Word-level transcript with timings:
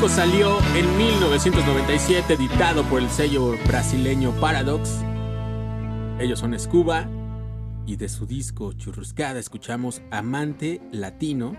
Disco 0.00 0.16
salió 0.16 0.56
en 0.74 0.96
1997, 0.96 2.32
editado 2.32 2.84
por 2.84 3.02
el 3.02 3.10
sello 3.10 3.54
brasileño 3.66 4.32
Paradox. 4.40 5.02
Ellos 6.18 6.38
son 6.38 6.58
Scuba 6.58 7.06
y 7.84 7.96
de 7.96 8.08
su 8.08 8.24
disco 8.24 8.72
Churruscada 8.72 9.38
escuchamos 9.38 10.00
Amante 10.10 10.80
Latino. 10.90 11.54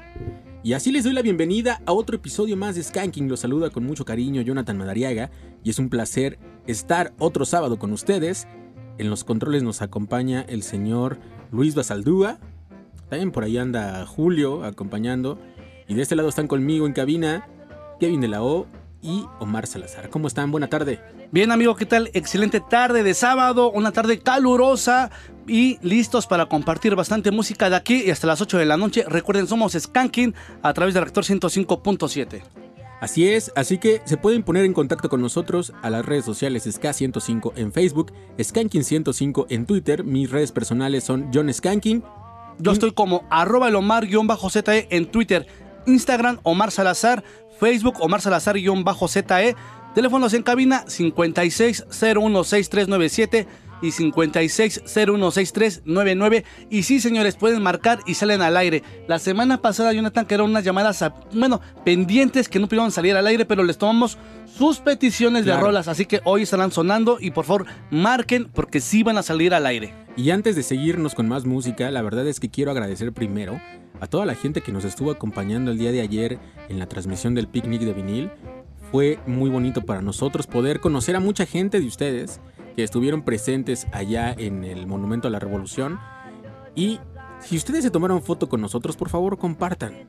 Y 0.63 0.73
así 0.73 0.91
les 0.91 1.03
doy 1.03 1.13
la 1.13 1.21
bienvenida 1.21 1.83
a 1.85 1.91
otro 1.91 2.15
episodio 2.15 2.57
más 2.57 2.73
de 2.73 2.81
Skanking. 2.81 3.29
Los 3.29 3.41
saluda 3.41 3.69
con 3.69 3.85
mucho 3.85 4.05
cariño 4.05 4.41
Jonathan 4.41 4.75
Madariaga 4.75 5.29
y 5.63 5.69
es 5.69 5.77
un 5.77 5.89
placer 5.89 6.39
estar 6.65 7.13
otro 7.19 7.45
sábado 7.45 7.77
con 7.77 7.93
ustedes. 7.93 8.47
En 8.97 9.11
los 9.11 9.23
controles 9.23 9.61
nos 9.61 9.83
acompaña 9.83 10.41
el 10.49 10.63
señor 10.63 11.19
Luis 11.51 11.75
Basaldúa. 11.75 12.39
También 13.07 13.31
por 13.31 13.43
ahí 13.43 13.59
anda 13.59 14.03
Julio 14.07 14.63
acompañando. 14.63 15.37
Y 15.87 15.93
de 15.93 16.01
este 16.01 16.15
lado 16.15 16.29
están 16.29 16.47
conmigo 16.47 16.87
en 16.87 16.93
cabina 16.93 17.47
Kevin 18.01 18.19
de 18.19 18.27
la 18.27 18.41
O 18.41 18.65
y 19.03 19.25
Omar 19.39 19.67
Salazar. 19.67 20.09
¿Cómo 20.09 20.27
están? 20.27 20.49
Buena 20.49 20.67
tarde. 20.67 20.99
Bien, 21.31 21.51
amigo, 21.51 21.75
¿qué 21.75 21.85
tal? 21.85 22.09
Excelente 22.15 22.59
tarde 22.59 23.03
de 23.03 23.13
sábado, 23.13 23.71
una 23.71 23.91
tarde 23.91 24.17
calurosa 24.17 25.11
y 25.47 25.77
listos 25.83 26.25
para 26.25 26.47
compartir 26.47 26.95
bastante 26.95 27.29
música 27.29 27.69
de 27.69 27.75
aquí 27.75 28.01
y 28.03 28.09
hasta 28.09 28.25
las 28.25 28.41
8 28.41 28.57
de 28.57 28.65
la 28.65 28.75
noche. 28.75 29.05
Recuerden, 29.07 29.45
somos 29.45 29.73
Skanking 29.73 30.33
a 30.63 30.73
través 30.73 30.95
del 30.95 31.03
Reactor 31.03 31.25
105.7. 31.25 32.41
Así 33.01 33.27
es, 33.27 33.51
así 33.55 33.77
que 33.77 34.01
se 34.05 34.17
pueden 34.17 34.41
poner 34.41 34.65
en 34.65 34.73
contacto 34.73 35.07
con 35.07 35.21
nosotros 35.21 35.71
a 35.83 35.91
las 35.91 36.03
redes 36.03 36.25
sociales 36.25 36.65
SK105 36.65 37.53
en 37.55 37.71
Facebook, 37.71 38.13
Skanking105 38.39 39.45
en 39.49 39.67
Twitter, 39.67 40.03
mis 40.03 40.31
redes 40.31 40.51
personales 40.51 41.03
son 41.03 41.29
John 41.31 41.53
Skanking. 41.53 42.03
Yo 42.57 42.71
estoy 42.71 42.93
como 42.93 43.25
arroba 43.29 43.67
el 43.67 43.75
Omar-ZE 43.75 44.87
en 44.89 45.05
Twitter, 45.05 45.47
Instagram 45.85 46.39
Omar 46.43 46.71
Salazar, 46.71 47.23
Facebook 47.59 47.97
Omar 47.99 48.21
Salazar-ZE. 48.21 49.55
Teléfonos 49.93 50.33
en 50.33 50.43
cabina 50.43 50.85
56016397 50.85 53.45
y 53.81 53.91
56016399. 53.91 56.43
Y 56.69 56.83
sí, 56.83 56.99
señores, 56.99 57.35
pueden 57.35 57.61
marcar 57.61 57.99
y 58.05 58.13
salen 58.13 58.41
al 58.41 58.55
aire. 58.57 58.83
La 59.07 59.19
semana 59.19 59.61
pasada, 59.61 59.93
Jonathan, 59.93 60.25
que 60.25 60.35
eran 60.35 60.49
unas 60.49 60.63
llamadas, 60.63 61.03
bueno, 61.33 61.61
pendientes 61.83 62.47
que 62.47 62.59
no 62.59 62.67
pudieron 62.67 62.91
salir 62.91 63.15
al 63.15 63.27
aire, 63.27 63.45
pero 63.45 63.63
les 63.63 63.77
tomamos 63.77 64.17
sus 64.45 64.79
peticiones 64.79 65.45
de 65.45 65.57
rolas. 65.57 65.87
Así 65.87 66.05
que 66.05 66.21
hoy 66.23 66.43
estarán 66.43 66.71
sonando 66.71 67.17
y 67.19 67.31
por 67.31 67.45
favor 67.45 67.65
marquen 67.89 68.45
porque 68.45 68.79
sí 68.79 69.03
van 69.03 69.17
a 69.17 69.23
salir 69.23 69.53
al 69.53 69.65
aire. 69.65 69.93
Y 70.15 70.31
antes 70.31 70.55
de 70.55 70.63
seguirnos 70.63 71.15
con 71.15 71.27
más 71.27 71.45
música, 71.45 71.91
la 71.91 72.01
verdad 72.01 72.25
es 72.27 72.39
que 72.39 72.49
quiero 72.49 72.71
agradecer 72.71 73.11
primero 73.13 73.59
a 74.01 74.07
toda 74.07 74.25
la 74.25 74.35
gente 74.35 74.61
que 74.61 74.71
nos 74.71 74.83
estuvo 74.83 75.11
acompañando 75.11 75.71
el 75.71 75.77
día 75.77 75.91
de 75.91 76.01
ayer 76.01 76.39
en 76.67 76.79
la 76.79 76.87
transmisión 76.87 77.35
del 77.35 77.47
picnic 77.47 77.81
de 77.81 77.93
vinil. 77.93 78.31
Fue 78.91 79.19
muy 79.27 79.49
bonito 79.49 79.83
para 79.83 80.01
nosotros 80.01 80.47
poder 80.47 80.81
conocer 80.81 81.15
a 81.15 81.21
mucha 81.21 81.45
gente 81.45 81.79
de 81.79 81.85
ustedes 81.85 82.41
que 82.75 82.83
estuvieron 82.83 83.21
presentes 83.21 83.87
allá 83.93 84.33
en 84.35 84.63
el 84.63 84.87
Monumento 84.87 85.27
a 85.27 85.31
la 85.31 85.39
Revolución. 85.39 85.99
Y 86.75 86.99
si 87.39 87.55
ustedes 87.55 87.83
se 87.83 87.91
tomaron 87.91 88.23
foto 88.23 88.49
con 88.49 88.59
nosotros, 88.59 88.97
por 88.97 89.09
favor 89.09 89.37
compartan 89.37 90.07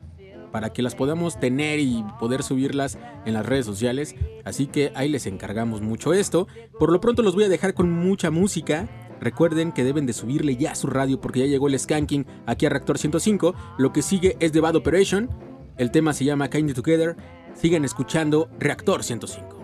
para 0.51 0.71
que 0.71 0.81
las 0.81 0.95
podamos 0.95 1.39
tener 1.39 1.79
y 1.79 2.03
poder 2.19 2.43
subirlas 2.43 2.97
en 3.25 3.33
las 3.33 3.45
redes 3.45 3.65
sociales. 3.65 4.15
Así 4.43 4.67
que 4.67 4.91
ahí 4.95 5.07
les 5.07 5.27
encargamos 5.27 5.81
mucho 5.81 6.13
esto. 6.13 6.47
Por 6.79 6.91
lo 6.91 6.99
pronto 6.99 7.21
los 7.21 7.35
voy 7.35 7.43
a 7.43 7.49
dejar 7.49 7.73
con 7.75 7.91
mucha 7.91 8.31
música. 8.31 8.87
Recuerden 9.19 9.71
que 9.71 9.83
deben 9.83 10.05
de 10.05 10.13
subirle 10.13 10.55
ya 10.55 10.71
a 10.71 10.75
su 10.75 10.87
radio 10.87 11.19
porque 11.19 11.39
ya 11.39 11.45
llegó 11.45 11.67
el 11.67 11.79
skanking 11.79 12.25
aquí 12.45 12.65
a 12.65 12.69
Reactor 12.69 12.97
105. 12.97 13.55
Lo 13.77 13.93
que 13.93 14.01
sigue 14.01 14.37
es 14.39 14.51
The 14.51 14.59
Bad 14.59 14.75
Operation. 14.75 15.29
El 15.77 15.91
tema 15.91 16.13
se 16.13 16.25
llama 16.25 16.49
Kind 16.49 16.73
Together. 16.73 17.15
Sigan 17.55 17.85
escuchando 17.85 18.49
Reactor 18.59 19.03
105. 19.03 19.63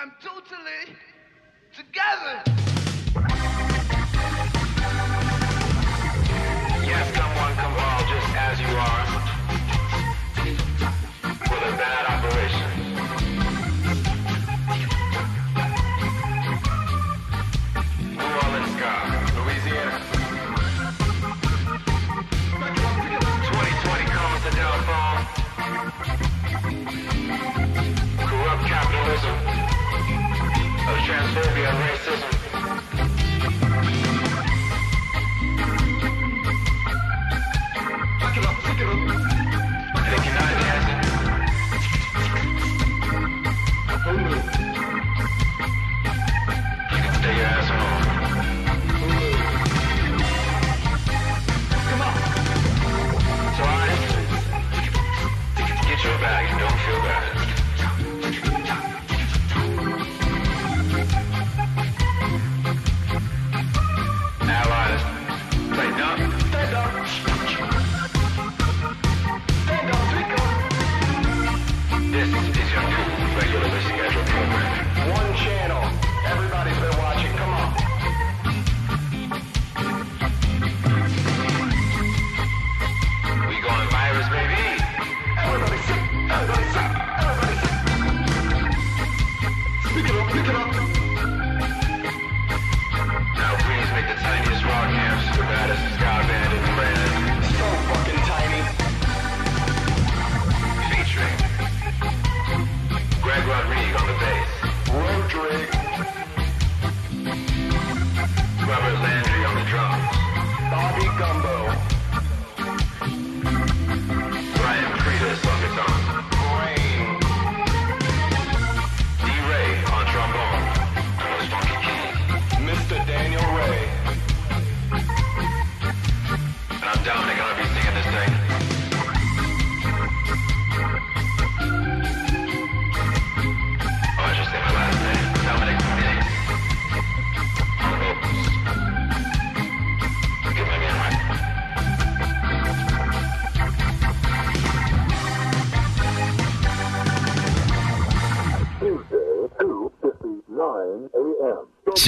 I'm 0.00 0.12
totally 0.22 0.96
together. 1.76 2.59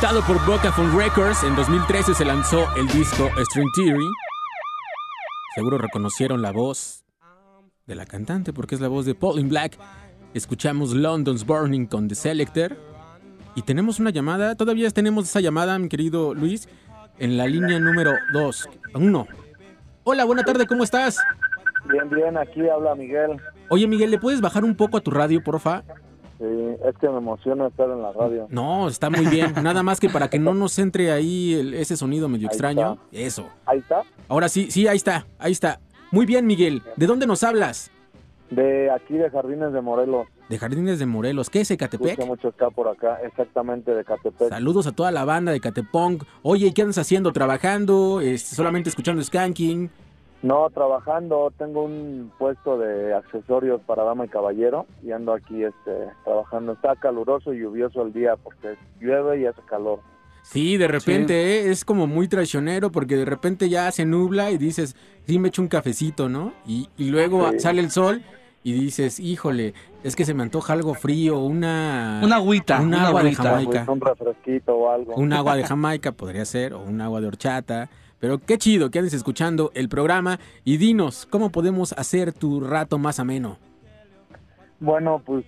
Editado 0.00 0.22
por 0.22 0.46
Bocaphone 0.46 0.96
Records, 0.96 1.44
en 1.44 1.54
2013 1.54 2.14
se 2.14 2.24
lanzó 2.24 2.64
el 2.74 2.86
disco 2.86 3.28
String 3.36 3.68
Theory. 3.76 4.08
Seguro 5.54 5.76
reconocieron 5.76 6.40
la 6.40 6.52
voz 6.52 7.04
de 7.86 7.94
la 7.96 8.06
cantante 8.06 8.54
porque 8.54 8.76
es 8.76 8.80
la 8.80 8.88
voz 8.88 9.04
de 9.04 9.14
Pauline 9.14 9.50
Black. 9.50 9.78
Escuchamos 10.32 10.94
London's 10.94 11.44
Burning 11.44 11.84
con 11.84 12.08
The 12.08 12.14
Selector. 12.14 12.78
Y 13.54 13.60
tenemos 13.60 14.00
una 14.00 14.08
llamada, 14.08 14.54
todavía 14.54 14.88
tenemos 14.88 15.26
esa 15.26 15.40
llamada, 15.40 15.78
mi 15.78 15.90
querido 15.90 16.32
Luis, 16.32 16.66
en 17.18 17.36
la 17.36 17.46
línea 17.46 17.78
número 17.78 18.12
2. 18.32 18.70
1. 18.94 19.26
Hola, 20.04 20.24
buena 20.24 20.44
tarde, 20.44 20.66
¿cómo 20.66 20.82
estás? 20.82 21.18
Bien, 21.92 22.08
bien, 22.08 22.38
aquí 22.38 22.66
habla 22.66 22.94
Miguel. 22.94 23.36
Oye, 23.68 23.86
Miguel, 23.86 24.10
¿le 24.10 24.18
puedes 24.18 24.40
bajar 24.40 24.64
un 24.64 24.74
poco 24.76 24.96
a 24.96 25.02
tu 25.02 25.10
radio, 25.10 25.44
porfa? 25.44 25.82
Sí, 26.40 26.46
es 26.88 26.96
que 26.98 27.08
me 27.10 27.18
emociona 27.18 27.66
estar 27.66 27.90
en 27.90 28.00
la 28.00 28.12
radio. 28.12 28.46
No, 28.48 28.88
está 28.88 29.10
muy 29.10 29.26
bien. 29.26 29.52
Nada 29.62 29.82
más 29.82 30.00
que 30.00 30.08
para 30.08 30.30
que 30.30 30.38
no 30.38 30.54
nos 30.54 30.78
entre 30.78 31.12
ahí 31.12 31.52
el- 31.52 31.74
ese 31.74 31.98
sonido 31.98 32.28
medio 32.30 32.48
Ahí 32.48 32.52
extraño. 32.52 32.96
Eso. 33.12 33.46
Ahí 33.66 33.78
está, 33.80 34.02
Ahora 34.26 34.48
sí, 34.48 34.70
sí, 34.70 34.88
ahí 34.88 34.96
está, 34.96 35.26
ahí 35.38 35.52
está. 35.52 35.80
Muy 36.10 36.24
bien, 36.24 36.46
Miguel. 36.46 36.82
¿De 36.96 37.06
dónde 37.06 37.26
nos 37.26 37.44
hablas? 37.44 37.90
de 38.50 38.90
aquí 38.90 39.14
de 39.14 39.30
Jardines 39.30 39.72
de 39.72 39.80
Morelos. 39.80 40.26
De 40.48 40.58
Jardines 40.58 40.98
de 40.98 41.06
Morelos. 41.06 41.48
¿Qué 41.50 41.60
es 41.60 41.70
Ecatepec? 41.70 42.08
Escucho 42.10 42.26
mucho 42.26 42.48
acá 42.48 42.68
por 42.70 42.88
acá, 42.88 43.20
exactamente 43.24 43.94
de 43.94 44.04
Catepec. 44.04 44.48
Saludos 44.48 44.88
a 44.88 44.92
toda 44.92 45.12
la 45.12 45.24
banda 45.24 45.52
de 45.52 45.60
Catepong. 45.60 46.24
Oye, 46.42 46.66
¿y 46.66 46.72
qué 46.72 46.82
andas 46.82 46.98
haciendo? 46.98 47.32
¿Trabajando? 47.32 48.20
Este, 48.20 48.56
¿Solamente 48.56 48.88
escuchando 48.88 49.22
Skanking? 49.22 49.88
No, 50.42 50.70
trabajando, 50.70 51.52
tengo 51.58 51.84
un 51.84 52.32
puesto 52.38 52.78
de 52.78 53.12
accesorios 53.14 53.80
para 53.82 54.04
dama 54.04 54.24
y 54.24 54.28
caballero 54.28 54.86
y 55.02 55.12
ando 55.12 55.34
aquí 55.34 55.64
este, 55.64 56.08
trabajando. 56.24 56.72
Está 56.72 56.96
caluroso 56.96 57.52
y 57.52 57.60
lluvioso 57.60 58.02
el 58.02 58.12
día 58.12 58.36
porque 58.36 58.76
llueve 59.00 59.40
y 59.40 59.46
hace 59.46 59.60
calor. 59.68 60.00
Sí, 60.42 60.78
de 60.78 60.88
repente, 60.88 61.34
¿eh? 61.66 61.70
es 61.70 61.84
como 61.84 62.06
muy 62.06 62.26
traicionero 62.26 62.90
porque 62.90 63.16
de 63.16 63.26
repente 63.26 63.68
ya 63.68 63.92
se 63.92 64.06
nubla 64.06 64.50
y 64.50 64.56
dices, 64.56 64.96
sí, 65.26 65.38
me 65.38 65.48
echo 65.48 65.60
un 65.60 65.68
cafecito, 65.68 66.30
¿no? 66.30 66.54
Y, 66.66 66.88
y 66.96 67.10
luego 67.10 67.50
Sí. 67.52 67.60
sale 67.60 67.82
el 67.82 67.90
sol 67.90 68.22
y 68.64 68.72
dices, 68.72 69.20
híjole, 69.20 69.74
es 70.02 70.16
que 70.16 70.24
se 70.24 70.32
me 70.32 70.42
antoja 70.42 70.72
algo 70.72 70.94
frío, 70.94 71.38
una... 71.38 72.22
Una 72.24 72.36
agüita. 72.36 72.80
Un 72.80 72.88
una 72.88 73.08
agua 73.08 73.22
de. 73.22 73.34
Jamaica. 73.34 73.84
Un 73.86 74.00
refresquito 74.00 74.74
o 74.74 74.90
algo. 74.90 75.14
Un 75.16 75.32
agua 75.34 75.56
de 75.56 75.64
Jamaica 75.64 76.12
podría 76.12 76.46
ser, 76.46 76.72
o 76.72 76.80
un 76.80 77.02
agua 77.02 77.20
de 77.20 77.26
horchata. 77.26 77.90
Pero 78.20 78.38
qué 78.38 78.58
chido 78.58 78.90
que 78.90 78.98
andes 78.98 79.14
escuchando 79.14 79.70
el 79.74 79.88
programa. 79.88 80.38
Y 80.62 80.76
dinos, 80.76 81.26
¿cómo 81.30 81.50
podemos 81.50 81.92
hacer 81.94 82.32
tu 82.32 82.60
rato 82.60 82.98
más 82.98 83.18
ameno? 83.18 83.56
Bueno, 84.78 85.22
pues 85.24 85.44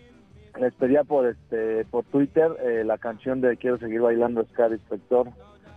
les 0.59 0.75
pedía 0.75 1.05
por 1.05 1.27
este 1.27 1.85
por 1.87 2.05
Twitter 2.05 2.51
eh, 2.63 2.83
la 2.85 2.99
canción 2.99 3.41
de 3.41 3.57
Quiero 3.57 3.79
seguir 3.79 4.01
bailando 4.01 4.45
Scar 4.53 4.73
Inspector. 4.73 5.29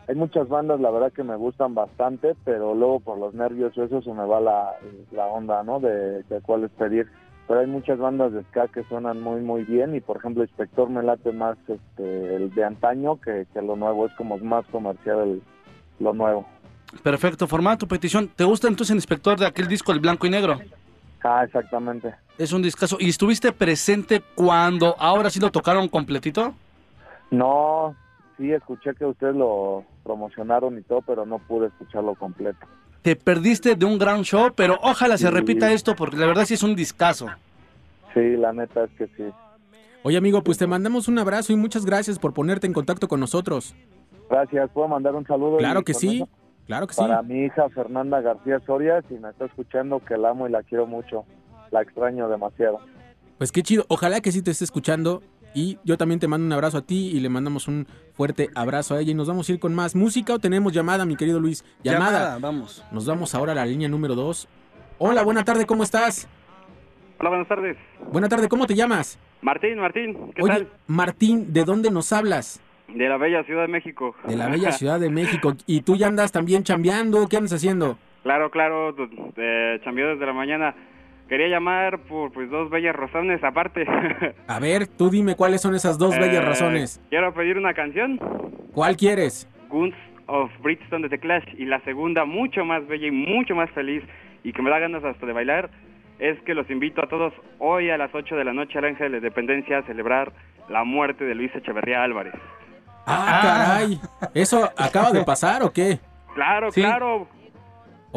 Hay 0.07 0.15
muchas 0.15 0.47
bandas, 0.47 0.79
la 0.79 0.91
verdad 0.91 1.11
que 1.11 1.23
me 1.23 1.35
gustan 1.35 1.73
bastante, 1.73 2.35
pero 2.43 2.75
luego 2.75 2.99
por 2.99 3.17
los 3.17 3.33
nervios 3.33 3.75
o 3.77 3.83
eso 3.83 4.01
se 4.01 4.13
me 4.13 4.25
va 4.25 4.39
la, 4.39 4.73
la 5.11 5.25
onda, 5.25 5.63
¿no? 5.63 5.79
De, 5.79 6.21
de 6.23 6.41
cuáles 6.41 6.69
pedir. 6.71 7.07
Pero 7.47 7.61
hay 7.61 7.67
muchas 7.67 7.97
bandas 7.97 8.33
de 8.33 8.43
ska 8.43 8.67
que 8.67 8.83
suenan 8.83 9.21
muy 9.21 9.41
muy 9.41 9.63
bien 9.63 9.95
y 9.95 10.01
por 10.01 10.17
ejemplo 10.17 10.43
Inspector 10.43 10.89
me 10.89 11.03
late 11.03 11.31
más 11.31 11.57
este 11.67 12.35
el 12.35 12.53
de 12.53 12.63
antaño 12.63 13.19
que, 13.21 13.47
que 13.53 13.61
lo 13.61 13.75
nuevo, 13.75 14.07
es 14.07 14.13
como 14.13 14.37
más 14.37 14.65
comercial 14.67 15.19
el, 15.21 15.41
lo 15.99 16.13
nuevo. 16.13 16.45
Perfecto, 17.03 17.47
formada 17.47 17.77
tu 17.77 17.87
petición. 17.87 18.29
¿Te 18.35 18.43
gusta 18.43 18.67
entonces 18.67 18.91
el 18.91 18.97
inspector 18.97 19.39
de 19.39 19.45
aquel 19.45 19.67
disco, 19.67 19.91
el 19.91 19.99
blanco 19.99 20.27
y 20.27 20.29
negro? 20.29 20.59
Ah, 21.23 21.43
exactamente. 21.43 22.13
Es 22.37 22.53
un 22.53 22.61
discazo. 22.61 22.97
¿Y 22.99 23.09
estuviste 23.09 23.51
presente 23.51 24.21
cuando 24.35 24.95
ahora 24.99 25.29
sí 25.29 25.39
lo 25.39 25.51
tocaron 25.51 25.87
completito? 25.87 26.53
No, 27.31 27.95
sí 28.37 28.51
escuché 28.51 28.93
que 28.93 29.05
ustedes 29.05 29.35
lo 29.35 29.83
promocionaron 30.03 30.77
y 30.77 30.81
todo, 30.83 31.01
pero 31.01 31.25
no 31.25 31.39
pude 31.39 31.67
escucharlo 31.67 32.15
completo. 32.15 32.65
Te 33.01 33.15
perdiste 33.15 33.75
de 33.75 33.85
un 33.85 33.97
gran 33.97 34.23
show, 34.23 34.51
pero 34.55 34.79
ojalá 34.81 35.17
se 35.17 35.29
repita 35.29 35.71
esto 35.71 35.95
porque 35.95 36.17
la 36.17 36.25
verdad 36.25 36.45
sí 36.45 36.55
es 36.55 36.63
un 36.63 36.75
discazo. 36.75 37.27
Sí, 38.13 38.35
la 38.37 38.53
neta 38.53 38.85
es 38.85 38.91
que 38.97 39.07
sí. 39.15 39.23
Oye, 40.03 40.17
amigo, 40.17 40.43
pues 40.43 40.57
te 40.57 40.67
mandamos 40.67 41.07
un 41.07 41.17
abrazo 41.19 41.53
y 41.53 41.55
muchas 41.55 41.85
gracias 41.85 42.19
por 42.19 42.33
ponerte 42.33 42.67
en 42.67 42.73
contacto 42.73 43.07
con 43.07 43.19
nosotros. 43.19 43.75
Gracias, 44.29 44.69
¿puedo 44.71 44.87
mandar 44.87 45.15
un 45.15 45.25
saludo? 45.25 45.57
Claro 45.57 45.81
Y 45.81 45.83
que 45.83 45.93
sí, 45.93 46.15
eso, 46.17 46.29
claro 46.65 46.87
que 46.87 46.93
sí. 46.93 47.01
Para 47.01 47.21
mi 47.21 47.45
hija 47.45 47.69
Fernanda 47.69 48.21
García 48.21 48.59
Soria, 48.65 49.01
si 49.07 49.15
me 49.15 49.29
está 49.29 49.45
escuchando, 49.45 49.99
que 49.99 50.17
la 50.17 50.29
amo 50.29 50.47
y 50.47 50.51
la 50.51 50.63
quiero 50.63 50.85
mucho. 50.85 51.25
La 51.71 51.81
extraño 51.81 52.29
demasiado. 52.29 52.79
Pues 53.37 53.51
qué 53.51 53.63
chido. 53.63 53.85
Ojalá 53.89 54.21
que 54.21 54.31
sí 54.31 54.41
te 54.41 54.51
esté 54.51 54.63
escuchando. 54.63 55.21
Y 55.53 55.79
yo 55.85 55.97
también 55.97 56.19
te 56.19 56.27
mando 56.27 56.45
un 56.45 56.51
abrazo 56.51 56.79
a 56.79 56.81
ti 56.81 57.11
y 57.15 57.21
le 57.21 57.29
mandamos 57.29 57.69
un 57.69 57.87
fuerte 58.13 58.49
abrazo 58.55 58.95
a 58.95 58.99
ella. 58.99 59.11
Y 59.11 59.15
nos 59.15 59.29
vamos 59.29 59.47
a 59.47 59.53
ir 59.53 59.59
con 59.59 59.73
más 59.73 59.95
música 59.95 60.33
o 60.33 60.39
tenemos 60.39 60.73
llamada, 60.73 61.05
mi 61.05 61.15
querido 61.15 61.39
Luis. 61.39 61.63
Llamada. 61.81 62.37
vamos. 62.39 62.83
Nos 62.91 63.05
vamos 63.05 63.33
ahora 63.33 63.53
a 63.53 63.55
la 63.55 63.65
línea 63.65 63.87
número 63.87 64.15
2. 64.15 64.49
Hola, 64.97 65.23
buena 65.23 65.45
tarde, 65.45 65.65
¿cómo 65.65 65.83
estás? 65.83 66.27
Hola, 67.19 67.29
buenas 67.29 67.47
tardes. 67.47 67.77
Buena 68.11 68.27
tarde, 68.27 68.49
¿cómo 68.49 68.67
te 68.67 68.75
llamas? 68.75 69.17
Martín, 69.41 69.77
Martín, 69.77 70.31
¿qué 70.33 70.41
Oye, 70.41 70.53
tal? 70.53 70.67
Martín, 70.87 71.53
¿de 71.53 71.63
dónde 71.63 71.91
nos 71.91 72.11
hablas? 72.11 72.59
De 72.87 73.09
la 73.09 73.17
bella 73.17 73.43
Ciudad 73.43 73.63
de 73.63 73.67
México. 73.67 74.15
De 74.27 74.35
la 74.35 74.47
bella 74.47 74.71
Ciudad 74.71 74.99
de 74.99 75.09
México. 75.09 75.53
¿Y 75.65 75.81
tú 75.81 75.95
ya 75.95 76.07
andas 76.07 76.31
también 76.31 76.63
chambeando? 76.63 77.27
¿Qué 77.27 77.37
andas 77.37 77.53
haciendo? 77.53 77.97
Claro, 78.23 78.49
claro, 78.51 78.93
d- 78.93 79.07
de 79.35 79.81
chambeó 79.83 80.09
desde 80.09 80.25
la 80.25 80.33
mañana. 80.33 80.73
Quería 81.27 81.47
llamar 81.47 81.99
por 81.99 82.31
pues 82.31 82.49
dos 82.51 82.69
bellas 82.69 82.95
razones 82.95 83.43
aparte. 83.43 83.85
A 84.47 84.59
ver, 84.59 84.87
tú 84.87 85.09
dime 85.09 85.35
cuáles 85.35 85.61
son 85.61 85.73
esas 85.75 85.97
dos 85.97 86.17
bellas 86.17 86.43
Eh, 86.43 86.45
razones. 86.45 87.01
Quiero 87.09 87.33
pedir 87.33 87.57
una 87.57 87.73
canción, 87.73 88.19
¿Cuál 88.73 88.95
quieres? 88.95 89.49
Guns 89.69 89.95
of 90.27 90.51
Bridgestone 90.61 91.03
de 91.03 91.09
The 91.09 91.19
Clash, 91.19 91.45
y 91.57 91.65
la 91.65 91.79
segunda, 91.81 92.25
mucho 92.25 92.63
más 92.65 92.85
bella 92.87 93.07
y 93.07 93.11
mucho 93.11 93.55
más 93.55 93.69
feliz, 93.71 94.03
y 94.43 94.53
que 94.53 94.61
me 94.61 94.69
da 94.69 94.79
ganas 94.79 95.03
hasta 95.03 95.25
de 95.25 95.33
bailar, 95.33 95.69
es 96.19 96.39
que 96.41 96.53
los 96.53 96.69
invito 96.69 97.03
a 97.03 97.07
todos 97.07 97.33
hoy 97.59 97.89
a 97.89 97.97
las 97.97 98.13
8 98.13 98.35
de 98.35 98.43
la 98.43 98.53
noche 98.53 98.77
al 98.77 98.85
Ángel 98.85 99.11
de 99.11 99.19
Dependencia 99.19 99.79
a 99.79 99.83
celebrar 99.83 100.31
la 100.69 100.83
muerte 100.83 101.25
de 101.25 101.35
Luis 101.35 101.53
Echeverría 101.55 102.03
Álvarez. 102.03 102.33
Ah, 103.05 103.39
caray. 103.43 103.99
¿Eso 104.33 104.69
acaba 104.77 105.11
de 105.11 105.23
pasar 105.23 105.63
o 105.63 105.71
qué? 105.71 105.99
Claro, 106.33 106.71
Sí. 106.71 106.81
claro, 106.81 107.27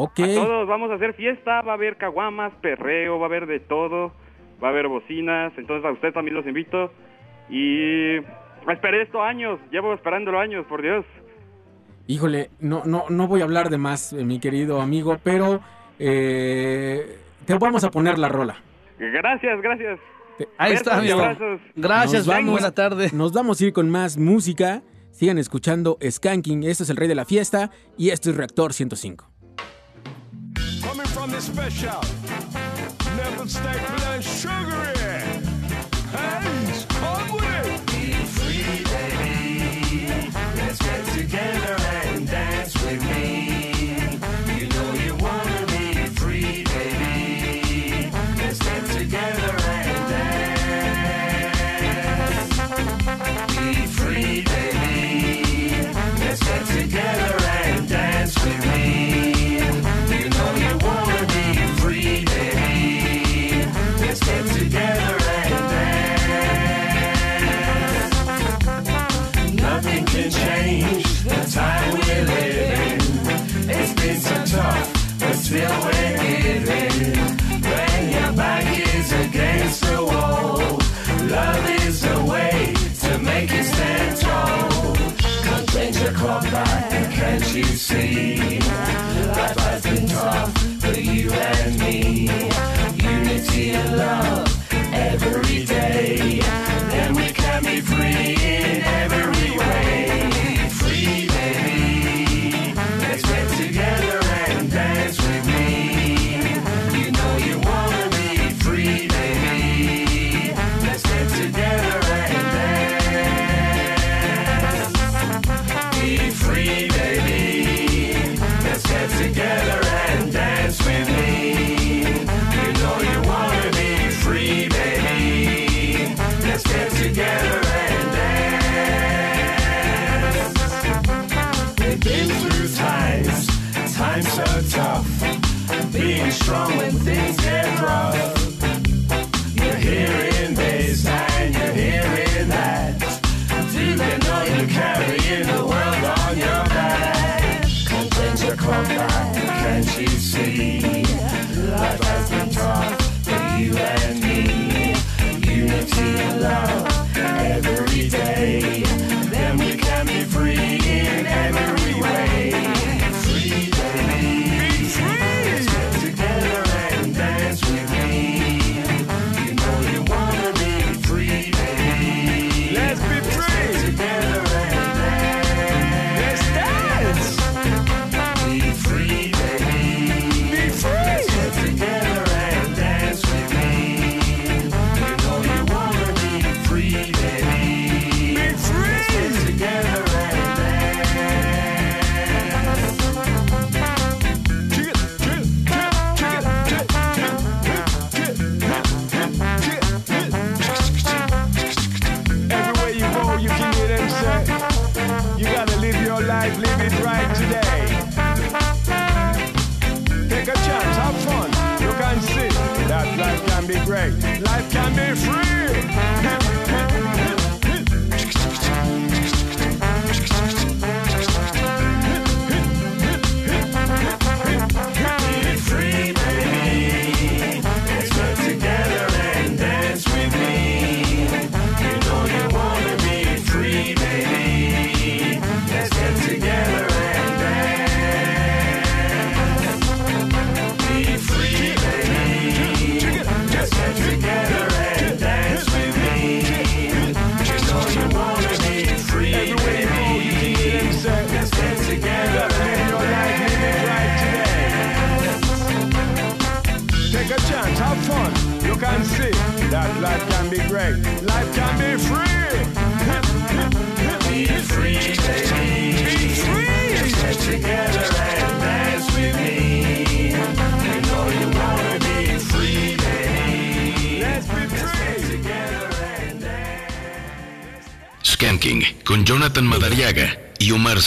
Ok. 0.01 0.19
A 0.21 0.33
todos 0.33 0.67
vamos 0.67 0.89
a 0.91 0.93
hacer 0.93 1.13
fiesta, 1.13 1.61
va 1.61 1.73
a 1.73 1.75
haber 1.75 1.97
caguamas, 1.97 2.53
perreo, 2.61 3.19
va 3.19 3.25
a 3.25 3.27
haber 3.27 3.45
de 3.47 3.59
todo, 3.59 4.13
va 4.63 4.69
a 4.69 4.71
haber 4.71 4.87
bocinas, 4.87 5.51
entonces 5.57 5.83
a 5.85 5.91
ustedes 5.91 6.13
también 6.13 6.35
los 6.35 6.47
invito 6.47 6.89
y 7.49 8.15
esperé 8.71 9.01
esto 9.01 9.21
años, 9.21 9.59
llevo 9.71 9.93
esperándolo 9.93 10.39
años, 10.39 10.65
por 10.67 10.81
Dios. 10.81 11.03
Híjole, 12.07 12.49
no, 12.61 12.83
no, 12.85 13.03
no 13.09 13.27
voy 13.27 13.41
a 13.41 13.43
hablar 13.43 13.69
de 13.69 13.77
más, 13.77 14.13
eh, 14.13 14.23
mi 14.23 14.39
querido 14.39 14.79
amigo, 14.81 15.17
pero 15.21 15.59
eh, 15.99 17.17
te 17.45 17.57
vamos 17.57 17.83
a 17.83 17.91
poner 17.91 18.17
la 18.17 18.29
rola. 18.29 18.55
Gracias, 18.97 19.61
gracias. 19.61 19.99
Ahí 20.57 20.73
está, 20.73 20.97
Besos 20.99 21.11
amigo. 21.13 21.19
abrazos. 21.19 21.61
Gracias, 21.75 22.25
vamos. 22.25 22.51
Buena 22.53 22.71
tarde. 22.71 23.09
Nos 23.13 23.33
vamos 23.33 23.59
a 23.61 23.65
ir 23.65 23.73
con 23.73 23.89
más 23.89 24.17
música. 24.17 24.81
Sigan 25.11 25.37
escuchando 25.37 25.97
Skanking. 26.07 26.63
Este 26.63 26.83
es 26.83 26.89
el 26.89 26.97
rey 26.97 27.07
de 27.07 27.15
la 27.15 27.25
fiesta 27.25 27.71
y 27.97 28.09
esto 28.11 28.29
es 28.29 28.37
Reactor 28.37 28.73
105. 28.73 29.25
Coming 30.81 31.05
from 31.07 31.31
the 31.31 31.41
special, 31.41 31.99
never 33.17 33.47
stay 33.47 33.77
blood 33.97 34.21
sugary. 34.23 34.93
Hey, 36.11 36.85
come 36.87 37.33
with 37.33 37.67
it. 37.67 37.85
Be 37.87 38.13
free, 38.25 38.83
baby. 38.85 40.31
Let's 40.55 40.79
get 40.79 41.05
together 41.13 41.58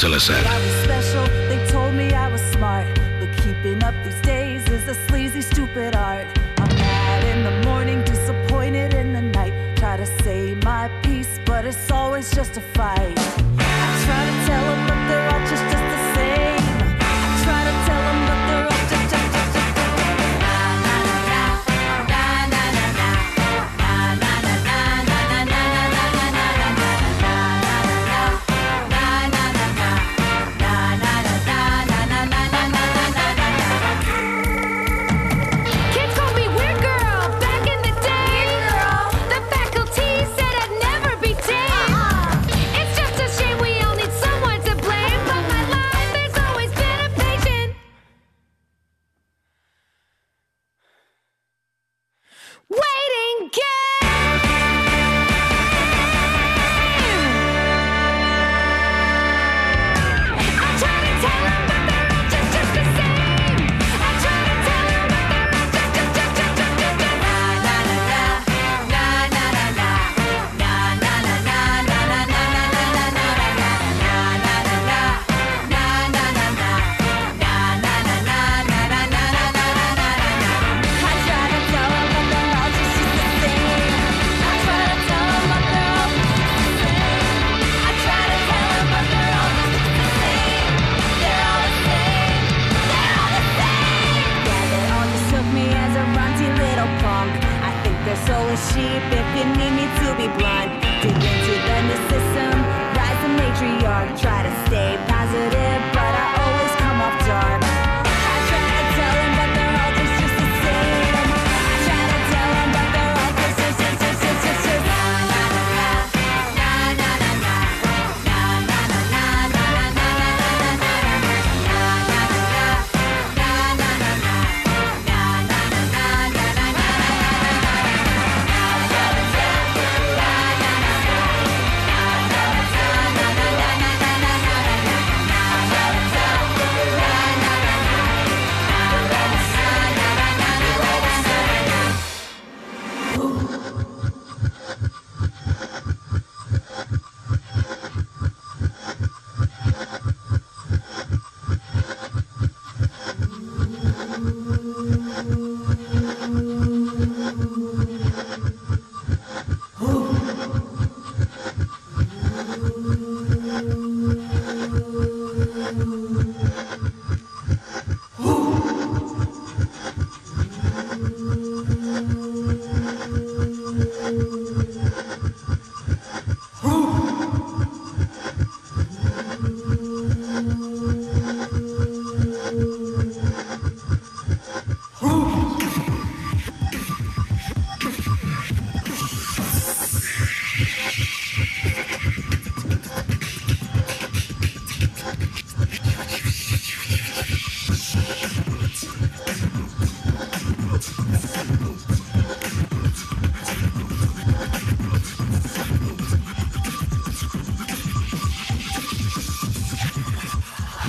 Salazar. 0.02 0.42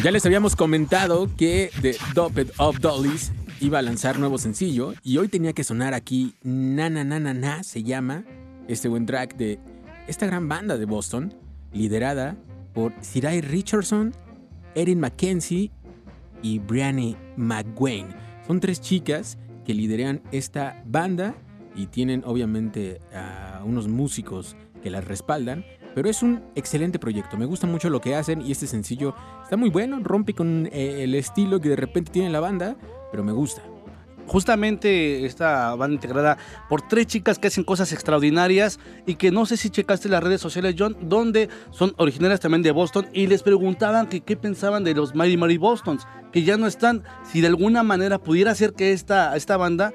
Ya 0.04 0.12
les 0.12 0.26
habíamos 0.26 0.58
comentado 0.58 1.30
que 1.38 1.72
The 1.82 1.96
Doped 2.14 2.50
of 2.58 2.82
Dollies 2.82 3.32
iba 3.62 3.80
a 3.80 3.82
lanzar 3.82 4.20
nuevo 4.20 4.38
sencillo 4.38 4.94
y 5.02 5.18
hoy 5.18 5.30
tenía 5.30 5.54
que 5.54 5.64
sonar 5.64 5.94
aquí 5.94 6.36
Na 6.44 6.90
Na 6.90 7.06
Na 7.06 7.22
Na 7.22 7.34
Na 7.34 7.64
se 7.64 7.84
llama 7.84 8.26
este 8.68 8.90
buen 8.90 9.06
track 9.06 9.38
de 9.38 9.60
esta 10.08 10.26
gran 10.26 10.50
banda 10.50 10.78
de 10.78 10.84
Boston 10.84 11.34
liderada 11.72 12.36
por 12.74 12.92
Sirai 13.00 13.40
Richardson, 13.40 14.14
Erin 14.76 15.00
McKenzie 15.00 15.72
y 16.42 16.60
Brianne 16.60 17.16
McWayne. 17.38 18.14
Son 18.46 18.60
tres 18.60 18.82
chicas 18.82 19.38
que 19.64 19.74
lideran 19.74 20.22
esta 20.34 20.84
banda 20.86 21.34
y 21.78 21.86
tienen 21.86 22.24
obviamente 22.26 23.00
a 23.16 23.62
unos 23.64 23.88
músicos 23.88 24.58
que 24.84 24.90
las 24.90 25.06
respaldan, 25.06 25.64
pero 25.96 26.10
es 26.10 26.24
un 26.24 26.44
excelente 26.56 27.00
proyecto. 27.00 27.38
Me 27.38 27.46
gusta 27.46 27.68
mucho 27.68 27.90
lo 27.90 28.02
que 28.02 28.16
hacen 28.16 28.42
y 28.42 28.52
este 28.52 28.68
sencillo 28.68 29.16
está 29.54 29.60
muy 29.60 29.70
bueno, 29.70 30.00
rompe 30.02 30.34
con 30.34 30.68
eh, 30.72 31.04
el 31.04 31.14
estilo 31.14 31.62
que 31.62 31.70
de 31.70 31.76
repente 31.76 32.12
tiene 32.12 32.32
la 32.32 32.40
banda, 32.40 32.76
pero 33.12 33.24
me 33.24 33.32
gusta. 33.32 33.62
Justamente 34.26 35.28
esta 35.28 35.76
banda 35.76 35.94
integrada 35.94 36.40
por 36.70 36.82
tres 36.88 37.06
chicas 37.06 37.38
que 37.38 37.50
hacen 37.50 37.64
cosas 37.64 37.94
extraordinarias 37.94 38.80
y 39.06 39.14
que 39.14 39.30
no 39.30 39.46
sé 39.46 39.58
si 39.58 39.70
checaste 39.70 40.10
las 40.10 40.24
redes 40.24 40.42
sociales, 40.42 40.74
John, 40.76 40.98
donde 41.02 41.50
son 41.70 41.94
originarias 41.98 42.40
también 42.40 42.64
de 42.64 42.72
Boston 42.72 43.06
y 43.14 43.28
les 43.28 43.44
preguntaban 43.44 44.08
que 44.08 44.22
qué 44.22 44.36
pensaban 44.36 44.84
de 44.84 44.96
los 44.96 45.14
Mighty 45.14 45.38
Mighty 45.38 45.58
Bostons, 45.58 46.08
que 46.32 46.42
ya 46.42 46.58
no 46.58 46.66
están, 46.66 47.04
si 47.24 47.40
de 47.40 47.46
alguna 47.46 47.84
manera 47.84 48.18
pudiera 48.18 48.56
ser 48.56 48.74
que 48.74 48.92
esta, 48.92 49.36
esta 49.36 49.56
banda 49.56 49.94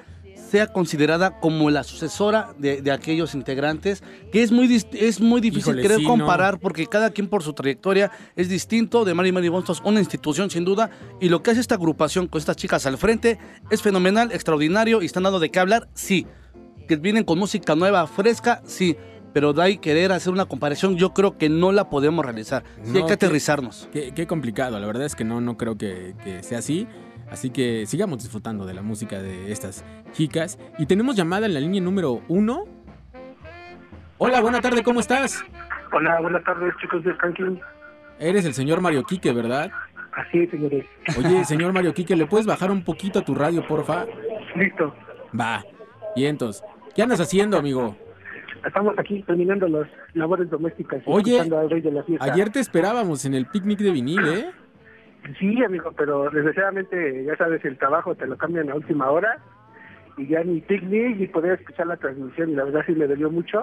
sea 0.50 0.68
considerada 0.68 1.40
como 1.40 1.70
la 1.70 1.84
sucesora 1.84 2.54
de, 2.58 2.80
de 2.82 2.90
aquellos 2.90 3.34
integrantes, 3.34 4.02
que 4.32 4.42
es 4.42 4.50
muy, 4.52 4.74
es 4.92 5.20
muy 5.20 5.40
difícil 5.40 5.74
Híjole, 5.74 5.82
creo 5.82 5.98
sí, 5.98 6.04
comparar 6.04 6.58
porque 6.58 6.86
cada 6.86 7.10
quien 7.10 7.28
por 7.28 7.42
su 7.42 7.52
trayectoria 7.52 8.10
es 8.36 8.48
distinto 8.48 9.04
de 9.04 9.14
Mary 9.14 9.32
Mary 9.32 9.48
Boston, 9.48 9.76
una 9.84 10.00
institución 10.00 10.50
sin 10.50 10.64
duda, 10.64 10.90
y 11.20 11.28
lo 11.28 11.42
que 11.42 11.50
hace 11.50 11.60
esta 11.60 11.74
agrupación 11.74 12.26
con 12.28 12.38
estas 12.38 12.56
chicas 12.56 12.86
al 12.86 12.96
frente 12.98 13.38
es 13.70 13.82
fenomenal, 13.82 14.32
extraordinario 14.32 15.02
y 15.02 15.06
están 15.06 15.24
dando 15.24 15.38
de 15.38 15.50
qué 15.50 15.58
hablar, 15.60 15.88
sí. 15.94 16.26
Que 16.86 16.96
vienen 16.96 17.24
con 17.24 17.38
música 17.38 17.74
nueva, 17.74 18.06
fresca, 18.06 18.62
sí. 18.64 18.96
Pero 19.34 19.52
de 19.52 19.62
ahí 19.62 19.76
querer 19.76 20.10
hacer 20.12 20.32
una 20.32 20.46
comparación, 20.46 20.96
yo 20.96 21.12
creo 21.12 21.36
que 21.36 21.50
no 21.50 21.70
la 21.70 21.90
podemos 21.90 22.24
realizar. 22.24 22.64
Sí 22.82 22.92
hay 22.94 23.00
No, 23.02 23.06
que 23.06 23.12
aterrizarnos. 23.12 23.88
Qué, 23.92 24.12
qué 24.14 24.26
complicado, 24.26 24.80
la 24.80 24.86
verdad 24.86 25.04
es 25.04 25.14
que 25.14 25.24
no, 25.24 25.42
no 25.42 25.58
creo 25.58 25.76
que, 25.76 26.14
que 26.24 26.42
sea 26.42 26.58
así. 26.60 26.86
Así 27.30 27.50
que 27.50 27.86
sigamos 27.86 28.22
disfrutando 28.22 28.66
de 28.66 28.74
la 28.74 28.82
música 28.82 29.20
de 29.20 29.52
estas 29.52 29.84
chicas. 30.12 30.58
Y 30.78 30.86
tenemos 30.86 31.16
llamada 31.16 31.46
en 31.46 31.54
la 31.54 31.60
línea 31.60 31.80
número 31.80 32.22
uno. 32.28 32.64
Hola, 34.18 34.40
buena 34.40 34.60
tarde, 34.60 34.82
¿cómo 34.82 35.00
estás? 35.00 35.44
Hola, 35.92 36.20
buenas 36.20 36.42
tardes, 36.44 36.74
chicos 36.80 37.04
de 37.04 37.14
Skanking. 37.14 37.60
Eres 38.18 38.44
el 38.44 38.54
señor 38.54 38.80
Mario 38.80 39.04
Quique, 39.04 39.32
¿verdad? 39.32 39.70
Así 40.12 40.40
es, 40.40 40.50
señores. 40.50 40.84
Oye, 41.16 41.44
señor 41.44 41.72
Mario 41.72 41.94
Quique, 41.94 42.16
¿le 42.16 42.26
puedes 42.26 42.46
bajar 42.46 42.70
un 42.70 42.82
poquito 42.82 43.20
a 43.20 43.24
tu 43.24 43.34
radio, 43.34 43.64
porfa? 43.66 44.06
Listo. 44.56 44.92
Va. 45.38 45.64
Y 46.16 46.26
entonces, 46.26 46.64
¿qué 46.94 47.02
andas 47.02 47.20
haciendo, 47.20 47.56
amigo? 47.56 47.96
Estamos 48.66 48.98
aquí 48.98 49.22
terminando 49.22 49.68
las 49.68 49.88
labores 50.14 50.50
domésticas. 50.50 51.00
Oye, 51.06 51.40
al 51.40 51.70
rey 51.70 51.80
de 51.80 51.92
la 51.92 52.02
fiesta. 52.02 52.24
Ayer 52.24 52.50
te 52.50 52.58
esperábamos 52.58 53.24
en 53.24 53.34
el 53.34 53.46
picnic 53.46 53.78
de 53.78 53.92
vinil, 53.92 54.26
¿eh? 54.26 54.50
Sí, 55.38 55.62
amigo, 55.62 55.92
pero 55.96 56.30
desgraciadamente, 56.30 57.24
ya 57.24 57.36
sabes, 57.36 57.64
el 57.64 57.78
trabajo 57.78 58.14
te 58.14 58.26
lo 58.26 58.36
cambian 58.36 58.70
a 58.70 58.74
última 58.74 59.10
hora. 59.10 59.38
Y 60.16 60.26
ya 60.26 60.42
ni 60.42 60.60
picnic 60.60 61.16
ni 61.16 61.26
poder 61.26 61.60
escuchar 61.60 61.86
la 61.86 61.96
transmisión. 61.96 62.50
Y 62.50 62.54
la 62.54 62.64
verdad 62.64 62.82
sí 62.86 62.92
me 62.92 63.06
dolió 63.06 63.30
mucho. 63.30 63.62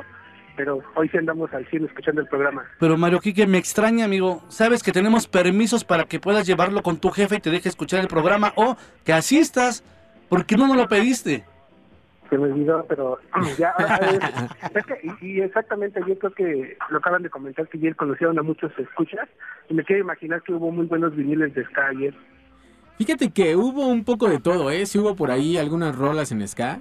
Pero 0.56 0.82
hoy 0.96 1.10
sí 1.10 1.18
andamos 1.18 1.54
al 1.54 1.68
100 1.68 1.86
escuchando 1.86 2.22
el 2.22 2.28
programa. 2.28 2.64
Pero 2.80 2.98
Mario 2.98 3.20
Quique, 3.20 3.46
me 3.46 3.58
extraña, 3.58 4.06
amigo. 4.06 4.42
Sabes 4.48 4.84
que 4.84 4.94
tenemos 4.94 5.28
permisos 5.28 5.84
para 5.84 6.06
que 6.06 6.20
puedas 6.20 6.48
llevarlo 6.48 6.82
con 6.82 6.98
tu 6.98 7.10
jefe 7.10 7.36
y 7.36 7.42
te 7.42 7.50
deje 7.50 7.68
escuchar 7.68 8.00
el 8.00 8.08
programa 8.08 8.54
o 8.56 8.78
que 9.04 9.12
asistas. 9.12 9.84
¿Por 10.30 10.46
qué 10.46 10.56
no 10.56 10.68
nos 10.68 10.78
lo 10.78 10.88
pediste? 10.88 11.44
Se 12.30 12.38
me 12.38 12.46
olvidó, 12.46 12.86
pero 12.88 13.20
ya. 13.60 13.74
es, 13.80 14.76
es 14.76 14.86
que, 14.86 15.00
y, 15.22 15.26
y 15.38 15.42
exactamente, 15.42 16.00
yo 16.08 16.18
creo 16.18 16.34
que 16.34 16.78
lo 16.90 16.98
acaban 16.98 17.22
de 17.24 17.30
comentar 17.30 17.68
que 17.68 17.78
ayer 17.78 17.96
conocieron 17.96 18.38
a 18.40 18.42
muchos 18.44 18.72
escuchas. 18.80 19.28
Y 19.70 19.74
me 19.74 19.84
quiero 19.84 20.02
imaginar 20.04 20.42
que 20.44 20.54
hubo 20.54 20.72
muy 20.72 20.86
buenos 20.86 21.16
viniles 21.16 21.54
de 21.54 21.64
Ska 21.66 21.88
ayer. 21.88 22.14
Fíjate 22.98 23.30
que 23.32 23.56
hubo 23.56 23.88
un 23.88 24.04
poco 24.06 24.30
de 24.30 24.40
todo, 24.40 24.72
¿eh? 24.72 24.86
Sí 24.86 24.98
hubo 25.00 25.16
por 25.16 25.30
ahí 25.30 25.58
algunas 25.58 25.96
rolas 25.98 26.32
en 26.32 26.48
ska, 26.48 26.80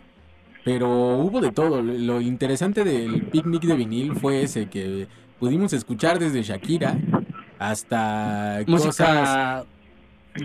pero 0.65 0.89
hubo 1.19 1.41
de 1.41 1.51
todo. 1.51 1.83
Lo, 1.83 2.21
interesante 2.21 2.85
del 2.85 3.23
picnic 3.27 3.63
de 3.65 3.75
vinil 3.75 4.15
fue 4.15 4.43
ese, 4.43 4.69
que 4.71 5.09
pudimos 5.41 5.73
escuchar 5.73 6.19
desde 6.21 6.43
Shakira 6.43 6.97
hasta 7.59 8.61
Música- 8.67 8.89
cosas 8.89 9.67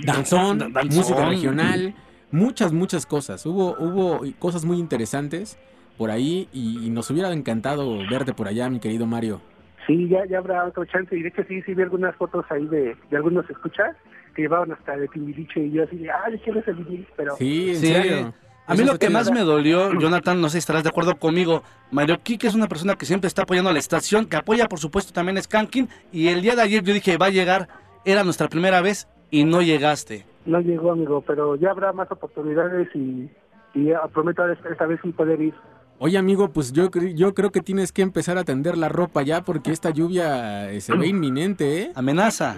danzón, 0.05 0.57
Dan- 0.59 0.73
danzón. 0.73 0.97
música 0.97 1.25
regional, 1.29 1.93
muchas, 2.31 2.71
muchas 2.73 3.05
cosas. 3.05 3.45
Hubo, 3.45 3.75
hubo 3.79 4.21
cosas 4.39 4.65
muy 4.65 4.77
interesantes 4.77 5.57
por 5.97 6.11
ahí 6.11 6.47
y, 6.53 6.85
y 6.85 6.89
nos 6.89 7.09
hubiera 7.11 7.31
encantado 7.33 7.97
verte 8.09 8.33
por 8.33 8.47
allá, 8.47 8.69
mi 8.69 8.79
querido 8.79 9.05
Mario. 9.05 9.41
Sí, 9.87 10.07
ya, 10.07 10.25
ya 10.27 10.37
habrá 10.37 10.65
otro 10.65 10.85
chance. 10.85 11.15
Y 11.15 11.21
de 11.23 11.29
hecho, 11.29 11.43
sí, 11.47 11.61
sí 11.63 11.73
vi 11.73 11.81
algunas 11.83 12.15
fotos 12.15 12.45
ahí 12.49 12.65
de, 12.67 12.95
de 13.09 13.17
algunos 13.17 13.49
escuchas 13.49 13.95
que 14.35 14.43
llevaban 14.43 14.71
hasta 14.71 14.95
de 14.95 15.07
Timbiriche. 15.07 15.61
Y 15.65 15.71
yo 15.71 15.83
así 15.83 15.97
de, 15.97 16.11
ay, 16.11 16.39
¿quién 16.43 16.57
es 16.57 16.67
el? 16.67 17.07
Pero 17.17 17.35
Sí, 17.37 17.69
en 17.71 17.75
Sí. 17.75 17.87
serio. 17.87 18.33
A 18.67 18.73
mí 18.75 18.83
Eso 18.83 18.93
lo 18.93 18.99
que 18.99 19.09
más 19.09 19.31
me 19.31 19.39
dolió, 19.39 19.91
Jonathan, 19.99 20.39
no 20.39 20.47
sé 20.47 20.53
si 20.53 20.57
estarás 20.59 20.83
de 20.83 20.89
acuerdo 20.89 21.17
conmigo, 21.17 21.63
Mario 21.89 22.19
Quique 22.21 22.45
es 22.45 22.53
una 22.53 22.67
persona 22.67 22.93
que 22.95 23.07
siempre 23.07 23.27
está 23.27 23.41
apoyando 23.41 23.71
a 23.71 23.73
la 23.73 23.79
estación, 23.79 24.27
que 24.27 24.35
apoya 24.37 24.67
por 24.67 24.77
supuesto 24.77 25.11
también 25.11 25.39
a 25.39 25.41
Skanking, 25.41 25.89
y 26.11 26.27
el 26.27 26.43
día 26.43 26.55
de 26.55 26.61
ayer 26.61 26.83
yo 26.83 26.93
dije, 26.93 27.17
va 27.17 27.25
a 27.25 27.29
llegar, 27.31 27.67
era 28.05 28.23
nuestra 28.23 28.47
primera 28.47 28.79
vez 28.81 29.07
y 29.31 29.43
no 29.43 29.63
llegaste. 29.63 30.23
No 30.49 30.59
llegó, 30.61 30.91
amigo. 30.91 31.21
Pero 31.25 31.55
ya 31.55 31.71
habrá 31.71 31.93
más 31.93 32.11
oportunidades 32.11 32.87
y, 32.95 33.29
y 33.73 33.85
ya 33.85 34.01
prometo 34.13 34.47
esta, 34.51 34.85
vez 34.85 34.99
sí 35.03 35.11
poder 35.11 35.41
ir. 35.41 35.53
Oye, 35.99 36.17
amigo, 36.17 36.49
pues 36.49 36.71
yo, 36.71 36.89
yo 37.15 37.33
creo 37.33 37.51
que 37.51 37.59
tienes 37.61 37.91
que 37.91 38.01
empezar 38.01 38.37
a 38.37 38.43
tender 38.45 38.77
la 38.77 38.87
ropa 38.89 39.21
ya 39.21 39.41
porque 39.41 39.71
esta 39.71 39.89
lluvia 39.89 40.71
eh, 40.71 40.79
se 40.81 40.95
ve 40.95 41.07
inminente, 41.07 41.81
¿eh? 41.81 41.91
Amenaza. 41.95 42.55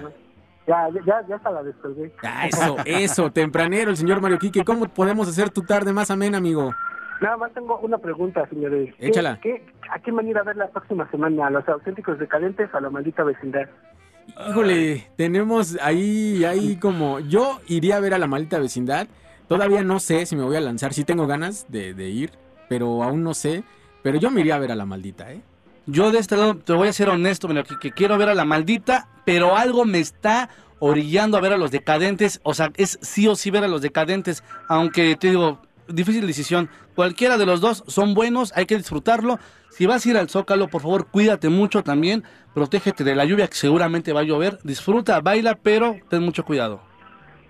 Ya, 0.68 0.88
ya, 0.94 1.02
ya, 1.06 1.28
ya 1.28 1.36
hasta 1.38 1.50
la 1.50 1.64
descolgué. 1.64 2.12
Ah, 2.24 2.46
eso, 2.48 2.78
eso, 2.86 3.32
tempranero, 3.32 3.90
el 3.90 3.98
señor 3.98 4.22
Mario 4.22 4.38
Quique. 4.38 4.64
¿Cómo 4.64 4.86
podemos 4.88 5.28
hacer 5.28 5.50
tu 5.50 5.64
tarde 5.64 5.92
más 5.92 6.12
amena, 6.12 6.38
amigo? 6.38 6.72
Nada 7.20 7.36
más 7.38 7.52
tengo 7.54 7.80
una 7.80 7.98
pregunta, 7.98 8.48
señores. 8.48 8.94
¿Qué- 9.00 9.08
Échala. 9.08 9.40
qué- 9.42 9.66
¿A 9.92 10.00
quién 10.00 10.16
van 10.16 10.28
a 10.28 10.30
ir 10.30 10.38
a 10.38 10.44
ver 10.44 10.56
la 10.56 10.68
próxima 10.70 11.10
semana? 11.12 11.48
¿A 11.48 11.50
los 11.50 11.68
auténticos 11.68 12.18
decadentes 12.20 12.70
o 12.74 12.78
a 12.78 12.82
la 12.82 12.90
maldita 12.92 13.24
vecindad? 13.24 13.68
Híjole, 14.50 15.08
tenemos 15.18 15.78
ahí, 15.82 16.44
ahí 16.46 16.76
como... 16.78 17.20
Yo 17.20 17.60
iría 17.68 17.98
a 17.98 18.00
ver 18.00 18.14
a 18.14 18.18
la 18.18 18.28
maldita 18.28 18.60
vecindad. 18.60 19.08
Todavía 19.48 19.84
no 19.84 20.00
sé 20.00 20.26
si 20.26 20.36
me 20.36 20.44
voy 20.44 20.56
a 20.56 20.62
lanzar. 20.62 20.94
Sí 20.94 21.04
tengo 21.04 21.28
ganas 21.28 21.66
de, 21.70 21.94
de 21.94 22.10
ir, 22.10 22.32
pero 22.70 23.04
aún 23.04 23.24
no 23.24 23.34
sé. 23.34 23.64
Pero 24.04 24.18
yo 24.18 24.32
me 24.32 24.42
iría 24.42 24.56
a 24.56 24.60
ver 24.60 24.72
a 24.72 24.76
la 24.76 24.86
maldita, 24.86 25.32
¿eh? 25.32 25.42
Yo 25.88 26.12
de 26.12 26.20
este 26.20 26.38
lado 26.38 26.56
te 26.58 26.74
voy 26.74 26.88
a 26.88 26.94
ser 26.94 27.10
honesto, 27.10 27.48
Mario 27.48 27.64
Quique, 27.64 27.92
quiero 27.92 28.18
ver 28.18 28.30
a 28.30 28.36
la 28.36 28.46
maldita, 28.46 29.10
pero 29.26 29.58
algo 29.58 29.84
me 29.84 30.00
está 30.00 30.50
orillando 30.80 31.38
a 31.38 31.42
ver 31.42 31.54
a 31.54 31.58
los 31.58 31.72
decadentes, 31.72 32.40
o 32.44 32.54
sea, 32.54 32.72
es 32.78 33.00
sí 33.02 33.28
o 33.28 33.36
sí 33.36 33.52
ver 33.52 33.64
a 33.64 33.68
los 33.68 33.82
decadentes, 33.82 34.44
aunque 34.68 35.16
te 35.16 35.30
digo, 35.30 35.60
difícil 35.94 36.26
decisión, 36.28 36.70
cualquiera 36.96 37.38
de 37.38 37.46
los 37.46 37.62
dos 37.62 37.84
son 37.88 38.14
buenos, 38.14 38.52
hay 38.56 38.66
que 38.66 38.78
disfrutarlo. 38.78 39.40
Si 39.70 39.86
vas 39.86 40.06
a 40.06 40.10
ir 40.10 40.18
al 40.18 40.30
Zócalo, 40.30 40.68
por 40.68 40.82
favor, 40.82 41.08
cuídate 41.08 41.50
mucho 41.50 41.84
también, 41.84 42.24
protégete 42.54 43.04
de 43.04 43.16
la 43.16 43.26
lluvia 43.26 43.48
que 43.48 43.56
seguramente 43.56 44.14
va 44.14 44.22
a 44.22 44.24
llover, 44.24 44.60
disfruta, 44.64 45.20
baila, 45.22 45.56
pero 45.56 45.96
ten 46.10 46.24
mucho 46.24 46.44
cuidado. 46.44 46.82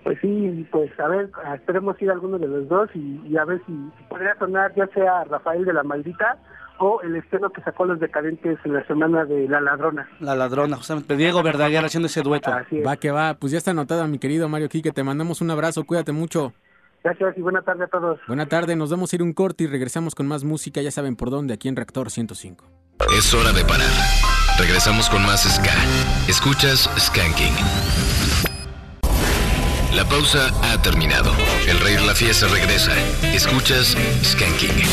Pues 0.04 0.18
sí, 0.20 0.66
pues 0.72 0.90
a 0.98 1.08
ver, 1.08 1.30
esperemos 1.54 2.00
ir 2.02 2.10
a 2.10 2.14
alguno 2.14 2.38
de 2.38 2.48
los 2.48 2.68
dos 2.68 2.90
y, 2.94 3.20
y 3.24 3.36
a 3.36 3.44
ver 3.44 3.60
si, 3.66 3.72
si 3.72 4.04
podría 4.08 4.36
sonar 4.36 4.74
ya 4.74 4.88
sea 4.88 5.24
Rafael 5.24 5.64
de 5.64 5.72
la 5.72 5.84
Maldita 5.84 6.38
o 6.78 7.00
el 7.02 7.14
estreno 7.14 7.50
que 7.50 7.62
sacó 7.62 7.84
los 7.84 8.00
decadentes 8.00 8.58
en 8.64 8.72
la 8.72 8.84
semana 8.86 9.24
de 9.24 9.48
La 9.48 9.60
Ladrona. 9.60 10.08
La 10.18 10.34
ladrona, 10.34 10.76
justamente 10.76 11.16
Diego 11.16 11.42
Verdaguer 11.42 11.84
haciendo 11.84 12.06
ese 12.06 12.22
dueto. 12.22 12.52
Así 12.52 12.78
es. 12.78 12.86
Va 12.86 12.96
que 12.96 13.12
va, 13.12 13.34
pues 13.34 13.52
ya 13.52 13.58
está 13.58 13.70
anotada, 13.70 14.06
mi 14.08 14.18
querido 14.18 14.48
Mario 14.48 14.68
Quique. 14.68 14.90
Te 14.90 15.04
mandamos 15.04 15.40
un 15.40 15.50
abrazo, 15.50 15.84
cuídate 15.84 16.10
mucho. 16.10 16.52
Gracias 17.04 17.36
y 17.36 17.40
buena 17.40 17.62
tarde 17.62 17.84
a 17.84 17.88
todos. 17.88 18.20
Buena 18.28 18.46
tarde, 18.46 18.76
nos 18.76 18.90
vamos 18.90 19.12
a 19.12 19.16
ir 19.16 19.22
un 19.22 19.32
corte 19.32 19.64
y 19.64 19.66
regresamos 19.66 20.14
con 20.14 20.26
más 20.26 20.44
música, 20.44 20.80
ya 20.82 20.90
saben 20.90 21.16
por 21.16 21.30
dónde, 21.30 21.54
aquí 21.54 21.68
en 21.68 21.76
Reactor 21.76 22.10
105. 22.10 22.64
Es 23.18 23.34
hora 23.34 23.52
de 23.52 23.64
parar. 23.64 23.90
Regresamos 24.58 25.10
con 25.10 25.22
más 25.22 25.42
Ska. 25.42 25.74
Escuchas 26.28 26.88
Skanking. 26.98 27.54
La 29.96 30.04
pausa 30.04 30.48
ha 30.62 30.80
terminado. 30.80 31.32
El 31.68 31.78
rey 31.80 31.96
de 31.96 32.06
la 32.06 32.14
fiesta 32.14 32.46
regresa. 32.46 32.92
Escuchas 33.34 33.96
Skanking. 34.22 34.86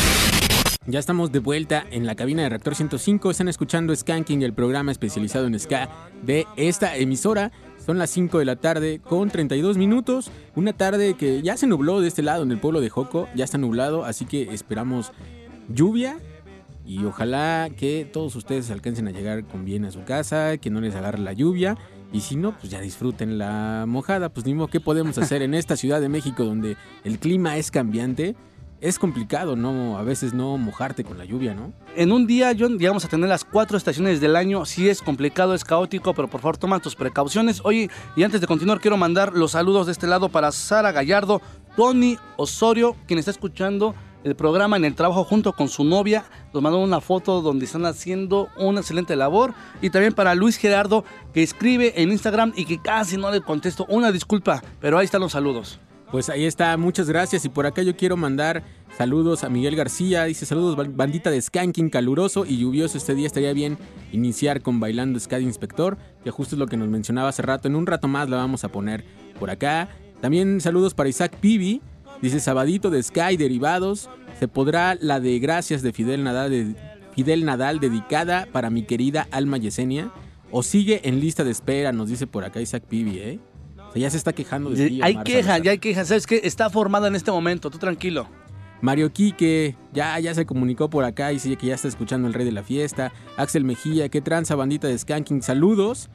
Ya 0.86 0.98
estamos 0.98 1.30
de 1.30 1.38
vuelta 1.38 1.84
en 1.90 2.04
la 2.04 2.16
cabina 2.16 2.42
de 2.42 2.48
Reactor 2.48 2.74
105. 2.74 3.30
Están 3.30 3.48
escuchando 3.48 3.94
Skanking, 3.94 4.42
el 4.42 4.52
programa 4.52 4.90
especializado 4.90 5.46
en 5.46 5.58
ska 5.60 5.88
de 6.22 6.46
esta 6.56 6.96
emisora. 6.96 7.52
Son 7.84 7.98
las 7.98 8.10
5 8.10 8.38
de 8.38 8.44
la 8.44 8.56
tarde 8.56 9.00
con 9.00 9.30
32 9.30 9.78
minutos. 9.78 10.30
Una 10.54 10.72
tarde 10.72 11.14
que 11.14 11.42
ya 11.42 11.56
se 11.56 11.66
nubló 11.66 12.00
de 12.00 12.08
este 12.08 12.22
lado, 12.22 12.42
en 12.42 12.52
el 12.52 12.58
pueblo 12.58 12.80
de 12.80 12.90
Joco. 12.90 13.28
Ya 13.34 13.44
está 13.44 13.58
nublado, 13.58 14.04
así 14.04 14.26
que 14.26 14.54
esperamos 14.54 15.12
lluvia. 15.68 16.18
Y 16.84 17.04
ojalá 17.04 17.70
que 17.76 18.08
todos 18.10 18.36
ustedes 18.36 18.70
alcancen 18.70 19.08
a 19.08 19.12
llegar 19.12 19.44
con 19.44 19.64
bien 19.64 19.84
a 19.84 19.90
su 19.90 20.04
casa, 20.04 20.58
que 20.58 20.70
no 20.70 20.80
les 20.80 20.94
agarre 20.94 21.18
la 21.18 21.32
lluvia. 21.32 21.78
Y 22.12 22.20
si 22.20 22.36
no, 22.36 22.56
pues 22.58 22.70
ya 22.70 22.80
disfruten 22.80 23.38
la 23.38 23.84
mojada. 23.86 24.28
Pues 24.28 24.44
ni 24.44 24.66
¿qué 24.68 24.80
podemos 24.80 25.16
hacer 25.18 25.42
en 25.42 25.54
esta 25.54 25.76
Ciudad 25.76 26.00
de 26.00 26.08
México 26.08 26.44
donde 26.44 26.76
el 27.04 27.18
clima 27.18 27.56
es 27.56 27.70
cambiante? 27.70 28.34
Es 28.80 28.98
complicado, 28.98 29.56
¿no? 29.56 29.98
A 29.98 30.02
veces 30.02 30.32
no 30.32 30.56
mojarte 30.56 31.04
con 31.04 31.18
la 31.18 31.26
lluvia, 31.26 31.52
¿no? 31.52 31.74
En 31.96 32.12
un 32.12 32.26
día, 32.26 32.54
John, 32.58 32.78
llegamos 32.78 33.04
a 33.04 33.08
tener 33.08 33.28
las 33.28 33.44
cuatro 33.44 33.76
estaciones 33.76 34.22
del 34.22 34.36
año. 34.36 34.64
Sí 34.64 34.88
es 34.88 35.02
complicado, 35.02 35.54
es 35.54 35.64
caótico, 35.64 36.14
pero 36.14 36.28
por 36.28 36.40
favor 36.40 36.56
toma 36.56 36.80
tus 36.80 36.96
precauciones. 36.96 37.60
Oye, 37.62 37.90
y 38.16 38.22
antes 38.22 38.40
de 38.40 38.46
continuar, 38.46 38.80
quiero 38.80 38.96
mandar 38.96 39.34
los 39.34 39.50
saludos 39.50 39.84
de 39.84 39.92
este 39.92 40.06
lado 40.06 40.30
para 40.30 40.50
Sara 40.50 40.92
Gallardo, 40.92 41.42
Tony 41.76 42.16
Osorio, 42.38 42.96
quien 43.06 43.18
está 43.18 43.30
escuchando 43.30 43.94
el 44.24 44.34
programa 44.34 44.78
en 44.78 44.86
el 44.86 44.94
trabajo 44.94 45.24
junto 45.24 45.52
con 45.52 45.68
su 45.68 45.84
novia. 45.84 46.24
Nos 46.54 46.62
mandó 46.62 46.78
una 46.78 47.02
foto 47.02 47.42
donde 47.42 47.66
están 47.66 47.84
haciendo 47.84 48.48
una 48.56 48.80
excelente 48.80 49.14
labor. 49.14 49.52
Y 49.82 49.90
también 49.90 50.14
para 50.14 50.34
Luis 50.34 50.56
Gerardo, 50.56 51.04
que 51.34 51.42
escribe 51.42 52.00
en 52.00 52.12
Instagram 52.12 52.54
y 52.56 52.64
que 52.64 52.80
casi 52.80 53.18
no 53.18 53.30
le 53.30 53.42
contesto. 53.42 53.84
Una 53.90 54.10
disculpa, 54.10 54.62
pero 54.80 54.96
ahí 54.96 55.04
están 55.04 55.20
los 55.20 55.32
saludos. 55.32 55.80
Pues 56.10 56.28
ahí 56.28 56.44
está, 56.44 56.76
muchas 56.76 57.08
gracias. 57.08 57.44
Y 57.44 57.48
por 57.48 57.66
acá 57.66 57.82
yo 57.82 57.96
quiero 57.96 58.16
mandar 58.16 58.64
saludos 58.98 59.44
a 59.44 59.48
Miguel 59.48 59.76
García. 59.76 60.24
Dice 60.24 60.44
saludos, 60.44 60.76
ban- 60.76 60.96
bandita 60.96 61.30
de 61.30 61.40
Skanking, 61.40 61.88
caluroso 61.88 62.44
y 62.44 62.58
lluvioso 62.58 62.98
este 62.98 63.14
día. 63.14 63.28
Estaría 63.28 63.52
bien 63.52 63.78
iniciar 64.12 64.60
con 64.60 64.80
Bailando 64.80 65.20
de 65.20 65.40
Inspector, 65.42 65.98
que 66.24 66.32
justo 66.32 66.56
es 66.56 66.58
lo 66.58 66.66
que 66.66 66.76
nos 66.76 66.88
mencionaba 66.88 67.28
hace 67.28 67.42
rato. 67.42 67.68
En 67.68 67.76
un 67.76 67.86
rato 67.86 68.08
más 68.08 68.28
la 68.28 68.38
vamos 68.38 68.64
a 68.64 68.68
poner 68.72 69.04
por 69.38 69.50
acá. 69.50 69.88
También 70.20 70.60
saludos 70.60 70.94
para 70.94 71.08
Isaac 71.08 71.36
Pibi. 71.40 71.80
Dice 72.20 72.40
Sabadito 72.40 72.90
de 72.90 73.02
Sky 73.02 73.36
Derivados. 73.36 74.10
Se 74.40 74.48
podrá 74.48 74.96
la 75.00 75.20
de 75.20 75.38
Gracias 75.38 75.80
de 75.80 75.92
Fidel 75.92 76.24
Nadal, 76.24 76.50
de 76.50 76.74
Fidel 77.14 77.44
Nadal 77.44 77.78
dedicada 77.78 78.48
para 78.50 78.68
mi 78.68 78.82
querida 78.82 79.28
Alma 79.30 79.58
Yesenia. 79.58 80.10
O 80.50 80.64
sigue 80.64 81.08
en 81.08 81.20
lista 81.20 81.44
de 81.44 81.52
espera, 81.52 81.92
nos 81.92 82.08
dice 82.08 82.26
por 82.26 82.42
acá 82.44 82.60
Isaac 82.60 82.82
Pibi, 82.88 83.18
¿eh? 83.20 83.38
O 83.90 83.92
sea, 83.92 84.02
ya 84.02 84.10
se 84.10 84.16
está 84.16 84.32
quejando 84.32 84.70
de 84.70 84.88
ti. 84.88 85.00
Hay 85.02 85.12
Omar 85.12 85.24
queja, 85.24 85.42
Salazar. 85.42 85.62
ya 85.62 85.70
hay 85.72 85.78
queja. 85.78 86.04
¿Sabes 86.04 86.26
qué? 86.26 86.40
Está 86.44 86.70
formada 86.70 87.08
en 87.08 87.16
este 87.16 87.30
momento, 87.30 87.70
tú 87.70 87.78
tranquilo. 87.78 88.28
Mario 88.82 89.12
Quique, 89.12 89.76
ya, 89.92 90.18
ya 90.20 90.32
se 90.34 90.46
comunicó 90.46 90.88
por 90.88 91.04
acá 91.04 91.30
y 91.32 91.34
dice 91.34 91.56
que 91.56 91.66
ya 91.66 91.74
está 91.74 91.88
escuchando 91.88 92.28
el 92.28 92.34
rey 92.34 92.46
de 92.46 92.52
la 92.52 92.62
fiesta. 92.62 93.12
Axel 93.36 93.64
Mejía, 93.64 94.08
qué 94.08 94.20
tranza, 94.22 94.54
bandita 94.54 94.88
de 94.88 94.96
Skanking, 94.96 95.42
saludos. 95.42 96.08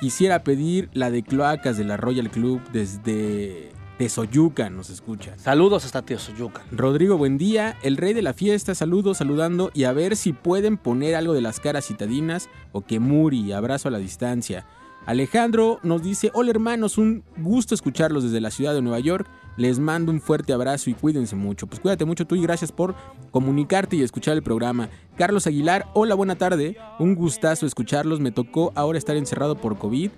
Quisiera 0.00 0.44
pedir 0.44 0.88
la 0.92 1.10
de 1.10 1.22
cloacas 1.22 1.76
de 1.76 1.84
la 1.84 1.96
Royal 1.96 2.30
Club 2.30 2.60
desde 2.72 3.72
Tezoyuca, 3.98 4.70
nos 4.70 4.90
escucha. 4.90 5.36
Saludos 5.38 5.84
hasta 5.84 6.02
Tezoyuca. 6.02 6.62
Rodrigo, 6.70 7.16
buen 7.16 7.38
día. 7.38 7.76
El 7.82 7.96
rey 7.96 8.12
de 8.12 8.22
la 8.22 8.34
fiesta, 8.34 8.74
saludos, 8.74 9.18
saludando 9.18 9.70
y 9.74 9.84
a 9.84 9.92
ver 9.92 10.16
si 10.16 10.32
pueden 10.32 10.76
poner 10.76 11.14
algo 11.14 11.32
de 11.34 11.40
las 11.40 11.60
caras 11.60 11.86
citadinas 11.86 12.48
o 12.72 12.82
que 12.82 13.00
Muri, 13.00 13.52
abrazo 13.52 13.88
a 13.88 13.90
la 13.92 13.98
distancia. 13.98 14.66
Alejandro 15.04 15.80
nos 15.82 16.02
dice, 16.02 16.30
hola 16.32 16.50
hermanos, 16.50 16.96
un 16.96 17.24
gusto 17.36 17.74
escucharlos 17.74 18.22
desde 18.22 18.40
la 18.40 18.52
ciudad 18.52 18.72
de 18.72 18.82
Nueva 18.82 19.00
York. 19.00 19.28
Les 19.56 19.78
mando 19.78 20.12
un 20.12 20.20
fuerte 20.20 20.52
abrazo 20.52 20.90
y 20.90 20.94
cuídense 20.94 21.34
mucho. 21.34 21.66
Pues 21.66 21.80
cuídate 21.80 22.04
mucho 22.04 22.24
tú 22.24 22.36
y 22.36 22.42
gracias 22.42 22.70
por 22.70 22.94
comunicarte 23.32 23.96
y 23.96 24.02
escuchar 24.02 24.34
el 24.34 24.42
programa. 24.42 24.88
Carlos 25.16 25.46
Aguilar, 25.46 25.86
hola, 25.92 26.14
buena 26.14 26.36
tarde. 26.36 26.76
Un 26.98 27.14
gustazo 27.16 27.66
escucharlos. 27.66 28.20
Me 28.20 28.30
tocó 28.30 28.72
ahora 28.76 28.96
estar 28.96 29.16
encerrado 29.16 29.56
por 29.56 29.76
COVID. 29.76 30.10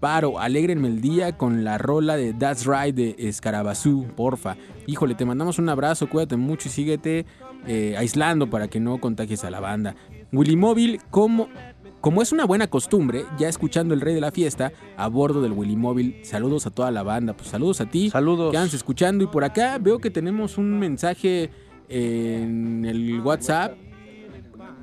Paro, 0.00 0.38
alégrenme 0.38 0.88
el 0.88 1.00
día 1.00 1.36
con 1.36 1.64
la 1.64 1.76
rola 1.76 2.16
de 2.16 2.32
That's 2.32 2.66
Right 2.66 2.94
de 2.94 3.16
Escarabazú, 3.18 4.06
porfa. 4.16 4.56
Híjole, 4.86 5.16
te 5.16 5.24
mandamos 5.24 5.58
un 5.58 5.68
abrazo, 5.68 6.08
cuídate 6.08 6.36
mucho 6.36 6.68
y 6.68 6.72
síguete 6.72 7.26
eh, 7.66 7.96
aislando 7.98 8.48
para 8.48 8.68
que 8.68 8.78
no 8.78 9.00
contagies 9.00 9.44
a 9.44 9.50
la 9.50 9.58
banda. 9.58 9.96
Willy 10.32 10.54
Móvil, 10.56 11.00
como, 11.10 11.48
como 12.00 12.22
es 12.22 12.32
una 12.32 12.44
buena 12.44 12.68
costumbre, 12.68 13.24
ya 13.38 13.48
escuchando 13.48 13.94
el 13.94 14.00
rey 14.00 14.14
de 14.14 14.20
la 14.20 14.30
fiesta 14.30 14.72
a 14.96 15.08
bordo 15.08 15.42
del 15.42 15.52
Willy 15.52 15.76
Móvil, 15.76 16.20
saludos 16.22 16.66
a 16.66 16.70
toda 16.70 16.90
la 16.90 17.02
banda, 17.02 17.34
pues 17.34 17.48
saludos 17.48 17.80
a 17.80 17.86
ti. 17.86 18.10
Saludos. 18.10 18.52
Quédense 18.52 18.76
escuchando 18.76 19.24
y 19.24 19.26
por 19.26 19.44
acá 19.44 19.78
veo 19.78 19.98
que 19.98 20.10
tenemos 20.10 20.58
un 20.58 20.78
mensaje 20.78 21.50
en 21.88 22.84
el 22.84 23.20
WhatsApp. 23.20 23.76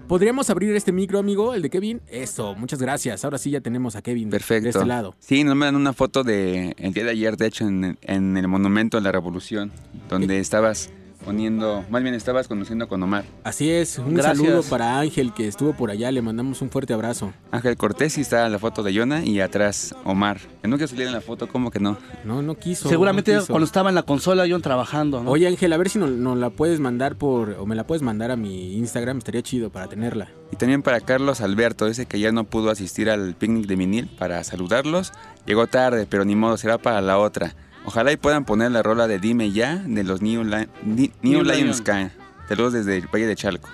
¿Podríamos 0.08 0.51
abrir 0.51 0.75
este 0.75 0.91
micro, 0.91 1.17
amigo, 1.17 1.56
el 1.56 1.63
de 1.63 1.69
Kevin? 1.71 1.99
Eso, 2.08 2.54
muchas 2.56 2.80
gracias. 2.80 3.23
Ahora 3.25 3.39
sí 3.39 3.49
ya 3.49 3.62
tenemos 3.62 3.95
a 3.95 4.04
Kevin 4.04 4.30
Perfecto. 4.30 4.65
de 4.65 4.69
este 4.69 4.86
lado. 4.86 5.15
Sí, 5.19 5.43
nos 5.43 5.56
mandan 5.56 5.75
una 5.75 5.93
foto 5.93 6.23
de 6.23 6.75
el 6.78 6.93
día 6.93 7.06
de 7.06 7.10
ayer, 7.12 7.38
de 7.38 7.47
hecho, 7.47 7.67
en, 7.67 7.97
en 8.01 8.38
el 8.38 8.47
Monumento 8.47 8.99
a 8.99 9.01
la 9.01 9.12
Revolución, 9.12 9.71
donde 10.08 10.39
estabas 10.39 10.91
poniendo, 11.25 11.83
más 11.89 12.03
bien 12.03 12.13
estabas 12.15 12.47
conociendo 12.47 12.88
con 12.88 13.01
Omar. 13.03 13.25
Así 13.43 13.69
es, 13.71 13.97
un 13.97 14.13
Gracias. 14.13 14.38
saludo 14.38 14.63
para 14.63 14.99
Ángel 14.99 15.33
que 15.33 15.47
estuvo 15.47 15.73
por 15.73 15.89
allá, 15.89 16.11
le 16.11 16.21
mandamos 16.21 16.61
un 16.61 16.69
fuerte 16.69 16.93
abrazo. 16.93 17.33
Ángel 17.51 17.75
Cortés 17.75 18.17
y 18.17 18.21
está 18.21 18.47
la 18.47 18.59
foto 18.59 18.83
de 18.83 18.93
Yona 18.93 19.25
y 19.25 19.41
atrás 19.41 19.95
Omar. 20.05 20.39
Que 20.61 20.67
nunca 20.67 20.88
saliera 20.88 21.09
en 21.09 21.15
la 21.15 21.21
foto, 21.21 21.47
¿cómo 21.47 21.71
que 21.71 21.79
no? 21.79 21.97
No, 22.23 22.41
no 22.41 22.55
quiso. 22.55 22.88
Seguramente 22.88 23.33
no 23.33 23.39
quiso. 23.41 23.51
cuando 23.53 23.65
estaba 23.65 23.89
en 23.89 23.95
la 23.95 24.03
consola, 24.03 24.45
John 24.49 24.61
trabajando, 24.61 25.23
¿no? 25.23 25.31
Oye 25.31 25.47
Ángel, 25.47 25.73
a 25.73 25.77
ver 25.77 25.89
si 25.89 25.99
nos 25.99 26.11
no 26.11 26.35
la 26.35 26.51
puedes 26.51 26.79
mandar 26.79 27.15
por, 27.15 27.57
o 27.59 27.65
me 27.65 27.75
la 27.75 27.85
puedes 27.85 28.01
mandar 28.03 28.31
a 28.31 28.35
mi 28.35 28.75
Instagram, 28.75 29.17
estaría 29.17 29.41
chido 29.41 29.71
para 29.71 29.88
tenerla. 29.88 30.29
Y 30.51 30.57
también 30.57 30.83
para 30.83 31.01
Carlos 31.01 31.41
Alberto, 31.41 31.88
ese 31.88 32.05
que 32.05 32.19
ya 32.19 32.31
no 32.31 32.43
pudo 32.43 32.69
asistir 32.69 33.09
al 33.09 33.35
picnic 33.35 33.65
de 33.65 33.75
vinil 33.75 34.07
para 34.07 34.43
saludarlos. 34.43 35.11
Llegó 35.45 35.67
tarde, 35.67 36.07
pero 36.09 36.23
ni 36.23 36.35
modo, 36.35 36.57
será 36.57 36.77
para 36.77 37.01
la 37.01 37.17
otra. 37.17 37.55
Ojalá 37.85 38.11
y 38.11 38.17
puedan 38.17 38.45
poner 38.45 38.71
la 38.71 38.81
rola 38.83 39.07
de 39.07 39.19
Dime 39.19 39.51
Ya 39.51 39.75
de 39.77 40.03
los 40.03 40.21
New, 40.21 40.43
Li- 40.43 40.67
New 40.83 41.09
New 41.21 41.43
Lion 41.43 41.57
Lion. 41.67 41.73
Sky. 41.73 42.07
Saludos 42.49 42.73
desde 42.73 42.97
el 42.97 43.07
Valle 43.07 43.27
de 43.27 43.35
Chalco. 43.35 43.69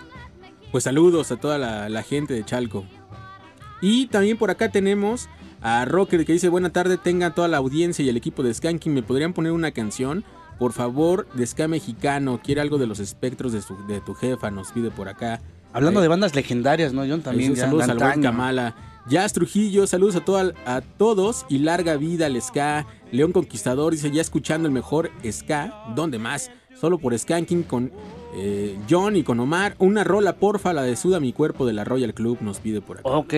Pues 0.71 0.83
saludos 0.85 1.31
a 1.31 1.37
toda 1.37 1.57
la, 1.57 1.89
la 1.89 2.03
gente 2.03 2.33
de 2.33 2.43
Chalco. 2.45 2.85
Y 3.81 4.07
también 4.07 4.37
por 4.37 4.51
acá 4.51 4.69
tenemos 4.69 5.27
a 5.61 5.85
Rocker 5.85 6.25
que 6.25 6.33
dice 6.33 6.49
buena 6.49 6.69
tarde, 6.71 6.97
tenga 6.97 7.33
toda 7.33 7.47
la 7.47 7.57
audiencia 7.57 8.03
y 8.03 8.09
el 8.09 8.17
equipo 8.17 8.43
de 8.43 8.53
Skanking, 8.53 8.93
¿me 8.93 9.03
podrían 9.03 9.33
poner 9.33 9.51
una 9.51 9.71
canción? 9.71 10.23
Por 10.59 10.73
favor, 10.73 11.27
de 11.33 11.45
Ska 11.47 11.67
Mexicano, 11.67 12.39
quiere 12.43 12.61
algo 12.61 12.77
de 12.77 12.87
los 12.87 12.99
espectros 12.99 13.51
de, 13.53 13.61
su- 13.61 13.85
de 13.87 13.99
tu 14.01 14.13
jefa, 14.13 14.51
nos 14.51 14.71
pide 14.71 14.91
por 14.91 15.09
acá. 15.09 15.41
Hablando 15.73 15.99
Eh, 15.99 16.03
de 16.03 16.07
bandas 16.09 16.35
legendarias, 16.35 16.93
¿no, 16.93 17.01
John? 17.07 17.21
También 17.21 17.55
ya, 17.55 17.63
saludos 17.65 17.89
al 17.89 17.97
buen. 17.97 18.21
Kamala. 18.21 18.75
Jazz 19.07 19.33
Trujillo, 19.33 19.87
saludos 19.87 20.15
a, 20.15 20.21
toda- 20.25 20.53
a 20.65 20.81
todos 20.81 21.45
y 21.49 21.59
larga 21.59 21.97
vida 21.97 22.27
al 22.27 22.39
ska. 22.41 22.85
León 23.11 23.31
Conquistador 23.31 23.91
dice 23.93 24.11
ya 24.11 24.21
escuchando 24.21 24.67
el 24.67 24.73
mejor 24.73 25.11
ska. 25.29 25.85
¿Dónde 25.95 26.19
más? 26.19 26.51
Solo 26.79 26.97
por 26.97 27.17
Skanking 27.17 27.63
con 27.63 27.91
eh, 28.35 28.77
John 28.89 29.15
y 29.15 29.23
con 29.23 29.39
Omar. 29.39 29.75
Una 29.79 30.03
rola 30.03 30.37
porfa, 30.37 30.71
la 30.73 30.83
de 30.83 30.95
Suda 30.95 31.19
mi 31.19 31.33
cuerpo 31.33 31.65
de 31.65 31.73
la 31.73 31.83
Royal 31.83 32.13
Club 32.13 32.37
nos 32.41 32.59
pide 32.59 32.81
por 32.81 32.99
acá. 32.99 33.09
Ok. 33.09 33.33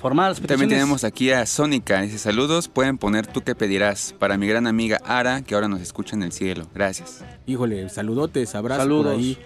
Formadas 0.00 0.38
También 0.40 0.68
tenemos 0.68 1.02
aquí 1.02 1.30
a 1.30 1.46
Sónica. 1.46 2.02
Dice 2.02 2.18
saludos, 2.18 2.68
pueden 2.68 2.98
poner 2.98 3.26
tú 3.26 3.40
que 3.40 3.54
pedirás. 3.54 4.14
Para 4.18 4.36
mi 4.36 4.46
gran 4.46 4.66
amiga 4.66 4.98
Ara, 5.04 5.40
que 5.42 5.54
ahora 5.54 5.66
nos 5.66 5.80
escucha 5.80 6.14
en 6.14 6.22
el 6.22 6.32
cielo. 6.32 6.66
Gracias. 6.74 7.24
Híjole, 7.46 7.88
saludotes, 7.88 8.54
abrazos 8.54 8.82
Saludos. 8.84 9.06
por 9.06 9.14
ahí. 9.14 9.38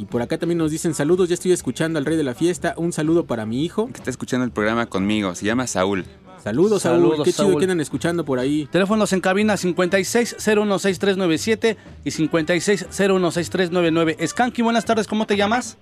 Y 0.00 0.06
por 0.06 0.22
acá 0.22 0.38
también 0.38 0.56
nos 0.56 0.70
dicen 0.70 0.94
saludos, 0.94 1.28
ya 1.28 1.34
estoy 1.34 1.52
escuchando 1.52 1.98
al 1.98 2.06
rey 2.06 2.16
de 2.16 2.24
la 2.24 2.34
fiesta. 2.34 2.72
Un 2.78 2.90
saludo 2.90 3.26
para 3.26 3.44
mi 3.44 3.66
hijo. 3.66 3.88
Que 3.88 3.98
está 3.98 4.08
escuchando 4.08 4.46
el 4.46 4.50
programa 4.50 4.86
conmigo. 4.86 5.34
Se 5.34 5.44
llama 5.44 5.66
Saúl. 5.66 6.06
Saludos, 6.42 6.80
Saúl. 6.80 7.02
Saludos, 7.02 7.26
Qué 7.26 7.34
chido 7.34 7.54
que 7.58 7.64
andan 7.64 7.80
escuchando 7.80 8.24
por 8.24 8.38
ahí. 8.38 8.66
Teléfonos 8.72 9.12
en 9.12 9.20
cabina 9.20 9.56
56016397 9.56 11.76
y 12.02 12.10
56016399. 12.10 14.26
Skanky, 14.26 14.62
buenas 14.62 14.86
tardes, 14.86 15.06
¿cómo 15.06 15.26
te 15.26 15.36
llamas? 15.36 15.76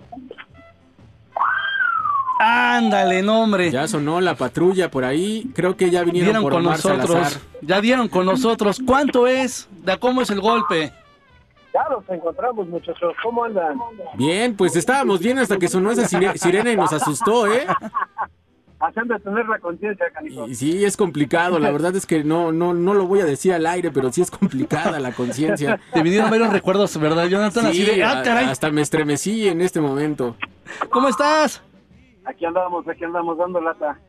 Ándale, 2.41 3.21
nombre. 3.21 3.71
Ya 3.71 3.87
sonó 3.87 4.19
la 4.19 4.35
patrulla 4.35 4.91
por 4.91 5.05
ahí. 5.05 5.49
Creo 5.55 5.77
que 5.77 5.91
ya 5.91 6.03
vinieron 6.03 6.27
Dieron 6.27 6.43
por 6.43 6.51
con 6.51 6.65
Omar 6.65 6.75
nosotros. 6.75 7.09
Salazar. 7.09 7.41
Ya 7.61 7.79
dieron 7.79 8.09
con 8.09 8.25
nosotros. 8.25 8.81
¿Cuánto 8.85 9.27
es? 9.27 9.69
¿De 9.85 9.97
cómo 9.97 10.21
es 10.21 10.29
el 10.29 10.41
golpe? 10.41 10.91
Ya 11.73 11.85
nos 11.89 12.07
encontramos, 12.09 12.67
muchachos. 12.67 13.13
¿Cómo 13.21 13.43
andan? 13.43 13.77
Bien, 14.15 14.55
pues 14.55 14.75
estábamos 14.75 15.19
bien 15.19 15.37
hasta 15.39 15.57
que 15.57 15.67
sonó 15.67 15.91
esa 15.91 16.07
sire- 16.07 16.37
sirena 16.37 16.71
y 16.71 16.75
nos 16.75 16.91
asustó, 16.93 17.47
¿eh? 17.47 17.67
Haciendo 18.79 19.13
de 19.13 19.19
tener 19.19 19.45
la 19.47 19.59
conciencia. 19.59 20.05
Y 20.47 20.55
sí, 20.55 20.85
es 20.85 20.95
complicado. 20.95 21.59
La 21.59 21.69
verdad 21.69 21.95
es 21.95 22.05
que 22.05 22.23
no, 22.23 22.51
no, 22.51 22.73
no 22.73 22.93
lo 22.93 23.05
voy 23.07 23.19
a 23.19 23.25
decir 23.25 23.53
al 23.53 23.65
aire, 23.67 23.91
pero 23.91 24.11
sí 24.11 24.21
es 24.21 24.31
complicada 24.31 24.99
la 24.99 25.11
conciencia. 25.11 25.79
Te 25.93 26.01
vinieron 26.01 26.29
varios 26.29 26.51
recuerdos, 26.51 26.97
¿verdad, 26.97 27.25
Jonathan? 27.27 27.65
Así 27.67 27.85
Sí, 27.85 27.95
de, 27.97 28.03
ah, 28.03 28.21
caray. 28.23 28.45
hasta 28.45 28.71
me 28.71 28.81
estremecí 28.81 29.47
en 29.49 29.61
este 29.61 29.81
momento. 29.81 30.35
¿Cómo 30.89 31.09
estás? 31.09 31.61
Aquí 32.25 32.45
andamos, 32.45 32.87
aquí 32.87 33.03
andamos 33.03 33.37
dando 33.37 33.59
lata. 33.59 33.99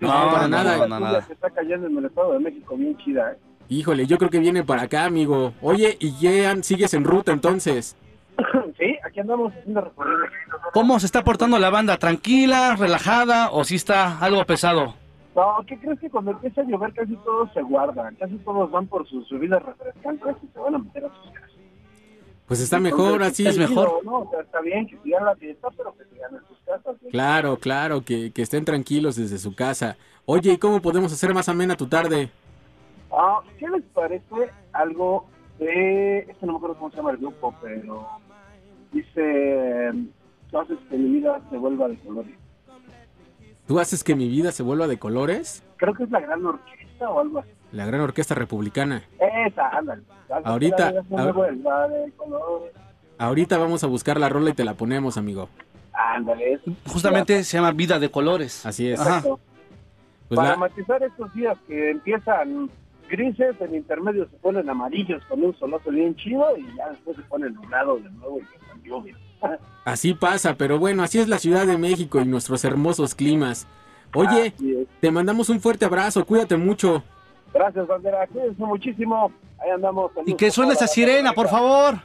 No, 0.00 0.08
para 0.08 0.48
nada. 0.48 0.86
lluvia 0.86 1.24
que 1.26 1.32
está 1.34 1.50
cayendo 1.50 1.86
en 1.88 1.98
el 1.98 2.04
Estado 2.06 2.32
de 2.32 2.38
México, 2.38 2.76
bien 2.76 2.96
chida, 2.98 3.32
¿eh? 3.32 3.36
Híjole, 3.68 4.06
yo 4.06 4.16
creo 4.16 4.30
que 4.30 4.38
viene 4.38 4.64
para 4.64 4.82
acá, 4.82 5.04
amigo. 5.04 5.52
Oye, 5.60 5.96
¿y 6.00 6.18
ya 6.18 6.56
sigues 6.62 6.94
en 6.94 7.04
ruta 7.04 7.32
entonces? 7.32 7.96
sí, 8.78 8.96
aquí 9.04 9.20
andamos 9.20 9.52
haciendo 9.52 9.82
recorrido. 9.82 10.24
¿Cómo 10.72 10.98
se 10.98 11.06
está 11.06 11.22
portando 11.22 11.58
la 11.58 11.68
banda? 11.68 11.98
¿Tranquila, 11.98 12.76
relajada 12.76 13.50
o 13.50 13.64
sí 13.64 13.74
está 13.74 14.18
algo 14.20 14.44
pesado? 14.46 14.94
No, 15.36 15.56
¿qué 15.66 15.78
crees 15.78 16.00
que 16.00 16.08
cuando 16.08 16.30
empieza 16.30 16.62
a 16.62 16.64
llover 16.64 16.94
casi 16.94 17.14
todos 17.16 17.52
se 17.52 17.62
guardan? 17.62 18.14
Casi 18.16 18.36
todos 18.38 18.70
van 18.70 18.86
por 18.86 19.06
sus 19.06 19.28
bebidas 19.30 19.62
refrescantes 19.62 20.36
y 20.42 20.46
se 20.48 20.58
van 20.58 20.74
a 20.74 20.78
meter 20.78 21.04
a 21.04 21.08
sus 21.08 21.32
casas. 21.32 21.50
Pues 22.46 22.60
está 22.60 22.80
mejor 22.80 23.22
así. 23.22 23.46
Es 23.46 23.58
mejor. 23.58 24.02
¿no? 24.04 24.20
O 24.20 24.30
sea, 24.30 24.40
está 24.40 24.62
bien 24.62 24.86
que 24.86 24.96
sigan 25.04 25.26
la 25.26 25.36
fiesta, 25.36 25.68
pero 25.76 25.94
que 25.94 26.04
sigan 26.06 26.34
en 26.34 26.40
sus 26.48 26.58
casas. 26.64 26.96
¿sí? 27.02 27.08
Claro, 27.10 27.58
claro, 27.58 28.02
que, 28.02 28.32
que 28.32 28.40
estén 28.40 28.64
tranquilos 28.64 29.16
desde 29.16 29.36
su 29.36 29.54
casa. 29.54 29.98
Oye, 30.24 30.52
¿y 30.52 30.58
cómo 30.58 30.80
podemos 30.80 31.12
hacer 31.12 31.34
más 31.34 31.48
amena 31.50 31.76
tu 31.76 31.86
tarde? 31.86 32.30
Ah, 33.12 33.40
¿Qué 33.58 33.68
les 33.68 33.82
parece 33.94 34.50
algo 34.72 35.26
de... 35.58 36.20
Es 36.20 36.36
que 36.36 36.46
no 36.46 36.52
me 36.52 36.56
acuerdo 36.58 36.76
cómo 36.76 36.90
se 36.90 36.96
llama 36.98 37.10
el 37.12 37.16
grupo, 37.18 37.54
pero... 37.62 38.06
Dice... 38.92 39.92
Tú 40.50 40.58
haces 40.58 40.78
que 40.88 40.96
mi 40.96 41.10
vida 41.20 41.40
se 41.50 41.56
vuelva 41.58 41.88
de 41.88 41.96
colores. 41.98 42.34
¿Tú 43.66 43.78
haces 43.78 44.02
que 44.02 44.14
mi 44.14 44.28
vida 44.28 44.50
se 44.50 44.62
vuelva 44.62 44.86
de 44.86 44.98
colores? 44.98 45.62
Creo 45.76 45.92
que 45.94 46.04
es 46.04 46.10
la 46.10 46.20
gran 46.20 46.44
orquesta 46.46 47.10
o 47.10 47.20
algo 47.20 47.40
así. 47.40 47.50
La 47.72 47.84
gran 47.84 48.00
orquesta 48.00 48.34
republicana. 48.34 49.02
Esa, 49.46 49.68
ándale. 49.68 50.02
Ahorita- 50.44 50.90
la 50.92 51.00
vida 51.02 51.02
se 51.08 51.14
ahor- 51.16 51.34
vuelva 51.34 51.88
de 51.88 52.12
colores. 52.12 52.72
Ahorita 53.18 53.58
vamos 53.58 53.84
a 53.84 53.88
buscar 53.88 54.18
la 54.18 54.30
rola 54.30 54.50
y 54.50 54.54
te 54.54 54.64
la 54.64 54.72
ponemos, 54.74 55.18
amigo. 55.18 55.50
Ándale. 55.92 56.60
Justamente 56.86 57.44
se 57.44 57.56
llama 57.58 57.72
Vida 57.72 57.98
de 57.98 58.10
Colores. 58.10 58.64
Así 58.64 58.88
es. 58.90 58.98
Ajá. 59.00 59.20
Pues 59.22 60.36
Para 60.36 60.50
la- 60.50 60.56
matizar 60.56 61.02
estos 61.02 61.32
días 61.34 61.58
que 61.66 61.90
empiezan 61.90 62.70
grises, 63.08 63.60
en 63.60 63.74
intermedio 63.74 64.28
se 64.28 64.36
ponen 64.36 64.68
amarillos 64.68 65.22
con 65.28 65.42
un 65.42 65.56
solote 65.58 65.90
bien 65.90 66.14
chido 66.16 66.56
y 66.56 66.64
ya 66.76 66.90
después 66.90 67.16
se 67.16 67.22
ponen 67.22 67.54
nublados 67.54 68.02
de 68.04 68.10
nuevo 68.10 68.38
y 68.38 68.68
con 68.68 68.82
lluvia. 68.82 69.16
Así 69.84 70.14
pasa, 70.14 70.56
pero 70.56 70.78
bueno, 70.78 71.02
así 71.02 71.18
es 71.18 71.28
la 71.28 71.38
Ciudad 71.38 71.66
de 71.66 71.78
México 71.78 72.20
y 72.20 72.26
nuestros 72.26 72.64
hermosos 72.64 73.14
climas. 73.14 73.66
Oye, 74.14 74.54
te 75.00 75.10
mandamos 75.10 75.48
un 75.48 75.60
fuerte 75.60 75.84
abrazo, 75.84 76.24
cuídate 76.24 76.56
mucho. 76.56 77.02
Gracias, 77.52 77.86
Bandera. 77.86 78.26
Cuídense 78.26 78.62
muchísimo. 78.62 79.32
Ahí 79.58 79.70
andamos. 79.70 80.12
Y 80.26 80.34
que 80.34 80.50
suene 80.50 80.72
esa 80.72 80.86
sirena, 80.86 81.32
por 81.32 81.48
favor. 81.48 81.98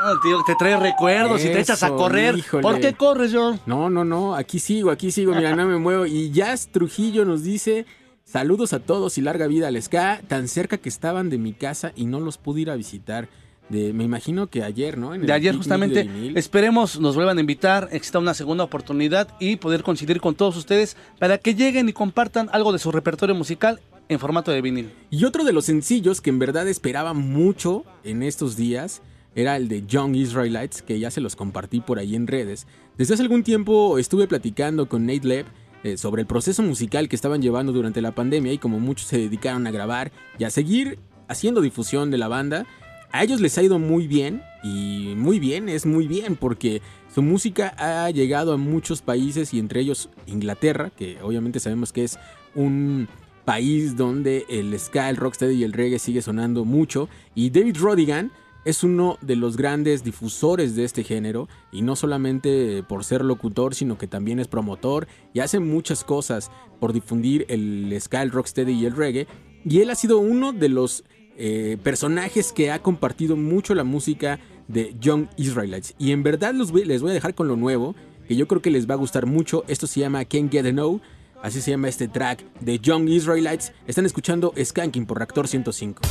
Ah, 0.00 0.14
tío, 0.22 0.42
te 0.46 0.54
trae 0.54 0.76
recuerdos 0.76 1.40
y 1.44 1.48
te 1.48 1.60
echas 1.60 1.82
a 1.82 1.90
correr. 1.90 2.36
híjole. 2.38 2.62
¿Por 2.62 2.80
qué 2.80 2.94
corres, 2.94 3.32
John? 3.34 3.60
No, 3.66 3.90
no, 3.90 4.04
no, 4.04 4.34
aquí 4.34 4.58
sigo, 4.60 4.90
aquí 4.90 5.10
sigo, 5.10 5.34
mira, 5.34 5.54
no 5.56 5.66
me 5.66 5.78
muevo. 5.78 6.06
Y 6.06 6.30
Jazz 6.30 6.68
Trujillo 6.68 7.24
nos 7.24 7.42
dice, 7.42 7.84
saludos 8.24 8.72
a 8.72 8.80
todos 8.80 9.18
y 9.18 9.22
larga 9.22 9.46
vida 9.46 9.68
al 9.68 9.80
ska, 9.82 10.20
tan 10.28 10.48
cerca 10.48 10.78
que 10.78 10.88
estaban 10.88 11.30
de 11.30 11.38
mi 11.38 11.52
casa 11.52 11.92
y 11.96 12.06
no 12.06 12.20
los 12.20 12.38
pude 12.38 12.60
ir 12.62 12.70
a 12.70 12.76
visitar. 12.76 13.28
De, 13.68 13.92
me 13.92 14.04
imagino 14.04 14.46
que 14.46 14.62
ayer, 14.62 14.96
¿no? 14.96 15.14
En 15.14 15.26
De 15.26 15.32
ayer 15.32 15.54
justamente. 15.54 16.04
de. 16.04 16.38
Esperemos 16.38 16.98
nos 17.00 17.14
vuelvan 17.16 17.36
a 17.36 17.40
invitar, 17.42 17.88
exista 17.92 18.18
una 18.18 18.32
segunda 18.32 18.64
oportunidad 18.64 19.28
y 19.40 19.56
poder 19.56 19.82
coincidir 19.82 20.22
con 20.22 20.34
todos 20.34 20.56
ustedes 20.56 20.96
para 21.18 21.36
que 21.36 21.54
lleguen 21.54 21.86
y 21.88 21.92
compartan 21.92 22.48
algo 22.52 22.72
de 22.72 22.78
su 22.78 22.90
repertorio 22.92 23.34
musical 23.34 23.80
en 24.08 24.18
formato 24.18 24.52
de 24.52 24.62
vinil. 24.62 24.90
Y 25.10 25.26
otro 25.26 25.44
de 25.44 25.52
los 25.52 25.66
sencillos 25.66 26.22
que 26.22 26.30
en 26.30 26.38
verdad 26.38 26.66
esperaba 26.66 27.12
mucho 27.12 27.84
en 28.04 28.22
estos 28.22 28.56
días 28.56 29.02
era 29.40 29.56
el 29.56 29.68
de 29.68 29.86
Young 29.86 30.16
Israelites, 30.16 30.82
que 30.82 30.98
ya 30.98 31.12
se 31.12 31.20
los 31.20 31.36
compartí 31.36 31.80
por 31.80 32.00
ahí 32.00 32.16
en 32.16 32.26
redes. 32.26 32.66
Desde 32.96 33.14
hace 33.14 33.22
algún 33.22 33.44
tiempo 33.44 33.96
estuve 33.96 34.26
platicando 34.26 34.88
con 34.88 35.06
Nate 35.06 35.28
Leb 35.28 35.46
eh, 35.84 35.96
sobre 35.96 36.22
el 36.22 36.26
proceso 36.26 36.60
musical 36.64 37.08
que 37.08 37.14
estaban 37.14 37.40
llevando 37.40 37.72
durante 37.72 38.02
la 38.02 38.10
pandemia 38.10 38.52
y 38.52 38.58
como 38.58 38.80
muchos 38.80 39.06
se 39.06 39.16
dedicaron 39.16 39.64
a 39.68 39.70
grabar 39.70 40.10
y 40.40 40.44
a 40.44 40.50
seguir 40.50 40.98
haciendo 41.28 41.60
difusión 41.60 42.10
de 42.10 42.18
la 42.18 42.26
banda, 42.26 42.66
a 43.12 43.22
ellos 43.22 43.40
les 43.40 43.56
ha 43.58 43.62
ido 43.62 43.78
muy 43.78 44.08
bien 44.08 44.42
y 44.64 45.14
muy 45.16 45.38
bien, 45.38 45.68
es 45.68 45.86
muy 45.86 46.08
bien 46.08 46.34
porque 46.34 46.82
su 47.14 47.22
música 47.22 47.74
ha 47.78 48.10
llegado 48.10 48.52
a 48.52 48.56
muchos 48.56 49.02
países 49.02 49.54
y 49.54 49.60
entre 49.60 49.82
ellos 49.82 50.10
Inglaterra, 50.26 50.90
que 50.90 51.18
obviamente 51.22 51.60
sabemos 51.60 51.92
que 51.92 52.02
es 52.02 52.18
un 52.56 53.06
país 53.44 53.96
donde 53.96 54.46
el 54.48 54.76
ska, 54.80 55.08
el 55.10 55.16
rocksteady 55.16 55.54
y 55.54 55.62
el 55.62 55.72
reggae 55.72 56.00
sigue 56.00 56.22
sonando 56.22 56.64
mucho 56.64 57.08
y 57.36 57.50
David 57.50 57.76
Rodigan 57.78 58.32
es 58.68 58.84
uno 58.84 59.16
de 59.22 59.34
los 59.34 59.56
grandes 59.56 60.04
difusores 60.04 60.76
de 60.76 60.84
este 60.84 61.02
género 61.02 61.48
y 61.72 61.80
no 61.80 61.96
solamente 61.96 62.82
por 62.82 63.02
ser 63.02 63.24
locutor, 63.24 63.74
sino 63.74 63.96
que 63.96 64.06
también 64.06 64.40
es 64.40 64.46
promotor 64.46 65.08
y 65.32 65.40
hace 65.40 65.58
muchas 65.58 66.04
cosas 66.04 66.50
por 66.78 66.92
difundir 66.92 67.46
el 67.48 67.96
ska, 67.98 68.20
el 68.20 68.30
rocksteady 68.30 68.72
y 68.72 68.84
el 68.84 68.94
reggae. 68.94 69.26
Y 69.64 69.80
él 69.80 69.88
ha 69.88 69.94
sido 69.94 70.18
uno 70.18 70.52
de 70.52 70.68
los 70.68 71.04
eh, 71.38 71.78
personajes 71.82 72.52
que 72.52 72.70
ha 72.70 72.82
compartido 72.82 73.36
mucho 73.36 73.74
la 73.74 73.84
música 73.84 74.38
de 74.68 74.94
Young 75.00 75.28
Israelites. 75.38 75.94
Y 75.98 76.12
en 76.12 76.22
verdad 76.22 76.52
les 76.52 76.70
voy 76.70 77.10
a 77.10 77.14
dejar 77.14 77.34
con 77.34 77.48
lo 77.48 77.56
nuevo, 77.56 77.94
que 78.26 78.36
yo 78.36 78.46
creo 78.46 78.60
que 78.60 78.70
les 78.70 78.86
va 78.86 78.94
a 78.94 78.98
gustar 78.98 79.24
mucho. 79.24 79.64
Esto 79.66 79.86
se 79.86 80.00
llama 80.00 80.26
Can't 80.26 80.52
Get 80.52 80.66
Enough. 80.66 81.00
Así 81.42 81.62
se 81.62 81.70
llama 81.70 81.88
este 81.88 82.06
track 82.06 82.44
de 82.60 82.78
Young 82.80 83.08
Israelites. 83.08 83.72
Están 83.86 84.04
escuchando 84.04 84.52
Skanking 84.62 85.06
por 85.06 85.16
Reactor 85.16 85.48
105. 85.48 86.02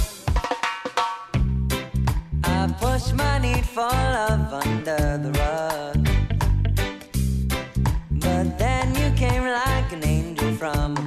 Push 2.75 3.13
my 3.13 3.39
need 3.39 3.65
for 3.65 3.81
love 3.81 4.53
under 4.53 5.17
the 5.17 5.31
rug. 5.39 6.07
But 8.11 8.57
then 8.59 8.93
you 8.95 9.09
came 9.15 9.43
like 9.43 9.91
an 9.93 10.03
angel 10.03 10.51
from 10.55 11.06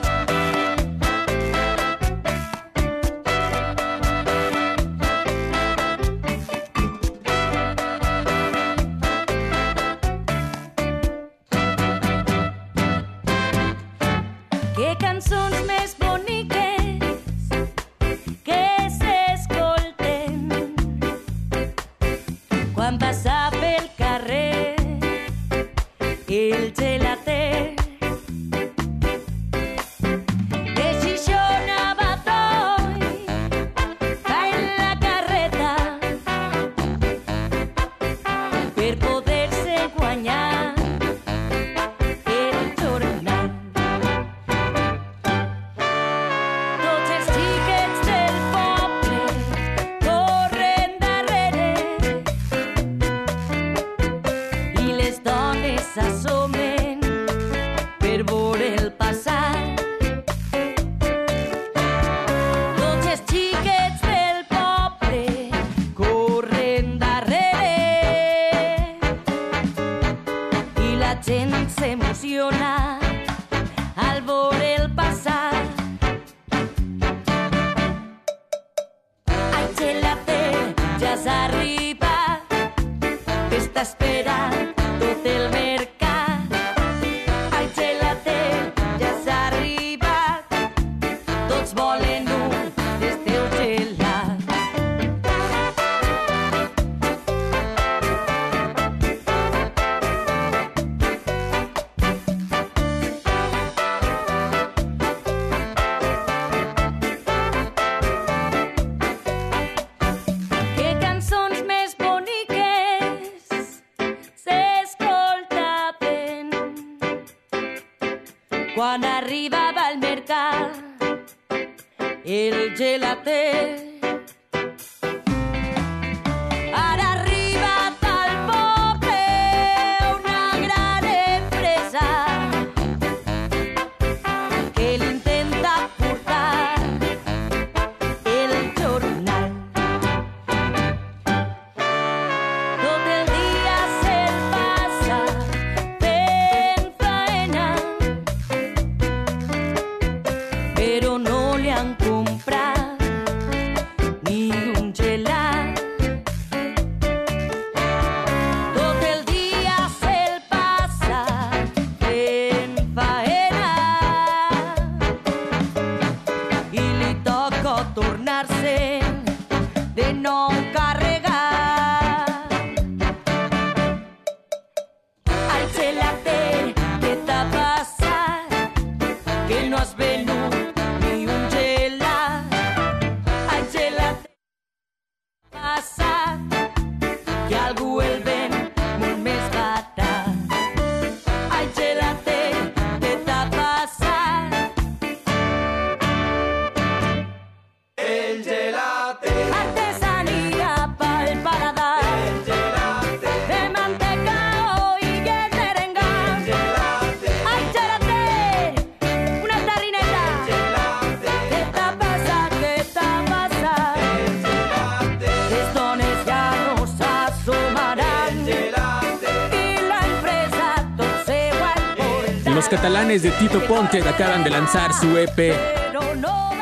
De 223.11 223.29
Tito 223.31 223.59
Ponte 223.67 224.01
acaban 224.07 224.41
de 224.41 224.49
lanzar 224.49 224.93
su 224.93 225.17
EP 225.17 225.53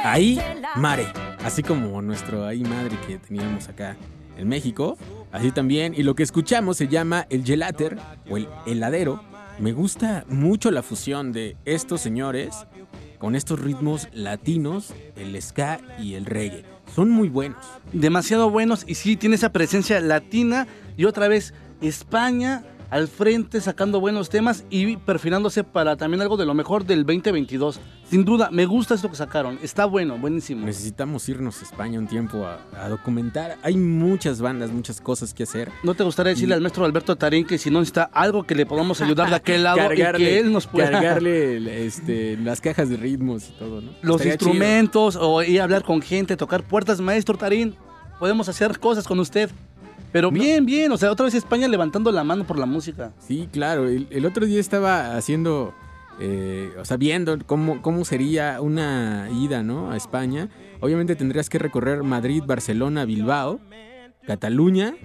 Ahí 0.04 0.42
Mare. 0.78 1.06
Así 1.44 1.62
como 1.62 2.02
nuestro 2.02 2.44
Ahí 2.44 2.64
Madre 2.64 2.98
que 3.06 3.20
teníamos 3.20 3.70
acá 3.70 3.96
en 4.36 4.48
México. 4.48 4.98
Así 5.32 5.52
también. 5.52 5.94
Y 5.96 6.02
lo 6.02 6.16
que 6.16 6.24
escuchamos 6.24 6.78
se 6.78 6.88
llama 6.88 7.28
el 7.30 7.46
gelater 7.46 8.00
o 8.32 8.38
el 8.38 8.48
heladero. 8.66 9.24
Me 9.60 9.74
gusta 9.74 10.26
mucho 10.28 10.72
la 10.72 10.82
fusión 10.82 11.34
de 11.34 11.56
estos 11.66 12.02
señores 12.02 12.66
con 13.20 13.36
estos 13.36 13.60
ritmos 13.60 14.08
latinos, 14.12 14.92
el 15.18 15.40
ska 15.40 15.80
y 16.00 16.16
el 16.16 16.26
reggae. 16.26 16.66
Son 16.96 17.12
muy 17.12 17.30
buenos. 17.30 17.64
Demasiado 17.94 18.50
buenos 18.50 18.86
y 18.88 18.96
sí, 18.96 19.18
tiene 19.18 19.36
esa 19.36 19.52
presencia 19.52 20.00
latina 20.00 20.66
y 20.98 21.06
otra 21.06 21.28
vez 21.28 21.54
España 21.80 22.64
al 22.90 23.08
frente 23.08 23.62
sacando 23.62 24.00
buenos 24.00 24.30
temas 24.30 24.66
y 24.70 24.98
perfilándose 24.98 25.64
para 25.64 25.96
también 25.96 26.22
algo 26.22 26.38
de 26.38 26.46
lo 26.46 26.54
mejor 26.54 26.86
del 26.86 27.06
2022. 27.06 27.80
Sin 28.10 28.26
duda, 28.26 28.50
me 28.52 28.66
gusta 28.66 28.96
esto 28.96 29.10
que 29.10 29.16
sacaron. 29.16 29.60
Está 29.62 29.86
bueno, 29.86 30.18
buenísimo. 30.18 30.66
Necesitamos 30.66 31.30
irnos 31.30 31.62
a 31.62 31.66
España 31.66 32.00
un 32.00 32.08
tiempo 32.08 32.48
a, 32.48 32.60
a 32.84 32.90
documentar. 32.90 33.58
Hay 33.62 33.78
muchas 33.78 34.42
bandas, 34.42 34.72
muchas 34.72 35.00
cosas 35.00 35.34
que 35.34 35.44
hacer. 35.44 35.72
¿No 35.84 35.94
te 35.94 36.04
gustaría 36.04 36.32
decirle 36.32 36.56
al 36.56 36.62
maestro 36.62 36.86
Alberto 36.86 37.16
Tarín 37.16 37.46
que 37.46 37.60
si 37.60 37.70
no 37.70 37.80
necesita 37.80 38.10
algo 38.12 38.44
que 38.44 38.56
le 38.56 38.66
podamos 38.66 39.00
ayudar 39.02 39.30
de 39.30 39.36
aquel 39.36 39.64
lado 39.64 39.94
y 39.94 39.98
que 39.98 40.40
él 40.40 40.52
nos 40.52 40.66
pueda... 40.66 40.90
cargarle 40.90 41.86
este, 41.86 42.36
las 42.38 42.62
cajas 42.62 42.90
de 42.90 42.98
ritmos 42.98 43.50
y 43.50 43.52
todo, 43.60 43.82
¿no? 43.82 43.92
los 44.02 44.16
Estaría 44.22 44.38
chido. 44.38 44.50
instrumentos 44.50 45.16
o 45.16 45.44
ir 45.44 45.62
a 45.62 45.66
hablar 45.66 45.84
con 45.84 46.02
gente, 46.02 46.36
tocar 46.36 46.64
puertas. 46.64 47.00
Maestro 47.00 47.38
Tarín, 47.38 47.76
podemos 48.20 48.50
hacer 48.50 48.80
cosas 48.80 49.08
con 49.08 49.20
usted. 49.20 49.52
Pero 50.12 50.32
bien, 50.32 50.66
bien. 50.66 50.92
O 50.92 50.98
sea, 50.98 51.12
otra 51.12 51.26
vez 51.26 51.36
España 51.36 51.68
levantando 51.68 52.12
la 52.12 52.24
mano 52.24 52.46
por 52.46 52.58
la 52.58 52.66
música. 52.66 53.14
Sí, 53.20 53.48
claro. 53.52 53.88
El, 53.88 54.08
el 54.10 54.26
otro 54.26 54.46
día 54.46 54.60
estaba 54.60 55.16
haciendo, 55.16 55.74
eh, 56.20 56.72
o 56.80 56.86
sea, 56.86 56.98
viendo 56.98 57.38
cómo, 57.46 57.82
cómo 57.82 58.06
sería 58.06 58.62
una 58.62 59.30
ida, 59.32 59.64
¿no? 59.64 59.92
A 59.92 59.98
España. 59.98 60.50
Obviamente 60.80 61.16
tendrías 61.16 61.50
que 61.50 61.60
recorrer 61.60 62.04
Madrid, 62.04 62.44
Barcelona, 62.46 63.06
Bilbao, 63.06 63.60
Cataluña 64.26 64.96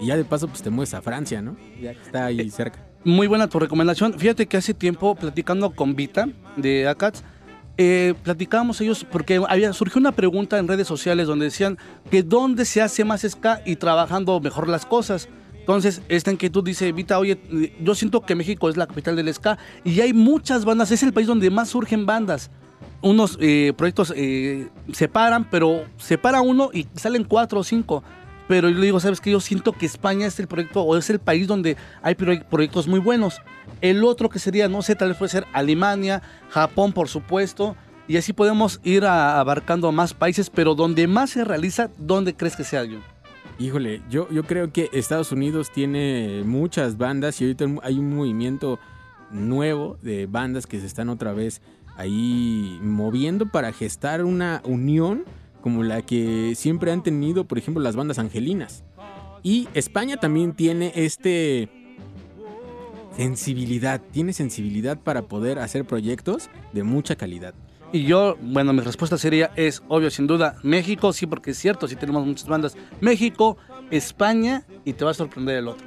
Y 0.00 0.06
ya 0.06 0.16
de 0.16 0.24
paso, 0.24 0.48
pues 0.48 0.62
te 0.62 0.70
mueves 0.70 0.94
a 0.94 1.02
Francia, 1.02 1.40
¿no? 1.40 1.56
Ya 1.80 1.94
que 1.94 2.02
está 2.02 2.26
ahí 2.26 2.50
cerca. 2.50 2.84
Muy 3.04 3.26
buena 3.26 3.48
tu 3.48 3.58
recomendación. 3.58 4.14
Fíjate 4.18 4.46
que 4.46 4.56
hace 4.56 4.74
tiempo, 4.74 5.14
platicando 5.16 5.70
con 5.70 5.96
Vita 5.96 6.28
de 6.56 6.86
ACATS, 6.86 7.24
eh, 7.78 8.14
platicábamos 8.22 8.80
ellos 8.80 9.06
porque 9.10 9.40
había 9.48 9.72
surgió 9.72 9.98
una 10.00 10.12
pregunta 10.12 10.58
en 10.58 10.68
redes 10.68 10.86
sociales 10.86 11.26
donde 11.26 11.46
decían 11.46 11.78
que 12.10 12.22
dónde 12.22 12.64
se 12.64 12.82
hace 12.82 13.04
más 13.04 13.22
ska 13.22 13.62
y 13.64 13.76
trabajando 13.76 14.38
mejor 14.40 14.68
las 14.68 14.86
cosas. 14.86 15.28
Entonces, 15.54 16.02
esta 16.08 16.32
inquietud 16.32 16.64
dice, 16.64 16.90
Vita, 16.92 17.18
oye, 17.18 17.38
yo 17.80 17.94
siento 17.94 18.20
que 18.22 18.34
México 18.34 18.68
es 18.68 18.76
la 18.76 18.86
capital 18.86 19.14
del 19.16 19.32
ska 19.32 19.58
y 19.84 20.00
hay 20.00 20.12
muchas 20.12 20.64
bandas, 20.64 20.90
es 20.90 21.02
el 21.02 21.12
país 21.12 21.26
donde 21.28 21.50
más 21.50 21.68
surgen 21.70 22.04
bandas. 22.04 22.50
Unos 23.00 23.36
eh, 23.40 23.72
proyectos 23.76 24.12
eh, 24.16 24.68
se 24.92 25.08
paran, 25.08 25.48
pero 25.50 25.84
se 25.98 26.18
para 26.18 26.40
uno 26.40 26.70
y 26.72 26.86
salen 26.94 27.24
cuatro 27.24 27.60
o 27.60 27.64
cinco. 27.64 28.02
Pero 28.48 28.68
yo 28.68 28.76
le 28.78 28.86
digo, 28.86 29.00
¿sabes 29.00 29.20
qué? 29.20 29.30
Yo 29.30 29.40
siento 29.40 29.72
que 29.72 29.86
España 29.86 30.26
es 30.26 30.38
el 30.40 30.46
proyecto 30.48 30.82
o 30.82 30.96
es 30.96 31.08
el 31.10 31.20
país 31.20 31.46
donde 31.46 31.76
hay 32.02 32.14
proye- 32.14 32.44
proyectos 32.44 32.86
muy 32.88 32.98
buenos. 33.00 33.40
El 33.82 34.02
otro 34.04 34.28
que 34.30 34.38
sería, 34.38 34.68
no 34.68 34.80
sé, 34.80 34.94
tal 34.96 35.08
vez 35.08 35.18
puede 35.18 35.30
ser 35.30 35.46
Alemania, 35.52 36.22
Japón, 36.48 36.92
por 36.92 37.08
supuesto. 37.08 37.76
Y 38.08 38.16
así 38.16 38.32
podemos 38.32 38.80
ir 38.84 39.04
a- 39.04 39.38
abarcando 39.38 39.92
más 39.92 40.14
países, 40.14 40.48
pero 40.50 40.74
donde 40.74 41.06
más 41.06 41.30
se 41.30 41.44
realiza, 41.44 41.90
¿dónde 41.98 42.34
crees 42.34 42.56
que 42.56 42.64
sea 42.64 42.84
yo? 42.84 42.98
Híjole, 43.58 44.00
yo, 44.10 44.28
yo 44.30 44.44
creo 44.44 44.72
que 44.72 44.88
Estados 44.92 45.30
Unidos 45.30 45.70
tiene 45.72 46.42
muchas 46.44 46.96
bandas 46.96 47.40
y 47.40 47.44
ahorita 47.44 47.66
hay 47.82 47.98
un 47.98 48.14
movimiento 48.16 48.78
nuevo 49.30 49.98
de 50.02 50.26
bandas 50.26 50.66
que 50.66 50.80
se 50.80 50.86
están 50.86 51.08
otra 51.08 51.32
vez 51.32 51.60
ahí 51.96 52.78
moviendo 52.82 53.46
para 53.46 53.72
gestar 53.72 54.24
una 54.24 54.62
unión 54.64 55.24
como 55.60 55.82
la 55.84 56.02
que 56.02 56.54
siempre 56.56 56.90
han 56.90 57.02
tenido, 57.02 57.44
por 57.44 57.56
ejemplo, 57.58 57.82
las 57.82 57.94
bandas 57.94 58.18
angelinas. 58.18 58.82
Y 59.44 59.68
España 59.74 60.16
también 60.16 60.54
tiene 60.54 60.92
este 60.96 61.68
sensibilidad, 63.16 64.00
tiene 64.10 64.32
sensibilidad 64.32 64.98
para 64.98 65.22
poder 65.22 65.58
hacer 65.58 65.84
proyectos 65.84 66.50
de 66.72 66.82
mucha 66.82 67.16
calidad. 67.16 67.54
Y 67.92 68.04
yo, 68.04 68.36
bueno, 68.40 68.72
mi 68.72 68.80
respuesta 68.80 69.18
sería, 69.18 69.50
es 69.54 69.82
obvio, 69.88 70.10
sin 70.10 70.26
duda, 70.26 70.56
México, 70.62 71.12
sí, 71.12 71.26
porque 71.26 71.50
es 71.50 71.58
cierto, 71.58 71.86
sí 71.88 71.96
tenemos 71.96 72.26
muchas 72.26 72.48
bandas. 72.48 72.74
México, 73.02 73.58
España, 73.90 74.64
y 74.84 74.94
te 74.94 75.04
va 75.04 75.10
a 75.10 75.14
sorprender 75.14 75.56
el 75.58 75.68
otro. 75.68 75.86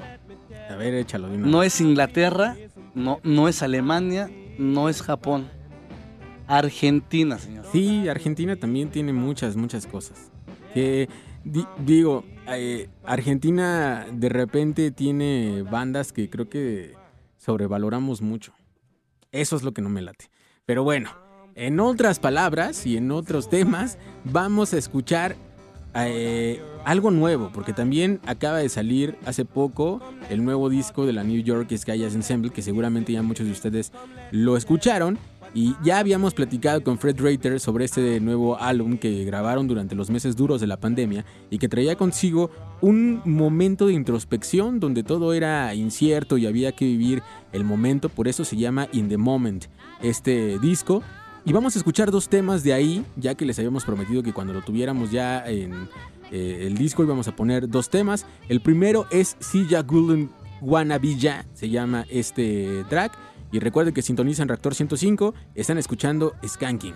A 0.70 0.76
ver, 0.76 0.94
échalo 0.94 1.28
una 1.28 1.48
No 1.48 1.64
es 1.64 1.82
Inglaterra, 1.82 2.56
no, 2.94 3.20
no 3.24 3.48
es 3.48 3.64
Alemania, 3.64 4.30
no 4.60 4.88
es 4.88 5.02
Japón. 5.02 5.48
Argentina, 6.48 7.40
señor. 7.40 7.66
Sí, 7.72 8.08
Argentina 8.08 8.56
también 8.56 8.90
tiene 8.90 9.12
muchas, 9.14 9.56
muchas 9.56 9.88
cosas. 9.88 10.32
Que 10.74 11.10
di- 11.44 11.66
digo, 11.84 12.24
eh, 12.48 12.88
Argentina 13.04 14.06
de 14.12 14.30
repente 14.30 14.92
tiene 14.92 15.64
bandas 15.64 16.12
que 16.12 16.30
creo 16.30 16.50
que 16.50 16.94
sobrevaloramos 17.46 18.22
mucho. 18.22 18.54
Eso 19.32 19.56
es 19.56 19.64
lo 19.64 19.74
que 19.74 19.82
no 19.82 19.90
me 19.90 20.02
late. 20.02 20.30
Pero 20.66 20.84
bueno, 20.84 21.12
en 21.54 21.80
otras 21.80 22.20
palabras 22.20 22.86
y 22.88 22.98
en 22.98 23.12
otros 23.12 23.50
temas, 23.50 24.00
vamos 24.24 24.74
a 24.74 24.78
escuchar 24.78 25.36
eh, 25.94 26.60
algo 26.86 27.12
nuevo, 27.12 27.52
porque 27.54 27.72
también 27.72 28.20
acaba 28.26 28.58
de 28.58 28.70
salir 28.70 29.16
hace 29.26 29.46
poco 29.46 30.02
el 30.30 30.44
nuevo 30.44 30.70
disco 30.70 31.06
de 31.06 31.14
la 31.14 31.24
New 31.24 31.42
York 31.44 31.72
Sky 31.78 32.00
Jazz 32.00 32.16
Ensemble, 32.16 32.52
que 32.52 32.64
seguramente 32.64 33.14
ya 33.14 33.22
muchos 33.22 33.46
de 33.46 33.52
ustedes 33.52 33.92
lo 34.32 34.58
escucharon. 34.58 35.20
Y 35.56 35.74
ya 35.82 36.00
habíamos 36.00 36.34
platicado 36.34 36.84
con 36.84 36.98
Fred 36.98 37.18
Reiter 37.18 37.62
sobre 37.62 37.86
este 37.86 38.20
nuevo 38.20 38.60
álbum 38.60 38.98
que 38.98 39.24
grabaron 39.24 39.70
durante 39.70 39.96
los 39.96 40.10
meses 40.10 40.36
duros 40.36 40.60
de 40.60 40.68
la 40.68 40.82
pandemia 40.82 41.26
y 41.50 41.60
que 41.60 41.70
traía 41.70 41.96
consigo 41.96 42.52
un 42.82 43.22
momento 43.24 43.88
de 43.88 43.94
introspección 43.94 44.82
donde 44.82 45.02
todo 45.02 45.32
era 45.34 45.74
incierto 45.74 46.38
y 46.38 46.46
había 46.46 46.74
que 46.74 46.84
vivir 46.84 47.24
el 47.54 47.64
momento, 47.64 48.10
por 48.10 48.28
eso 48.28 48.44
se 48.44 48.58
llama 48.58 48.90
In 48.92 49.08
the 49.08 49.16
Moment 49.16 49.68
este 50.02 50.60
disco. 50.60 51.02
Y 51.46 51.54
vamos 51.54 51.78
a 51.78 51.80
escuchar 51.80 52.12
dos 52.12 52.28
temas 52.28 52.62
de 52.64 52.74
ahí, 52.74 53.06
ya 53.16 53.36
que 53.36 53.46
les 53.46 53.58
habíamos 53.58 53.86
prometido 53.86 54.24
que 54.24 54.34
cuando 54.34 54.52
lo 54.52 54.62
tuviéramos 54.62 55.10
ya 55.10 55.46
en 55.48 55.88
eh, 56.32 56.66
el 56.68 56.78
disco 56.78 57.02
íbamos 57.02 57.30
a 57.30 57.36
poner 57.36 57.70
dos 57.70 57.90
temas. 57.90 58.26
El 58.50 58.60
primero 58.60 59.08
es 59.10 59.38
Silla 59.40 59.84
Gulden 59.84 60.30
Wanabilla, 60.60 61.46
se 61.54 61.70
llama 61.70 62.06
este 62.10 62.84
track. 62.90 63.18
Y 63.52 63.60
recuerden 63.60 63.94
que 63.94 64.02
sintonizan 64.02 64.48
Reactor 64.48 64.76
105, 64.76 65.34
están 65.56 65.78
escuchando 65.78 66.34
Skanking. 66.46 66.96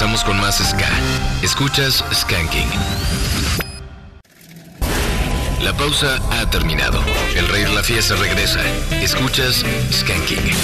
Regresamos 0.00 0.24
con 0.24 0.40
más 0.40 0.56
Ska. 0.56 0.88
Escuchas 1.42 2.02
Skanking. 2.10 2.66
La 5.62 5.74
pausa 5.76 6.16
ha 6.30 6.48
terminado. 6.48 6.98
El 7.36 7.46
rey 7.48 7.64
de 7.64 7.74
la 7.74 7.82
fiesta 7.82 8.14
regresa. 8.16 8.60
Escuchas 9.02 9.62
Skanking. 9.92 10.54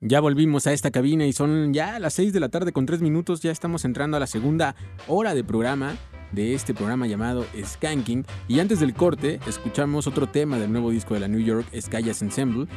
Ya 0.00 0.20
volvimos 0.20 0.66
a 0.66 0.72
esta 0.72 0.90
cabina 0.90 1.26
y 1.26 1.34
son 1.34 1.74
ya 1.74 1.98
las 1.98 2.14
6 2.14 2.32
de 2.32 2.40
la 2.40 2.48
tarde 2.48 2.72
con 2.72 2.86
3 2.86 3.02
minutos. 3.02 3.42
Ya 3.42 3.50
estamos 3.50 3.84
entrando 3.84 4.16
a 4.16 4.20
la 4.20 4.26
segunda 4.26 4.74
hora 5.06 5.34
de 5.34 5.44
programa 5.44 5.94
de 6.32 6.54
este 6.54 6.72
programa 6.72 7.06
llamado 7.06 7.44
Skanking. 7.62 8.24
Y 8.48 8.60
antes 8.60 8.80
del 8.80 8.94
corte, 8.94 9.38
escuchamos 9.46 10.06
otro 10.06 10.30
tema 10.30 10.56
del 10.56 10.72
nuevo 10.72 10.90
disco 10.90 11.12
de 11.12 11.20
la 11.20 11.28
New 11.28 11.40
York 11.40 11.66
Skyas 11.78 12.22
Ensemble. 12.22 12.68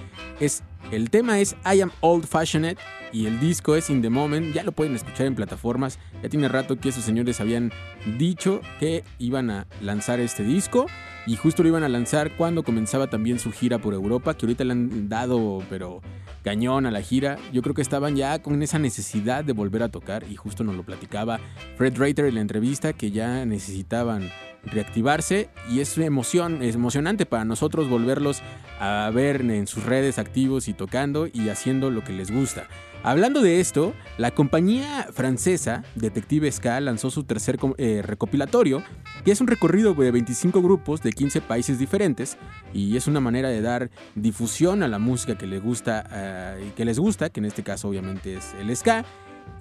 Es, 0.42 0.62
el 0.92 1.10
tema 1.10 1.40
es 1.40 1.56
I 1.66 1.80
Am 1.80 1.92
Old 2.02 2.28
Fashioned 2.28 2.78
y 3.12 3.26
el 3.26 3.40
disco 3.40 3.76
es 3.76 3.90
In 3.90 4.02
the 4.02 4.10
Moment. 4.10 4.54
Ya 4.54 4.64
lo 4.64 4.72
pueden 4.72 4.96
escuchar 4.96 5.26
en 5.26 5.36
plataformas. 5.36 6.00
Ya 6.22 6.30
tiene 6.30 6.48
rato 6.48 6.80
que 6.80 6.90
esos 6.90 7.04
señores 7.04 7.42
habían 7.42 7.72
dicho 8.18 8.62
que 8.80 9.04
iban 9.18 9.50
a 9.50 9.68
lanzar 9.82 10.20
este 10.20 10.44
disco. 10.44 10.88
Y 11.26 11.36
justo 11.36 11.64
lo 11.64 11.70
iban 11.70 11.84
a 11.84 11.90
lanzar 11.90 12.36
cuando 12.38 12.64
comenzaba 12.64 13.08
también 13.08 13.40
su 13.40 13.52
gira 13.52 13.78
por 13.78 13.94
Europa, 13.94 14.36
que 14.36 14.46
ahorita 14.46 14.64
le 14.64 14.72
han 14.72 15.10
dado, 15.10 15.64
pero 15.70 16.02
cañón 16.44 16.86
a 16.86 16.92
la 16.92 17.02
gira. 17.02 17.38
Yo 17.54 17.62
creo 17.62 17.76
que 17.76 17.82
estaban 17.82 18.16
ya 18.16 18.42
con 18.42 18.62
esa 18.64 18.80
necesidad 18.80 19.44
de 19.44 19.54
volver 19.54 19.84
a 19.84 19.90
tocar 19.90 20.24
y 20.30 20.36
justo 20.36 20.64
nos 20.64 20.76
lo 20.76 20.84
platicaba 20.84 21.40
Fred 21.78 21.98
Reiter 21.98 22.26
en 22.26 22.36
la 22.36 22.42
entrevista 22.42 22.94
que 22.94 23.12
ya 23.12 23.46
necesitaban 23.46 24.30
reactivarse 24.64 25.50
y 25.70 25.80
es 25.80 25.98
emoción, 25.98 26.62
emocionante 26.62 27.26
para 27.26 27.46
nosotros 27.46 27.90
volverlos 27.90 28.42
a 28.80 29.12
ver 29.14 29.42
en 29.42 29.68
sus 29.68 29.84
redes 29.84 30.20
activos 30.20 30.68
y 30.68 30.74
tocando 30.74 31.28
y 31.28 31.50
haciendo 31.50 31.90
lo 31.92 32.04
que 32.04 32.14
les 32.14 32.32
gusta. 32.32 32.68
Hablando 33.02 33.42
de 33.42 33.62
esto, 33.62 33.94
la 34.18 34.32
compañía 34.32 35.08
francesa 35.14 35.84
Detective 35.96 36.52
Ska 36.52 36.82
lanzó 36.82 37.10
su 37.10 37.24
tercer 37.24 37.58
eh, 37.78 38.02
recopilatorio, 38.04 38.84
que 39.24 39.32
es 39.32 39.40
un 39.40 39.48
recorrido 39.48 39.94
de 39.94 40.12
25 40.12 40.62
grupos 40.62 41.02
de 41.02 41.14
15 41.14 41.40
países 41.40 41.80
diferentes 41.80 42.38
y 42.74 42.98
es 42.98 43.08
una 43.08 43.22
manera 43.22 43.48
de 43.48 43.62
dar 43.62 43.90
difusión 44.16 44.84
a 44.84 44.90
la 44.90 45.00
música 45.00 45.38
que 45.38 45.48
les 45.48 45.64
gusta, 45.64 46.06
eh, 46.12 46.74
que 46.76 46.84
les 46.84 47.00
gusta, 47.00 47.30
que 47.30 47.40
en 47.40 47.46
este 47.46 47.64
caso 47.64 47.88
obviamente 47.88 48.36
es 48.36 48.54
el 48.60 48.76
ska. 48.76 49.06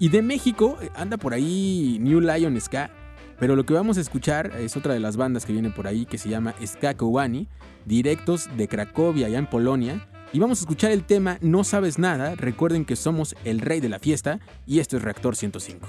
Y 0.01 0.09
de 0.09 0.23
México 0.23 0.77
eh, 0.83 0.91
anda 0.97 1.17
por 1.17 1.33
ahí 1.33 1.99
New 2.01 2.21
Lion 2.21 2.61
Ska, 2.61 2.91
pero 3.39 3.57
lo 3.57 3.65
que 3.65 3.75
vamos 3.75 3.99
a 3.99 4.01
escuchar 4.01 4.53
es 4.59 4.77
otra 4.77 4.95
de 4.95 5.01
las 5.01 5.17
bandas 5.17 5.45
que 5.45 5.53
viene 5.53 5.71
por 5.71 5.87
ahí 5.87 6.07
que 6.07 6.19
se 6.19 6.29
llama 6.29 6.55
Ska 6.65 6.97
Kowani, 6.97 7.49
directos 7.85 8.49
de 8.57 8.69
Cracovia, 8.69 9.27
allá 9.27 9.39
en 9.39 9.47
Polonia. 9.47 10.09
Y 10.33 10.41
vamos 10.41 10.59
a 10.59 10.63
escuchar 10.63 10.91
el 10.91 11.05
tema 11.05 11.39
No 11.41 11.65
sabes 11.65 11.99
nada. 11.99 12.35
Recuerden 12.35 12.85
que 12.85 12.97
somos 12.97 13.35
el 13.45 13.61
rey 13.61 13.81
de 13.81 13.89
la 13.89 13.99
fiesta 13.99 14.41
y 14.67 14.81
esto 14.81 14.97
es 14.97 15.03
Reactor 15.03 15.37
105. 15.37 15.89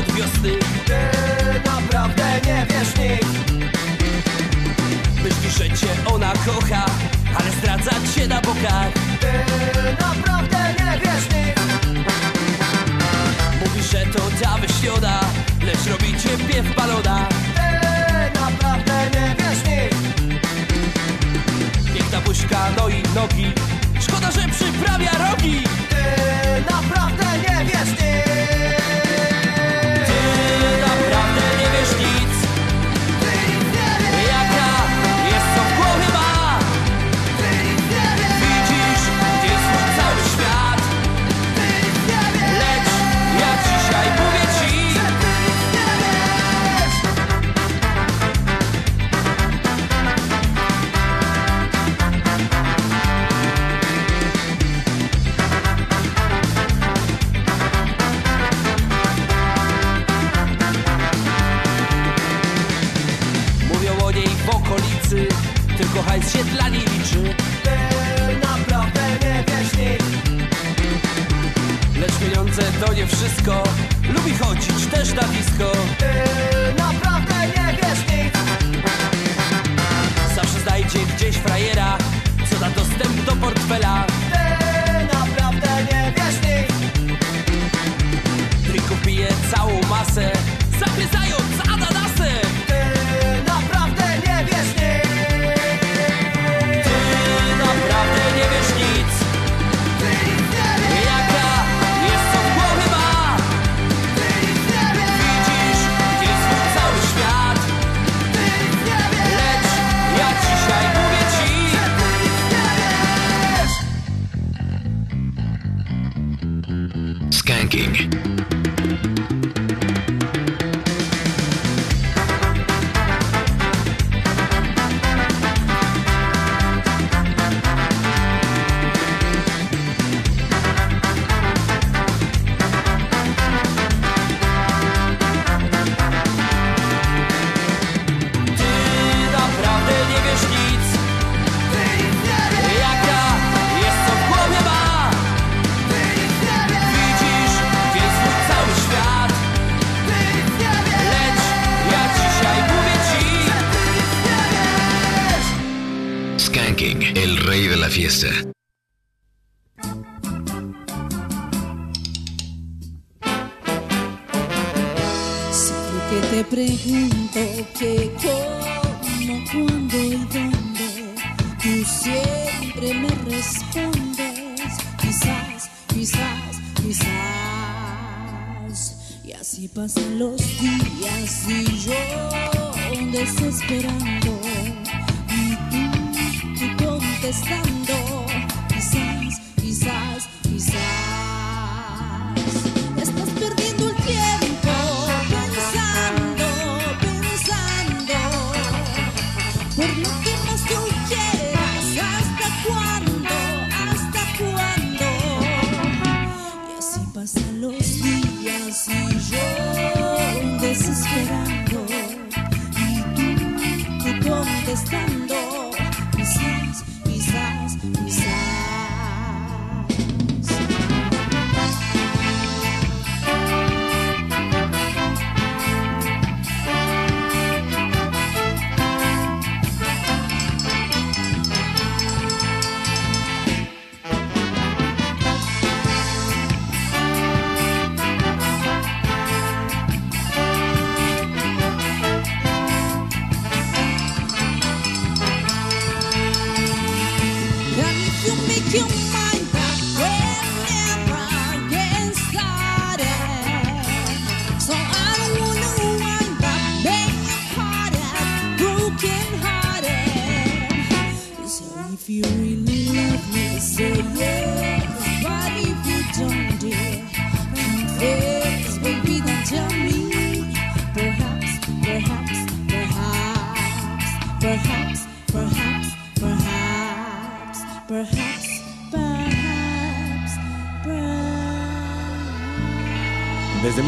od 0.00 0.12
wiosny. 0.14 0.50
Ty 0.86 1.00
naprawdę 1.70 2.24
nie 2.46 2.66
wiesz 2.70 2.94
nic. 2.98 3.26
Myślisz, 5.24 5.58
że 5.58 5.76
cię 5.78 5.88
ona 6.14 6.32
kocha 6.32 6.84
Ale 7.38 7.50
zdradza 7.50 7.90
cię 8.14 8.28
na 8.28 8.40
bokach. 8.40 8.92
Ty 9.20 9.32
naprawdę 10.00 10.74
nie 10.78 11.00
wiesz 11.00 11.26
nic. 11.34 11.56
Mówisz, 13.60 13.90
że 13.90 14.06
to 14.06 14.20
ta 14.42 14.58
wyśniona 14.58 15.20
Lecz 15.66 15.86
robi 15.86 16.20
ciebie 16.20 16.62
w 16.62 16.74
balona 16.74 17.28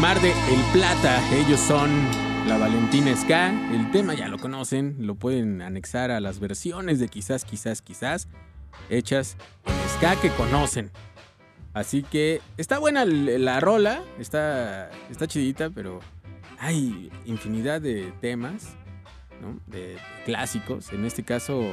Mar 0.03 0.19
de 0.19 0.31
El 0.31 0.59
Plata, 0.73 1.21
ellos 1.33 1.61
son 1.61 1.89
la 2.45 2.57
Valentina 2.57 3.15
Ska. 3.15 3.51
El 3.73 3.89
tema 3.91 4.13
ya 4.13 4.27
lo 4.27 4.37
conocen, 4.37 4.97
lo 4.99 5.15
pueden 5.15 5.61
anexar 5.61 6.11
a 6.11 6.19
las 6.19 6.41
versiones 6.41 6.99
de 6.99 7.07
quizás, 7.07 7.45
quizás, 7.45 7.81
quizás, 7.81 8.27
hechas 8.89 9.37
en 9.65 9.73
Ska 9.95 10.17
que 10.19 10.27
conocen. 10.31 10.91
Así 11.73 12.03
que 12.03 12.41
está 12.57 12.79
buena 12.79 13.05
la 13.05 13.61
rola, 13.61 14.03
está, 14.19 14.91
está 15.09 15.25
chidita, 15.25 15.69
pero 15.69 16.01
hay 16.59 17.09
infinidad 17.25 17.79
de 17.79 18.11
temas, 18.19 18.75
¿no? 19.41 19.57
de 19.67 19.95
clásicos. 20.25 20.91
En 20.91 21.05
este 21.05 21.23
caso, 21.23 21.63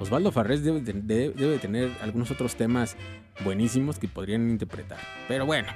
Osvaldo 0.00 0.32
Farrés 0.32 0.64
debe, 0.64 0.80
de- 0.80 0.94
de- 1.02 1.30
debe 1.32 1.58
tener 1.58 1.92
algunos 2.00 2.30
otros 2.30 2.56
temas 2.56 2.96
buenísimos 3.44 3.98
que 3.98 4.08
podrían 4.08 4.48
interpretar. 4.48 4.98
Pero 5.28 5.44
bueno, 5.44 5.68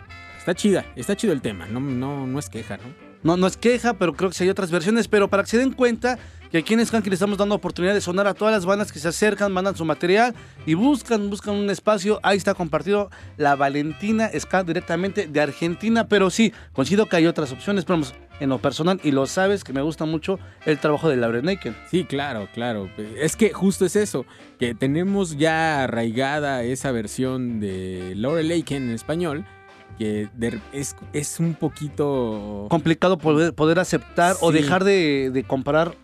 está 0.50 0.62
chida, 0.62 0.86
está 0.96 1.14
chido 1.14 1.32
el 1.34 1.42
tema, 1.42 1.66
no, 1.66 1.78
no, 1.78 2.26
no 2.26 2.38
es 2.38 2.48
queja, 2.48 2.78
¿no? 2.78 3.08
No, 3.22 3.36
no 3.36 3.46
es 3.46 3.56
queja, 3.56 3.94
pero 3.94 4.14
creo 4.14 4.30
que 4.30 4.36
sí 4.36 4.44
hay 4.44 4.50
otras 4.50 4.70
versiones. 4.70 5.08
Pero 5.08 5.28
para 5.28 5.42
que 5.42 5.50
se 5.50 5.58
den 5.58 5.72
cuenta 5.72 6.18
que 6.50 6.58
aquí 6.58 6.74
en 6.74 6.86
Skanky 6.86 7.10
le 7.10 7.14
estamos 7.14 7.36
dando 7.36 7.54
oportunidad 7.54 7.92
de 7.92 8.00
sonar 8.00 8.26
a 8.28 8.34
todas 8.34 8.54
las 8.54 8.64
bandas 8.64 8.92
que 8.92 9.00
se 9.00 9.08
acercan, 9.08 9.52
mandan 9.52 9.76
su 9.76 9.84
material 9.84 10.34
y 10.66 10.74
buscan, 10.74 11.28
buscan 11.28 11.54
un 11.54 11.68
espacio. 11.68 12.20
Ahí 12.22 12.36
está 12.36 12.54
compartido 12.54 13.10
la 13.36 13.56
Valentina 13.56 14.30
Ska 14.38 14.62
directamente 14.62 15.26
de 15.26 15.40
Argentina. 15.40 16.06
Pero 16.06 16.30
sí, 16.30 16.52
coincido 16.72 17.06
que 17.06 17.16
hay 17.16 17.26
otras 17.26 17.50
opciones. 17.50 17.84
Pero 17.84 18.02
en 18.38 18.48
lo 18.50 18.58
personal, 18.58 19.00
y 19.02 19.10
lo 19.10 19.26
sabes 19.26 19.64
que 19.64 19.72
me 19.72 19.82
gusta 19.82 20.04
mucho 20.04 20.38
el 20.64 20.78
trabajo 20.78 21.08
de 21.08 21.16
Laura 21.16 21.42
Naked. 21.42 21.72
Sí, 21.90 22.04
claro, 22.04 22.48
claro. 22.54 22.88
Es 23.16 23.34
que 23.34 23.52
justo 23.52 23.84
es 23.84 23.96
eso, 23.96 24.26
que 24.60 24.76
tenemos 24.76 25.36
ya 25.36 25.82
arraigada 25.82 26.62
esa 26.62 26.92
versión 26.92 27.58
de 27.58 28.14
Laurel 28.14 28.52
Aiken 28.52 28.84
en 28.84 28.94
español, 28.94 29.44
que 29.98 30.28
de- 30.34 30.60
es, 30.72 30.94
es 31.12 31.40
un 31.40 31.54
poquito... 31.54 32.66
Complicado 32.70 33.18
poder, 33.18 33.52
poder 33.54 33.78
aceptar 33.78 34.36
o 34.40 34.52
dejar 34.52 34.84
de, 34.84 35.30
de 35.32 35.44
comparar 35.44 35.94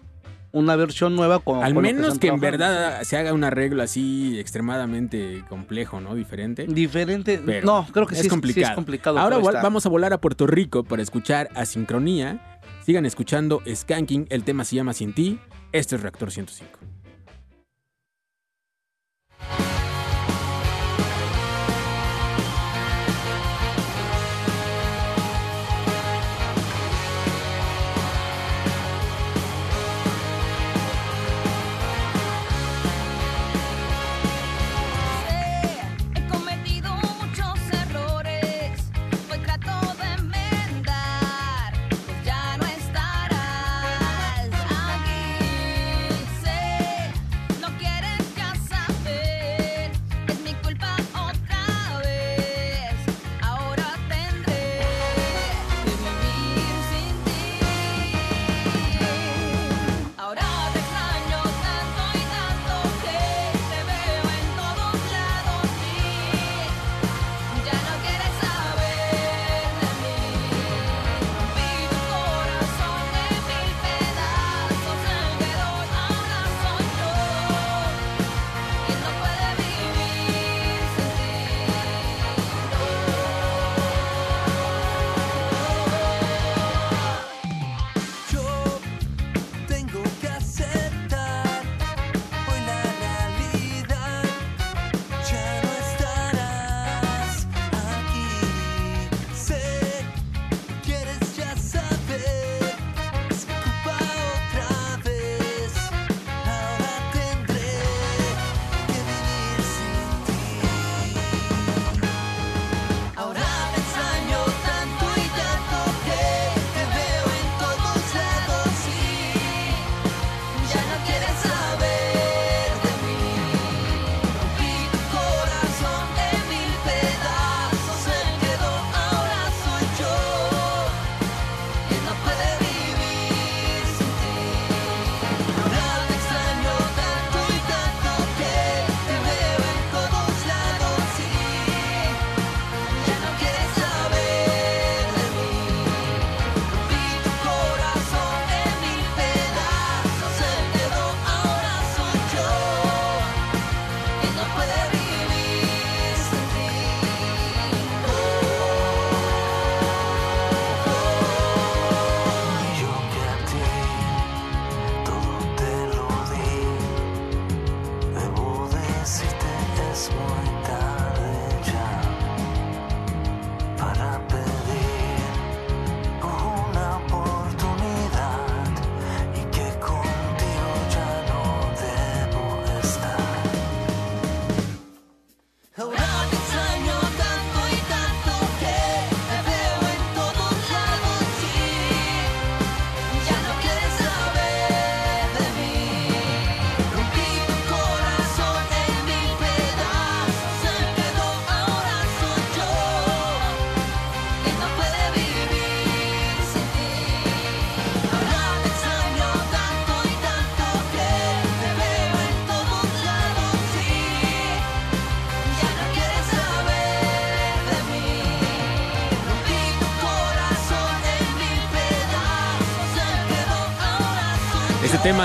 una 0.53 0.76
versión 0.76 1.16
nueva 1.16 1.40
con 1.40 1.64
Al 1.64 1.74
con 1.74 1.82
menos 1.82 2.18
que 2.18 2.28
en 2.28 2.38
verdad 2.38 3.03
se 3.03 3.16
haga 3.16 3.32
un 3.32 3.42
arreglo 3.42 3.82
así 3.82 4.38
extremadamente 4.38 5.45
complejo, 5.49 6.01
¿no? 6.01 6.14
Diferente. 6.14 6.66
Diferente. 6.68 7.40
Pero 7.45 7.66
no, 7.66 7.86
creo 7.92 8.07
que 8.07 8.14
es 8.14 8.20
sí 8.22 8.28
complicado. 8.28 8.70
es 8.70 8.74
complicado, 8.76 9.18
Ahora 9.18 9.38
vamos 9.38 9.84
a 9.84 9.88
volar 9.88 10.12
a 10.12 10.20
Puerto 10.20 10.47
Rico 10.47 10.84
para 10.84 11.03
escuchar 11.03 11.49
a 11.55 11.64
Sincronía. 11.64 12.61
Sigan 12.86 13.05
escuchando 13.05 13.62
Skanking, 13.66 14.26
el 14.30 14.45
tema 14.45 14.64
se 14.64 14.76
llama 14.76 14.92
Sin 14.92 15.12
ti. 15.12 15.40
Este 15.72 15.97
es 15.97 16.03
Reactor 16.03 16.30
105. 16.30 16.78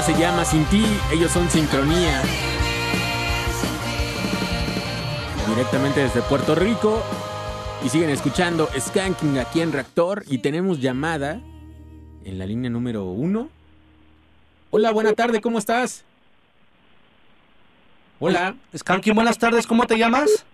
Se 0.02 0.18
llama 0.18 0.46
Sin 0.46 0.64
ti, 0.66 0.86
ellos 1.12 1.32
son 1.32 1.50
Sincronía. 1.50 2.22
Directamente 5.48 6.02
desde 6.02 6.22
Puerto 6.22 6.56
Rico. 6.56 7.04
Y 7.84 7.90
siguen 7.90 8.10
escuchando 8.10 8.70
Skanking 8.78 9.40
aquí 9.40 9.62
en 9.62 9.74
Reactor. 9.74 10.24
Y 10.28 10.38
tenemos 10.38 10.80
llamada 10.80 11.42
en 12.24 12.40
la 12.40 12.46
línea 12.46 12.70
número 12.70 13.06
uno. 13.06 13.50
Hola, 14.70 14.92
buena 14.92 15.14
tarde, 15.14 15.42
¿cómo 15.42 15.58
estás? 15.58 16.06
Hola. 18.20 18.56
Skanky, 18.78 19.12
buenas 19.12 19.38
tardes, 19.38 19.68
¿cómo 19.68 19.86
te 19.86 19.98
llamas? 19.98 20.46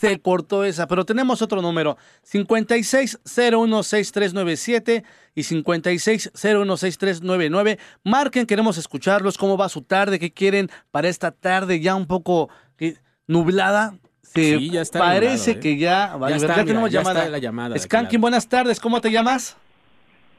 Se 0.00 0.18
cortó 0.18 0.64
esa, 0.64 0.86
pero 0.86 1.04
tenemos 1.04 1.42
otro 1.42 1.60
número, 1.60 1.98
56016397 2.24 5.04
y 5.34 5.42
56016399. 5.42 7.78
Marquen, 8.04 8.46
queremos 8.46 8.78
escucharlos, 8.78 9.36
cómo 9.36 9.58
va 9.58 9.68
su 9.68 9.82
tarde, 9.82 10.18
qué 10.18 10.32
quieren 10.32 10.70
para 10.90 11.08
esta 11.08 11.30
tarde 11.32 11.80
ya 11.80 11.94
un 11.94 12.06
poco 12.06 12.48
eh, 12.78 12.94
nublada. 13.26 13.92
Se 14.22 14.56
Sí, 14.58 14.70
ya 14.70 14.80
está 14.80 15.00
Parece 15.00 15.50
nublado, 15.50 15.50
¿eh? 15.50 15.60
que 15.60 15.76
ya, 15.76 16.16
vale, 16.16 16.36
está, 16.36 16.64
tenemos 16.64 16.90
ya 16.90 17.00
llamada. 17.00 17.18
está 17.20 17.30
la 17.32 17.38
llamada 17.38 17.78
Skanky, 17.78 18.16
buenas 18.16 18.48
tardes, 18.48 18.80
¿cómo 18.80 19.02
te 19.02 19.10
llamas? 19.10 19.58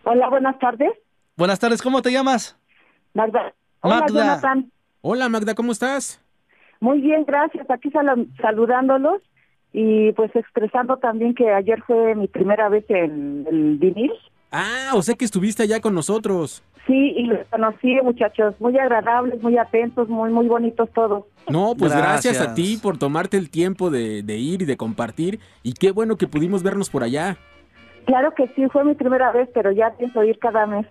Hola, 0.05 0.27
buenas 0.29 0.57
tardes. 0.57 0.89
Buenas 1.37 1.59
tardes, 1.59 1.83
¿cómo 1.83 2.01
te 2.01 2.11
llamas? 2.11 2.57
Magda. 3.13 3.53
Hola, 3.81 3.99
Magda. 3.99 4.23
Jonathan. 4.41 4.71
Hola, 5.01 5.29
Magda, 5.29 5.53
¿cómo 5.53 5.71
estás? 5.71 6.19
Muy 6.79 6.99
bien, 7.01 7.25
gracias. 7.27 7.69
Aquí 7.69 7.91
sal- 7.91 8.27
saludándolos 8.41 9.21
y 9.73 10.11
pues 10.13 10.35
expresando 10.35 10.97
también 10.97 11.33
que 11.33 11.51
ayer 11.51 11.81
fue 11.85 12.15
mi 12.15 12.27
primera 12.27 12.69
vez 12.69 12.85
en 12.89 13.45
el 13.49 13.77
vinil. 13.77 14.11
Ah, 14.51 14.91
o 14.95 15.01
sea 15.01 15.15
que 15.15 15.23
estuviste 15.23 15.63
allá 15.63 15.79
con 15.79 15.93
nosotros. 15.93 16.61
Sí, 16.85 17.13
y 17.15 17.23
los 17.23 17.39
conocí, 17.49 17.95
muchachos, 18.03 18.55
muy 18.59 18.77
agradables, 18.77 19.41
muy 19.41 19.57
atentos, 19.57 20.09
muy, 20.09 20.29
muy 20.31 20.47
bonitos 20.47 20.89
todos. 20.93 21.23
No, 21.47 21.75
pues 21.77 21.91
gracias. 21.93 22.35
Gracias. 22.35 22.51
a 22.51 22.53
ti 22.53 22.77
por 22.81 22.97
tomarte 22.97 23.37
el 23.37 23.49
tiempo 23.49 23.89
de, 23.89 24.23
de 24.23 24.37
ir 24.37 24.63
y 24.63 24.65
de 24.65 24.77
compartir. 24.77 25.39
Y 25.63 25.73
qué 25.73 25.91
bueno 25.91 26.17
que 26.17 26.27
pudimos 26.27 26.63
vernos 26.63 26.89
por 26.89 27.03
allá. 27.03 27.37
Claro 28.05 28.33
que 28.35 28.47
sí, 28.55 28.67
fue 28.71 28.83
mi 28.83 28.95
primera 28.95 29.31
vez, 29.31 29.49
pero 29.53 29.71
ya 29.71 29.91
pienso 29.97 30.23
ir 30.23 30.37
cada 30.39 30.65
mes. 30.65 30.85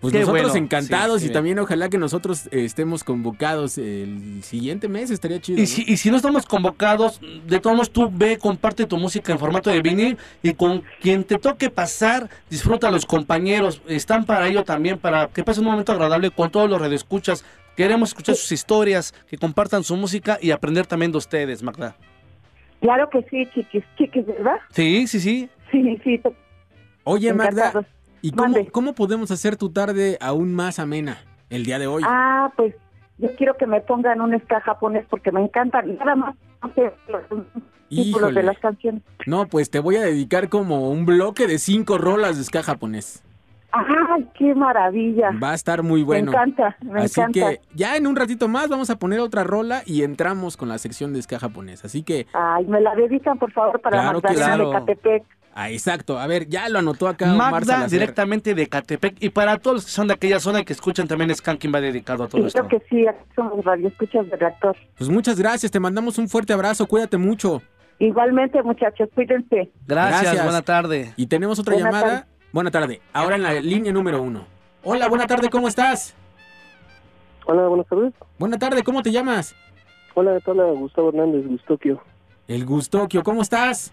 Pues 0.00 0.12
Qué 0.12 0.20
nosotros 0.20 0.52
bueno. 0.52 0.64
encantados 0.64 1.18
Sí, 1.20 1.24
y 1.24 1.28
sí. 1.28 1.34
también 1.34 1.58
ojalá 1.58 1.88
que 1.88 1.98
nosotros 1.98 2.46
eh, 2.52 2.64
estemos 2.64 3.02
convocados 3.02 3.76
el 3.76 4.40
siguiente 4.44 4.86
mes, 4.86 5.10
estaría 5.10 5.40
chido. 5.40 5.58
Y 5.58 5.62
¿no? 5.62 5.66
si, 5.66 5.82
y 5.84 5.96
si 5.96 6.10
no 6.12 6.16
estamos 6.16 6.46
convocados, 6.46 7.20
de 7.44 7.58
todos 7.58 7.74
modos 7.74 7.90
tú 7.90 8.08
ve, 8.12 8.38
comparte 8.38 8.86
tu 8.86 8.96
música 8.98 9.32
en 9.32 9.38
formato 9.40 9.68
de 9.70 9.82
vinil 9.82 10.16
y 10.44 10.54
con 10.54 10.84
quien 11.00 11.24
te 11.24 11.38
toque 11.38 11.70
pasar, 11.70 12.28
disfruta 12.48 12.86
a 12.86 12.90
los 12.92 13.04
compañeros. 13.04 13.82
Están 13.88 14.24
para 14.26 14.46
ello 14.46 14.62
también, 14.62 14.96
para 14.96 15.26
que 15.26 15.42
pase 15.42 15.58
un 15.58 15.66
momento 15.66 15.90
agradable 15.90 16.30
con 16.30 16.50
todos 16.50 16.70
los 16.70 16.80
redescuchas. 16.80 17.44
Queremos 17.76 18.10
escuchar 18.10 18.36
sus 18.36 18.52
historias, 18.52 19.12
que 19.28 19.38
compartan 19.38 19.82
su 19.82 19.96
música 19.96 20.38
y 20.40 20.52
aprender 20.52 20.86
también 20.86 21.10
de 21.10 21.18
ustedes, 21.18 21.64
Magda. 21.64 21.96
Claro 22.80 23.10
que 23.10 23.22
sí, 23.28 23.44
chiquis, 23.52 23.82
chiquis, 23.96 24.24
¿verdad? 24.24 24.58
Sí, 24.70 25.08
sí, 25.08 25.18
sí. 25.18 25.48
Sí, 25.70 26.00
sí. 26.04 26.20
Oye, 27.04 27.32
Magda. 27.32 27.72
¿y 28.22 28.32
cómo, 28.32 28.56
cómo 28.72 28.94
podemos 28.94 29.30
hacer 29.30 29.56
tu 29.56 29.70
tarde 29.70 30.18
aún 30.20 30.54
más 30.54 30.78
amena 30.78 31.18
el 31.50 31.64
día 31.64 31.78
de 31.78 31.86
hoy? 31.86 32.02
Ah, 32.06 32.50
pues 32.56 32.74
yo 33.18 33.28
quiero 33.36 33.56
que 33.56 33.66
me 33.66 33.80
pongan 33.80 34.20
un 34.20 34.38
ska 34.40 34.60
japonés 34.60 35.04
porque 35.08 35.32
me 35.32 35.40
encantan. 35.42 35.96
Nada 35.96 36.14
más, 36.14 36.34
Híjole. 37.90 38.34
de 38.40 38.42
las 38.42 38.58
canciones. 38.58 39.02
No, 39.26 39.46
pues 39.46 39.70
te 39.70 39.78
voy 39.80 39.96
a 39.96 40.02
dedicar 40.02 40.48
como 40.48 40.90
un 40.90 41.06
bloque 41.06 41.46
de 41.46 41.58
cinco 41.58 41.98
rolas 41.98 42.36
de 42.36 42.44
ska 42.44 42.62
japonés. 42.62 43.22
¡Ay, 43.70 44.26
qué 44.34 44.54
maravilla! 44.54 45.30
Va 45.42 45.50
a 45.50 45.54
estar 45.54 45.82
muy 45.82 46.02
bueno. 46.02 46.32
Me 46.32 46.36
encanta, 46.38 46.76
me 46.82 47.00
Así 47.02 47.20
encanta. 47.20 47.50
que 47.50 47.60
ya 47.74 47.96
en 47.96 48.06
un 48.06 48.16
ratito 48.16 48.48
más 48.48 48.68
vamos 48.68 48.88
a 48.88 48.98
poner 48.98 49.20
otra 49.20 49.44
rola 49.44 49.82
y 49.84 50.02
entramos 50.04 50.56
con 50.56 50.68
la 50.70 50.78
sección 50.78 51.12
de 51.12 51.20
ska 51.22 51.38
japonés. 51.38 51.84
Así 51.84 52.02
que, 52.02 52.26
Ay, 52.32 52.64
me 52.66 52.80
la 52.80 52.94
dedican, 52.94 53.38
por 53.38 53.52
favor, 53.52 53.78
para 53.80 54.00
Claro 54.00 54.20
Magdalena 54.22 54.56
sí. 54.56 54.64
de 54.64 54.70
Catepec. 54.72 55.24
Ah, 55.60 55.70
exacto. 55.70 56.18
A 56.18 56.26
ver, 56.26 56.48
ya 56.48 56.68
lo 56.68 56.78
anotó 56.78 57.08
acá 57.08 57.34
Magda, 57.34 57.86
directamente 57.88 58.54
de 58.54 58.66
Catepec. 58.68 59.16
Y 59.20 59.30
para 59.30 59.58
todos 59.58 59.76
los 59.76 59.84
que 59.86 59.90
son 59.90 60.06
de 60.08 60.14
aquella 60.14 60.40
zona 60.40 60.60
y 60.60 60.64
que 60.64 60.72
escuchan 60.72 61.08
también 61.08 61.34
Skanking 61.34 61.74
va 61.74 61.80
dedicado 61.80 62.24
a 62.24 62.28
todo 62.28 62.40
Sí, 62.42 62.46
esto. 62.48 62.66
creo 62.66 62.80
que 62.80 62.86
sí, 62.88 63.06
aquí 63.06 63.24
somos 63.34 63.64
radioescuchas 63.64 64.28
de 64.30 64.36
reactor. 64.36 64.76
Pues 64.96 65.10
muchas 65.10 65.38
gracias, 65.38 65.70
te 65.72 65.80
mandamos 65.80 66.18
un 66.18 66.28
fuerte 66.28 66.52
abrazo, 66.52 66.86
cuídate 66.86 67.16
mucho. 67.16 67.62
Igualmente, 67.98 68.62
muchachos, 68.62 69.08
cuídense. 69.14 69.70
Gracias, 69.86 70.42
buena 70.44 70.62
tarde. 70.62 71.12
Y 71.16 71.26
tenemos 71.26 71.58
otra 71.58 71.74
Buena 71.74 71.90
llamada. 71.90 72.06
tarde. 72.20 72.32
Buena 72.52 72.70
tarde. 72.70 73.00
Ahora 73.12 73.36
en 73.36 73.42
la 73.42 73.54
línea 73.54 73.92
número 73.92 74.22
uno. 74.22 74.46
Hola, 74.84 75.08
buena 75.08 75.26
tarde, 75.26 75.50
¿cómo 75.50 75.66
estás? 75.68 76.14
Hola, 77.46 77.66
buenas 77.66 77.86
tardes. 77.88 78.14
Buena 78.38 78.58
tarde, 78.58 78.82
¿cómo 78.84 79.02
te 79.02 79.10
llamas? 79.10 79.54
Hola, 80.14 80.38
hola, 80.44 80.64
Gustavo 80.72 81.08
Hernández, 81.10 81.46
Gustokio. 81.46 82.00
El 82.46 82.64
Gustoquio, 82.64 83.22
¿cómo 83.22 83.42
estás? 83.42 83.92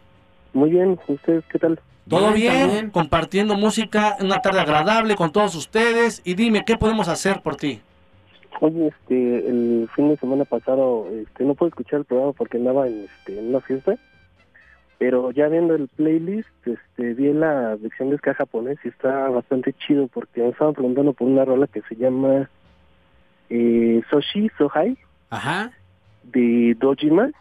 Muy 0.55 0.69
bien, 0.69 0.97
¿ustedes 1.09 1.43
qué 1.51 1.59
tal? 1.59 1.77
Todo 2.07 2.31
bien, 2.31 2.89
compartiendo 2.89 3.55
música, 3.55 4.15
una 4.21 4.41
tarde 4.41 4.61
agradable 4.61 5.15
con 5.15 5.33
todos 5.33 5.53
ustedes. 5.53 6.21
Y 6.23 6.35
dime, 6.35 6.63
¿qué 6.65 6.77
podemos 6.77 7.09
hacer 7.09 7.41
por 7.41 7.57
ti? 7.57 7.81
Oye, 8.61 8.87
este, 8.87 9.49
el 9.49 9.89
fin 9.93 10.07
de 10.07 10.15
semana 10.15 10.45
pasado, 10.45 11.09
este, 11.11 11.43
no 11.43 11.55
pude 11.55 11.69
escuchar 11.69 11.99
el 11.99 12.05
programa 12.05 12.31
porque 12.31 12.55
andaba 12.55 12.87
en, 12.87 13.03
este, 13.03 13.37
en 13.37 13.49
una 13.49 13.59
fiesta, 13.59 13.95
pero 14.97 15.31
ya 15.31 15.49
viendo 15.49 15.75
el 15.75 15.89
playlist, 15.89 16.47
este, 16.65 17.13
vi 17.15 17.33
la 17.33 17.75
versión 17.75 18.11
de 18.11 18.17
ska 18.17 18.33
japonés 18.33 18.77
y 18.85 18.87
está 18.87 19.27
bastante 19.27 19.73
chido 19.73 20.07
porque 20.07 20.41
me 20.41 20.49
estaban 20.49 20.73
preguntando 20.73 21.11
por 21.11 21.27
una 21.27 21.43
rola 21.43 21.67
que 21.67 21.81
se 21.81 21.97
llama 21.97 22.49
eh, 23.49 24.01
Soshi 24.09 24.49
Sohai 24.57 24.97
Ajá. 25.29 25.73
de 26.23 26.77
Dojima, 26.79 27.31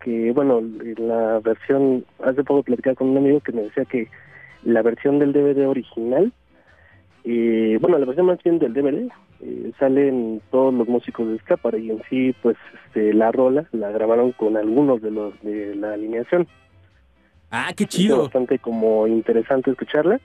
que 0.00 0.32
bueno, 0.32 0.58
en 0.58 1.08
la 1.08 1.38
versión, 1.40 2.04
hace 2.24 2.42
poco 2.42 2.62
platicaba 2.62 2.96
con 2.96 3.10
un 3.10 3.18
amigo 3.18 3.40
que 3.40 3.52
me 3.52 3.62
decía 3.62 3.84
que 3.84 4.08
la 4.64 4.82
versión 4.82 5.18
del 5.18 5.32
DVD 5.32 5.68
original, 5.68 6.32
eh, 7.24 7.78
bueno, 7.80 7.98
la 7.98 8.06
versión 8.06 8.26
más 8.26 8.42
bien 8.42 8.58
del 8.58 8.72
DVD, 8.72 9.10
eh, 9.40 9.72
salen 9.78 10.40
todos 10.50 10.72
los 10.72 10.88
músicos 10.88 11.28
de 11.28 11.38
Scapara 11.38 11.78
y 11.78 11.90
en 11.90 12.02
sí, 12.08 12.34
pues 12.42 12.56
este, 12.86 13.12
la 13.14 13.30
rola 13.32 13.66
la 13.72 13.90
grabaron 13.90 14.32
con 14.32 14.56
algunos 14.56 15.00
de 15.02 15.10
los 15.10 15.40
de 15.42 15.74
la 15.76 15.94
alineación. 15.94 16.46
Ah, 17.50 17.72
qué 17.76 17.86
chido. 17.86 18.22
bastante 18.22 18.58
como 18.58 19.06
interesante 19.06 19.70
escucharla. 19.70 20.20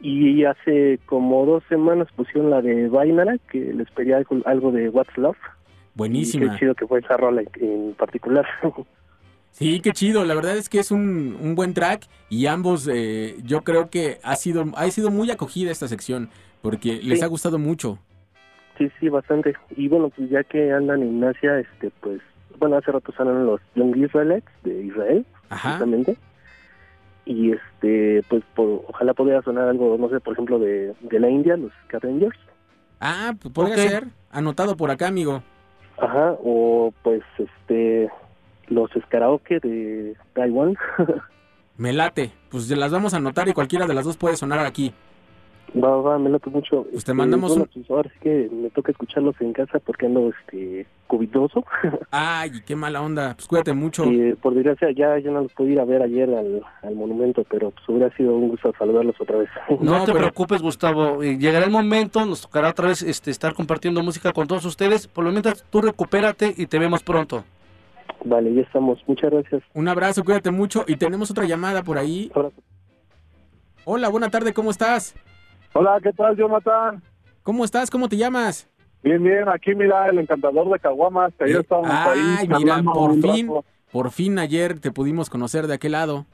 Y 0.00 0.44
hace 0.44 0.98
como 1.06 1.46
dos 1.46 1.62
semanas 1.68 2.08
pusieron 2.16 2.50
la 2.50 2.60
de 2.60 2.88
Vainara, 2.88 3.38
que 3.50 3.72
les 3.72 3.88
pedía 3.92 4.16
algo, 4.16 4.36
algo 4.46 4.72
de 4.72 4.88
What's 4.88 5.16
Love. 5.16 5.36
Y 5.94 5.98
Buenísima. 5.98 6.52
qué 6.52 6.58
chido 6.58 6.74
que 6.74 6.86
fue 6.88 6.98
esa 6.98 7.16
rola 7.16 7.42
en 7.60 7.94
particular. 7.94 8.44
Sí, 9.52 9.80
qué 9.80 9.92
chido. 9.92 10.24
La 10.24 10.34
verdad 10.34 10.56
es 10.56 10.68
que 10.68 10.78
es 10.80 10.90
un, 10.90 11.36
un 11.40 11.54
buen 11.54 11.74
track 11.74 12.06
y 12.28 12.46
ambos, 12.46 12.88
eh, 12.92 13.36
yo 13.44 13.62
creo 13.62 13.90
que 13.90 14.18
ha 14.22 14.34
sido, 14.36 14.64
ha 14.76 14.90
sido 14.90 15.10
muy 15.10 15.30
acogida 15.30 15.70
esta 15.70 15.88
sección 15.88 16.30
porque 16.62 17.00
les 17.02 17.22
ha 17.22 17.26
gustado 17.26 17.58
mucho. 17.58 17.98
Sí, 18.78 18.90
sí, 18.98 19.08
bastante. 19.08 19.54
Y 19.76 19.88
bueno, 19.88 20.08
pues 20.08 20.30
ya 20.30 20.42
que 20.44 20.72
andan 20.72 21.02
en 21.02 21.22
Asia, 21.22 21.58
este, 21.60 21.90
pues, 22.00 22.20
bueno, 22.58 22.76
hace 22.76 22.90
rato 22.90 23.12
salen 23.12 23.44
los 23.46 23.60
Young 23.74 23.96
Israelites 23.96 24.50
de 24.64 24.82
Israel, 24.84 25.26
Ajá. 25.50 25.72
justamente. 25.72 26.16
Y 27.24 27.52
este, 27.52 28.22
pues, 28.28 28.42
por- 28.54 28.84
ojalá 28.88 29.12
pudiera 29.14 29.42
sonar 29.42 29.68
algo, 29.68 29.96
no 29.98 30.08
sé, 30.08 30.18
por 30.20 30.32
ejemplo, 30.32 30.58
de, 30.58 30.94
de 31.02 31.20
la 31.20 31.28
India, 31.28 31.56
los 31.56 31.70
Rangers. 31.90 32.38
Ah, 33.00 33.34
pues 33.40 33.52
podría 33.52 33.76
ser. 33.76 34.06
Anotado 34.30 34.76
por 34.76 34.90
acá, 34.90 35.08
amigo. 35.08 35.42
Ajá, 35.98 36.34
o 36.42 36.92
pues, 37.02 37.22
este, 37.38 38.08
los 38.68 38.90
Karaoke 39.08 39.58
de 39.60 40.14
Taiwán. 40.34 40.76
Me 41.76 41.92
late. 41.92 42.30
Pues 42.50 42.68
las 42.70 42.92
vamos 42.92 43.14
a 43.14 43.16
anotar 43.16 43.48
y 43.48 43.52
cualquiera 43.52 43.86
de 43.86 43.94
las 43.94 44.04
dos 44.04 44.16
puede 44.16 44.36
sonar 44.36 44.58
aquí. 44.60 44.92
va, 45.74 45.96
va, 46.02 46.18
me 46.18 46.28
late 46.28 46.50
mucho. 46.50 46.86
Pues 46.92 47.02
te 47.02 47.14
mandamos 47.14 47.48
bueno, 47.50 47.64
un- 47.64 47.82
pues 47.82 47.90
ahora 47.90 48.10
sí 48.12 48.18
que 48.20 48.48
me 48.52 48.68
toca 48.70 48.92
escucharlos 48.92 49.34
en 49.40 49.52
casa 49.54 49.78
porque 49.80 50.04
ando, 50.06 50.28
este, 50.28 50.86
covidoso. 51.06 51.64
Ay, 52.10 52.50
qué 52.66 52.76
mala 52.76 53.00
onda. 53.00 53.34
Pues 53.34 53.46
cuídate 53.48 53.72
mucho. 53.72 54.04
Y 54.04 54.34
por 54.34 54.54
desgracia 54.54 54.90
ya 54.92 55.18
yo 55.18 55.32
no 55.32 55.40
los 55.40 55.52
pude 55.54 55.70
ir 55.72 55.80
a 55.80 55.84
ver 55.86 56.02
ayer 56.02 56.28
al, 56.28 56.62
al 56.82 56.94
monumento, 56.94 57.42
pero 57.50 57.70
pues 57.70 57.88
hubiera 57.88 58.14
sido 58.16 58.36
un 58.36 58.48
gusto 58.50 58.72
saludarlos 58.78 59.16
otra 59.18 59.38
vez. 59.38 59.48
No, 59.80 60.04
te 60.04 60.12
preocupes, 60.12 60.60
Gustavo. 60.60 61.22
eh, 61.22 61.38
Llegará 61.38 61.64
el 61.64 61.70
momento, 61.72 62.24
nos 62.26 62.42
tocará 62.42 62.68
otra 62.68 62.88
vez 62.88 63.02
este, 63.02 63.30
estar 63.30 63.54
compartiendo 63.54 64.02
música 64.02 64.32
con 64.34 64.46
todos 64.46 64.66
ustedes. 64.66 65.08
Por 65.08 65.24
lo 65.24 65.30
mientras, 65.30 65.64
tú 65.70 65.80
recupérate 65.80 66.52
y 66.56 66.66
te 66.66 66.78
vemos 66.78 67.02
pronto. 67.02 67.44
Vale, 68.24 68.54
ya 68.54 68.62
estamos. 68.62 68.98
Muchas 69.06 69.30
gracias. 69.30 69.62
Un 69.74 69.88
abrazo, 69.88 70.24
cuídate 70.24 70.50
mucho. 70.50 70.84
Y 70.86 70.96
tenemos 70.96 71.30
otra 71.30 71.44
llamada 71.44 71.82
por 71.82 71.98
ahí. 71.98 72.30
Hola, 73.84 74.08
buena 74.08 74.30
tarde, 74.30 74.52
¿cómo 74.52 74.70
estás? 74.70 75.14
Hola, 75.72 75.98
¿qué 76.02 76.12
tal, 76.12 76.36
Jonathan? 76.36 77.02
¿Cómo 77.42 77.64
estás? 77.64 77.90
¿Cómo 77.90 78.08
te 78.08 78.16
llamas? 78.16 78.68
Bien, 79.02 79.20
bien, 79.22 79.48
aquí 79.48 79.74
mira 79.74 80.06
el 80.08 80.18
encantador 80.18 80.70
de 80.70 80.78
Caguamas, 80.78 81.32
que 81.36 81.44
ayer 81.44 81.60
estábamos 81.60 81.90
ahí. 81.90 82.18
Eh, 82.20 82.36
Ay, 82.40 82.48
mira, 82.48 82.80
por 82.84 83.10
un 83.10 83.20
fin, 83.22 83.48
rato. 83.48 83.64
por 83.90 84.10
fin 84.12 84.38
ayer 84.38 84.78
te 84.78 84.92
pudimos 84.92 85.28
conocer 85.28 85.66
de 85.66 85.74
aquel 85.74 85.92
lado. 85.92 86.26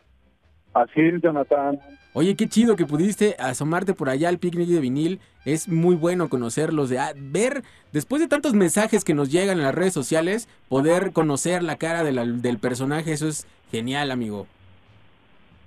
Así 0.75 1.01
es, 1.01 1.23
Jonathan. 1.23 1.79
Oye, 2.15 2.35
qué 2.37 2.49
chido 2.49 2.75
que 2.75 2.87
pudiste 2.87 3.37
asomarte 3.39 3.95
por 3.95 4.09
allá 4.09 4.29
al 4.29 4.39
picnic 4.39 4.69
de 4.69 4.81
vinil. 4.81 5.21
Es 5.45 5.69
muy 5.69 5.95
bueno 5.95 6.29
conocerlos, 6.29 6.89
de 6.91 6.99
ah, 6.99 7.13
ver, 7.17 7.63
después 7.93 8.21
de 8.21 8.29
tantos 8.29 8.55
mensajes 8.55 9.05
que 9.05 9.15
nos 9.15 9.31
llegan 9.31 9.59
en 9.59 9.65
las 9.65 9.75
redes 9.75 9.93
sociales, 9.93 10.49
poder 10.69 11.13
conocer 11.13 11.63
la 11.63 11.77
cara 11.77 12.03
de 12.05 12.13
la- 12.13 12.25
del 12.27 12.59
personaje, 12.59 13.13
eso 13.13 13.29
es 13.29 13.47
genial, 13.71 14.11
amigo. 14.11 14.47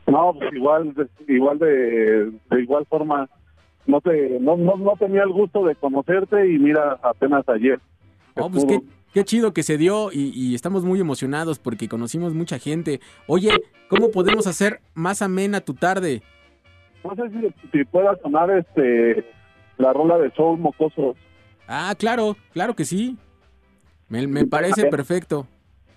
No, 0.07 0.33
pues 0.37 0.53
igual, 0.53 0.93
de, 0.93 1.07
igual 1.33 1.57
de, 1.59 2.31
de 2.49 2.61
igual 2.61 2.85
forma, 2.87 3.29
no 3.85 4.01
te, 4.01 4.39
no, 4.41 4.57
no, 4.57 4.75
no 4.75 4.93
tenía 4.99 5.23
el 5.23 5.29
gusto 5.29 5.63
de 5.65 5.75
conocerte 5.75 6.51
y 6.51 6.59
mira, 6.59 6.99
apenas 7.01 7.47
ayer. 7.47 7.79
Oh, 8.35 8.49
pues 8.49 8.65
qué, 8.65 8.81
qué 9.13 9.23
chido 9.23 9.53
que 9.53 9.63
se 9.63 9.77
dio 9.77 10.11
y, 10.11 10.31
y 10.33 10.55
estamos 10.55 10.83
muy 10.83 10.99
emocionados 10.99 11.59
porque 11.59 11.87
conocimos 11.89 12.33
mucha 12.33 12.59
gente. 12.59 12.99
Oye, 13.27 13.51
¿cómo 13.89 14.11
podemos 14.11 14.47
hacer 14.47 14.79
más 14.93 15.21
amena 15.21 15.61
tu 15.61 15.73
tarde? 15.73 16.21
No 17.03 17.15
sé 17.15 17.23
si, 17.31 17.69
si 17.71 17.83
pueda 17.85 18.15
sonar 18.21 18.49
este 18.51 19.25
la 19.77 19.91
rola 19.93 20.17
de 20.17 20.29
Soul 20.31 20.59
Mocoso. 20.59 21.15
Ah, 21.67 21.95
claro, 21.97 22.35
claro 22.53 22.75
que 22.75 22.85
sí. 22.85 23.17
Me, 24.09 24.27
me 24.27 24.45
parece 24.45 24.85
perfecto. 24.87 25.47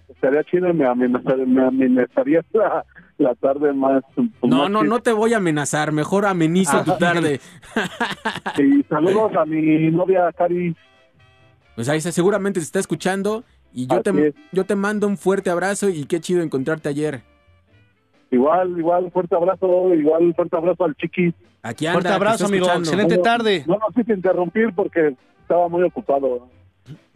Estaría 0.08 0.44
chido, 0.44 0.72
me, 0.72 0.84
amenazar- 0.86 1.44
me 1.46 1.64
amenazaría 1.64 2.42
la, 2.52 2.84
la 3.18 3.34
tarde 3.34 3.72
más. 3.72 4.02
pues, 4.14 4.28
No, 4.42 4.58
más 4.62 4.70
no, 4.70 4.84
no 4.84 5.00
te 5.00 5.12
voy 5.12 5.34
a 5.34 5.38
amenazar, 5.38 5.92
mejor 5.92 6.24
amenizo 6.26 6.82
tu 6.84 6.92
Ah. 6.92 6.98
tarde. 7.00 7.40
Y 8.58 8.82
saludos 8.84 9.32
a 9.36 9.44
mi 9.44 9.90
novia 9.90 10.30
Cari. 10.32 10.74
Pues 11.74 11.88
ahí 11.88 11.98
está, 11.98 12.12
seguramente 12.12 12.60
se 12.60 12.66
está 12.66 12.78
escuchando 12.78 13.44
y 13.72 13.86
yo 13.86 13.94
Así 13.96 14.02
te, 14.04 14.28
es. 14.28 14.34
yo 14.52 14.64
te 14.64 14.76
mando 14.76 15.06
un 15.06 15.16
fuerte 15.16 15.50
abrazo 15.50 15.88
y 15.88 16.04
qué 16.04 16.20
chido 16.20 16.42
encontrarte 16.42 16.88
ayer. 16.88 17.22
Igual, 18.30 18.78
igual, 18.78 19.10
fuerte 19.12 19.34
abrazo, 19.34 19.94
igual, 19.94 20.34
fuerte 20.34 20.56
abrazo 20.56 20.84
al 20.84 20.94
chiqui. 20.96 21.34
Aquí 21.62 21.86
Fuerte 21.86 22.08
abrazo, 22.08 22.46
amigo. 22.46 22.66
Excelente 22.70 23.18
tarde. 23.18 23.64
No, 23.66 23.74
no 23.78 23.86
quise 23.94 24.12
interrumpir 24.12 24.74
porque 24.74 25.16
estaba 25.40 25.68
muy 25.68 25.82
ocupado. 25.82 26.48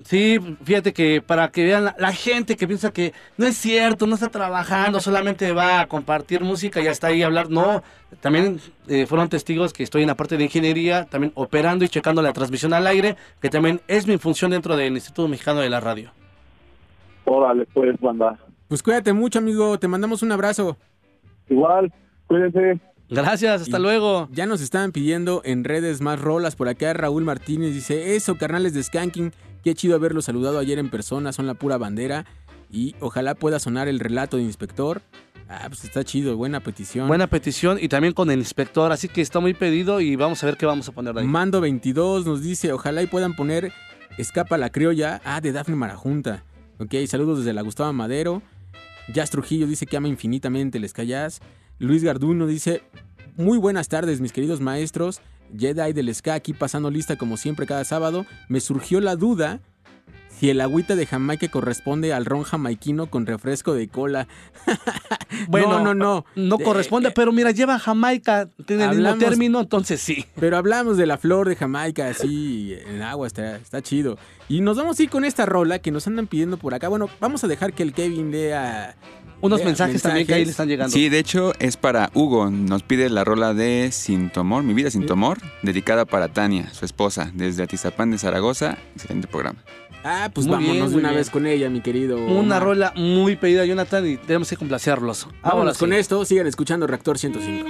Sí, 0.03 0.39
fíjate 0.63 0.93
que 0.93 1.21
para 1.21 1.49
que 1.51 1.65
vean 1.65 1.85
la, 1.85 1.97
la 1.99 2.13
gente 2.13 2.57
que 2.57 2.67
piensa 2.67 2.93
que 2.93 3.13
no 3.37 3.47
es 3.47 3.57
cierto, 3.57 4.07
no 4.07 4.15
está 4.15 4.29
trabajando, 4.29 5.01
solamente 5.01 5.53
va 5.53 5.81
a 5.81 5.87
compartir 5.87 6.41
música 6.43 6.81
y 6.81 6.87
hasta 6.87 7.09
ahí 7.09 7.23
a 7.23 7.27
hablar. 7.27 7.51
No, 7.51 7.83
también 8.21 8.61
eh, 8.87 9.07
fueron 9.07 9.29
testigos 9.29 9.73
que 9.73 9.83
estoy 9.83 10.03
en 10.03 10.09
la 10.09 10.15
parte 10.15 10.37
de 10.37 10.45
ingeniería, 10.45 11.05
también 11.05 11.33
operando 11.35 11.85
y 11.85 11.89
checando 11.89 12.23
la 12.23 12.33
transmisión 12.33 12.73
al 12.73 12.87
aire, 12.87 13.17
que 13.43 13.51
también 13.51 13.81
es 13.89 14.07
mi 14.07 14.17
función 14.17 14.53
dentro 14.53 14.77
del 14.77 14.95
Instituto 14.95 15.29
Mexicano 15.29 15.61
de 15.61 15.69
la 15.69 15.81
Radio. 15.81 16.13
Órale, 17.25 17.67
pues, 17.75 18.01
banda. 18.01 18.39
Pues 18.69 18.83
cuídate 18.83 19.13
mucho, 19.13 19.39
amigo. 19.39 19.79
Te 19.79 19.89
mandamos 19.89 20.23
un 20.23 20.33
abrazo. 20.33 20.77
Igual, 21.49 21.93
cuídense. 22.27 22.81
Gracias, 23.11 23.63
hasta 23.63 23.79
luego. 23.79 24.29
Ya 24.33 24.47
nos 24.47 24.61
estaban 24.61 24.93
pidiendo 24.93 25.43
en 25.45 25.65
redes 25.65 26.01
más 26.01 26.21
rolas. 26.21 26.57
Por 26.57 26.69
acá 26.69 26.93
Raúl 26.93 27.25
Martínez 27.25 27.75
dice, 27.75 28.17
eso, 28.17 28.37
carnales 28.37 28.75
de 28.75 28.83
Skanking. 28.83 29.33
Qué 29.65 29.75
chido 29.75 29.97
haberlos 29.97 30.27
saludado 30.27 30.59
ayer 30.59 30.79
en 30.79 30.91
persona. 30.91 31.33
Son 31.33 31.47
la 31.47 31.55
pura 31.55 31.79
bandera. 31.79 32.27
Y 32.71 32.95
ojalá 33.01 33.35
pueda 33.35 33.59
sonar 33.59 33.89
el 33.89 33.99
relato 33.99 34.37
de 34.37 34.43
inspector. 34.43 35.01
Ah, 35.49 35.65
pues 35.69 35.85
está 35.85 36.05
chido. 36.05 36.37
Buena 36.37 36.61
petición. 36.61 37.09
Buena 37.09 37.27
petición 37.27 37.79
y 37.81 37.89
también 37.89 38.13
con 38.13 38.31
el 38.31 38.39
inspector, 38.39 38.93
así 38.93 39.09
que 39.09 39.23
está 39.23 39.41
muy 39.41 39.55
pedido 39.55 40.03
y 40.03 40.15
vamos 40.15 40.43
a 40.43 40.47
ver 40.47 40.59
qué 40.59 40.67
vamos 40.67 40.87
a 40.89 40.93
poner 40.93 41.17
ahí. 41.17 41.27
Mando 41.27 41.63
22 41.63 42.27
nos 42.27 42.43
dice, 42.43 42.73
ojalá 42.75 43.03
y 43.03 43.07
puedan 43.07 43.35
poner 43.35 43.73
Escapa 44.19 44.59
la 44.59 44.71
criolla. 44.71 45.21
Ah, 45.25 45.41
de 45.41 45.53
Dafne 45.53 45.77
Marajunta. 45.77 46.45
Ok, 46.81 46.95
saludos 47.07 47.39
desde 47.39 47.53
la 47.53 47.63
Gustavo 47.63 47.93
Madero. 47.93 48.43
Jazz 49.15 49.31
Trujillo 49.31 49.69
dice 49.69 49.87
que 49.87 49.97
ama 49.97 50.09
infinitamente 50.09 50.77
el 50.79 50.89
Ska 50.89 51.05
Jazz. 51.05 51.41
Luis 51.79 52.03
Garduno 52.03 52.47
dice, 52.47 52.83
muy 53.37 53.59
buenas 53.59 53.89
tardes 53.89 54.21
mis 54.21 54.33
queridos 54.33 54.61
maestros. 54.61 55.21
Jedi 55.57 55.93
del 55.95 56.15
Ska 56.15 56.35
aquí 56.35 56.53
pasando 56.53 56.91
lista 56.91 57.17
como 57.17 57.37
siempre 57.37 57.67
cada 57.67 57.85
sábado. 57.85 58.27
Me 58.49 58.61
surgió 58.61 59.01
la 59.01 59.17
duda 59.17 59.61
si 60.29 60.51
el 60.51 60.61
agüita 60.61 60.95
de 60.95 61.07
Jamaica 61.07 61.49
corresponde 61.49 62.13
al 62.13 62.25
ron 62.25 62.43
jamaiquino 62.45 63.09
con 63.11 63.27
refresco 63.27 63.75
de 63.75 63.89
cola. 63.89 64.29
Bueno, 65.47 65.79
no, 65.79 65.95
no, 65.95 65.95
no. 65.95 66.25
No 66.37 66.57
De- 66.57 66.65
corresponde, 66.65 67.11
pero 67.11 67.33
mira, 67.33 67.51
lleva 67.53 67.79
Jamaica, 67.79 68.49
tiene 68.67 68.85
el 68.85 68.91
mismo 68.91 69.09
Hablamos- 69.11 69.19
término, 69.19 69.61
entonces 69.61 70.01
sí. 70.01 70.25
Pero 70.41 70.57
hablamos 70.57 70.97
de 70.97 71.07
la 71.07 71.17
flor 71.19 71.49
de 71.49 71.55
Jamaica, 71.55 72.09
así 72.09 72.75
en 72.87 73.03
agua, 73.03 73.27
está, 73.27 73.57
está 73.57 73.83
chido. 73.83 74.19
Y 74.49 74.63
nos 74.63 74.77
vamos 74.79 74.99
a 74.99 75.03
ir 75.03 75.11
con 75.11 75.25
esta 75.25 75.45
rola 75.47 75.79
que 75.81 75.91
nos 75.93 76.07
andan 76.07 76.27
pidiendo 76.27 76.57
por 76.57 76.75
acá. 76.75 76.89
Bueno, 76.89 77.09
vamos 77.21 77.45
a 77.45 77.47
dejar 77.47 77.73
que 77.73 77.83
el 77.83 77.93
Kevin 77.93 78.31
lea 78.33 78.97
Unos 79.41 79.65
mensajes 79.65 80.03
también 80.03 80.27
que 80.27 80.35
ahí 80.35 80.45
le 80.45 80.51
están 80.51 80.69
llegando. 80.69 80.93
Sí, 80.93 81.09
de 81.09 81.19
hecho 81.19 81.53
es 81.61 81.77
para 81.77 82.11
Hugo. 82.15 82.51
Nos 82.51 82.83
pide 82.83 83.09
la 83.09 83.25
rola 83.25 83.55
de 83.55 83.91
Sin 83.93 84.31
tu 84.31 84.41
amor, 84.41 84.65
Mi 84.65 84.75
vida 84.75 84.91
sin 84.91 85.07
tu 85.07 85.13
amor, 85.13 85.39
dedicada 85.63 86.05
para 86.05 86.29
Tania, 86.29 86.73
su 86.73 86.85
esposa, 86.85 87.31
desde 87.35 87.63
Atizapán 87.63 88.11
de 88.11 88.19
Zaragoza. 88.19 88.79
Excelente 88.95 89.29
programa. 89.29 89.63
Ah, 90.05 90.31
pues 90.33 90.47
Muy 90.47 90.55
vámonos 90.55 90.89
bien, 90.91 90.99
una 91.01 91.09
bien. 91.11 91.21
vez 91.21 91.31
con 91.31 91.47
ella, 91.47 91.69
mi 91.71 91.81
querido. 91.81 92.19
Una 92.19 92.39
Omar. 92.57 92.63
rola 92.63 92.93
muy 92.97 93.37
pedida, 93.37 93.65
Jonathan, 93.65 94.07
y 94.07 94.17
tenemos 94.17 94.49
que 94.49 94.57
complacerlos. 94.57 95.29
Vámonos 95.43 95.77
con 95.79 95.91
sí. 95.91 95.97
esto, 95.97 96.25
sigan 96.25 96.47
escuchando 96.47 96.87
Reactor 96.87 97.19
105. 97.19 97.69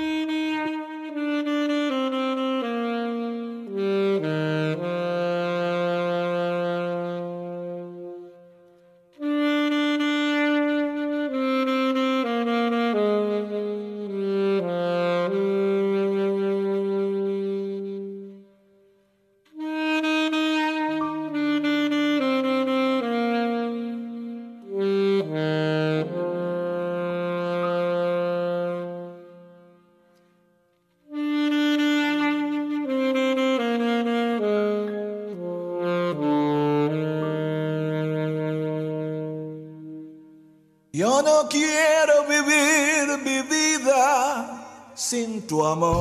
Tu. 45.59 45.98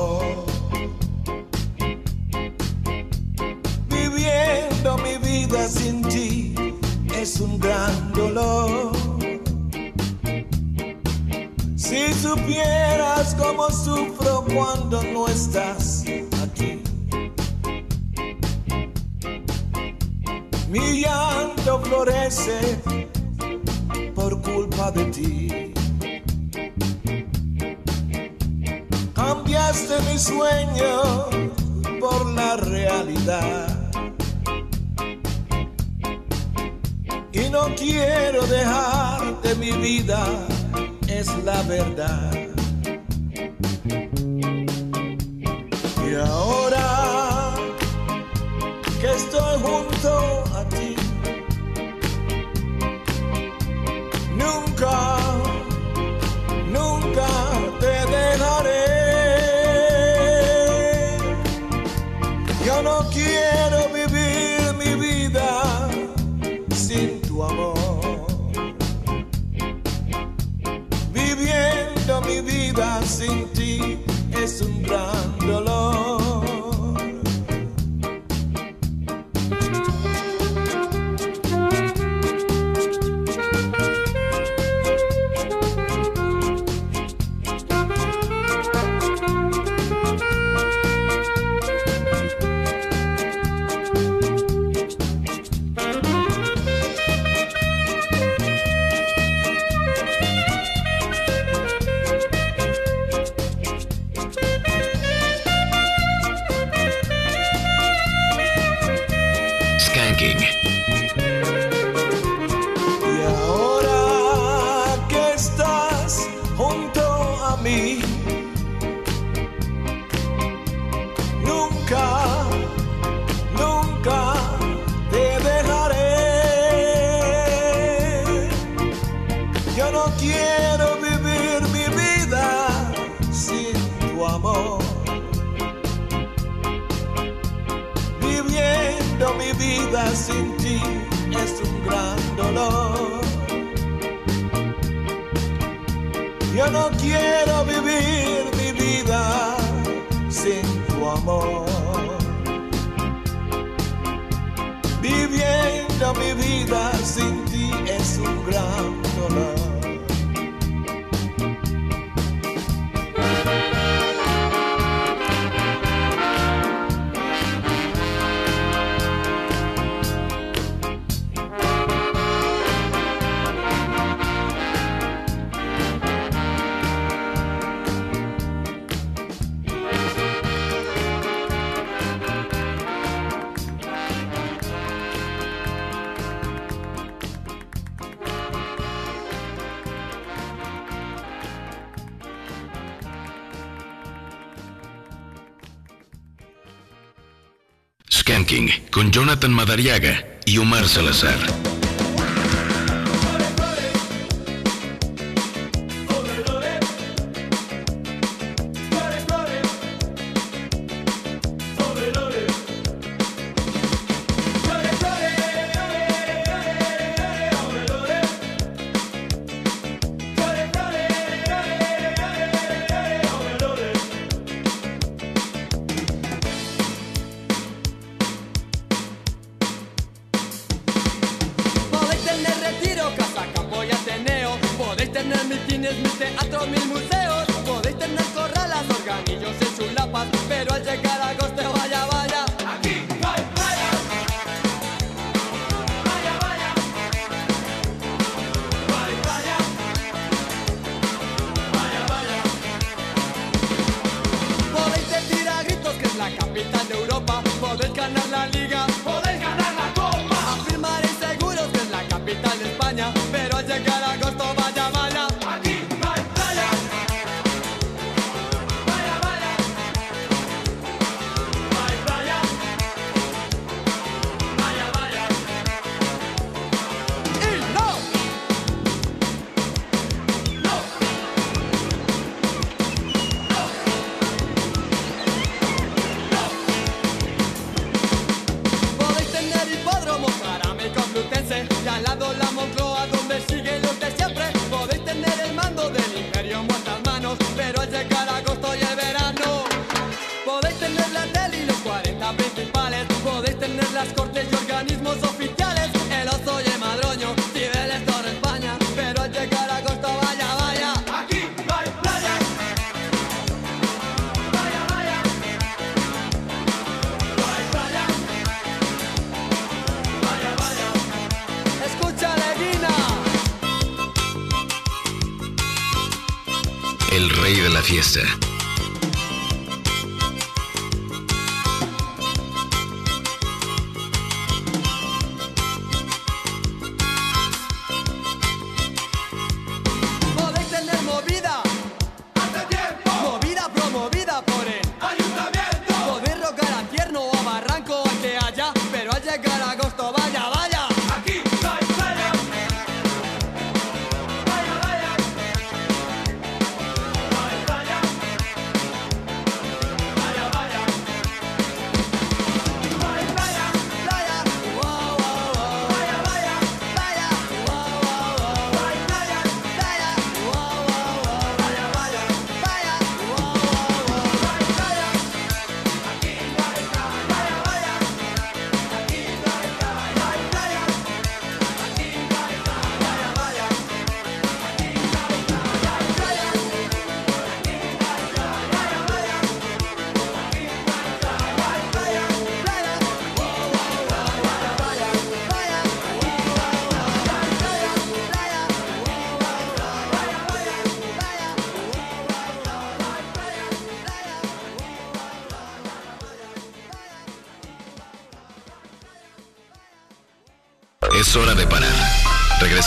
Skanking 198.28 198.68
con 198.90 199.10
Jonathan 199.10 199.50
Madariaga 199.50 200.22
y 200.44 200.58
Omar 200.58 200.86
Salazar. 200.86 201.77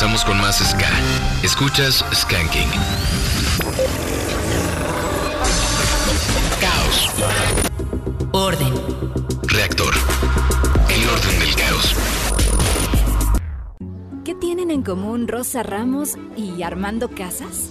Regresamos 0.02 0.26
con 0.26 0.41
más 0.41 0.57
Ska. 0.57 0.90
Escuchas 1.44 2.03
Skanking. 2.11 2.68
Caos. 6.60 7.11
Orden. 8.32 8.73
Reactor. 9.44 9.94
El 10.90 11.07
orden 11.07 11.40
del 11.40 11.56
caos. 11.56 11.95
¿Qué 14.26 14.34
tienen 14.34 14.72
en 14.72 14.78
en 14.78 14.82
común 14.82 15.28
Rosa 15.28 15.61
Ramos 15.61 16.18
y 16.36 16.64
Armando 16.64 17.11
Casas? 17.11 17.69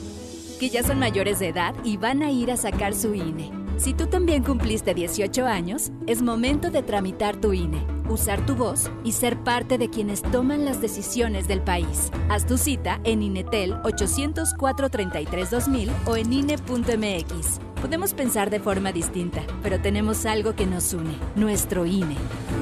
Que 0.60 0.70
ya 0.70 0.84
son 0.84 1.00
mayores 1.00 1.40
de 1.40 1.48
edad 1.48 1.74
y 1.82 1.96
van 1.96 2.22
a 2.22 2.30
ir 2.30 2.52
a 2.52 2.56
sacar 2.56 2.94
su 2.94 3.12
INE. 3.12 3.50
Si 3.76 3.92
tú 3.92 4.06
también 4.06 4.44
cumpliste 4.44 4.94
18 4.94 5.46
años, 5.46 5.90
es 6.06 6.22
momento 6.22 6.70
de 6.70 6.82
tramitar 6.84 7.40
tu 7.40 7.54
INE, 7.54 7.84
usar 8.08 8.44
tu 8.46 8.54
voz 8.54 8.88
y 9.02 9.12
ser 9.12 9.42
parte 9.42 9.78
de 9.78 9.90
quienes 9.90 10.22
toman 10.22 10.64
las 10.64 10.80
decisiones 10.80 11.48
del 11.48 11.62
país. 11.62 12.09
Haz 12.30 12.46
tu 12.46 12.56
cita 12.58 13.00
en 13.02 13.24
INETEL 13.24 13.82
804-33-2000 13.82 15.90
o 16.06 16.16
en 16.16 16.32
INE.mx. 16.32 17.58
Podemos 17.80 18.14
pensar 18.14 18.50
de 18.50 18.60
forma 18.60 18.92
distinta, 18.92 19.42
pero 19.64 19.80
tenemos 19.80 20.24
algo 20.26 20.54
que 20.54 20.64
nos 20.64 20.92
une, 20.92 21.16
nuestro 21.34 21.86
INE. 21.86 22.14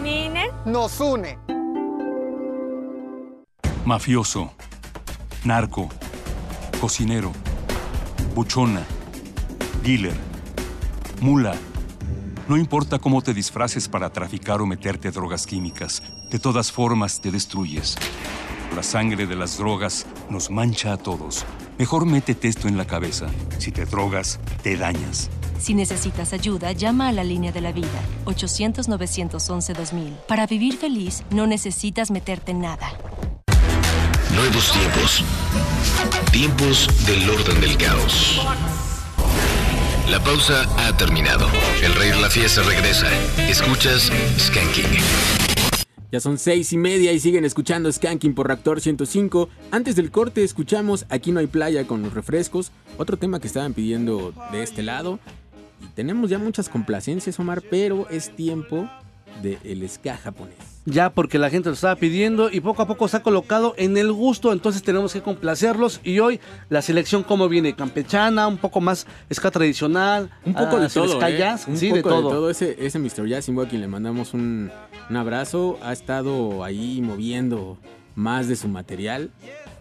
¿Mi 0.02 0.24
INE? 0.24 0.46
Nos 0.64 0.98
une. 1.02 1.38
Mafioso, 3.84 4.54
narco, 5.44 5.90
cocinero, 6.80 7.32
buchona, 8.34 8.86
dealer, 9.82 10.16
mula. 11.20 11.54
No 12.48 12.56
importa 12.56 12.98
cómo 12.98 13.20
te 13.20 13.34
disfraces 13.34 13.86
para 13.86 14.08
traficar 14.08 14.62
o 14.62 14.66
meterte 14.66 15.10
drogas 15.10 15.46
químicas, 15.46 16.02
de 16.30 16.38
todas 16.38 16.72
formas 16.72 17.20
te 17.20 17.30
destruyes. 17.30 17.98
La 18.74 18.82
sangre 18.82 19.26
de 19.26 19.34
las 19.34 19.58
drogas 19.58 20.06
nos 20.30 20.50
mancha 20.50 20.92
a 20.92 20.96
todos. 20.96 21.44
Mejor 21.78 22.06
métete 22.06 22.48
esto 22.48 22.68
en 22.68 22.76
la 22.76 22.86
cabeza. 22.86 23.26
Si 23.58 23.72
te 23.72 23.86
drogas, 23.86 24.38
te 24.62 24.76
dañas. 24.76 25.30
Si 25.58 25.74
necesitas 25.74 26.32
ayuda, 26.32 26.72
llama 26.72 27.08
a 27.08 27.12
la 27.12 27.24
línea 27.24 27.50
de 27.50 27.60
la 27.60 27.72
vida, 27.72 27.88
800-911-2000. 28.26 30.16
Para 30.28 30.46
vivir 30.46 30.76
feliz, 30.76 31.24
no 31.30 31.46
necesitas 31.46 32.10
meterte 32.10 32.52
en 32.52 32.60
nada. 32.60 32.92
Nuevos 34.34 34.72
tiempos. 34.72 35.24
Tiempos 36.30 37.06
del 37.06 37.28
orden 37.28 37.60
del 37.60 37.76
caos. 37.76 38.40
La 40.08 40.22
pausa 40.22 40.64
ha 40.78 40.96
terminado. 40.96 41.48
El 41.82 41.94
rey 41.94 42.10
de 42.10 42.20
la 42.20 42.30
fiesta 42.30 42.62
regresa. 42.62 43.08
Escuchas 43.48 44.12
Skanking. 44.38 45.47
Ya 46.10 46.20
son 46.20 46.38
seis 46.38 46.72
y 46.72 46.78
media 46.78 47.12
y 47.12 47.20
siguen 47.20 47.44
escuchando 47.44 47.92
Skanking 47.92 48.34
por 48.34 48.46
Reactor 48.46 48.80
105. 48.80 49.50
Antes 49.70 49.94
del 49.94 50.10
corte 50.10 50.42
escuchamos 50.42 51.04
Aquí 51.10 51.32
no 51.32 51.40
hay 51.40 51.48
playa 51.48 51.86
con 51.86 52.02
los 52.02 52.14
refrescos, 52.14 52.72
otro 52.96 53.18
tema 53.18 53.40
que 53.40 53.46
estaban 53.46 53.74
pidiendo 53.74 54.32
de 54.50 54.62
este 54.62 54.82
lado. 54.82 55.18
Y 55.82 55.86
tenemos 55.88 56.30
ya 56.30 56.38
muchas 56.38 56.70
complacencias, 56.70 57.38
Omar, 57.38 57.62
pero 57.70 58.08
es 58.08 58.34
tiempo 58.34 58.88
del 59.42 59.88
ska 59.88 60.16
japonés. 60.16 60.54
Ya 60.84 61.10
porque 61.10 61.38
la 61.38 61.50
gente 61.50 61.68
lo 61.68 61.74
estaba 61.74 61.96
pidiendo 61.96 62.50
y 62.50 62.60
poco 62.60 62.80
a 62.82 62.86
poco 62.86 63.08
se 63.08 63.18
ha 63.18 63.22
colocado 63.22 63.74
en 63.76 63.98
el 63.98 64.10
gusto, 64.10 64.52
entonces 64.52 64.82
tenemos 64.82 65.12
que 65.12 65.20
complacerlos. 65.20 66.00
Y 66.02 66.18
hoy 66.20 66.40
la 66.70 66.80
selección 66.80 67.22
como 67.22 67.46
viene, 67.48 67.74
campechana, 67.76 68.46
un 68.48 68.56
poco 68.56 68.80
más 68.80 69.06
ska 69.32 69.50
tradicional, 69.50 70.30
Un 70.46 70.54
poco 70.54 70.76
ah, 70.76 70.80
de 70.80 70.88
todo, 70.88 71.16
ska 71.20 71.28
¿eh? 71.30 71.38
jazz, 71.38 71.68
Un 71.68 71.76
sí, 71.76 71.88
poco 71.90 71.96
de 71.96 72.02
todo. 72.22 72.48
Ese, 72.50 72.74
ese 72.84 72.98
Mr. 72.98 73.26
Yasimbo 73.26 73.60
a 73.62 73.68
quien 73.68 73.82
le 73.82 73.88
mandamos 73.88 74.32
un, 74.32 74.70
un 75.10 75.16
abrazo, 75.16 75.78
ha 75.82 75.92
estado 75.92 76.64
ahí 76.64 77.02
moviendo 77.02 77.76
más 78.14 78.48
de 78.48 78.56
su 78.56 78.66
material. 78.68 79.30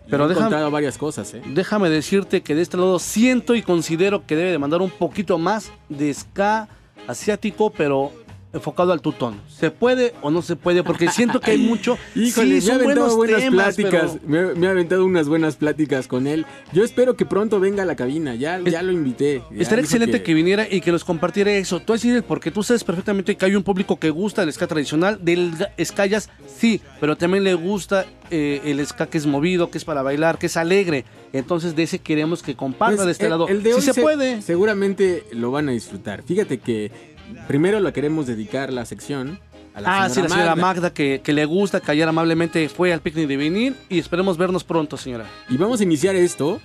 Pero 0.10 0.26
ha 0.26 0.28
déjame- 0.28 0.40
encontrado 0.48 0.72
varias 0.72 0.98
cosas, 0.98 1.34
¿eh? 1.34 1.42
Déjame 1.54 1.90
decirte 1.90 2.42
que 2.42 2.54
de 2.54 2.62
este 2.62 2.76
lado 2.78 3.00
siento 3.00 3.56
y 3.56 3.62
considero 3.62 4.26
que 4.26 4.36
debe 4.36 4.52
de 4.52 4.58
mandar 4.60 4.82
un 4.82 4.90
poquito 4.90 5.38
más 5.38 5.72
de 5.90 6.14
ska 6.14 6.68
asiático, 7.08 7.70
pero 7.72 8.12
enfocado 8.54 8.92
al 8.94 9.02
tutón. 9.02 9.42
¿Se 9.50 9.72
puede 9.72 10.14
o 10.22 10.32
no 10.32 10.42
se 10.42 10.56
puede? 10.56 10.84
Porque 10.84 11.10
siento 11.10 11.40
que 11.40 11.52
hay 11.52 11.58
mucho. 11.68 11.98
Híjole, 12.16 12.62
sí, 12.62 12.68
me 12.68 12.74
ha 12.74 12.76
son 12.78 12.86
aventado 12.86 13.16
buenas 13.18 13.40
temas, 13.42 13.76
pláticas. 13.76 14.18
pero- 14.26 14.28
Me, 14.54 14.56
me 14.60 14.68
ha 14.68 14.72
aventado 14.72 15.06
unas 15.06 15.28
buenas 15.28 15.56
pláticas 15.58 16.08
con 16.08 16.28
él. 16.28 16.46
Yo 16.74 16.84
espero 16.84 17.16
que 17.16 17.26
pronto 17.26 17.60
venga 17.60 17.84
a 17.84 17.86
la 17.86 17.96
cabina. 17.96 18.36
Ya, 18.36 18.60
ya 18.62 18.82
lo 18.82 18.92
invité. 18.92 19.44
Ya 19.52 19.62
Estaría 19.62 19.84
excelente 19.84 20.24
que... 20.24 20.34
viniera 20.34 20.68
y 20.70 20.82
que 20.82 20.92
nos 20.92 21.04
compartiera 21.04 21.52
eso. 21.52 21.80
Tú 21.82 21.94
decides 21.94 22.24
porque 22.24 22.52
tú 22.52 22.64
sabes 22.64 22.84
perfectamente 22.84 23.36
que 23.36 23.46
hay 23.46 23.56
un 23.56 23.64
público 23.64 23.98
que 24.00 24.10
gusta 24.10 24.42
del 24.42 24.54
ska 24.54 24.68
tradicional, 24.68 25.20
del 25.24 25.52
ska 25.84 26.06
jazz, 26.06 26.30
sí, 26.58 26.82
pero 27.00 27.16
también 27.18 27.44
le 27.44 27.54
gusta 27.54 28.06
eh, 28.32 28.62
el 28.66 28.86
ska 28.86 29.08
que 29.08 29.18
es 29.18 29.26
movido, 29.26 29.70
que 29.70 29.78
es 29.78 29.86
para 29.86 30.02
bailar, 30.02 30.38
que 30.38 30.46
es 30.48 30.58
alegre. 30.58 31.06
Entonces 31.34 31.76
de 31.76 31.84
ese 31.84 32.00
queremos 32.00 32.42
que 32.44 32.56
comparta 32.56 32.96
Pues, 32.98 33.06
de 33.08 33.12
este 33.12 33.24
el- 33.26 33.30
lado. 33.32 33.48
el 33.50 33.62
de 33.64 33.70
sí 33.72 33.76
hoy 33.76 33.82
se, 33.82 33.94
se- 33.94 34.02
puede. 34.02 34.42
Seguramente 34.42 35.24
lo 35.32 35.52
van 35.52 35.70
a 35.70 35.72
disfrutar. 35.74 36.24
Fíjate 36.24 36.60
que 36.60 37.17
primero 37.48 37.80
la 37.80 37.92
queremos 37.92 38.28
dedicar 38.28 38.72
la 38.72 38.86
sección 38.86 39.40
a 39.74 39.82
la 39.82 40.04
ah, 40.04 40.10
sí, 40.10 40.22
la 40.22 40.30
señora 40.30 40.56
Magda. 40.56 40.62
Magda, 40.62 40.94
que, 40.94 41.22
que 41.24 41.34
le 41.34 41.46
gusta, 41.46 41.80
que 41.80 41.92
ayer 41.92 42.08
amablemente 42.08 42.68
fue 42.70 42.94
al 42.94 43.02
picnic 43.02 43.28
de 43.28 43.38
vinil 43.38 43.76
y 43.90 44.00
esperemos 44.00 44.38
vernos 44.38 44.64
pronto, 44.64 44.98
señora. 44.98 45.26
Y 45.50 45.58
vamos 45.58 45.80
a 45.80 45.84
iniciar 45.84 46.16
esto 46.16 46.60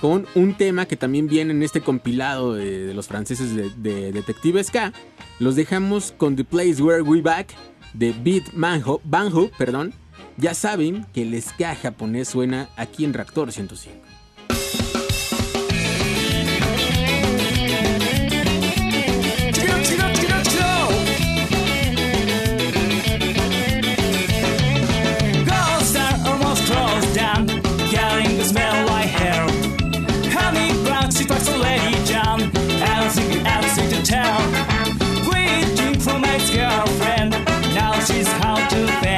con 0.00 0.26
un 0.34 0.54
tema 0.54 0.86
que 0.86 0.96
también 0.96 1.28
viene 1.28 1.52
en 1.52 1.62
este 1.62 1.80
compilado 1.80 2.54
de, 2.54 2.86
de 2.86 2.94
los 2.94 3.08
franceses 3.08 3.54
de, 3.54 3.70
de 3.70 4.12
Detective 4.12 4.62
Ska. 4.62 4.92
Los 5.38 5.56
dejamos 5.56 6.12
con 6.16 6.36
The 6.36 6.44
Place 6.44 6.82
Where 6.82 7.02
We 7.02 7.22
Back 7.22 7.54
de 7.94 8.12
Beat 8.12 8.52
Manho, 8.52 9.00
Banjo, 9.04 9.50
perdón. 9.58 9.92
Ya 10.36 10.54
saben 10.54 11.04
que 11.12 11.22
el 11.22 11.42
ska 11.42 11.74
japonés 11.74 12.28
suena 12.28 12.68
aquí 12.76 13.04
en 13.04 13.12
Reactor 13.12 13.50
105. 13.50 14.07
our 36.78 36.86
friend. 36.86 37.30
Now 37.74 37.92
she's 38.00 38.28
how 38.28 38.54
to 38.68 38.86
fend. 39.00 39.17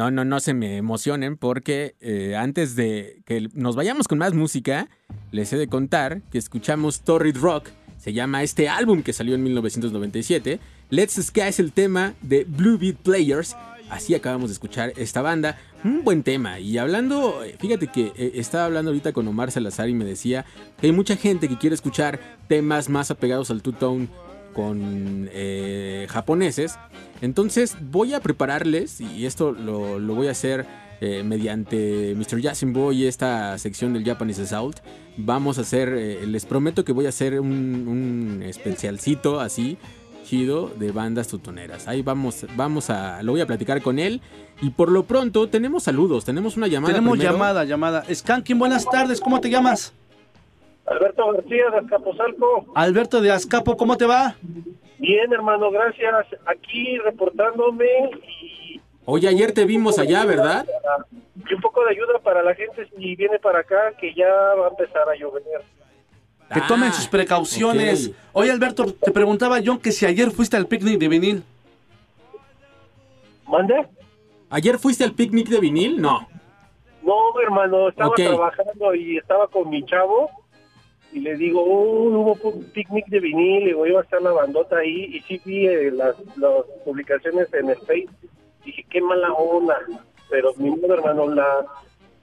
No, 0.00 0.10
no, 0.10 0.24
no 0.24 0.40
se 0.40 0.54
me 0.54 0.78
emocionen 0.78 1.36
porque 1.36 1.94
eh, 2.00 2.34
antes 2.34 2.74
de 2.74 3.20
que 3.26 3.50
nos 3.52 3.76
vayamos 3.76 4.08
con 4.08 4.16
más 4.16 4.32
música, 4.32 4.88
les 5.30 5.52
he 5.52 5.58
de 5.58 5.66
contar 5.66 6.22
que 6.32 6.38
escuchamos 6.38 7.02
Torrid 7.02 7.36
Rock. 7.36 7.68
Se 7.98 8.14
llama 8.14 8.42
este 8.42 8.70
álbum 8.70 9.02
que 9.02 9.12
salió 9.12 9.34
en 9.34 9.42
1997. 9.42 10.58
Let's 10.88 11.22
Sky 11.22 11.40
es 11.42 11.60
el 11.60 11.72
tema 11.72 12.14
de 12.22 12.44
Blue 12.44 12.78
Beat 12.78 12.96
Players. 12.96 13.54
Así 13.90 14.14
acabamos 14.14 14.48
de 14.48 14.54
escuchar 14.54 14.94
esta 14.96 15.20
banda. 15.20 15.58
Un 15.84 16.02
buen 16.02 16.22
tema. 16.22 16.60
Y 16.60 16.78
hablando, 16.78 17.42
fíjate 17.58 17.88
que 17.88 18.14
eh, 18.16 18.32
estaba 18.36 18.64
hablando 18.64 18.92
ahorita 18.92 19.12
con 19.12 19.28
Omar 19.28 19.50
Salazar 19.50 19.90
y 19.90 19.92
me 19.92 20.06
decía 20.06 20.46
que 20.80 20.86
hay 20.86 20.92
mucha 20.92 21.16
gente 21.16 21.46
que 21.46 21.58
quiere 21.58 21.74
escuchar 21.74 22.38
temas 22.48 22.88
más 22.88 23.10
apegados 23.10 23.50
al 23.50 23.60
two-tone 23.60 24.08
con 24.52 25.28
eh, 25.32 26.06
japoneses. 26.10 26.78
Entonces 27.20 27.76
voy 27.80 28.14
a 28.14 28.20
prepararles, 28.20 29.00
y 29.00 29.26
esto 29.26 29.52
lo, 29.52 29.98
lo 29.98 30.14
voy 30.14 30.28
a 30.28 30.32
hacer 30.32 30.66
eh, 31.02 31.22
mediante 31.24 32.14
Mr. 32.14 32.40
Yasin 32.40 32.74
Boy 32.74 33.04
y 33.04 33.06
esta 33.06 33.56
sección 33.56 33.94
del 33.94 34.04
Japanese 34.04 34.42
Assault. 34.42 34.80
Vamos 35.16 35.56
a 35.56 35.62
hacer, 35.62 35.88
eh, 35.96 36.26
les 36.26 36.44
prometo 36.44 36.84
que 36.84 36.92
voy 36.92 37.06
a 37.06 37.08
hacer 37.08 37.40
un, 37.40 37.48
un 37.88 38.42
especialcito 38.42 39.40
así, 39.40 39.78
chido, 40.24 40.70
de 40.78 40.92
bandas 40.92 41.28
tutoneras. 41.28 41.88
Ahí 41.88 42.02
vamos, 42.02 42.44
vamos 42.54 42.90
a, 42.90 43.22
lo 43.22 43.32
voy 43.32 43.40
a 43.40 43.46
platicar 43.46 43.80
con 43.80 43.98
él. 43.98 44.20
Y 44.60 44.70
por 44.70 44.90
lo 44.90 45.04
pronto 45.04 45.48
tenemos 45.48 45.84
saludos, 45.84 46.26
tenemos 46.26 46.58
una 46.58 46.66
llamada. 46.66 46.92
Tenemos 46.92 47.12
primero. 47.16 47.32
llamada, 47.32 47.64
llamada. 47.64 48.04
Skanking, 48.12 48.58
buenas 48.58 48.84
tardes, 48.84 49.22
¿cómo 49.22 49.40
te 49.40 49.48
llamas? 49.48 49.94
Alberto 50.86 51.32
García 51.32 51.70
de 51.70 51.78
Azcapotzalco. 51.78 52.66
Alberto 52.74 53.20
de 53.20 53.30
Azcapo, 53.30 53.76
¿cómo 53.76 53.96
te 53.96 54.06
va? 54.06 54.36
Bien, 54.98 55.32
hermano, 55.32 55.70
gracias. 55.70 56.26
Aquí 56.46 56.98
reportándome 56.98 57.86
y, 58.26 58.80
Oye, 59.04 59.28
ayer 59.28 59.52
te 59.52 59.64
vimos 59.64 59.98
allá, 59.98 60.24
¿verdad? 60.24 60.66
y 61.48 61.54
un 61.54 61.60
poco 61.60 61.82
de 61.84 61.90
ayuda 61.92 62.18
para 62.22 62.42
la 62.42 62.54
gente 62.54 62.86
si 62.96 63.16
viene 63.16 63.38
para 63.38 63.60
acá, 63.60 63.92
que 63.98 64.12
ya 64.14 64.28
va 64.28 64.66
a 64.66 64.70
empezar 64.70 65.08
a 65.08 65.16
llover. 65.16 65.42
Que 66.52 66.60
tomen 66.62 66.92
sus 66.92 67.06
precauciones. 67.06 68.08
ok. 68.08 68.14
Oye, 68.32 68.50
Alberto, 68.50 68.92
te 68.92 69.10
preguntaba 69.10 69.60
yo 69.60 69.80
que 69.80 69.92
si 69.92 70.04
ayer 70.04 70.30
fuiste 70.30 70.56
al 70.56 70.66
picnic 70.66 70.98
de 70.98 71.08
vinil. 71.08 71.44
¿Mande? 73.46 73.86
¿Ayer 74.50 74.78
fuiste 74.78 75.04
al 75.04 75.12
picnic 75.12 75.48
de 75.48 75.60
vinil? 75.60 76.00
No. 76.00 76.28
No, 77.02 77.40
hermano, 77.40 77.88
estaba 77.88 78.14
trabajando 78.14 78.94
y 78.94 79.16
estaba 79.16 79.48
con 79.48 79.70
mi 79.70 79.84
chavo 79.84 80.28
y 81.12 81.20
le 81.20 81.36
digo, 81.36 81.62
"Oh, 81.62 82.08
hubo 82.08 82.50
un 82.50 82.64
picnic 82.64 83.06
de 83.08 83.20
vinil, 83.20 83.62
y 83.62 83.66
digo, 83.66 83.86
iba 83.86 84.00
a 84.00 84.02
estar 84.02 84.22
la 84.22 84.32
bandota 84.32 84.76
ahí 84.78 85.16
y 85.16 85.20
sí 85.22 85.40
vi 85.44 85.66
eh, 85.66 85.90
las, 85.90 86.14
las 86.36 86.64
publicaciones 86.84 87.52
en 87.54 87.70
el 87.70 87.76
Face. 87.78 88.08
Dije, 88.64 88.84
qué 88.90 89.00
mala 89.00 89.32
onda, 89.32 89.76
pero 90.30 90.52
mi 90.56 90.72
hermano, 90.88 91.28
la... 91.34 91.66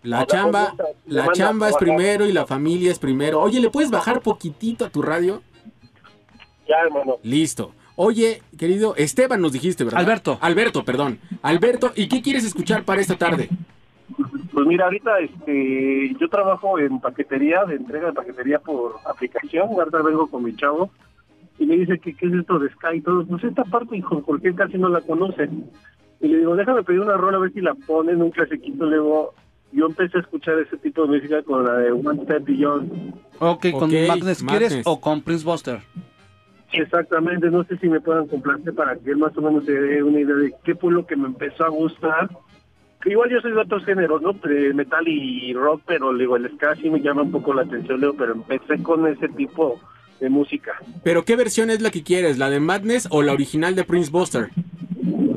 La 0.03 0.25
chamba, 0.25 0.73
la 1.05 1.31
chamba 1.33 1.69
es 1.69 1.75
primero 1.75 2.27
y 2.27 2.31
la 2.31 2.45
familia 2.45 2.91
es 2.91 2.99
primero. 2.99 3.41
Oye, 3.41 3.59
¿le 3.59 3.69
puedes 3.69 3.89
bajar 3.91 4.21
poquitito 4.21 4.85
a 4.85 4.89
tu 4.89 5.01
radio? 5.01 5.41
Ya, 6.67 6.77
hermano. 6.85 7.17
Listo. 7.23 7.73
Oye, 7.95 8.43
querido 8.57 8.95
Esteban, 8.95 9.41
nos 9.41 9.51
dijiste, 9.51 9.83
¿verdad? 9.83 9.99
Alberto. 9.99 10.37
Alberto, 10.39 10.85
perdón. 10.85 11.19
Alberto, 11.41 11.91
¿y 11.95 12.07
qué 12.07 12.21
quieres 12.21 12.45
escuchar 12.45 12.85
para 12.85 13.01
esta 13.01 13.17
tarde? 13.17 13.49
Pues 14.53 14.65
mira, 14.65 14.85
ahorita 14.85 15.19
este, 15.19 16.15
yo 16.19 16.29
trabajo 16.29 16.79
en 16.79 16.99
paquetería, 16.99 17.65
de 17.65 17.75
entrega 17.75 18.07
de 18.07 18.13
paquetería 18.13 18.59
por 18.59 18.95
aplicación. 19.05 19.69
Ahorita 19.69 20.01
vengo 20.01 20.27
con 20.27 20.43
mi 20.43 20.55
chavo 20.55 20.89
y 21.59 21.65
me 21.65 21.77
dice 21.77 21.99
que 21.99 22.13
qué 22.13 22.27
es 22.27 22.33
esto 22.33 22.59
de 22.59 22.69
Sky 22.69 22.97
y 22.97 23.01
todo. 23.01 23.25
Pues 23.25 23.43
esta 23.43 23.63
parte, 23.65 23.97
hijo, 23.97 24.21
porque 24.23 24.49
él 24.49 24.55
casi 24.55 24.77
no 24.77 24.89
la 24.89 25.01
conoce. 25.01 25.49
Y 26.19 26.27
le 26.27 26.37
digo, 26.39 26.55
déjame 26.55 26.83
pedir 26.83 27.01
una 27.01 27.17
rola 27.17 27.37
a 27.37 27.41
ver 27.41 27.53
si 27.53 27.61
la 27.61 27.75
ponen, 27.75 28.21
un 28.21 28.31
clasiquito. 28.31 28.85
Luego 28.85 29.33
yo 29.71 29.85
empecé 29.85 30.17
a 30.17 30.21
escuchar 30.21 30.57
ese 30.59 30.77
tipo 30.77 31.03
de 31.03 31.07
música 31.09 31.43
con 31.43 31.65
la 31.65 31.73
de 31.73 31.91
One 31.91 32.23
Step 32.23 32.45
Beyond. 32.45 33.13
Ok, 33.39 33.71
con 33.71 33.83
Ok, 33.83 33.93
Madness, 34.07 34.43
¿quieres? 34.43 34.81
O 34.85 34.99
con 34.99 35.21
Prince 35.21 35.45
Buster. 35.45 35.81
Exactamente, 36.73 37.49
no 37.49 37.63
sé 37.63 37.77
si 37.77 37.87
me 37.87 38.01
puedan 38.01 38.27
complacer 38.27 38.73
para 38.73 38.97
que 38.97 39.11
él 39.11 39.17
más 39.17 39.35
o 39.37 39.41
menos 39.41 39.65
se 39.65 39.71
dé 39.71 40.03
una 40.03 40.19
idea 40.19 40.35
de 40.35 40.53
qué 40.63 40.75
fue 40.75 40.91
lo 40.91 41.05
que 41.05 41.15
me 41.15 41.27
empezó 41.27 41.63
a 41.63 41.69
gustar. 41.69 42.29
Que 43.01 43.11
igual 43.11 43.29
yo 43.29 43.39
soy 43.41 43.51
de 43.51 43.59
otros 43.61 43.85
géneros, 43.85 44.21
¿no? 44.21 44.33
De 44.33 44.73
metal 44.73 45.07
y 45.07 45.53
rock, 45.53 45.81
pero 45.85 46.11
le 46.11 46.19
digo, 46.23 46.35
el 46.35 46.49
ska 46.55 46.75
sí 46.75 46.89
me 46.89 46.99
llama 46.99 47.21
un 47.23 47.31
poco 47.31 47.53
la 47.53 47.61
atención, 47.61 47.99
Leo, 48.01 48.13
pero 48.15 48.33
empecé 48.33 48.81
con 48.81 49.05
ese 49.07 49.27
tipo 49.29 49.79
de 50.19 50.29
música. 50.29 50.71
Pero 51.03 51.23
¿qué 51.23 51.35
versión 51.35 51.69
es 51.69 51.81
la 51.81 51.91
que 51.91 52.01
quieres? 52.03 52.37
¿La 52.39 52.49
de 52.49 52.59
Madness 52.59 53.07
o 53.11 53.21
la 53.21 53.33
original 53.33 53.75
de 53.75 53.83
Prince 53.83 54.09
Buster? 54.11 54.49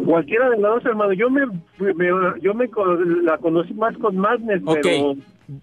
Cualquiera 0.06 0.48
de 0.50 0.56
las 0.58 0.72
dos, 0.74 0.86
hermano. 0.86 1.12
Yo 1.12 1.30
me, 1.30 1.46
me- 1.46 2.40
yo 2.40 2.54
me 2.54 2.68
co- 2.68 2.94
la 2.96 3.38
conocí 3.38 3.74
más 3.74 3.96
con 3.98 4.16
Madness, 4.16 4.62
Ok. 4.64 4.78
pero 4.82 5.14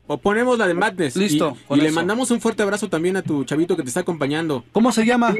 O 0.05 0.17
ponemos 0.17 0.57
la 0.59 0.67
de 0.67 0.73
Madness. 0.73 1.15
Listo, 1.17 1.55
Y, 1.71 1.79
y 1.79 1.81
le 1.81 1.91
mandamos 1.91 2.29
un 2.31 2.39
fuerte 2.41 2.61
abrazo 2.63 2.89
también 2.89 3.17
a 3.17 3.21
tu 3.23 3.43
chavito 3.43 3.75
que 3.75 3.81
te 3.83 3.87
está 3.87 4.01
acompañando. 4.01 4.63
¿Cómo 4.71 4.91
se 4.91 5.05
llama? 5.05 5.33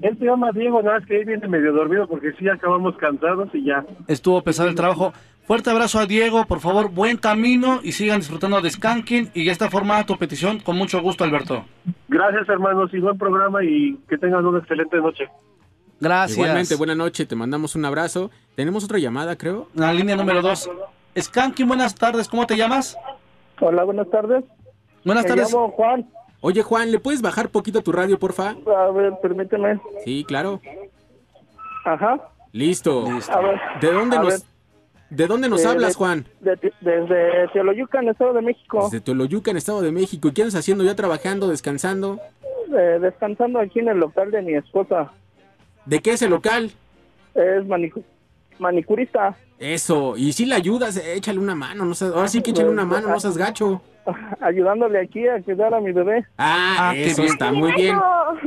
él 0.00 0.16
se 0.18 0.24
llama 0.24 0.52
Diego, 0.52 0.80
nada 0.82 0.98
más 1.00 1.08
que 1.08 1.18
él 1.20 1.24
viene 1.24 1.48
medio 1.48 1.72
dormido 1.72 2.06
porque 2.06 2.30
sí 2.38 2.48
acabamos 2.48 2.96
cansados 2.98 3.48
y 3.54 3.64
ya. 3.64 3.84
Estuvo 4.06 4.42
pesado 4.42 4.68
el 4.68 4.74
trabajo. 4.76 5.12
Fuerte 5.48 5.70
abrazo 5.70 5.98
a 5.98 6.04
Diego, 6.04 6.44
por 6.44 6.60
favor, 6.60 6.90
buen 6.90 7.16
camino 7.16 7.80
y 7.82 7.92
sigan 7.92 8.18
disfrutando 8.20 8.60
de 8.60 8.68
Skanking. 8.70 9.30
Y 9.32 9.46
ya 9.46 9.52
está 9.52 9.70
formada 9.70 10.04
tu 10.04 10.16
petición, 10.18 10.60
con 10.60 10.76
mucho 10.76 11.00
gusto, 11.00 11.24
Alberto. 11.24 11.64
Gracias, 12.08 12.46
hermanos, 12.50 12.90
y 12.92 13.00
buen 13.00 13.16
programa 13.16 13.64
y 13.64 13.94
que 14.10 14.18
tengan 14.18 14.44
una 14.44 14.58
excelente 14.58 14.98
noche. 14.98 15.24
Gracias. 16.00 16.36
Igualmente, 16.38 16.76
buena 16.76 16.94
noche, 16.94 17.24
te 17.24 17.34
mandamos 17.34 17.74
un 17.76 17.86
abrazo. 17.86 18.30
Tenemos 18.56 18.84
otra 18.84 18.98
llamada, 18.98 19.36
creo. 19.36 19.68
La 19.74 19.90
línea 19.94 20.16
número 20.16 20.42
dos. 20.42 20.70
Skanking, 21.18 21.66
buenas 21.66 21.94
tardes, 21.94 22.28
¿cómo 22.28 22.46
te 22.46 22.54
llamas? 22.54 22.94
Hola, 23.58 23.84
buenas 23.84 24.08
tardes. 24.10 24.44
Buenas 25.02 25.24
Me 25.24 25.28
tardes. 25.30 25.50
llamo 25.50 25.70
Juan. 25.70 26.06
Oye, 26.42 26.62
Juan, 26.62 26.92
¿le 26.92 26.98
puedes 27.00 27.22
bajar 27.22 27.48
poquito 27.48 27.80
tu 27.82 27.90
radio, 27.90 28.18
porfa? 28.18 28.50
A 28.50 28.90
ver, 28.92 29.14
permíteme. 29.22 29.80
Sí, 30.04 30.24
claro. 30.28 30.60
Ajá. 31.86 32.18
Listo. 32.52 33.06
A 33.32 33.40
ver. 33.40 33.58
¿De 33.80 33.92
dónde 33.92 34.16
A 34.18 34.20
nos, 34.20 34.28
ver. 34.28 34.40
¿De 35.10 35.26
dónde 35.26 35.48
nos 35.48 35.64
Eh, 35.64 35.68
hablas, 35.68 35.92
de- 35.92 35.98
Juan? 35.98 36.26
de- 36.40 36.72
desde 36.80 37.48
Teoloyucan, 37.52 38.08
Estado 38.08 38.32
de 38.34 38.42
México. 38.42 38.84
Desde 38.84 39.00
Toluca, 39.00 39.50
en 39.50 39.56
Estado 39.56 39.82
de 39.82 39.92
México. 39.92 40.28
¿Y 40.28 40.32
qué 40.32 40.42
andas 40.42 40.54
haciendo? 40.56 40.84
¿Ya 40.84 40.94
trabajando, 40.94 41.48
descansando? 41.48 42.20
Eh, 42.76 42.98
descansando 43.00 43.58
aquí 43.60 43.78
en 43.80 43.88
el 43.88 43.98
local 43.98 44.30
de 44.30 44.42
mi 44.42 44.54
esposa. 44.54 45.10
¿De 45.86 46.00
qué 46.00 46.12
es 46.12 46.22
el 46.22 46.30
local? 46.30 46.70
Es 47.34 47.64
manicu- 47.64 48.04
manicurista. 48.58 49.36
Eso. 49.58 50.16
Y 50.16 50.32
si 50.32 50.44
le 50.46 50.54
ayudas, 50.54 50.96
échale 50.96 51.38
una 51.38 51.54
mano. 51.54 51.84
No 51.84 51.94
seas- 51.94 52.12
ahora 52.12 52.28
sí 52.28 52.42
que 52.42 52.50
échale 52.50 52.68
una 52.68 52.84
mano, 52.84 53.08
no 53.08 53.18
seas 53.20 53.36
gacho. 53.38 53.80
Ayudándole 54.40 55.00
aquí 55.00 55.26
a 55.28 55.40
cuidar 55.42 55.74
a 55.74 55.80
mi 55.80 55.92
bebé. 55.92 56.24
Ah, 56.38 56.90
qué 56.94 57.06
eso 57.06 57.22
bien. 57.22 57.32
está 57.34 57.52
muy 57.52 57.72
bien. 57.72 57.96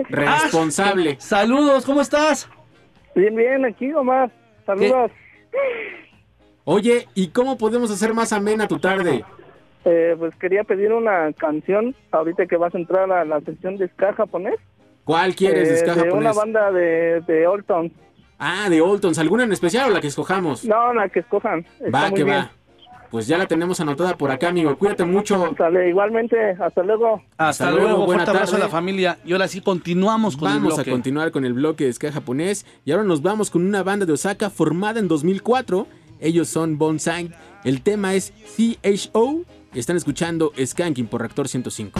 Responsable. 0.09 1.17
Saludos, 1.19 1.85
¿cómo 1.85 2.01
estás? 2.01 2.49
Bien, 3.15 3.35
bien, 3.35 3.65
aquí 3.65 3.91
Omar. 3.93 4.31
Saludos. 4.65 5.11
Oye, 6.63 7.07
¿y 7.15 7.27
cómo 7.29 7.57
podemos 7.57 7.91
hacer 7.91 8.13
más 8.13 8.33
amena 8.33 8.67
tu 8.67 8.79
tarde? 8.79 9.23
Eh, 9.83 10.15
pues 10.17 10.33
quería 10.35 10.63
pedir 10.63 10.93
una 10.93 11.33
canción 11.33 11.95
ahorita 12.11 12.45
que 12.45 12.55
vas 12.57 12.73
a 12.75 12.77
entrar 12.77 13.11
a 13.11 13.25
la 13.25 13.39
sección 13.41 13.77
de 13.77 13.87
ska 13.89 14.13
japonés. 14.13 14.55
¿Cuál 15.03 15.35
quieres 15.35 15.69
de 15.69 15.75
Eh, 15.75 15.77
ska 15.77 15.95
de 15.95 16.01
una 16.11 16.31
japonés? 16.33 16.35
banda 16.35 16.71
de, 16.71 17.21
de 17.27 17.47
Old 17.47 17.65
Town. 17.65 17.91
Ah, 18.43 18.69
de 18.69 18.81
Oltons. 18.81 19.19
¿Alguna 19.19 19.43
en 19.43 19.51
especial 19.51 19.89
o 19.91 19.93
la 19.93 20.01
que 20.01 20.07
escojamos? 20.07 20.65
No, 20.65 20.93
la 20.95 21.09
que 21.09 21.19
escojan. 21.19 21.59
Está 21.79 21.89
va, 21.91 22.09
muy 22.09 22.17
que 22.17 22.23
bien. 22.23 22.37
va. 22.37 22.51
Pues 23.11 23.27
ya 23.27 23.37
la 23.37 23.45
tenemos 23.45 23.79
anotada 23.81 24.17
por 24.17 24.31
acá, 24.31 24.47
amigo. 24.47 24.75
Cuídate 24.77 25.03
mucho. 25.03 25.53
Sale, 25.57 25.89
igualmente. 25.89 26.37
Hasta 26.59 26.81
luego. 26.81 27.21
Hasta, 27.37 27.49
Hasta 27.65 27.71
luego, 27.71 27.87
luego, 27.89 28.05
buena 28.05 28.23
fuerte 28.23 28.31
abrazo 28.37 28.55
a 28.55 28.59
la 28.59 28.65
tarde. 28.65 28.71
familia. 28.71 29.17
Y 29.25 29.33
ahora 29.33 29.47
sí 29.47 29.61
continuamos 29.61 30.37
con 30.37 30.47
Vamos 30.47 30.65
el 30.65 30.71
a 30.71 30.75
bloque. 30.77 30.91
continuar 30.91 31.31
con 31.31 31.45
el 31.45 31.53
bloque 31.53 31.85
de 31.85 31.93
ska 31.93 32.11
japonés 32.11 32.65
y 32.85 32.91
ahora 32.91 33.03
nos 33.03 33.21
vamos 33.21 33.51
con 33.51 33.63
una 33.65 33.83
banda 33.83 34.05
de 34.07 34.13
Osaka 34.13 34.49
formada 34.49 34.99
en 34.99 35.07
2004. 35.07 35.85
Ellos 36.21 36.47
son 36.47 36.77
Bonsai. 36.77 37.31
El 37.63 37.81
tema 37.81 38.13
es 38.13 38.31
CHO. 38.55 39.43
Están 39.73 39.97
escuchando 39.97 40.53
Skanking 40.63 41.07
por 41.07 41.21
Reactor 41.21 41.47
105. 41.49 41.99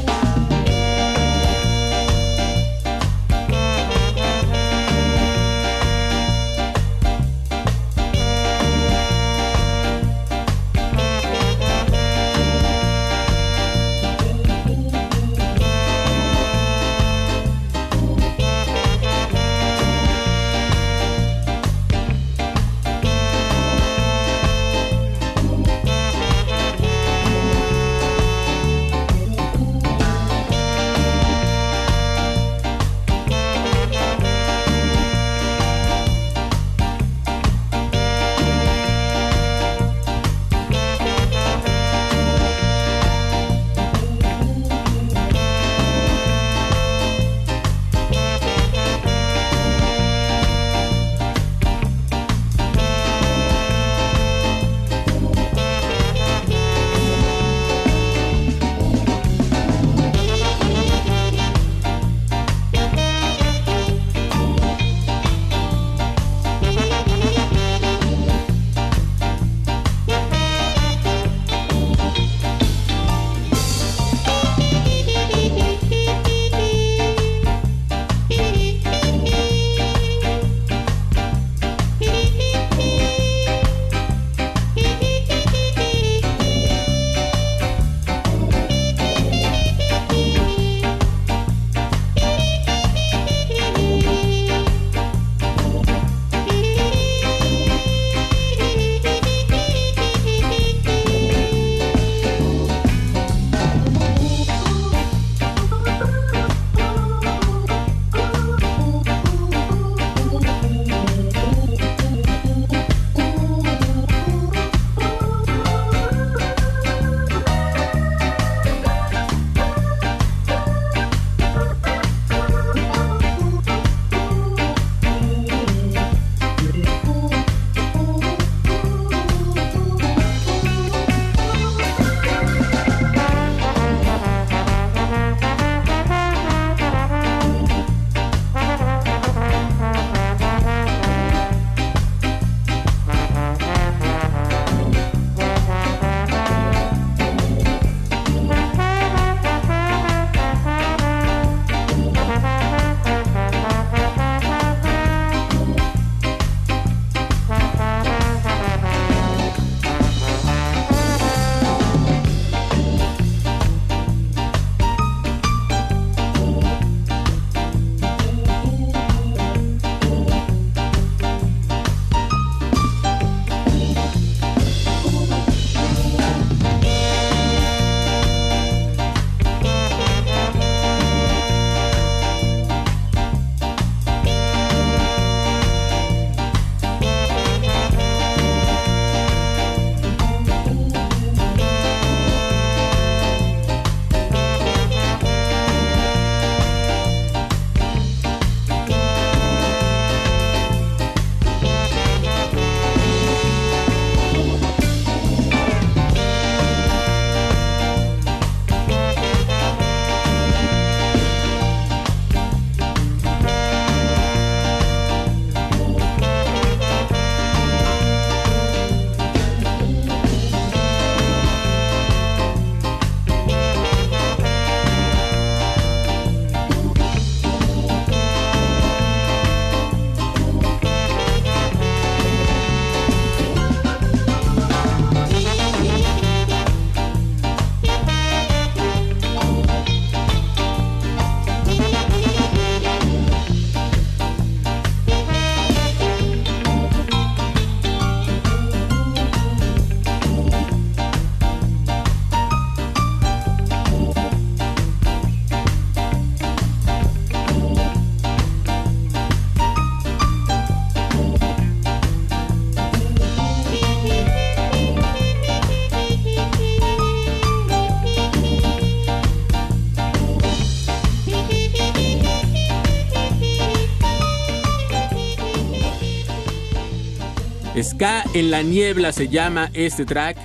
Ska 278.01 278.23
en 278.33 278.49
la 278.49 278.63
niebla 278.63 279.11
se 279.11 279.27
llama 279.27 279.69
este 279.75 280.05
track. 280.05 280.35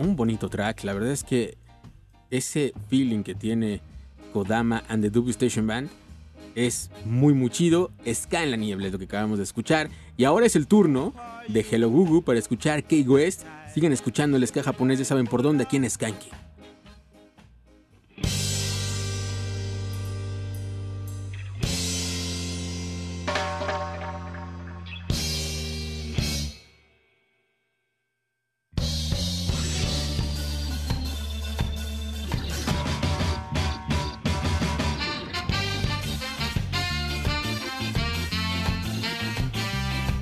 un 0.00 0.16
bonito 0.16 0.48
track. 0.48 0.82
La 0.82 0.92
verdad 0.92 1.12
es 1.12 1.22
que 1.22 1.56
ese 2.28 2.72
feeling 2.90 3.22
que 3.22 3.36
tiene 3.36 3.80
Kodama 4.32 4.82
and 4.88 5.04
the 5.04 5.10
Dubby 5.10 5.30
Station 5.30 5.68
Band 5.68 5.88
es 6.56 6.90
muy 7.04 7.34
muy 7.34 7.50
chido. 7.50 7.92
Ska 8.04 8.42
en 8.42 8.50
la 8.50 8.56
niebla 8.56 8.88
es 8.88 8.92
lo 8.92 8.98
que 8.98 9.04
acabamos 9.04 9.38
de 9.38 9.44
escuchar. 9.44 9.90
Y 10.16 10.24
ahora 10.24 10.46
es 10.46 10.56
el 10.56 10.66
turno 10.66 11.14
de 11.46 11.60
Hello 11.60 11.88
Gugu 11.88 12.24
para 12.24 12.40
escuchar 12.40 12.82
Kate 12.82 13.08
West. 13.08 13.42
Sigan 13.72 13.92
escuchando 13.92 14.38
el 14.38 14.44
ska 14.48 14.64
japonés, 14.64 14.98
ya 14.98 15.04
saben 15.04 15.28
por 15.28 15.44
dónde, 15.44 15.62
aquí 15.62 15.76
en 15.76 15.88
Skanky. 15.88 16.30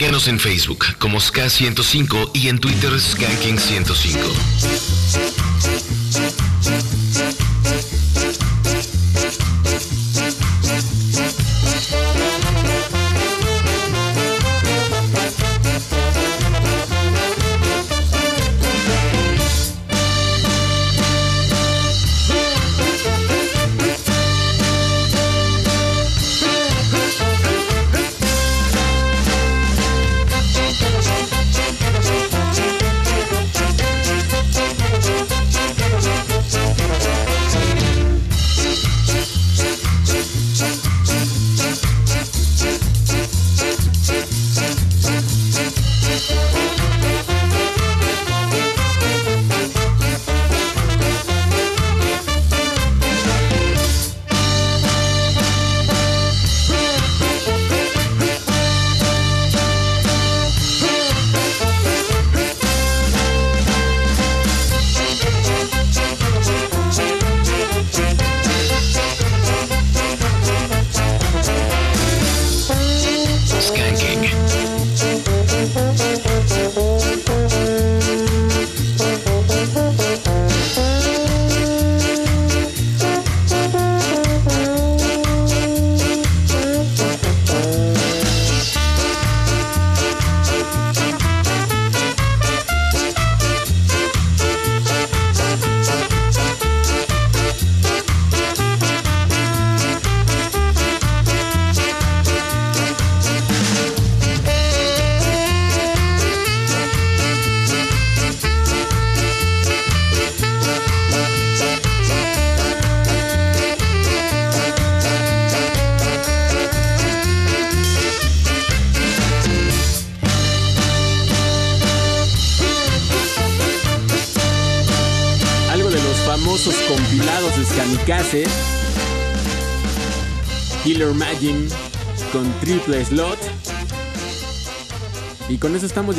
Síguenos 0.00 0.28
en 0.28 0.40
Facebook 0.40 0.86
como 0.98 1.18
Ska105 1.18 2.30
y 2.32 2.48
en 2.48 2.58
Twitter 2.58 2.90
Skanking105. 2.90 4.89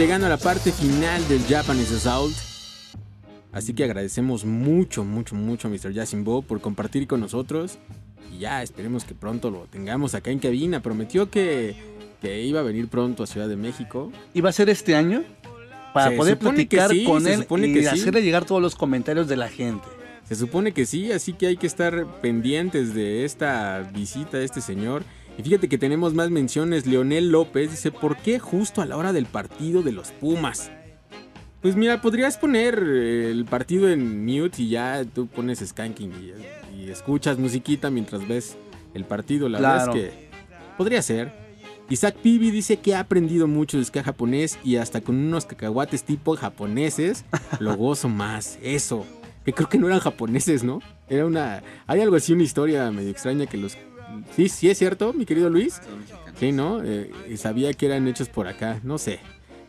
Llegando 0.01 0.25
a 0.25 0.29
la 0.29 0.37
parte 0.37 0.71
final 0.71 1.27
del 1.27 1.43
Japanese 1.43 1.95
Assault. 1.97 2.35
Así 3.51 3.75
que 3.75 3.83
agradecemos 3.83 4.45
mucho, 4.45 5.03
mucho, 5.03 5.35
mucho 5.35 5.67
a 5.67 5.71
Mr. 5.71 5.93
Yasimbo 5.93 6.41
por 6.41 6.59
compartir 6.59 7.05
con 7.05 7.19
nosotros. 7.19 7.77
Y 8.33 8.39
ya, 8.39 8.63
esperemos 8.63 9.03
que 9.03 9.13
pronto 9.13 9.51
lo 9.51 9.67
tengamos 9.67 10.15
acá 10.15 10.31
en 10.31 10.39
cabina. 10.39 10.81
Prometió 10.81 11.29
que, 11.29 11.75
que 12.19 12.41
iba 12.41 12.61
a 12.61 12.63
venir 12.63 12.87
pronto 12.87 13.21
a 13.21 13.27
Ciudad 13.27 13.47
de 13.47 13.57
México. 13.57 14.11
¿Iba 14.33 14.49
a 14.49 14.53
ser 14.53 14.71
este 14.71 14.95
año? 14.95 15.23
Para 15.93 16.09
Se 16.09 16.17
poder 16.17 16.39
platicar 16.39 16.89
sí, 16.89 17.03
con 17.03 17.27
él 17.27 17.45
y 17.47 17.73
que 17.73 17.81
sí. 17.81 17.87
hacerle 17.87 18.23
llegar 18.23 18.45
todos 18.45 18.59
los 18.61 18.73
comentarios 18.73 19.27
de 19.27 19.37
la 19.37 19.49
gente. 19.49 19.87
Se 20.27 20.33
supone 20.35 20.71
que 20.71 20.87
sí, 20.87 21.11
así 21.11 21.33
que 21.33 21.45
hay 21.45 21.57
que 21.57 21.67
estar 21.67 22.07
pendientes 22.21 22.95
de 22.95 23.23
esta 23.23 23.87
visita 23.93 24.39
de 24.39 24.45
este 24.45 24.61
señor. 24.61 25.03
Y 25.37 25.43
fíjate 25.43 25.69
que 25.69 25.77
tenemos 25.77 26.13
más 26.13 26.29
menciones. 26.29 26.85
Leonel 26.85 27.31
López 27.31 27.71
dice, 27.71 27.91
¿por 27.91 28.17
qué 28.17 28.39
justo 28.39 28.81
a 28.81 28.85
la 28.85 28.97
hora 28.97 29.13
del 29.13 29.25
partido 29.25 29.81
de 29.81 29.91
los 29.91 30.11
Pumas? 30.11 30.71
Pues 31.61 31.75
mira, 31.75 32.01
podrías 32.01 32.37
poner 32.37 32.83
eh, 32.85 33.29
el 33.31 33.45
partido 33.45 33.89
en 33.89 34.25
mute 34.25 34.63
y 34.63 34.69
ya 34.69 35.03
tú 35.05 35.27
pones 35.27 35.59
skanking 35.59 36.11
y, 36.11 36.81
y 36.83 36.89
escuchas 36.89 37.37
musiquita 37.37 37.89
mientras 37.91 38.27
ves 38.27 38.57
el 38.93 39.05
partido. 39.05 39.47
La 39.47 39.59
Claro. 39.59 39.93
verdad 39.93 40.05
es 40.05 40.13
que 40.13 40.29
podría 40.77 41.01
ser. 41.01 41.31
Isaac 41.89 42.15
Pibi 42.23 42.51
dice 42.51 42.77
que 42.77 42.95
ha 42.95 43.01
aprendido 43.01 43.47
mucho 43.47 43.77
de 43.77 43.83
ska 43.85 44.01
japonés 44.01 44.57
y 44.63 44.77
hasta 44.77 45.01
con 45.01 45.15
unos 45.17 45.45
cacahuates 45.45 46.03
tipo 46.03 46.35
japoneses 46.35 47.25
lo 47.59 47.75
gozo 47.75 48.09
más. 48.09 48.57
Eso. 48.63 49.05
Que 49.45 49.53
creo 49.53 49.69
que 49.69 49.77
no 49.77 49.87
eran 49.87 49.99
japoneses, 49.99 50.63
¿no? 50.63 50.81
Era 51.09 51.25
una... 51.25 51.63
Hay 51.87 51.99
algo 51.99 52.15
así, 52.15 52.31
una 52.33 52.43
historia 52.43 52.89
medio 52.91 53.09
extraña 53.09 53.45
que 53.45 53.57
los... 53.57 53.75
Sí, 54.35 54.49
sí 54.49 54.69
es 54.69 54.77
cierto, 54.77 55.13
mi 55.13 55.25
querido 55.25 55.49
Luis. 55.49 55.81
Sí, 56.39 56.51
¿no? 56.51 56.81
Eh, 56.83 57.11
sabía 57.37 57.73
que 57.73 57.85
eran 57.85 58.07
hechos 58.07 58.29
por 58.29 58.47
acá, 58.47 58.79
no 58.83 58.97
sé. 58.97 59.19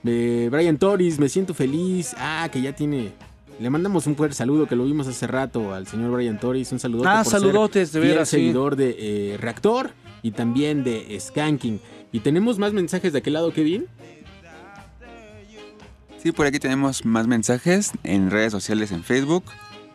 Eh, 0.05 0.48
Brian 0.51 0.78
Torres, 0.78 1.19
me 1.19 1.28
siento 1.28 1.55
feliz. 1.55 2.14
Ah, 2.19 2.48
que 2.52 2.60
ya 2.60 2.74
tiene... 2.74 3.12
Le 3.60 3.70
mandamos 3.70 4.06
un 4.06 4.16
fuerte 4.16 4.35
saludo 4.35 4.66
que 4.66 4.74
lo 4.74 4.85
vimos 4.85 5.06
hace 5.06 5.27
rato 5.27 5.74
al 5.74 5.86
señor 5.86 6.10
Brian 6.12 6.40
Torres. 6.40 6.73
Un 6.73 6.81
saludo. 6.81 7.05
Ah, 7.06 7.23
saludotes, 7.23 7.93
de 7.93 8.01
veras, 8.01 8.28
sí. 8.28 8.36
seguidor 8.36 8.77
de 8.77 8.97
eh, 8.98 9.36
Reactor 9.36 9.90
y 10.23 10.32
también 10.32 10.82
de 10.82 11.16
Skanking. 11.20 11.81
Y 12.10 12.20
tenemos 12.20 12.59
más 12.59 12.73
mensajes 12.73 13.12
de 13.12 13.20
aquel 13.20 13.35
lado, 13.35 13.52
Kevin. 13.52 13.86
Sí, 16.23 16.32
por 16.32 16.47
aquí 16.47 16.59
tenemos 16.59 17.05
más 17.05 17.27
mensajes 17.27 17.93
en 18.05 18.31
redes 18.31 18.52
sociales 18.52 18.93
en 18.93 19.05
Facebook. 19.05 19.44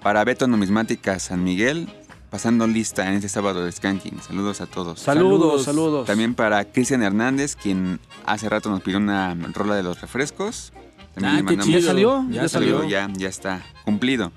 Para 0.02 0.24
Beto 0.24 0.48
Numismática 0.48 1.20
San 1.20 1.44
Miguel, 1.44 1.88
pasando 2.30 2.68
lista 2.68 3.08
en 3.08 3.14
este 3.16 3.30
sábado 3.30 3.64
de 3.64 3.72
Skanking. 3.72 4.20
Saludos 4.22 4.62
a 4.62 4.66
todos. 4.66 5.00
Saludos, 5.00 5.64
saludos. 5.64 6.08
También 6.08 6.36
para 6.36 6.66
Cristian 6.66 7.04
Hernández, 7.04 7.56
quien 7.56 8.00
hace 8.26 8.50
rato 8.50 8.70
nos 8.70 8.82
pidió 8.82 8.98
una 8.98 9.34
rola 9.54 9.76
de 9.76 9.84
los 9.84 10.02
refrescos. 10.02 10.74
También 11.14 11.34
Ah, 11.34 11.38
le 11.38 11.40
qué 11.40 11.44
mandamos- 11.58 11.66
chido. 11.68 11.80
¿Ya 11.80 11.88
salió? 11.88 12.26
Ya, 12.30 12.42
Ya 12.44 12.50
salió, 12.50 12.78
salió. 12.80 12.90
ya, 12.90 13.10
ya 13.16 13.28
está 13.30 13.66
cumplido. 13.86 14.32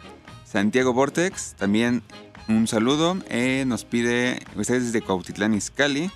Santiago 0.44 0.92
Vortex, 0.92 1.54
también 1.56 2.02
un 2.48 2.66
saludo. 2.66 3.16
Eh, 3.28 3.64
nos 3.66 3.84
pide, 3.84 4.40
ustedes 4.56 4.86
desde 4.86 5.02
Cuautitlán 5.02 5.54
Izcalli, 5.54 6.10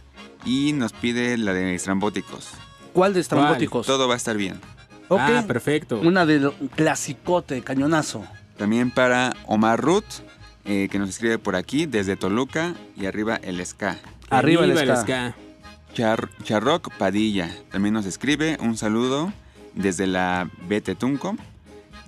y 0.44 0.72
nos 0.74 0.92
pide 0.92 1.36
la 1.38 1.52
de 1.52 1.74
Estrambóticos. 1.74 2.48
¿Cuál 2.92 3.14
de 3.14 3.20
estrambóticos? 3.20 3.86
Todo 3.86 4.06
va 4.08 4.14
a 4.14 4.16
estar 4.16 4.36
bien. 4.36 4.60
Ok. 5.08 5.20
Ah, 5.20 5.44
perfecto. 5.46 6.00
Una 6.00 6.24
de 6.26 6.50
clasicote, 6.76 7.60
cañonazo. 7.62 8.24
También 8.56 8.90
para 8.90 9.34
Omar 9.46 9.80
Ruth, 9.80 10.04
eh, 10.64 10.88
que 10.90 10.98
nos 10.98 11.08
escribe 11.10 11.38
por 11.38 11.56
aquí, 11.56 11.86
desde 11.86 12.16
Toluca 12.16 12.74
y 12.96 13.06
arriba 13.06 13.36
el 13.36 13.64
ska. 13.64 13.98
Arriba 14.30 14.64
el 14.64 14.70
Arriba 14.76 14.94
el 14.94 14.98
ska. 15.00 15.34
Char- 15.94 16.28
Charroc 16.42 16.92
Padilla 16.96 17.54
también 17.70 17.94
nos 17.94 18.06
escribe 18.06 18.56
un 18.60 18.76
saludo 18.76 19.32
desde 19.74 20.06
la 20.06 20.50
BT 20.68 20.96
Tunco. 20.98 21.36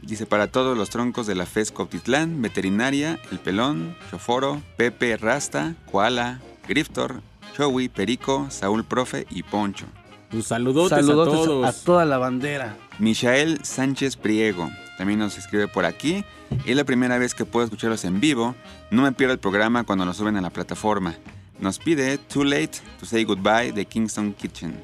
Dice 0.03 0.27
para 0.27 0.49
todos 0.49 0.77
los 0.77 0.91
troncos 0.91 1.27
de 1.27 1.35
la 1.35 1.47
FES 1.47 1.73
Cuautitlán, 1.73 2.41
Veterinaria, 2.43 3.19
El 3.33 3.39
Pelón, 3.39 3.97
Choforo, 4.11 4.61
Pepe, 4.77 5.16
Rasta, 5.16 5.74
Koala, 5.91 6.41
Griftor, 6.69 7.23
Chowi, 7.57 7.89
Perico, 7.89 8.47
Saúl 8.51 8.85
Profe 8.85 9.27
y 9.31 9.43
Poncho. 9.43 9.87
Tus 10.31 10.47
saludotes, 10.49 10.91
Saludotes 10.91 11.35
a 11.35 11.45
todos. 11.45 11.66
a 11.66 11.85
toda 11.85 12.05
la 12.05 12.19
bandera. 12.19 12.77
Michael 12.99 13.61
Sánchez 13.65 14.16
Priego 14.16 14.69
también 14.99 15.19
nos 15.20 15.39
escribe 15.39 15.69
por 15.69 15.85
aquí. 15.85 16.24
Es 16.64 16.77
la 16.77 16.85
primera 16.85 17.18
vez 17.18 17.35
que 17.35 17.44
puedo 17.44 17.64
escucharlos 17.64 18.05
en 18.05 18.20
vivo. 18.20 18.55
No 18.90 19.02
me 19.02 19.12
pierdo 19.12 19.32
el 19.35 19.39
programa 19.39 19.85
cuando 19.85 20.05
lo 20.05 20.14
suben 20.14 20.36
a 20.36 20.40
la 20.40 20.51
plataforma. 20.51 21.14
Nos 21.60 21.78
pide 21.78 22.18
Too 22.18 22.44
Late 22.44 22.78
to 23.01 23.06
Say 23.06 23.24
Goodbye 23.24 23.73
de 23.73 23.86
Kingston 23.86 24.32
Kitchen. 24.35 24.74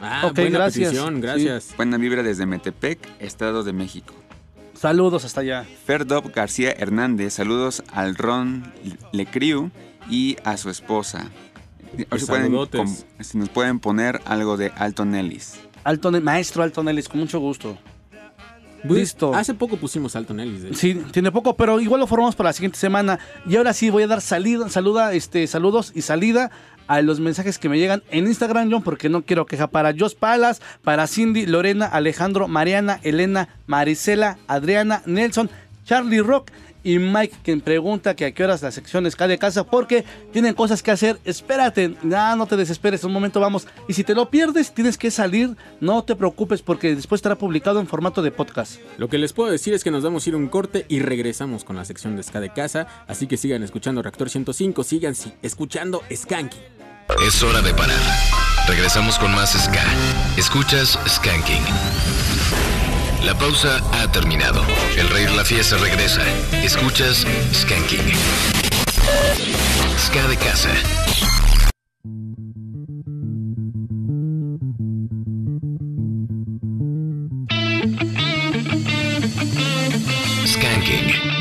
Ah, 0.00 0.22
Ok, 0.26 0.34
buena 0.36 0.50
gracias. 0.58 0.90
petición, 0.90 1.20
gracias. 1.20 1.74
Buena 1.76 1.96
vibra 1.96 2.22
desde 2.22 2.46
Metepec, 2.46 2.98
Estado 3.20 3.62
de 3.62 3.72
México. 3.72 4.14
Saludos 4.74 5.24
hasta 5.24 5.42
allá. 5.42 5.64
Ferdob 5.86 6.32
García 6.34 6.72
Hernández, 6.76 7.34
saludos 7.34 7.84
al 7.92 8.16
Ron 8.16 8.72
Lecriu 9.12 9.70
y 10.10 10.36
a 10.44 10.56
su 10.56 10.70
esposa. 10.70 11.18
A 11.20 11.96
ver 11.96 12.06
Pues 12.08 12.22
si, 12.22 12.26
pueden 12.28 12.52
si 13.20 13.38
nos 13.38 13.48
pueden 13.50 13.78
poner 13.78 14.20
algo 14.24 14.56
de 14.56 14.72
Alton 14.76 15.14
Ellis. 15.14 15.60
Alton, 15.84 16.22
maestro 16.24 16.62
Alton 16.62 16.88
Ellis, 16.88 17.08
con 17.08 17.20
mucho 17.20 17.38
gusto. 17.38 17.78
Pues, 18.86 19.00
Listo. 19.00 19.34
Hace 19.34 19.54
poco 19.54 19.76
pusimos 19.76 20.16
Alton 20.16 20.40
Ellis. 20.40 20.62
de. 20.62 20.74
Sí, 20.74 21.00
tiene 21.12 21.30
poco, 21.30 21.56
pero 21.56 21.80
igual 21.80 22.00
lo 22.00 22.06
formamos 22.06 22.34
para 22.34 22.48
la 22.48 22.52
siguiente 22.52 22.78
semana. 22.78 23.18
Y 23.46 23.56
ahora 23.56 23.72
sí 23.72 23.90
voy 23.90 24.02
a 24.02 24.06
dar 24.06 24.20
salida, 24.20 24.68
saluda, 24.68 25.12
este, 25.12 25.46
saludos 25.46 25.92
y 25.94 26.02
salida 26.02 26.50
a 26.88 27.00
los 27.00 27.20
mensajes 27.20 27.58
que 27.58 27.68
me 27.68 27.78
llegan 27.78 28.02
en 28.10 28.26
Instagram, 28.26 28.70
John, 28.70 28.82
porque 28.82 29.08
no 29.08 29.22
quiero 29.22 29.46
queja 29.46 29.68
para 29.68 29.94
Jos 29.96 30.14
Palas, 30.14 30.60
para 30.82 31.06
Cindy, 31.06 31.46
Lorena, 31.46 31.86
Alejandro, 31.86 32.48
Mariana, 32.48 33.00
Elena, 33.02 33.48
Marisela, 33.66 34.38
Adriana, 34.48 35.02
Nelson, 35.06 35.48
Charlie 35.84 36.20
Rock 36.20 36.50
y 36.84 36.98
Mike, 36.98 37.36
quien 37.42 37.60
pregunta 37.60 38.14
que 38.14 38.24
a 38.24 38.32
qué 38.32 38.44
horas 38.44 38.62
la 38.62 38.70
sección 38.70 39.06
es 39.06 39.16
de 39.16 39.38
casa, 39.38 39.64
porque 39.64 40.04
tienen 40.32 40.54
cosas 40.54 40.82
que 40.82 40.90
hacer. 40.90 41.18
Espérate, 41.24 41.94
no, 42.02 42.36
no 42.36 42.46
te 42.46 42.56
desesperes, 42.56 43.04
un 43.04 43.12
momento 43.12 43.40
vamos. 43.40 43.66
Y 43.88 43.92
si 43.92 44.04
te 44.04 44.14
lo 44.14 44.30
pierdes, 44.30 44.74
tienes 44.74 44.98
que 44.98 45.10
salir, 45.10 45.56
no 45.80 46.02
te 46.02 46.16
preocupes, 46.16 46.62
porque 46.62 46.94
después 46.94 47.20
estará 47.20 47.36
publicado 47.36 47.80
en 47.80 47.86
formato 47.86 48.22
de 48.22 48.32
podcast. 48.32 48.80
Lo 48.98 49.08
que 49.08 49.18
les 49.18 49.32
puedo 49.32 49.50
decir 49.50 49.74
es 49.74 49.84
que 49.84 49.90
nos 49.90 50.02
vamos 50.02 50.26
a 50.26 50.30
ir 50.30 50.34
a 50.34 50.38
un 50.38 50.48
corte 50.48 50.84
y 50.88 51.00
regresamos 51.00 51.64
con 51.64 51.76
la 51.76 51.84
sección 51.84 52.16
de 52.16 52.22
Ska 52.22 52.40
de 52.40 52.52
casa. 52.52 52.86
Así 53.06 53.26
que 53.26 53.36
sigan 53.36 53.62
escuchando 53.62 54.02
Reactor 54.02 54.28
105, 54.28 54.82
sigan 54.82 55.14
sí, 55.14 55.32
escuchando 55.42 56.02
Skanky. 56.12 56.58
Es 57.26 57.42
hora 57.42 57.60
de 57.60 57.72
parar. 57.74 58.00
Regresamos 58.66 59.18
con 59.18 59.32
más 59.32 59.52
Ska. 59.52 59.84
Escuchas 60.36 60.98
Skanking. 61.06 62.31
La 63.24 63.34
pausa 63.38 63.80
ha 63.92 64.10
terminado. 64.10 64.62
El 64.96 65.08
rey 65.08 65.26
la 65.36 65.44
fiesta 65.44 65.76
regresa. 65.76 66.22
Escuchas 66.64 67.24
Skanking. 67.52 68.12
Ska 69.96 70.26
de 70.28 70.36
casa. 70.36 70.70
Skanking. 80.46 81.31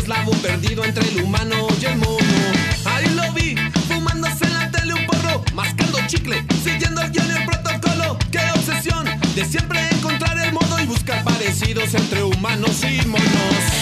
Eslavo 0.00 0.32
perdido 0.32 0.84
entre 0.84 1.06
el 1.08 1.22
humano 1.22 1.66
y 1.80 1.84
el 1.84 1.96
mono. 1.96 2.16
Ahí 2.86 3.08
lo 3.10 3.32
vi, 3.32 3.54
fumándose 3.88 4.44
en 4.46 4.52
la 4.54 4.70
tele 4.70 4.94
un 4.94 5.06
porro, 5.06 5.44
mascando 5.54 5.98
chicle, 6.06 6.44
siguiendo 6.64 7.02
el 7.02 7.10
guion 7.10 7.26
y 7.28 7.32
el 7.32 7.44
protocolo. 7.44 8.18
¡Qué 8.30 8.40
obsesión! 8.54 9.04
De 9.34 9.44
siempre 9.44 9.78
encontrar 9.90 10.38
el 10.38 10.52
modo 10.52 10.80
y 10.80 10.86
buscar 10.86 11.22
parecidos 11.22 11.94
entre 11.94 12.22
humanos 12.22 12.82
y 12.82 13.06
monos. 13.06 13.79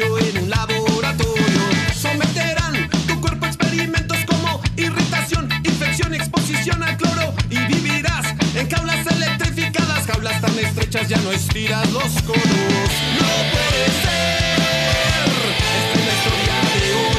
En 0.00 0.44
un 0.44 0.48
laboratorio. 0.48 1.60
Someterán 1.92 2.88
tu 3.08 3.20
cuerpo 3.20 3.46
a 3.46 3.48
experimentos 3.48 4.18
como 4.26 4.60
irritación, 4.76 5.48
infección, 5.64 6.14
exposición 6.14 6.80
al 6.84 6.96
cloro 6.96 7.34
y 7.50 7.58
vivirás 7.66 8.26
en 8.54 8.70
jaulas 8.70 9.04
electrificadas, 9.08 10.06
jaulas 10.06 10.40
tan 10.40 10.56
estrechas 10.56 11.08
ya 11.08 11.16
no 11.18 11.32
estiras 11.32 11.90
los 11.90 12.12
codos. 12.22 12.90
No 13.18 13.30
puede 13.50 13.86
ser. 14.04 15.34
Es 15.94 16.06
la 16.06 16.12
historia 16.14 16.54
de 16.74 16.94
un 16.94 17.17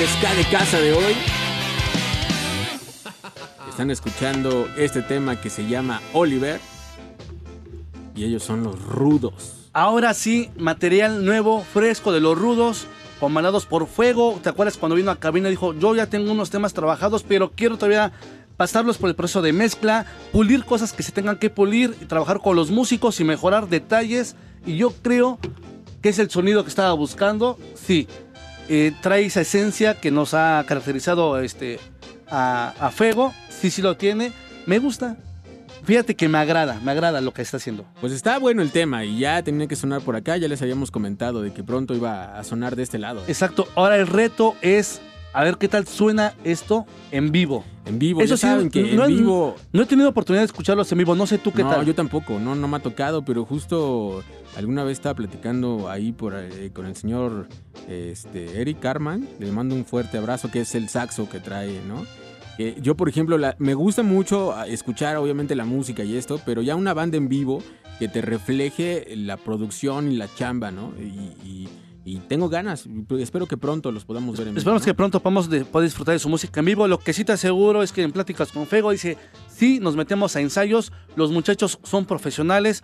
el 0.00 0.08
ska 0.08 0.30
casa 0.50 0.80
de 0.80 0.92
hoy. 0.92 1.14
Están 3.68 3.90
escuchando 3.90 4.66
este 4.76 5.02
tema 5.02 5.40
que 5.40 5.50
se 5.50 5.68
llama 5.68 6.00
Oliver. 6.14 6.60
Y 8.14 8.24
ellos 8.24 8.42
son 8.42 8.62
los 8.62 8.80
rudos. 8.82 9.70
Ahora 9.74 10.14
sí, 10.14 10.50
material 10.56 11.24
nuevo, 11.24 11.62
fresco 11.62 12.12
de 12.12 12.20
los 12.20 12.38
rudos, 12.38 12.86
comanados 13.20 13.66
por 13.66 13.86
fuego. 13.86 14.38
¿Te 14.42 14.48
acuerdas 14.48 14.76
cuando 14.76 14.96
vino 14.96 15.10
a 15.10 15.16
cabina 15.16 15.48
dijo, 15.48 15.74
yo 15.74 15.94
ya 15.94 16.06
tengo 16.06 16.32
unos 16.32 16.50
temas 16.50 16.72
trabajados, 16.72 17.22
pero 17.22 17.52
quiero 17.52 17.76
todavía 17.76 18.12
pasarlos 18.56 18.98
por 18.98 19.10
el 19.10 19.16
proceso 19.16 19.42
de 19.42 19.52
mezcla, 19.52 20.06
pulir 20.32 20.64
cosas 20.64 20.92
que 20.92 21.02
se 21.02 21.12
tengan 21.12 21.38
que 21.38 21.50
pulir, 21.50 21.96
y 22.00 22.06
trabajar 22.06 22.40
con 22.40 22.56
los 22.56 22.70
músicos 22.70 23.20
y 23.20 23.24
mejorar 23.24 23.68
detalles. 23.68 24.36
Y 24.64 24.76
yo 24.76 24.92
creo 25.02 25.38
que 26.00 26.10
es 26.10 26.18
el 26.18 26.30
sonido 26.30 26.62
que 26.62 26.70
estaba 26.70 26.92
buscando. 26.92 27.58
Sí, 27.74 28.06
eh, 28.74 28.94
trae 29.02 29.26
esa 29.26 29.42
esencia 29.42 30.00
que 30.00 30.10
nos 30.10 30.32
ha 30.32 30.64
caracterizado 30.66 31.38
este, 31.40 31.78
a, 32.30 32.72
a 32.80 32.90
Fuego. 32.90 33.34
Sí, 33.50 33.70
sí 33.70 33.82
lo 33.82 33.98
tiene. 33.98 34.32
Me 34.64 34.78
gusta. 34.78 35.18
Fíjate 35.84 36.14
que 36.14 36.26
me 36.26 36.38
agrada, 36.38 36.80
me 36.82 36.90
agrada 36.92 37.20
lo 37.20 37.34
que 37.34 37.42
está 37.42 37.58
haciendo. 37.58 37.84
Pues 38.00 38.14
está 38.14 38.38
bueno 38.38 38.62
el 38.62 38.70
tema 38.70 39.04
y 39.04 39.18
ya 39.18 39.42
tenía 39.42 39.66
que 39.66 39.76
sonar 39.76 40.00
por 40.00 40.16
acá. 40.16 40.38
Ya 40.38 40.48
les 40.48 40.62
habíamos 40.62 40.90
comentado 40.90 41.42
de 41.42 41.52
que 41.52 41.62
pronto 41.62 41.94
iba 41.94 42.38
a 42.38 42.44
sonar 42.44 42.74
de 42.74 42.84
este 42.84 42.98
lado. 42.98 43.22
Exacto. 43.26 43.68
Ahora 43.74 43.96
el 43.96 44.06
reto 44.06 44.56
es 44.62 45.02
a 45.32 45.44
ver 45.44 45.56
qué 45.56 45.68
tal 45.68 45.86
suena 45.86 46.34
esto 46.44 46.86
en 47.10 47.32
vivo. 47.32 47.64
En 47.84 47.98
vivo, 47.98 48.22
ya 48.22 48.36
saben 48.36 48.70
que 48.70 48.92
en 48.92 49.00
he- 49.00 49.06
vivo- 49.08 49.56
No 49.72 49.82
he 49.82 49.86
tenido 49.86 50.08
oportunidad 50.08 50.42
de 50.42 50.46
escucharlos 50.46 50.90
en 50.92 50.98
vivo. 50.98 51.14
No 51.16 51.26
sé 51.26 51.38
tú 51.38 51.50
qué 51.52 51.64
no, 51.64 51.70
tal. 51.70 51.84
yo 51.84 51.94
tampoco, 51.94 52.38
no, 52.38 52.54
no 52.54 52.68
me 52.68 52.76
ha 52.76 52.80
tocado, 52.80 53.24
pero 53.24 53.44
justo 53.44 54.22
alguna 54.56 54.84
vez 54.84 54.92
estaba 54.98 55.14
platicando 55.16 55.90
ahí 55.90 56.12
por, 56.12 56.34
eh, 56.36 56.70
con 56.72 56.86
el 56.86 56.94
señor 56.94 57.48
este, 57.88 58.60
Eric 58.60 58.78
Carman, 58.80 59.28
le 59.40 59.50
mando 59.50 59.74
un 59.74 59.84
fuerte 59.84 60.18
abrazo, 60.18 60.50
que 60.50 60.60
es 60.60 60.74
el 60.74 60.88
saxo 60.88 61.28
que 61.28 61.40
trae, 61.40 61.80
¿no? 61.88 62.06
Eh, 62.58 62.76
yo, 62.80 62.96
por 62.96 63.08
ejemplo, 63.08 63.38
la- 63.38 63.56
me 63.58 63.74
gusta 63.74 64.02
mucho 64.02 64.52
ah, 64.52 64.66
escuchar 64.68 65.16
obviamente 65.16 65.54
la 65.56 65.64
música 65.64 66.04
y 66.04 66.16
esto, 66.16 66.38
pero 66.44 66.62
ya 66.62 66.76
una 66.76 66.94
banda 66.94 67.16
en 67.16 67.28
vivo 67.28 67.62
que 67.98 68.08
te 68.08 68.20
refleje 68.20 69.06
la 69.16 69.36
producción 69.38 70.12
y 70.12 70.16
la 70.16 70.28
chamba, 70.34 70.70
¿no? 70.70 70.92
Y, 71.00 71.02
y- 71.48 71.68
y 72.04 72.18
tengo 72.18 72.48
ganas, 72.48 72.86
espero 73.20 73.46
que 73.46 73.56
pronto 73.56 73.92
los 73.92 74.04
podamos 74.04 74.36
ver 74.36 74.48
en 74.48 74.54
vivo. 74.54 74.58
Esperamos 74.58 74.82
¿no? 74.82 74.86
que 74.86 74.94
pronto 74.94 75.20
podamos 75.20 75.48
de- 75.48 75.64
poder 75.64 75.88
disfrutar 75.88 76.14
de 76.14 76.18
su 76.18 76.28
música 76.28 76.60
en 76.60 76.66
vivo. 76.66 76.88
Lo 76.88 76.98
que 76.98 77.12
sí 77.12 77.24
te 77.24 77.32
aseguro 77.32 77.82
es 77.82 77.92
que 77.92 78.02
en 78.02 78.12
Pláticas 78.12 78.50
con 78.50 78.66
Fego 78.66 78.90
dice, 78.90 79.16
sí, 79.48 79.78
nos 79.80 79.94
metemos 79.96 80.34
a 80.36 80.40
ensayos, 80.40 80.92
los 81.16 81.30
muchachos 81.30 81.78
son 81.84 82.04
profesionales, 82.06 82.82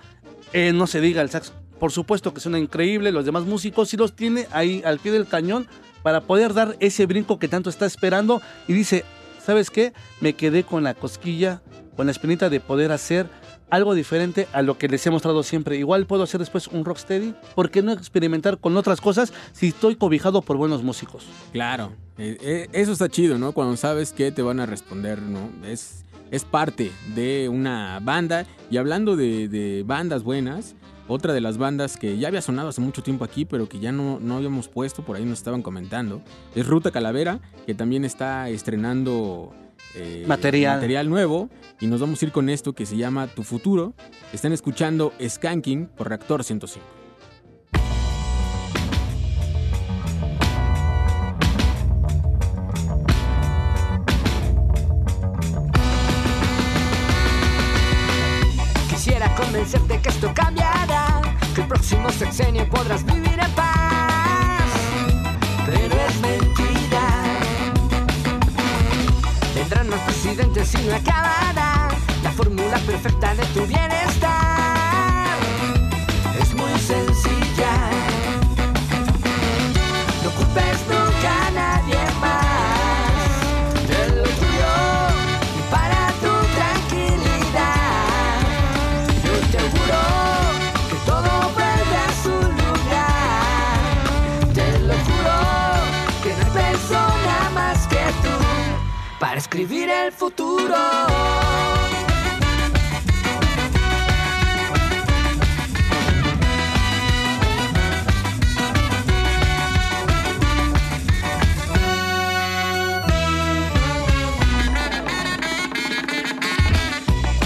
eh, 0.53 0.73
no 0.73 0.87
se 0.87 1.01
diga 1.01 1.21
el 1.23 1.31
sax, 1.31 1.53
por 1.81 1.91
supuesto 1.93 2.33
que 2.33 2.41
suena 2.41 2.59
increíble, 2.59 3.13
los 3.13 3.25
demás 3.25 3.45
músicos 3.45 3.89
sí 3.89 3.97
los 3.97 4.15
tiene 4.15 4.47
ahí 4.53 4.83
al 4.85 4.99
pie 4.99 5.13
del 5.13 5.27
cañón 5.27 5.67
para 6.03 6.21
poder 6.23 6.55
dar 6.55 6.77
ese 6.81 7.07
brinco 7.07 7.39
que 7.39 7.49
tanto 7.49 7.71
está 7.71 7.87
esperando 7.87 8.41
y 8.69 8.73
dice, 8.73 9.05
¿sabes 9.45 9.71
qué? 9.71 9.93
Me 10.21 10.33
quedé 10.35 10.63
con 10.65 10.85
la 10.85 10.95
cosquilla, 10.95 11.61
con 11.97 12.07
la 12.07 12.13
espinita 12.13 12.49
de 12.51 12.61
poder 12.61 12.93
hacer 12.93 13.29
algo 13.71 13.95
diferente 13.95 14.47
a 14.53 14.63
lo 14.63 14.79
que 14.79 14.89
les 14.89 15.07
he 15.07 15.11
mostrado 15.11 15.43
siempre. 15.43 15.77
Igual 15.77 16.07
puedo 16.07 16.23
hacer 16.23 16.41
después 16.41 16.69
un 16.69 16.85
rocksteady, 16.85 17.35
¿por 17.55 17.71
qué 17.71 17.83
no 17.83 17.93
experimentar 17.93 18.59
con 18.59 18.77
otras 18.77 19.01
cosas 19.01 19.33
si 19.53 19.69
estoy 19.69 19.97
cobijado 19.97 20.43
por 20.43 20.57
buenos 20.57 20.83
músicos? 20.83 21.27
Claro, 21.53 21.93
eh, 22.17 22.39
eh, 22.41 22.69
eso 22.73 22.93
está 22.93 23.09
chido, 23.09 23.39
¿no? 23.39 23.53
Cuando 23.53 23.77
sabes 23.77 24.13
que 24.13 24.33
te 24.33 24.43
van 24.43 24.61
a 24.61 24.67
responder, 24.67 25.21
¿no? 25.21 25.51
Es, 25.67 26.05
es 26.31 26.45
parte 26.45 26.91
de 27.15 27.49
una 27.49 28.01
banda. 28.03 28.47
Y 28.71 28.77
hablando 28.77 29.17
de, 29.17 29.49
de 29.49 29.83
bandas 29.87 30.23
buenas, 30.23 30.75
otra 31.07 31.33
de 31.33 31.41
las 31.41 31.57
bandas 31.57 31.97
que 31.97 32.19
ya 32.19 32.29
había 32.29 32.43
sonado 32.43 32.69
hace 32.69 32.81
mucho 32.83 33.03
tiempo 33.03 33.25
aquí, 33.25 33.45
pero 33.47 33.69
que 33.69 33.79
ya 33.81 33.93
no, 33.93 34.21
no 34.21 34.37
habíamos 34.37 34.69
puesto, 34.69 35.03
por 35.03 35.17
ahí 35.17 35.25
nos 35.25 35.39
estaban 35.39 35.63
comentando, 35.63 36.23
es 36.55 36.67
Ruta 36.67 36.91
Calavera, 36.91 37.41
que 37.67 37.75
también 37.75 38.05
está 38.05 38.51
estrenando 38.51 39.55
eh, 39.95 40.25
Material. 40.29 40.77
material 40.77 41.09
nuevo. 41.09 41.49
Y 41.81 41.87
nos 41.87 42.01
vamos 42.01 42.21
a 42.21 42.25
ir 42.25 42.33
con 42.33 42.49
esto 42.49 42.73
que 42.73 42.87
se 42.87 42.97
llama 42.97 43.29
Tu 43.29 43.45
Futuro. 43.45 43.95
Están 44.33 44.53
escuchando 44.53 45.13
Skanking 45.25 45.87
por 45.87 46.09
Reactor 46.09 46.43
105. 46.43 46.85
Quisiera 58.91 59.33
convencerte 59.37 60.01
que 60.01 60.09
esto 60.09 60.33
cambiará, 60.35 61.21
que 61.55 61.61
el 61.61 61.69
próximo 61.69 62.11
sexenio 62.11 62.69
podrás 62.69 63.05
vivir 63.05 63.39
en 63.39 63.51
paz. 63.53 64.63
Pero 65.65 65.95
es 65.95 66.21
mentira. 66.21 66.68
Más 69.99 70.15
presidentes 70.15 70.75
y 70.75 70.87
no 70.87 70.95
acabará 70.95 71.89
la 72.23 72.31
fórmula 72.33 72.79
perfecta 72.87 73.35
de 73.35 73.45
tu 73.47 73.67
bienestar. 73.67 75.39
Es 76.41 76.55
muy 76.55 76.79
sencilla. 76.79 77.38
escribir 99.51 99.89
el 99.89 100.13
futuro. 100.13 100.77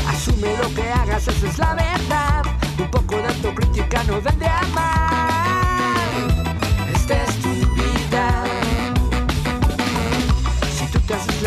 Asume 0.09 0.57
lo 0.57 0.75
que 0.75 0.83
hagas, 0.83 1.29
esa 1.29 1.47
es 1.47 1.59
la 1.59 1.75
verdad. 1.75 2.43
Un 2.79 2.91
poco 2.91 3.17
de 3.17 3.27
autocrítica 3.29 4.03
no 4.05 4.21
vendría 4.21 4.61
mal. 4.75 5.32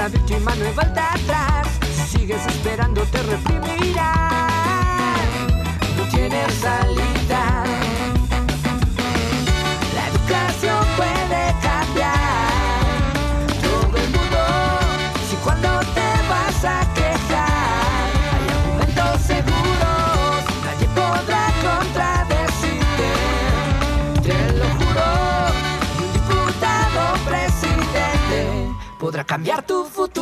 La 0.06 0.10
víctima, 0.10 0.54
no 0.56 0.66
hay 0.66 0.74
vuelta 0.74 1.14
atrás. 1.14 1.68
Si 1.96 2.18
sigues 2.20 2.46
esperando, 2.46 3.02
te 3.06 3.24
reprimirán. 3.24 4.48
No 5.98 6.04
tienes 6.12 6.54
salida. 6.56 7.05
Cambiar 29.36 29.62
tu 29.64 29.84
futuro. 29.84 30.15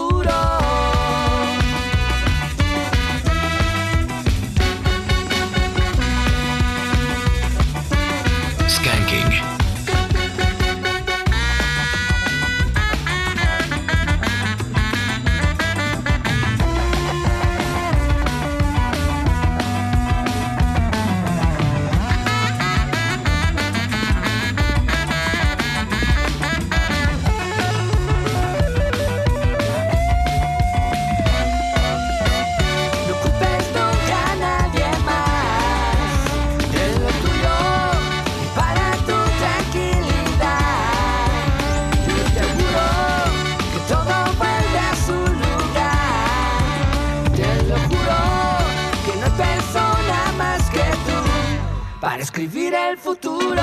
Escribir 52.44 52.74
el 52.74 52.98
futuro. 52.98 53.62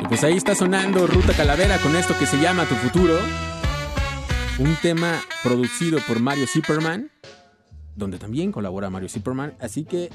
Y 0.00 0.06
pues 0.06 0.22
ahí 0.22 0.36
está 0.36 0.54
sonando 0.54 1.06
Ruta 1.06 1.32
Calavera 1.32 1.78
con 1.78 1.96
esto 1.96 2.16
que 2.18 2.26
se 2.26 2.38
llama 2.38 2.66
Tu 2.66 2.74
Futuro. 2.76 3.18
Un 4.58 4.76
tema 4.80 5.20
producido 5.42 5.98
por 6.06 6.20
Mario 6.20 6.46
Zipperman, 6.46 7.10
donde 7.96 8.18
también 8.18 8.52
colabora 8.52 8.90
Mario 8.90 9.08
Zipperman. 9.08 9.56
Así 9.60 9.84
que 9.84 10.10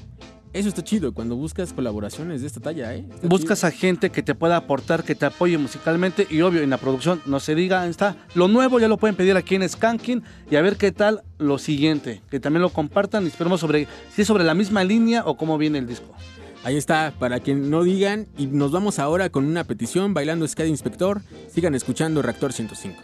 eso 0.53 0.69
está 0.69 0.83
chido 0.83 1.13
cuando 1.13 1.35
buscas 1.35 1.73
colaboraciones 1.73 2.41
de 2.41 2.47
esta 2.47 2.59
talla, 2.59 2.93
¿eh? 2.95 3.05
Está 3.09 3.27
Buscas 3.27 3.63
a 3.63 3.71
gente 3.71 4.09
que 4.09 4.23
te 4.23 4.35
pueda 4.35 4.57
aportar, 4.57 5.03
que 5.03 5.15
te 5.15 5.25
apoye 5.25 5.57
musicalmente 5.57 6.27
y 6.29 6.41
obvio 6.41 6.61
en 6.61 6.69
la 6.69 6.77
producción, 6.77 7.21
no 7.25 7.39
se 7.39 7.55
diga, 7.55 7.87
está 7.87 8.15
lo 8.35 8.47
nuevo 8.47 8.79
ya 8.79 8.87
lo 8.87 8.97
pueden 8.97 9.15
pedir 9.15 9.35
aquí 9.35 9.55
en 9.55 9.67
Skanking 9.67 10.23
y 10.49 10.55
a 10.55 10.61
ver 10.61 10.77
qué 10.77 10.91
tal 10.91 11.23
lo 11.37 11.57
siguiente, 11.57 12.21
que 12.29 12.39
también 12.39 12.61
lo 12.61 12.69
compartan 12.69 13.23
y 13.25 13.27
esperemos 13.27 13.59
sobre 13.59 13.87
si 14.13 14.21
es 14.21 14.27
sobre 14.27 14.43
la 14.43 14.53
misma 14.53 14.83
línea 14.83 15.23
o 15.25 15.37
cómo 15.37 15.57
viene 15.57 15.77
el 15.77 15.87
disco. 15.87 16.13
Ahí 16.63 16.75
está, 16.75 17.13
para 17.17 17.39
que 17.39 17.55
no 17.55 17.83
digan. 17.83 18.27
Y 18.37 18.47
nos 18.47 18.71
vamos 18.71 18.99
ahora 18.99 19.29
con 19.29 19.45
una 19.45 19.63
petición, 19.63 20.13
bailando 20.13 20.45
de 20.45 20.67
Inspector. 20.67 21.21
Sigan 21.53 21.73
escuchando 21.73 22.21
Reactor 22.21 22.51
105. 22.51 23.01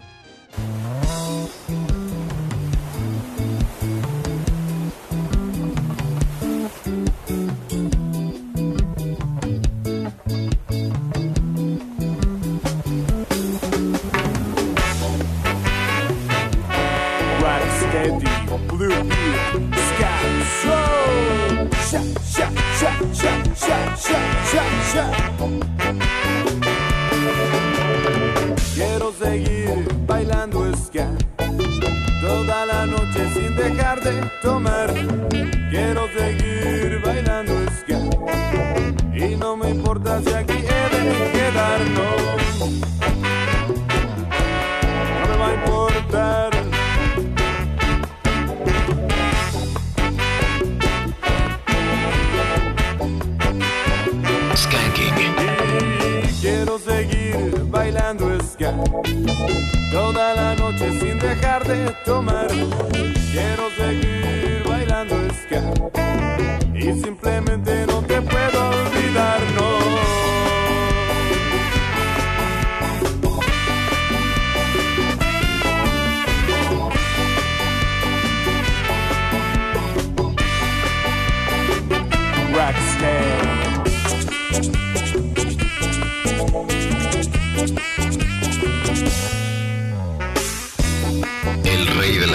Quiero 28.73 29.13
seguir 29.13 29.87
bailando 30.05 30.75
ska 30.75 31.07
toda 32.19 32.65
la 32.65 32.85
noche 32.85 33.29
sin 33.33 33.55
dejar 33.55 34.01
de 34.03 34.21
tomar. 34.41 34.93
Quiero 35.69 36.09
seguir 36.09 37.01
bailando 37.05 37.53
ska 37.79 37.99
y 39.15 39.37
no 39.37 39.55
me 39.55 39.69
importa 39.69 40.21
si 40.21 40.33
aquí 40.33 40.64
toda 59.91 60.35
la 60.35 60.55
noche 60.55 60.91
sin 60.99 61.19
dejar 61.19 61.65
de 61.67 61.91
tomar. 62.05 62.47
Quiero 63.31 63.69
seguir 63.77 64.63
bailando 64.67 65.15
ska 65.33 65.61
y 66.73 66.93
simplemente 67.01 67.85
no 67.87 68.01
te 68.01 68.21
puedo 68.21 68.54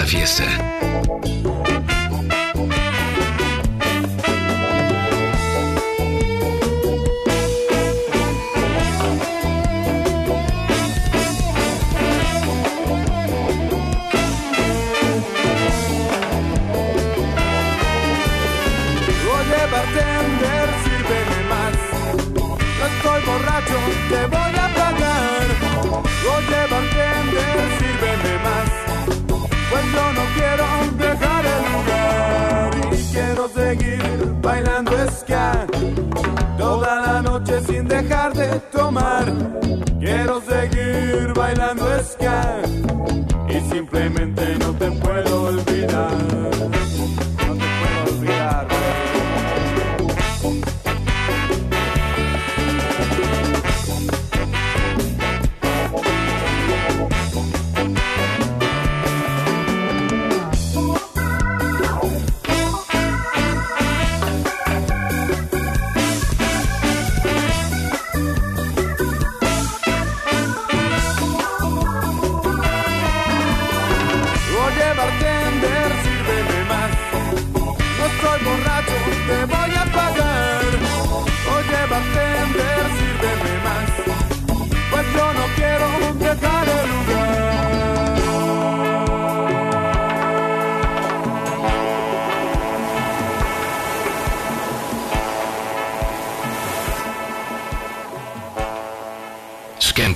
El 0.01 0.07
noche 37.41 37.61
sin 37.61 37.87
dejar 37.87 38.33
de 38.33 38.59
tomar. 38.71 39.25
Quiero 39.99 40.41
seguir 40.41 41.33
bailando 41.35 41.85
ska. 42.03 42.61
Y 43.49 43.59
simplemente 43.71 44.57
no 44.59 44.73
te 44.73 44.85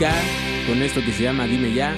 Ska 0.00 0.14
con 0.66 0.80
esto 0.80 1.02
que 1.04 1.12
se 1.12 1.24
llama 1.24 1.44
Dime 1.44 1.74
Ya. 1.74 1.92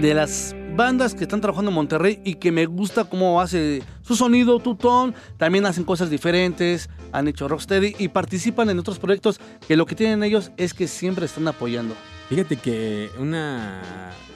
de 0.00 0.14
las 0.14 0.56
bandas 0.74 1.14
que 1.14 1.24
están 1.24 1.42
trabajando 1.42 1.70
en 1.70 1.74
Monterrey 1.74 2.22
y 2.24 2.36
que 2.36 2.50
me 2.50 2.64
gusta 2.64 3.04
cómo 3.04 3.38
hace 3.42 3.82
su 4.00 4.16
sonido, 4.16 4.60
tutón, 4.60 5.14
también 5.36 5.66
hacen 5.66 5.84
cosas 5.84 6.08
diferentes, 6.08 6.88
han 7.12 7.28
hecho 7.28 7.46
rocksteady 7.46 7.96
y 7.98 8.08
participan 8.08 8.70
en 8.70 8.78
otros 8.78 8.98
proyectos 8.98 9.40
que 9.66 9.76
lo 9.76 9.84
que 9.84 9.94
tienen 9.94 10.22
ellos 10.22 10.52
es 10.56 10.72
que 10.72 10.88
siempre 10.88 11.26
están 11.26 11.46
apoyando. 11.48 11.94
Fíjate 12.30 12.56
que 12.56 13.10
una 13.18 13.82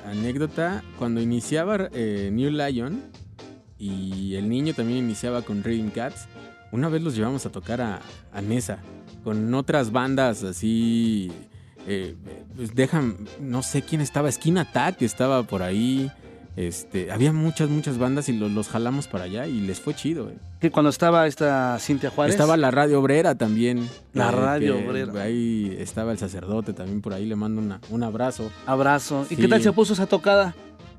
anécdota, 0.05 0.85
cuando 0.99 1.23
iniciaba 1.23 1.89
eh, 1.95 2.29
New 2.31 2.51
Lion 2.51 3.05
y 3.79 4.35
el 4.35 4.51
niño 4.51 4.75
también 4.75 4.99
iniciaba 4.99 5.41
con 5.41 5.65
Reading 5.65 5.89
Cats, 5.89 6.29
una 6.73 6.91
vez 6.91 7.01
los 7.01 7.17
llevamos 7.17 7.47
a 7.47 7.51
tocar 7.51 7.81
a, 7.81 8.03
a 8.35 8.43
Nesa 8.43 8.81
con 9.25 9.55
otras 9.55 9.93
bandas 9.93 10.43
así. 10.43 11.33
eh, 11.87 12.15
pues 12.57 12.75
dejan, 12.75 13.17
no 13.41 13.63
sé 13.63 13.83
quién 13.83 14.01
estaba, 14.01 14.31
Skin 14.31 14.59
Attack 14.59 15.03
estaba 15.03 15.43
por 15.45 15.63
ahí. 15.63 16.11
Este, 16.55 17.11
había 17.11 17.33
muchas, 17.33 17.71
muchas 17.71 17.97
bandas 17.97 18.29
y 18.29 18.35
los, 18.35 18.51
los 18.51 18.69
jalamos 18.69 19.09
para 19.09 19.25
allá 19.25 19.47
y 19.47 19.61
les 19.63 19.81
fue 19.81 19.95
chido. 19.95 20.29
eh. 20.29 20.37
Que 20.61 20.71
cuando 20.71 20.91
estaba 20.91 21.27
esta 21.27 21.79
Cintia 21.81 22.11
Juárez. 22.11 22.35
Estaba 22.35 22.59
la 22.59 22.71
Radio 22.71 23.01
Obrera 23.01 23.35
también. 23.37 23.89
La 24.13 24.29
eh, 24.29 24.33
Radio 24.33 24.79
Obrera. 24.79 25.23
Ahí 25.23 25.75
estaba 25.79 26.13
el 26.13 26.19
sacerdote 26.19 26.75
también 26.75 27.01
por 27.01 27.15
ahí, 27.15 27.25
le 27.25 27.37
mando 27.37 27.61
una- 27.63 27.81
un 27.89 28.03
abrazo. 28.03 28.51
Abrazo. 28.67 29.25
¿Y 29.31 29.37
Sí. 29.37 29.43
qué 29.43 29.49
tal 29.49 29.63
se 29.63 29.73
puso 29.73 29.95
esa 29.95 30.05
tocada? 30.07 30.55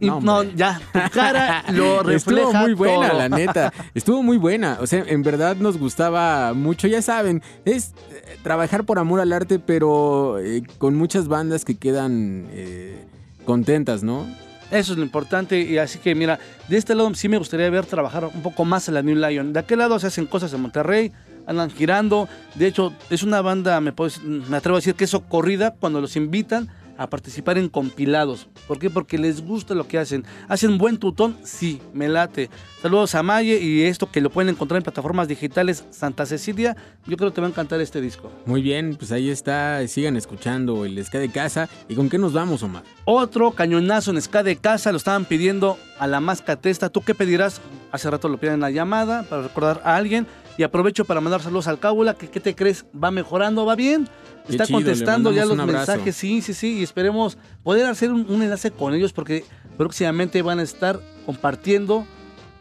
No, 0.07 0.21
no, 0.21 0.43
ya, 0.43 0.79
tu 0.91 0.99
cara 1.11 1.63
lo 1.71 2.03
refleja 2.03 2.41
Estuvo 2.47 2.53
muy 2.61 2.73
buena, 2.73 3.09
todo. 3.09 3.17
la 3.19 3.29
neta. 3.29 3.73
Estuvo 3.93 4.23
muy 4.23 4.37
buena. 4.37 4.77
O 4.81 4.87
sea, 4.87 5.03
en 5.07 5.23
verdad 5.23 5.55
nos 5.55 5.77
gustaba 5.77 6.53
mucho. 6.53 6.87
Ya 6.87 7.01
saben, 7.01 7.41
es 7.65 7.93
eh, 8.11 8.37
trabajar 8.43 8.83
por 8.85 8.99
amor 8.99 9.19
al 9.19 9.31
arte, 9.33 9.59
pero 9.59 10.39
eh, 10.39 10.63
con 10.77 10.95
muchas 10.95 11.27
bandas 11.27 11.65
que 11.65 11.75
quedan 11.75 12.47
eh, 12.51 13.05
contentas, 13.45 14.03
¿no? 14.03 14.25
Eso 14.71 14.93
es 14.93 14.97
lo 14.97 15.03
importante 15.03 15.59
y 15.61 15.77
así 15.77 15.99
que 15.99 16.15
mira, 16.15 16.39
de 16.67 16.77
este 16.77 16.95
lado 16.95 17.13
sí 17.13 17.29
me 17.29 17.37
gustaría 17.37 17.69
ver 17.69 17.85
trabajar 17.85 18.25
un 18.25 18.41
poco 18.41 18.65
más 18.65 18.87
en 18.87 18.95
la 18.95 19.03
New 19.03 19.15
Lion. 19.15 19.53
De 19.53 19.59
aquel 19.59 19.79
lado 19.79 19.99
se 19.99 20.07
hacen 20.07 20.25
cosas 20.25 20.51
en 20.53 20.61
Monterrey, 20.61 21.11
andan 21.45 21.69
girando. 21.69 22.27
De 22.55 22.65
hecho, 22.67 22.91
es 23.11 23.21
una 23.21 23.41
banda, 23.41 23.79
me, 23.81 23.91
puedo- 23.93 24.19
me 24.23 24.57
atrevo 24.57 24.77
a 24.77 24.79
decir 24.79 24.95
que 24.95 25.03
es 25.03 25.15
corrida 25.29 25.75
cuando 25.79 26.01
los 26.01 26.15
invitan 26.15 26.69
a 26.97 27.09
participar 27.09 27.57
en 27.57 27.69
compilados. 27.69 28.47
¿Por 28.67 28.79
qué? 28.79 28.89
Porque 28.89 29.17
les 29.17 29.45
gusta 29.45 29.73
lo 29.73 29.87
que 29.87 29.97
hacen. 29.97 30.25
¿Hacen 30.47 30.77
buen 30.77 30.97
tutón? 30.97 31.37
Sí, 31.43 31.81
me 31.93 32.07
late. 32.07 32.49
Saludos 32.81 33.15
a 33.15 33.23
Maye 33.23 33.59
y 33.61 33.83
esto 33.83 34.11
que 34.11 34.21
lo 34.21 34.29
pueden 34.29 34.49
encontrar 34.49 34.77
en 34.77 34.83
plataformas 34.83 35.27
digitales 35.27 35.85
Santa 35.91 36.25
Cecilia. 36.25 36.75
Yo 37.05 37.17
creo 37.17 37.29
que 37.29 37.35
te 37.35 37.41
va 37.41 37.47
a 37.47 37.49
encantar 37.49 37.79
este 37.81 38.01
disco. 38.01 38.31
Muy 38.45 38.61
bien, 38.61 38.95
pues 38.95 39.11
ahí 39.11 39.29
está. 39.29 39.85
Sigan 39.87 40.17
escuchando 40.17 40.85
el 40.85 41.03
Ska 41.03 41.19
de 41.19 41.29
Casa. 41.29 41.69
¿Y 41.87 41.95
con 41.95 42.09
qué 42.09 42.17
nos 42.17 42.33
vamos, 42.33 42.63
Omar? 42.63 42.83
Otro 43.05 43.51
cañonazo 43.51 44.11
en 44.11 44.21
Ska 44.21 44.43
de 44.43 44.57
Casa. 44.57 44.91
Lo 44.91 44.97
estaban 44.97 45.25
pidiendo 45.25 45.77
a 45.99 46.07
la 46.07 46.19
Masca 46.19 46.55
Testa. 46.57 46.89
¿Tú 46.89 47.01
qué 47.01 47.15
pedirás? 47.15 47.61
Hace 47.91 48.09
rato 48.09 48.27
lo 48.27 48.37
pidieron 48.37 48.55
en 48.55 48.61
la 48.61 48.71
llamada 48.71 49.23
para 49.23 49.43
recordar 49.43 49.81
a 49.83 49.95
alguien. 49.95 50.27
Y 50.57 50.63
aprovecho 50.63 51.05
para 51.05 51.21
mandar 51.21 51.41
saludos 51.41 51.67
al 51.67 51.79
Cábula, 51.79 52.13
¿qué 52.13 52.39
te 52.39 52.53
crees? 52.53 52.85
Va 53.01 53.09
mejorando, 53.09 53.65
va 53.65 53.75
bien 53.75 54.07
está 54.47 54.67
contestando 54.67 55.31
ya 55.31 55.45
los 55.45 55.57
mensajes, 55.57 56.15
sí, 56.15 56.41
sí, 56.41 56.53
sí, 56.53 56.79
y 56.79 56.83
esperemos 56.83 57.37
poder 57.63 57.85
hacer 57.85 58.11
un, 58.11 58.41
enlace 58.41 58.71
con 58.71 58.93
ellos 58.93 59.13
porque 59.13 59.43
próximamente 59.77 60.41
van 60.41 60.59
a 60.59 60.63
estar 60.63 60.99
compartiendo 61.25 62.05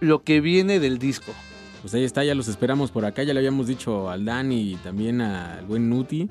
lo 0.00 0.22
que 0.22 0.40
viene 0.40 0.80
del 0.80 0.98
disco. 0.98 1.32
Pues 1.80 1.94
ahí 1.94 2.04
está, 2.04 2.22
ya 2.22 2.34
los 2.34 2.48
esperamos 2.48 2.90
por 2.90 3.04
acá, 3.04 3.24
ya 3.24 3.34
le 3.34 3.40
habíamos 3.40 3.66
dicho 3.66 4.08
al 4.08 4.24
Dan 4.24 4.52
y 4.52 4.76
también 4.76 5.20
al 5.20 5.64
buen 5.64 5.90
Nuti, 5.90 6.28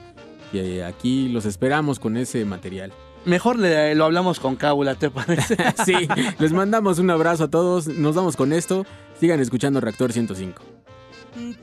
que 0.51 0.83
aquí 0.83 1.27
los 1.27 1.45
esperamos 1.45 1.99
con 1.99 2.15
ese 2.15 2.45
material. 2.45 2.93
Mejor 3.25 3.59
le, 3.59 3.93
lo 3.93 4.05
hablamos 4.05 4.39
con 4.39 4.55
Cábula, 4.55 4.95
¿te 4.95 5.09
parece? 5.11 5.55
sí, 5.85 5.93
les 6.39 6.53
mandamos 6.53 6.99
un 6.99 7.09
abrazo 7.09 7.45
a 7.45 7.49
todos, 7.49 7.87
nos 7.87 8.15
vamos 8.15 8.35
con 8.35 8.53
esto, 8.53 8.85
sigan 9.19 9.39
escuchando 9.39 9.79
Reactor 9.81 10.11
105 10.11 10.80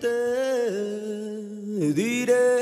te 0.00 0.18
diré 1.92 2.58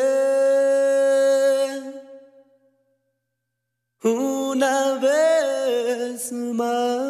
una 4.02 4.98
vez 4.98 6.32
más 6.32 7.06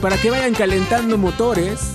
Para 0.00 0.16
que 0.16 0.30
vayan 0.30 0.54
calentando 0.54 1.18
motores. 1.18 1.92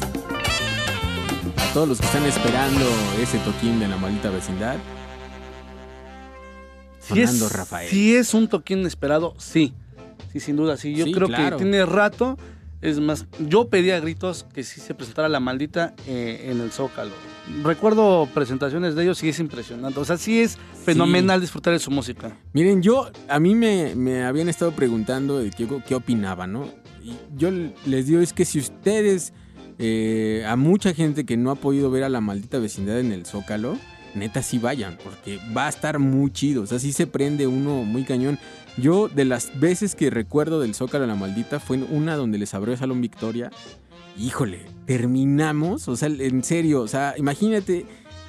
A 1.57 1.73
todos 1.73 1.87
los 1.89 1.99
que 1.99 2.05
están 2.05 2.23
esperando 2.25 2.85
ese 3.21 3.37
toquín 3.39 3.79
de 3.79 3.87
la 3.87 3.97
maldita 3.97 4.29
vecindad. 4.29 4.77
Si 6.99 7.21
es, 7.21 7.51
Rafael. 7.53 7.89
si 7.89 8.15
es 8.15 8.33
un 8.33 8.47
toquín 8.47 8.85
esperado, 8.85 9.35
sí. 9.37 9.73
Sí, 10.33 10.39
sin 10.39 10.55
duda, 10.55 10.77
sí. 10.77 10.95
Yo 10.95 11.05
Sí, 11.05 11.11
creo 11.13 11.27
claro. 11.27 11.57
que 11.57 11.63
tiene 11.63 11.85
rato. 11.85 12.37
Es 12.81 12.99
más, 12.99 13.25
yo 13.39 13.67
pedí 13.69 13.89
a 13.91 13.99
gritos 13.99 14.45
que 14.53 14.63
sí 14.63 14.79
se 14.81 14.93
presentara 14.93 15.27
la 15.29 15.39
maldita 15.39 15.93
eh, 16.07 16.49
en 16.51 16.59
el 16.61 16.71
Zócalo. 16.71 17.11
Recuerdo 17.63 18.27
presentaciones 18.33 18.95
de 18.95 19.03
ellos 19.03 19.23
y 19.23 19.29
es 19.29 19.39
impresionante. 19.39 19.99
O 19.99 20.05
sea, 20.05 20.17
sí 20.17 20.41
es 20.41 20.57
fenomenal 20.83 21.41
disfrutar 21.41 21.73
de 21.73 21.79
su 21.79 21.89
música. 21.89 22.35
Miren, 22.53 22.81
yo, 22.81 23.09
a 23.27 23.39
mí 23.39 23.55
me, 23.55 23.95
me 23.95 24.23
habían 24.23 24.49
estado 24.49 24.71
preguntando 24.71 25.39
de 25.39 25.49
qué, 25.51 25.67
qué 25.87 25.95
opinaba, 25.95 26.47
¿no? 26.47 26.69
Yo 27.35 27.51
les 27.85 28.07
digo, 28.07 28.21
es 28.21 28.33
que 28.33 28.45
si 28.45 28.59
ustedes, 28.59 29.33
eh, 29.77 30.45
a 30.47 30.55
mucha 30.55 30.93
gente 30.93 31.25
que 31.25 31.37
no 31.37 31.51
ha 31.51 31.55
podido 31.55 31.91
ver 31.91 32.03
a 32.03 32.09
la 32.09 32.21
maldita 32.21 32.59
vecindad 32.59 32.99
en 32.99 33.11
el 33.11 33.25
Zócalo, 33.25 33.77
neta 34.13 34.41
sí 34.41 34.57
vayan, 34.57 34.97
porque 35.03 35.39
va 35.55 35.65
a 35.65 35.69
estar 35.69 35.99
muy 35.99 36.31
chido. 36.31 36.63
O 36.63 36.65
sea, 36.65 36.79
sí 36.79 36.93
se 36.93 37.07
prende 37.07 37.47
uno 37.47 37.83
muy 37.83 38.03
cañón. 38.03 38.39
Yo, 38.77 39.07
de 39.07 39.25
las 39.25 39.59
veces 39.59 39.95
que 39.95 40.09
recuerdo 40.09 40.59
del 40.59 40.73
Zócalo 40.73 41.03
a 41.03 41.07
la 41.07 41.15
maldita, 41.15 41.59
fue 41.59 41.77
en 41.77 41.87
una 41.89 42.15
donde 42.15 42.37
les 42.37 42.53
abrió 42.53 42.73
el 42.73 42.79
Salón 42.79 43.01
Victoria. 43.01 43.51
Híjole, 44.17 44.65
terminamos, 44.85 45.87
o 45.89 45.95
sea, 45.97 46.07
en 46.07 46.43
serio, 46.43 46.81
o 46.81 46.87
sea, 46.87 47.15
imagínate, 47.17 47.85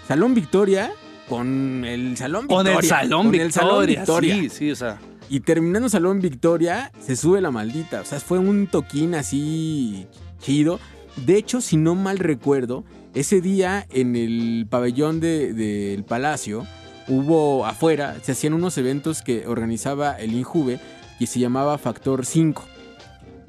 Salón 0.09 0.35
Victoria 0.35 0.91
con 1.29 1.85
el 1.85 2.17
Salón 2.17 2.47
Con 2.47 2.65
Victoria. 2.65 2.79
el 2.81 2.87
Salón 2.87 3.27
con 3.27 3.35
el 3.35 3.53
Salón 3.53 3.87
Victoria, 3.87 4.35
Victoria. 4.35 4.35
sí, 4.35 4.49
sí, 4.51 4.71
o 4.71 4.77
sea. 4.77 4.99
Y 5.29 5.41
terminando 5.41 5.89
Salón 5.89 6.21
Victoria, 6.21 6.93
se 7.01 7.17
sube 7.17 7.41
la 7.41 7.51
maldita. 7.51 8.01
O 8.01 8.05
sea, 8.05 8.21
fue 8.21 8.39
un 8.39 8.67
toquín 8.69 9.15
así 9.15 10.07
chido. 10.41 10.79
De 11.25 11.37
hecho, 11.37 11.61
si 11.61 11.77
no 11.77 11.95
mal 11.95 12.19
recuerdo, 12.19 12.85
ese 13.15 13.41
día 13.41 13.87
en 13.91 14.15
el 14.17 14.67
pabellón 14.69 15.19
de- 15.21 15.53
del 15.53 16.05
Palacio 16.05 16.67
hubo 17.09 17.65
afuera, 17.67 18.17
se 18.23 18.33
hacían 18.33 18.53
unos 18.53 18.77
eventos 18.79 19.23
que 19.23 19.47
organizaba 19.47 20.13
el 20.13 20.35
Injuve 20.35 20.79
y 21.19 21.27
se 21.27 21.41
llamaba 21.41 21.79
Factor 21.79 22.27
5. 22.27 22.65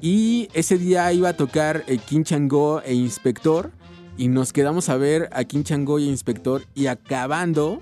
Y 0.00 0.48
ese 0.54 0.78
día 0.78 1.12
iba 1.12 1.30
a 1.30 1.36
tocar 1.36 1.84
eh, 1.88 1.98
Chango 2.22 2.80
e 2.82 2.94
Inspector. 2.94 3.72
Y 4.16 4.28
nos 4.28 4.52
quedamos 4.52 4.88
a 4.88 4.96
ver 4.96 5.28
a 5.32 5.44
Kim 5.44 5.62
Chango 5.62 5.98
y 5.98 6.08
Inspector. 6.08 6.62
Y 6.74 6.86
acabando, 6.86 7.80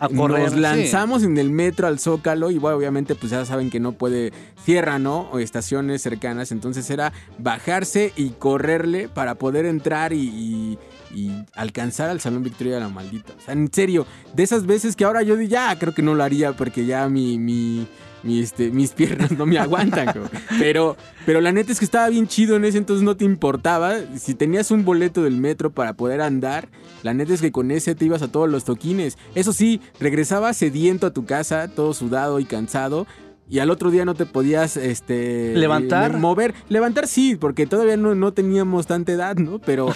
A 0.00 0.08
correr, 0.08 0.42
nos 0.44 0.52
sí. 0.54 0.60
lanzamos 0.60 1.22
en 1.22 1.38
el 1.38 1.50
metro 1.50 1.86
al 1.86 1.98
Zócalo. 1.98 2.50
Y 2.50 2.58
bueno, 2.58 2.76
obviamente, 2.76 3.14
pues 3.14 3.30
ya 3.32 3.44
saben 3.44 3.70
que 3.70 3.80
no 3.80 3.92
puede. 3.92 4.32
Cierra, 4.64 4.98
¿no? 4.98 5.28
O 5.30 5.38
estaciones 5.38 6.02
cercanas. 6.02 6.50
Entonces 6.52 6.88
era 6.90 7.12
bajarse 7.38 8.12
y 8.16 8.30
correrle 8.30 9.08
para 9.08 9.34
poder 9.36 9.66
entrar 9.66 10.12
y. 10.12 10.18
y- 10.28 10.78
y 11.16 11.30
alcanzar 11.54 12.10
al 12.10 12.18
Salón 12.20 12.42
Victoria 12.42 12.74
de 12.74 12.80
la 12.80 12.88
Maldita. 12.88 13.34
O 13.38 13.40
sea, 13.40 13.54
en 13.54 13.72
serio, 13.72 14.04
de 14.34 14.42
esas 14.42 14.66
veces 14.66 14.96
que 14.96 15.04
ahora 15.04 15.22
yo 15.22 15.36
di- 15.36 15.46
ya 15.46 15.78
creo 15.78 15.94
que 15.94 16.02
no 16.02 16.16
lo 16.16 16.24
haría 16.24 16.54
porque 16.54 16.86
ya 16.86 17.08
mi, 17.08 17.38
mi, 17.38 17.86
mi, 18.24 18.40
este, 18.40 18.70
mis 18.70 18.90
piernas 18.92 19.32
no 19.32 19.46
me 19.46 19.58
aguantan. 19.58 20.12
Pero, 20.58 20.96
pero 21.26 21.40
la 21.40 21.52
neta 21.52 21.72
es 21.72 21.78
que 21.78 21.84
estaba 21.84 22.08
bien 22.08 22.26
chido 22.26 22.56
en 22.56 22.64
ese 22.64 22.78
entonces, 22.78 23.04
no 23.04 23.16
te 23.16 23.24
importaba. 23.24 23.94
Si 24.16 24.34
tenías 24.34 24.70
un 24.70 24.84
boleto 24.84 25.22
del 25.22 25.36
metro 25.36 25.70
para 25.70 25.94
poder 25.94 26.20
andar, 26.20 26.68
la 27.02 27.14
neta 27.14 27.34
es 27.34 27.40
que 27.40 27.52
con 27.52 27.70
ese 27.70 27.94
te 27.94 28.04
ibas 28.04 28.22
a 28.22 28.28
todos 28.28 28.48
los 28.48 28.64
toquines. 28.64 29.18
Eso 29.34 29.52
sí, 29.52 29.80
regresabas 30.00 30.56
sediento 30.56 31.06
a 31.06 31.12
tu 31.12 31.24
casa, 31.24 31.68
todo 31.68 31.94
sudado 31.94 32.40
y 32.40 32.44
cansado. 32.44 33.06
Y 33.48 33.58
al 33.58 33.70
otro 33.70 33.90
día 33.90 34.06
no 34.06 34.14
te 34.14 34.24
podías 34.24 34.76
este 34.78 35.54
¿Levantar? 35.54 36.18
mover. 36.18 36.54
Levantar 36.68 37.06
sí, 37.06 37.36
porque 37.36 37.66
todavía 37.66 37.96
no, 37.96 38.14
no 38.14 38.32
teníamos 38.32 38.86
tanta 38.86 39.12
edad, 39.12 39.36
¿no? 39.36 39.58
Pero, 39.58 39.92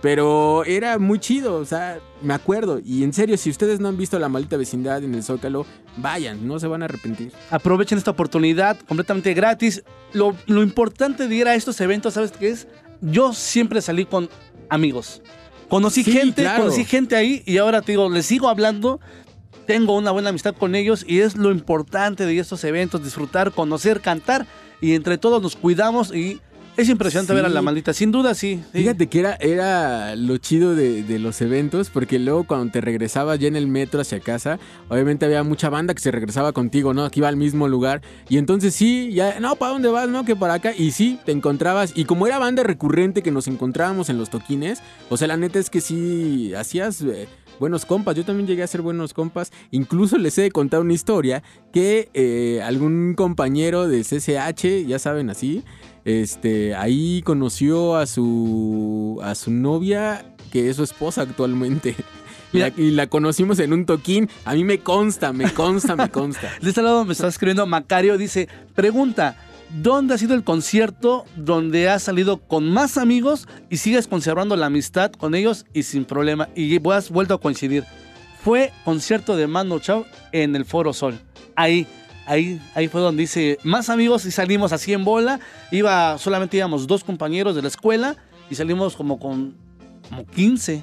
pero 0.00 0.64
era 0.64 0.98
muy 0.98 1.18
chido, 1.18 1.56
o 1.56 1.64
sea, 1.64 1.98
me 2.22 2.32
acuerdo. 2.34 2.80
Y 2.84 3.02
en 3.02 3.12
serio, 3.12 3.36
si 3.36 3.50
ustedes 3.50 3.80
no 3.80 3.88
han 3.88 3.96
visto 3.96 4.18
la 4.18 4.28
maldita 4.28 4.56
vecindad 4.56 5.02
en 5.02 5.14
el 5.14 5.22
Zócalo, 5.24 5.66
vayan, 5.96 6.46
no 6.46 6.60
se 6.60 6.68
van 6.68 6.82
a 6.82 6.84
arrepentir. 6.84 7.32
Aprovechen 7.50 7.98
esta 7.98 8.12
oportunidad 8.12 8.78
completamente 8.86 9.34
gratis. 9.34 9.82
Lo, 10.12 10.36
lo 10.46 10.62
importante 10.62 11.26
de 11.26 11.34
ir 11.34 11.48
a 11.48 11.54
estos 11.54 11.80
eventos, 11.80 12.14
¿sabes 12.14 12.30
qué 12.32 12.50
es? 12.50 12.68
Yo 13.00 13.32
siempre 13.32 13.82
salí 13.82 14.04
con 14.04 14.28
amigos. 14.68 15.20
Conocí 15.68 16.04
Sí, 16.04 16.12
gente, 16.12 16.42
claro. 16.42 16.64
conocí 16.64 16.84
gente 16.84 17.16
ahí 17.16 17.42
y 17.44 17.58
ahora 17.58 17.82
te 17.82 17.92
digo, 17.92 18.08
les 18.08 18.26
sigo 18.26 18.48
hablando. 18.48 19.00
Tengo 19.66 19.96
una 19.96 20.12
buena 20.12 20.30
amistad 20.30 20.54
con 20.54 20.74
ellos 20.74 21.04
y 21.06 21.20
es 21.20 21.36
lo 21.36 21.50
importante 21.50 22.24
de 22.24 22.38
estos 22.38 22.64
eventos, 22.64 23.04
disfrutar, 23.04 23.52
conocer, 23.52 24.00
cantar 24.00 24.46
y 24.80 24.94
entre 24.94 25.18
todos 25.18 25.42
nos 25.42 25.56
cuidamos 25.56 26.14
y 26.14 26.40
es 26.78 26.88
impresionante 26.88 27.32
Sí. 27.32 27.36
ver 27.36 27.44
a 27.44 27.48
la 27.48 27.60
maldita. 27.62 27.92
Sin 27.92 28.10
duda, 28.10 28.34
sí. 28.34 28.60
sí. 28.72 28.78
Fíjate 28.78 29.08
que 29.08 29.20
era, 29.20 29.34
era 29.34 30.16
lo 30.16 30.38
chido 30.38 30.74
de, 30.74 31.02
de 31.02 31.18
los 31.18 31.40
eventos, 31.42 31.90
porque 31.90 32.18
luego 32.18 32.44
cuando 32.44 32.72
te 32.72 32.80
regresabas 32.80 33.38
ya 33.38 33.48
en 33.48 33.56
el 33.56 33.66
metro 33.66 34.00
hacia 34.00 34.20
casa, 34.20 34.58
obviamente 34.88 35.26
había 35.26 35.42
mucha 35.42 35.68
banda 35.68 35.92
que 35.94 36.00
se 36.00 36.10
regresaba 36.10 36.52
contigo, 36.52 36.94
¿no? 36.94 37.10
Que 37.10 37.20
iba 37.20 37.28
al 37.28 37.36
mismo 37.36 37.68
lugar. 37.68 38.00
Y 38.28 38.38
entonces 38.38 38.74
sí, 38.74 39.12
ya, 39.12 39.40
no, 39.40 39.56
¿para 39.56 39.72
dónde 39.72 39.88
vas? 39.88 40.08
No, 40.08 40.24
que 40.24 40.36
para 40.36 40.54
acá. 40.54 40.72
Y 40.76 40.92
sí, 40.92 41.18
te 41.26 41.32
encontrabas. 41.32 41.92
Y 41.94 42.04
como 42.04 42.26
era 42.26 42.38
banda 42.38 42.62
recurrente 42.62 43.22
que 43.22 43.30
nos 43.30 43.48
encontrábamos 43.48 44.08
en 44.08 44.16
los 44.18 44.30
toquines, 44.30 44.80
o 45.10 45.16
sea, 45.16 45.28
la 45.28 45.36
neta 45.36 45.58
es 45.58 45.70
que 45.70 45.80
sí, 45.80 46.54
hacías... 46.54 47.02
eh, 47.02 47.28
Buenos 47.60 47.86
compas, 47.86 48.14
yo 48.14 48.24
también 48.24 48.46
llegué 48.46 48.62
a 48.62 48.68
ser 48.68 48.82
buenos 48.82 49.12
compas. 49.12 49.50
Incluso 49.72 50.16
les 50.16 50.38
he 50.38 50.42
de 50.42 50.52
contar 50.52 50.78
una 50.78 50.92
historia 50.92 51.42
que 51.72 52.08
eh, 52.14 52.62
algún 52.62 53.14
compañero 53.16 53.88
de 53.88 54.02
CCH, 54.04 54.86
ya 54.86 55.00
saben 55.00 55.28
así, 55.28 55.64
este, 56.04 56.74
ahí 56.74 57.22
conoció 57.22 57.96
a 57.96 58.06
su 58.06 59.20
a 59.22 59.34
su 59.34 59.50
novia, 59.50 60.34
que 60.50 60.68
es 60.68 60.76
su 60.76 60.84
esposa 60.84 61.22
actualmente. 61.22 61.94
Y 62.50 62.60
la, 62.60 62.72
y 62.74 62.92
la 62.92 63.08
conocimos 63.08 63.58
en 63.58 63.74
un 63.74 63.84
toquín. 63.84 64.30
A 64.46 64.54
mí 64.54 64.64
me 64.64 64.78
consta, 64.78 65.34
me 65.34 65.52
consta, 65.52 65.96
me 65.96 66.08
consta. 66.08 66.50
De 66.62 66.70
este 66.70 66.80
lado 66.80 67.04
me 67.04 67.12
está 67.12 67.28
escribiendo 67.28 67.66
Macario, 67.66 68.16
dice, 68.16 68.48
pregunta, 68.74 69.36
¿dónde 69.82 70.14
ha 70.14 70.18
sido 70.18 70.34
el 70.34 70.44
concierto 70.44 71.26
donde 71.36 71.90
has 71.90 72.04
salido 72.04 72.38
con 72.38 72.70
más 72.72 72.96
amigos 72.96 73.46
y 73.68 73.76
sigues 73.76 74.06
conservando 74.06 74.56
la 74.56 74.64
amistad 74.64 75.12
con 75.12 75.34
ellos 75.34 75.66
y 75.74 75.82
sin 75.82 76.06
problema? 76.06 76.48
Y 76.54 76.80
has 76.90 77.10
vuelto 77.10 77.34
a 77.34 77.40
coincidir. 77.40 77.84
Fue 78.42 78.72
concierto 78.84 79.36
de 79.36 79.46
Mano 79.46 79.78
Chao 79.78 80.06
en 80.32 80.56
el 80.56 80.64
Foro 80.64 80.92
Sol. 80.92 81.20
Ahí, 81.54 81.86
ahí, 82.28 82.60
ahí 82.74 82.88
fue 82.88 83.00
donde 83.00 83.22
dice, 83.22 83.58
más 83.64 83.88
amigos 83.88 84.24
y 84.24 84.30
salimos 84.30 84.72
así 84.72 84.92
en 84.92 85.04
bola. 85.04 85.40
Iba, 85.72 86.18
solamente 86.18 86.56
íbamos 86.56 86.86
dos 86.86 87.02
compañeros 87.02 87.56
de 87.56 87.62
la 87.62 87.68
escuela 87.68 88.16
y 88.50 88.54
salimos 88.54 88.94
como 88.94 89.18
con 89.18 89.56
como 90.08 90.24
15 90.26 90.82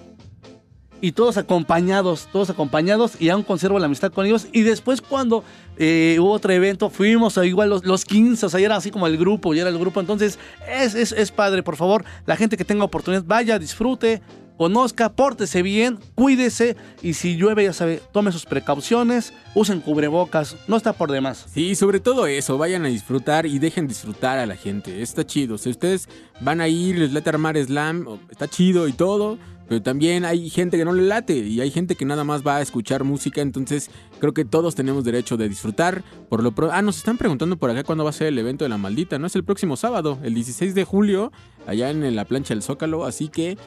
y 1.01 1.11
todos 1.11 1.37
acompañados, 1.37 2.27
todos 2.31 2.49
acompañados 2.49 3.19
y 3.19 3.29
aún 3.29 3.43
conservo 3.43 3.79
la 3.79 3.85
amistad 3.85 4.11
con 4.11 4.25
ellos. 4.25 4.47
Y 4.51 4.61
después 4.61 5.01
cuando 5.01 5.43
eh, 5.77 6.17
hubo 6.19 6.31
otro 6.31 6.51
evento, 6.51 6.89
fuimos 6.89 7.37
igual 7.37 7.69
los, 7.69 7.85
los 7.85 8.05
15, 8.05 8.45
o 8.45 8.49
sea, 8.49 8.59
era 8.59 8.75
así 8.75 8.91
como 8.91 9.07
el 9.07 9.17
grupo, 9.17 9.53
ya 9.53 9.61
era 9.61 9.69
el 9.69 9.77
grupo. 9.77 9.99
Entonces 9.99 10.39
es, 10.67 10.95
es, 10.95 11.11
es 11.11 11.31
padre, 11.31 11.63
por 11.63 11.75
favor, 11.75 12.05
la 12.25 12.35
gente 12.35 12.57
que 12.57 12.65
tenga 12.65 12.83
oportunidad, 12.83 13.23
vaya, 13.25 13.59
disfrute, 13.59 14.21
conozca, 14.57 15.13
pórtese 15.13 15.61
bien, 15.61 15.99
cuídese 16.15 16.75
y 17.01 17.13
si 17.13 17.35
llueve, 17.35 17.63
ya 17.65 17.73
sabe, 17.73 18.01
tome 18.11 18.31
sus 18.31 18.45
precauciones, 18.45 19.33
usen 19.53 19.81
cubrebocas, 19.81 20.55
no 20.67 20.77
está 20.77 20.93
por 20.93 21.11
demás. 21.11 21.45
Sí, 21.53 21.75
sobre 21.75 21.99
todo 21.99 22.27
eso, 22.27 22.57
vayan 22.57 22.85
a 22.85 22.89
disfrutar 22.89 23.45
y 23.45 23.59
dejen 23.59 23.87
disfrutar 23.87 24.37
a 24.39 24.45
la 24.45 24.55
gente. 24.55 25.01
Está 25.01 25.25
chido. 25.25 25.57
Si 25.57 25.69
ustedes 25.69 26.07
van 26.41 26.61
a 26.61 26.67
ir, 26.67 26.97
les 26.97 27.11
late 27.13 27.29
armar 27.29 27.57
slam, 27.57 28.05
está 28.29 28.47
chido 28.47 28.87
y 28.87 28.93
todo. 28.93 29.37
Pero 29.67 29.81
también 29.81 30.25
hay 30.25 30.47
gente 30.51 30.77
que 30.77 30.85
no 30.85 30.93
le 30.93 31.01
late 31.01 31.35
y 31.37 31.59
hay 31.59 31.71
gente 31.71 31.95
que 31.95 32.05
nada 32.05 32.23
más 32.23 32.45
va 32.45 32.57
a 32.57 32.61
escuchar 32.61 33.03
música. 33.03 33.41
Entonces 33.41 33.89
creo 34.19 34.31
que 34.31 34.45
todos 34.45 34.75
tenemos 34.75 35.03
derecho 35.03 35.37
de 35.37 35.49
disfrutar. 35.49 36.03
Por 36.29 36.43
lo 36.43 36.51
pro- 36.51 36.71
Ah, 36.71 36.83
nos 36.83 36.97
están 36.97 37.17
preguntando 37.17 37.57
por 37.57 37.71
acá 37.71 37.83
cuándo 37.83 38.03
va 38.03 38.11
a 38.11 38.13
ser 38.13 38.27
el 38.27 38.37
evento 38.37 38.63
de 38.63 38.69
la 38.69 38.77
maldita. 38.77 39.17
No 39.17 39.25
es 39.25 39.35
el 39.35 39.43
próximo 39.43 39.75
sábado, 39.75 40.19
el 40.21 40.35
16 40.35 40.75
de 40.75 40.83
julio, 40.83 41.31
allá 41.65 41.89
en 41.89 42.15
la 42.15 42.25
plancha 42.25 42.53
del 42.53 42.61
Zócalo. 42.61 43.05
Así 43.05 43.27
que 43.27 43.57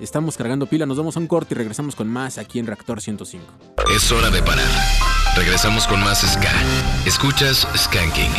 estamos 0.00 0.36
cargando 0.36 0.66
pila. 0.66 0.86
Nos 0.86 0.96
damos 0.96 1.16
a 1.16 1.20
un 1.20 1.26
corte 1.26 1.54
y 1.54 1.58
regresamos 1.58 1.96
con 1.96 2.08
más 2.08 2.38
aquí 2.38 2.58
en 2.58 2.66
Reactor 2.66 3.00
105. 3.00 3.44
Es 3.94 4.10
hora 4.12 4.30
de 4.30 4.42
parar. 4.42 4.68
Regresamos 5.36 5.86
con 5.86 6.00
más 6.00 6.20
Ska. 6.20 6.52
Escuchas 7.06 7.66
Skanking. 7.76 8.32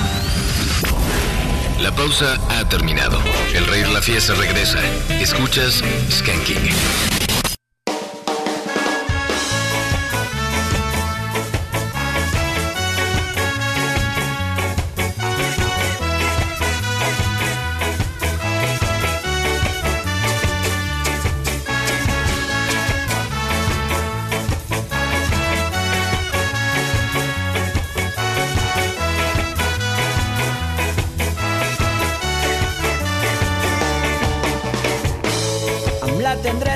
La 1.82 1.94
pausa 1.94 2.38
ha 2.50 2.70
terminado. 2.70 3.20
El 3.54 3.66
rey 3.68 3.82
de 3.82 3.92
la 3.92 4.02
fiesta 4.02 4.34
regresa. 4.36 4.80
Escuchas 5.20 5.84
Skanking. 6.10 7.13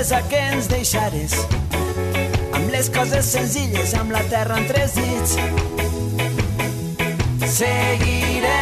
Tendresa 0.08 0.30
que 0.30 0.38
ens 0.38 0.68
deixares, 0.72 1.34
amb 2.56 2.70
les 2.72 2.88
coses 2.90 3.26
senzilles, 3.28 3.94
amb 4.00 4.14
la 4.16 4.22
terra 4.32 4.56
entre 4.62 4.86
els 4.86 4.94
dits, 4.96 5.34
seguiré. 7.58 8.54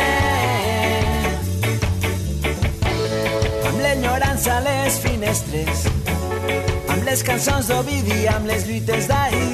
Amb 3.62 3.80
l'enyorança 3.84 4.58
a 4.58 4.66
les 4.66 4.98
finestres, 5.06 5.86
amb 6.90 7.06
les 7.06 7.22
cançons 7.22 7.70
d'Ovidi, 7.70 8.26
amb 8.34 8.50
les 8.50 8.66
lluites 8.66 9.06
d'ahir, 9.12 9.52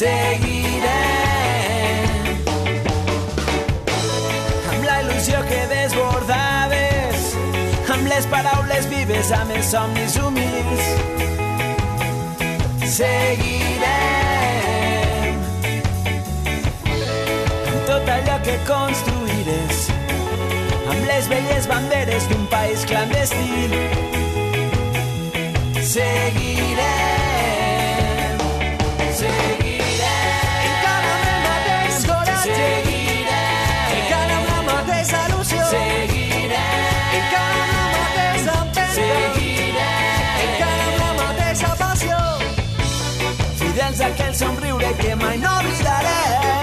seguiré. 0.00 1.11
Les 8.14 8.26
paraules 8.28 8.86
vives, 8.90 9.30
amb 9.32 9.50
els 9.56 9.70
somnis 9.72 10.16
humils. 10.20 10.84
Seguirem 12.92 13.88
amb 17.70 17.80
tot 17.88 18.12
allò 18.16 18.36
que 18.44 18.58
construïres, 18.68 19.88
amb 20.92 21.08
les 21.08 21.30
velles 21.32 21.70
banderes 21.72 22.28
d'un 22.28 22.44
país 22.52 22.84
clandestí. 22.90 23.72
Seguirem, 25.94 27.21
aquell 44.04 44.34
somriure 44.34 44.92
que 45.00 45.14
mai 45.14 45.38
no 45.38 45.56
oblidarem. 45.60 46.61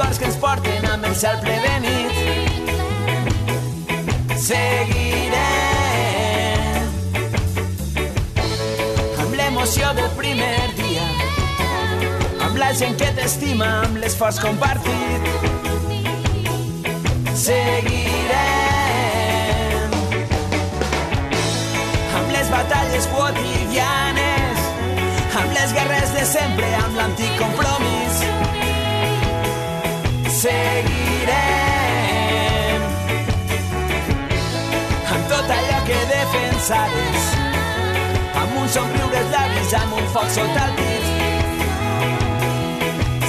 Records 0.00 0.18
que 0.18 0.24
ens 0.24 0.36
porten 0.40 0.84
amb 0.88 1.04
el 1.04 1.14
cel 1.14 1.36
ple 1.44 1.56
de 1.60 1.72
nit. 1.84 2.12
Seguirem 4.40 5.36
amb 9.20 9.34
l'emoció 9.36 9.90
del 9.98 10.08
primer 10.16 10.72
dia, 10.80 11.06
amb 12.46 12.56
la 12.62 12.70
gent 12.80 12.96
que 13.02 13.10
t'estima, 13.18 13.68
amb 13.84 14.00
l'esforç 14.00 14.40
compartit. 14.40 15.22
Seguirem 17.44 18.40
amb 22.16 22.28
les 22.36 22.48
batalles 22.56 23.04
quotidianes, 23.14 24.56
amb 25.42 25.50
les 25.58 25.70
guerres 25.76 26.14
de 26.16 26.24
sempre, 26.36 26.68
amb 26.84 26.94
l'antic 27.02 27.32
compromís. 27.42 27.99
Seguirem 30.40 31.32
amb 35.12 35.24
tot 35.28 35.50
allò 35.56 35.80
que 35.84 35.98
defensaves, 36.12 37.26
amb 38.40 38.54
un 38.62 38.68
somriure 38.76 39.18
als 39.20 39.28
llavis, 39.34 39.74
amb 39.82 39.92
un 39.98 40.06
foc 40.14 40.28
sota 40.38 40.62
el 40.64 40.72
pit. 40.78 41.04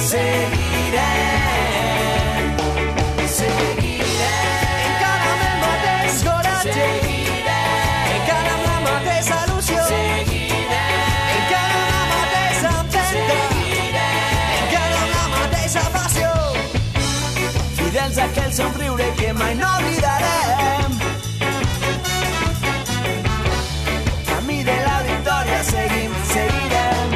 Seguirem, 0.08 1.31
aquell 18.32 18.52
somriure 18.52 19.06
que 19.18 19.32
mai 19.32 19.54
no 19.54 19.68
oblidarem. 19.78 20.92
Camí 24.28 24.58
de 24.68 24.76
la 24.86 24.96
victòria 25.08 25.60
seguim, 25.72 26.16
seguirem. 26.32 27.10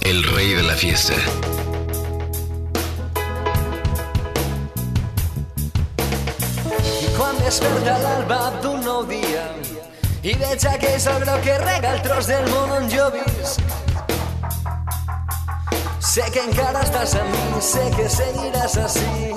El 0.00 0.24
rey 0.34 0.54
de 0.54 0.62
la 0.62 0.74
fiesta. 0.74 1.39
I 10.22 10.34
veig 10.36 10.64
aquell 10.68 10.98
sol 11.00 11.22
groc 11.24 11.40
que 11.46 11.54
rega 11.62 11.94
el 11.94 12.02
tros 12.04 12.26
del 12.28 12.48
món 12.52 12.72
on 12.76 12.88
jo 12.92 13.06
visc. 13.14 13.60
Sé 16.10 16.26
que 16.34 16.42
encara 16.42 16.82
estàs 16.84 17.14
amb 17.20 17.32
mi, 17.32 17.60
sé 17.64 17.84
que 17.94 18.08
seguiràs 18.12 18.76
així 18.82 19.30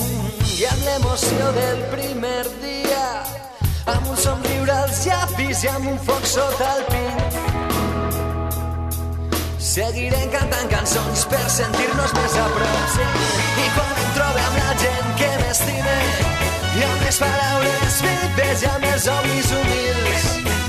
i 0.57 0.65
amb 0.67 0.83
l'emoció 0.87 1.51
del 1.55 1.79
primer 1.93 2.43
dia 2.63 3.05
amb 3.93 4.09
un 4.11 4.17
somriure 4.17 4.75
als 4.83 5.05
llapis 5.05 5.63
i 5.63 5.71
amb 5.71 5.87
un 5.93 5.99
foc 6.07 6.27
sota 6.27 6.69
el 6.77 6.83
pit. 6.91 7.39
Seguirem 9.73 10.29
cantant 10.35 10.69
cançons 10.71 11.23
per 11.31 11.43
sentir-nos 11.49 12.13
més 12.19 12.35
a 12.41 12.47
prop. 12.57 12.99
I 13.63 13.69
quan 13.77 14.03
em 14.03 14.11
trobe 14.19 14.43
amb 14.49 14.59
la 14.59 14.75
gent 14.83 15.15
que 15.21 15.31
m'estime 15.41 15.97
i 16.75 16.85
amb 16.89 17.07
les 17.07 17.23
paraules 17.23 18.01
vives 18.07 18.67
i 18.67 18.71
amb 18.75 18.91
els 18.91 19.07
somnis 19.07 19.55
humils. 19.57 20.62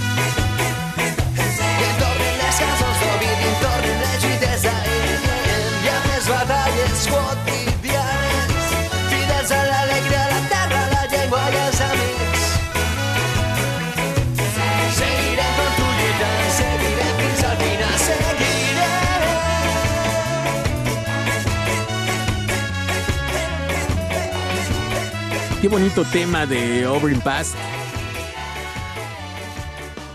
Bonito 25.74 26.04
tema 26.04 26.46
de 26.46 26.86
Oberyn 26.86 27.20
Pass. 27.20 27.52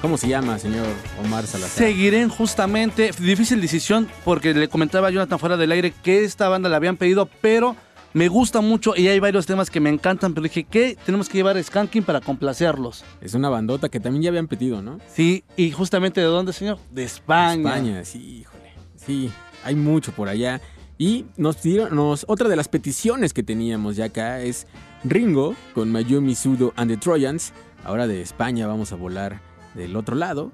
¿Cómo 0.01 0.15
se 0.15 0.29
llama, 0.29 0.57
señor 0.57 0.88
Omar 1.21 1.45
Salazar? 1.45 1.85
Seguiré 1.85 2.25
justamente. 2.29 3.11
Difícil 3.19 3.59
decisión 3.59 4.07
porque 4.23 4.53
le 4.53 4.69
comentaba 4.69 5.09
a 5.09 5.11
Jonathan 5.11 5.38
fuera 5.38 5.57
del 5.57 5.73
aire 5.73 5.91
que 5.91 6.23
esta 6.23 6.47
banda 6.47 6.69
la 6.69 6.77
habían 6.77 6.95
pedido, 6.95 7.27
pero 7.41 7.75
me 8.13 8.29
gusta 8.29 8.61
mucho 8.61 8.93
y 8.95 9.09
hay 9.09 9.19
varios 9.19 9.47
temas 9.47 9.69
que 9.69 9.81
me 9.81 9.89
encantan. 9.89 10.33
Pero 10.33 10.43
dije 10.43 10.63
que 10.63 10.97
tenemos 11.05 11.27
que 11.27 11.39
llevar 11.39 11.57
a 11.57 11.61
Skanking 11.61 12.03
para 12.03 12.21
complacerlos. 12.21 13.03
Es 13.19 13.33
una 13.33 13.49
bandota 13.49 13.89
que 13.89 13.99
también 13.99 14.23
ya 14.23 14.29
habían 14.29 14.47
pedido, 14.47 14.81
¿no? 14.81 14.99
Sí, 15.13 15.43
y 15.57 15.71
justamente 15.71 16.21
de 16.21 16.27
dónde, 16.27 16.53
señor? 16.53 16.79
De 16.89 17.03
España. 17.03 17.75
España, 17.75 18.05
sí, 18.05 18.19
híjole. 18.39 18.71
Sí, 18.95 19.29
hay 19.65 19.75
mucho 19.75 20.13
por 20.13 20.29
allá. 20.29 20.61
Y 20.97 21.25
nos 21.35 21.61
dieron, 21.61 21.97
nos, 21.97 22.23
otra 22.29 22.47
de 22.47 22.55
las 22.55 22.69
peticiones 22.69 23.33
que 23.33 23.43
teníamos 23.43 23.97
ya 23.97 24.05
acá 24.05 24.39
es 24.39 24.67
Ringo 25.03 25.56
con 25.74 25.92
Mayumi 25.92 26.36
Sudo 26.36 26.74
and 26.76 26.92
the 26.92 26.98
Trojans. 26.98 27.53
Ahora 27.84 28.08
de 28.08 28.22
España 28.22 28.68
vamos 28.68 28.92
a 28.92 28.95
volar 28.95 29.42
del 29.74 29.95
otro 29.95 30.16
lado. 30.16 30.52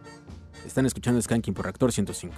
Están 0.66 0.86
escuchando 0.86 1.22
Skanking 1.22 1.54
por 1.54 1.66
Reactor 1.66 1.92
105. 1.92 2.36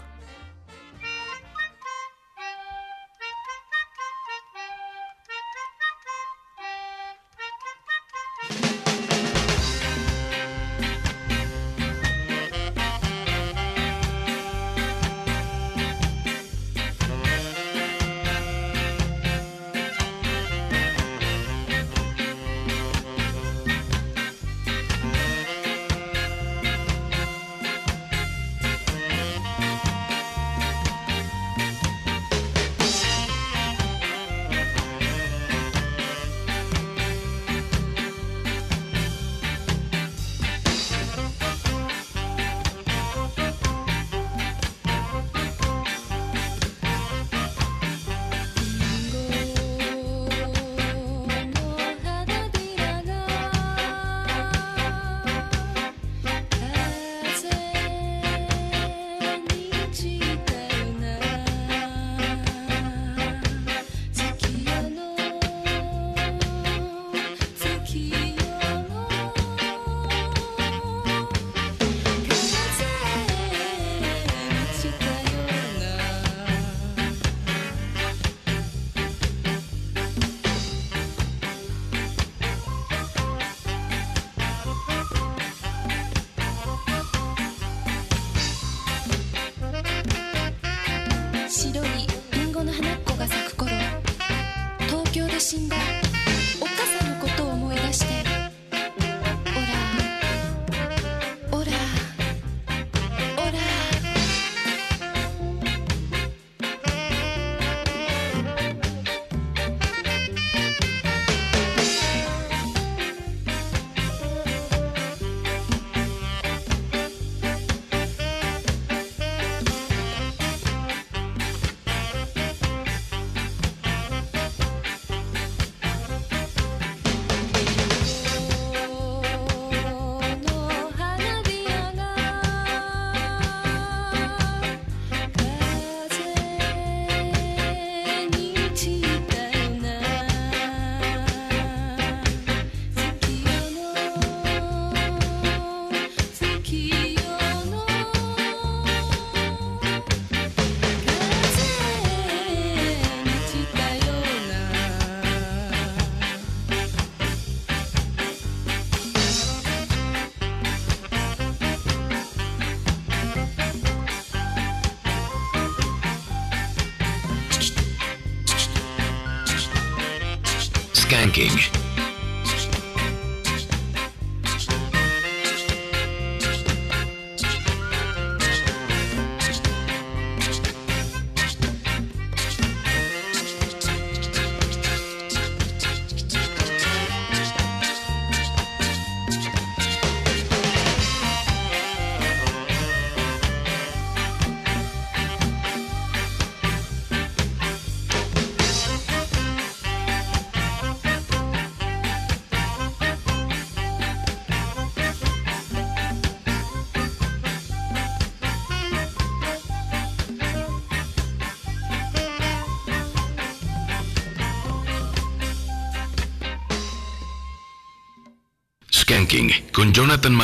Skanking. 171.07 171.86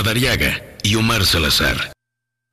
Jonathan 0.04 0.20
Madariaga 0.20 0.62
y 0.84 0.96
Omar 0.96 1.26
Salazar. 1.26 1.94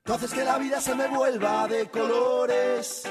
Haces 0.05 0.31
que 0.31 0.43
la 0.43 0.57
vida 0.57 0.79
se 0.79 0.95
me 0.95 1.07
vuelva 1.07 1.67
de 1.67 1.89
colores. 1.89 3.03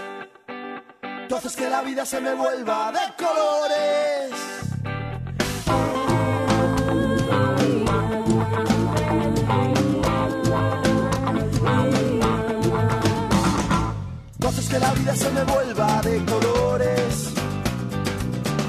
Haces 1.31 1.57
que 1.57 1.69
la 1.69 1.83
vida 1.83 2.07
se 2.07 2.21
me 2.21 2.35
vuelva 2.35 2.93
de 2.93 3.01
colores. 3.23 4.33
Haces 14.49 14.69
que 14.69 14.79
la 14.79 14.93
vida 14.95 15.17
se 15.17 15.31
me 15.31 15.45
vuelva 15.45 16.03
de 16.03 16.25
colores. 16.25 17.35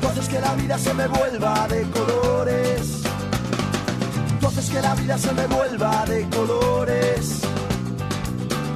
Haces 0.10 0.30
que 0.30 0.40
la 0.40 0.56
vida 0.56 0.78
se 0.78 0.94
me 0.94 1.08
vuelva 1.08 1.68
de 1.68 1.82
colores. 1.92 3.01
Que 4.72 4.82
la 4.82 4.96
vida 4.96 5.18
se 5.18 5.34
me 5.34 5.48
vuelva 5.48 6.06
de 6.06 6.30
colores. 6.30 7.42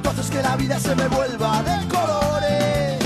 Tú 0.02 0.10
que 0.30 0.42
la 0.42 0.54
vida 0.56 0.78
se 0.78 0.94
me 0.94 1.08
vuelva. 1.08 1.62
De 1.62 1.88
colores. 1.88 3.02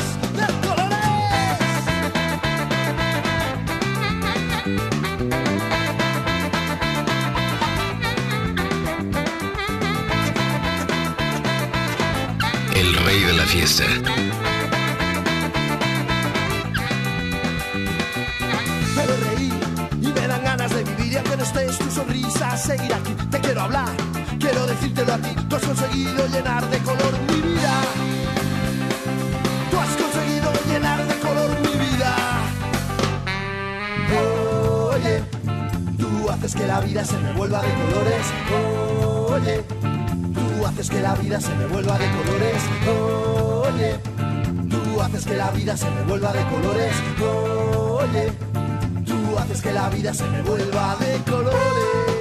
El 12.74 12.96
rey 13.04 13.20
de 13.20 13.32
la 13.34 13.46
fiesta. 13.46 13.84
Sonrisa 21.90 22.56
seguir 22.56 22.94
aquí. 22.94 23.14
Te 23.30 23.40
quiero 23.40 23.62
hablar, 23.62 23.88
quiero 24.38 24.66
decírtelo 24.66 25.14
a 25.14 25.18
ti. 25.18 25.34
Tú 25.48 25.56
has 25.56 25.62
conseguido 25.62 26.26
llenar 26.28 26.68
de 26.70 26.78
color 26.78 27.12
mi 27.28 27.40
vida. 27.40 27.72
Tú 29.70 29.78
has 29.78 29.96
conseguido 29.96 30.52
llenar 30.68 31.06
de 31.06 31.14
color 31.18 31.50
mi 31.60 31.74
vida. 31.86 32.16
Oye, 34.92 35.22
tú 35.98 36.30
haces 36.30 36.54
que 36.54 36.66
la 36.66 36.80
vida 36.80 37.04
se 37.04 37.18
me 37.18 37.32
vuelva 37.32 37.62
de 37.62 37.72
colores. 37.74 38.26
Oye, 39.32 39.64
tú 40.34 40.66
haces 40.66 40.90
que 40.90 41.00
la 41.00 41.14
vida 41.14 41.40
se 41.40 41.54
me 41.54 41.66
vuelva 41.66 41.98
de 41.98 42.06
colores. 42.10 42.62
Oye, 43.66 43.98
tú 44.68 45.00
haces 45.00 45.24
que 45.24 45.36
la 45.36 45.50
vida 45.50 45.76
se 45.76 45.90
me 45.90 46.02
vuelva 46.02 46.32
de 46.32 46.44
colores. 46.44 46.94
Oye, 47.20 48.49
haces 49.50 49.62
que 49.62 49.72
la 49.72 49.88
vida 49.90 50.14
se 50.14 50.26
me 50.28 50.42
vuelva 50.42 50.96
de 50.96 51.18
colores. 51.30 52.19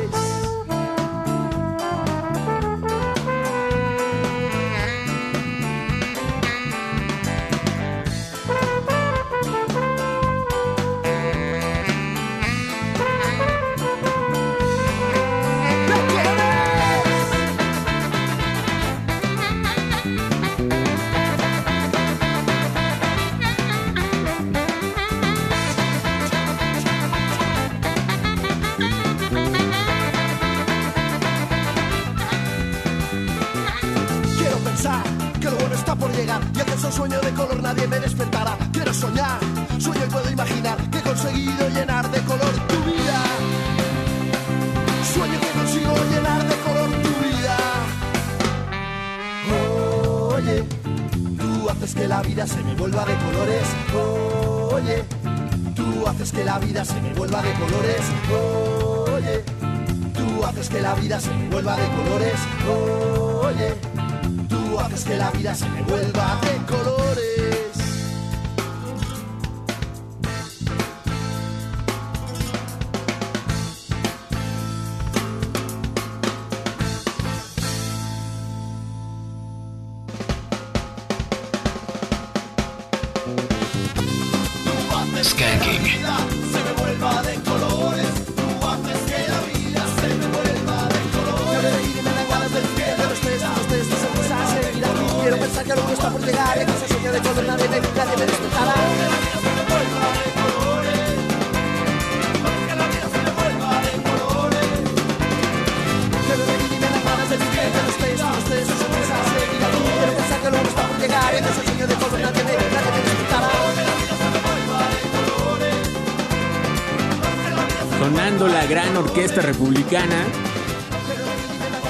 Orquesta 119.20 119.42
republicana. 119.42 120.26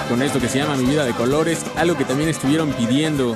Con 0.09 0.24
esto 0.24 0.40
que 0.40 0.48
se 0.48 0.58
llama 0.58 0.75
Mi 0.77 0.85
vida 0.85 1.06
de 1.06 1.14
colores. 1.14 1.64
Algo 1.75 1.95
que 1.95 2.03
también 2.03 2.27
estuvieron 2.27 2.72
pidiendo 2.74 3.35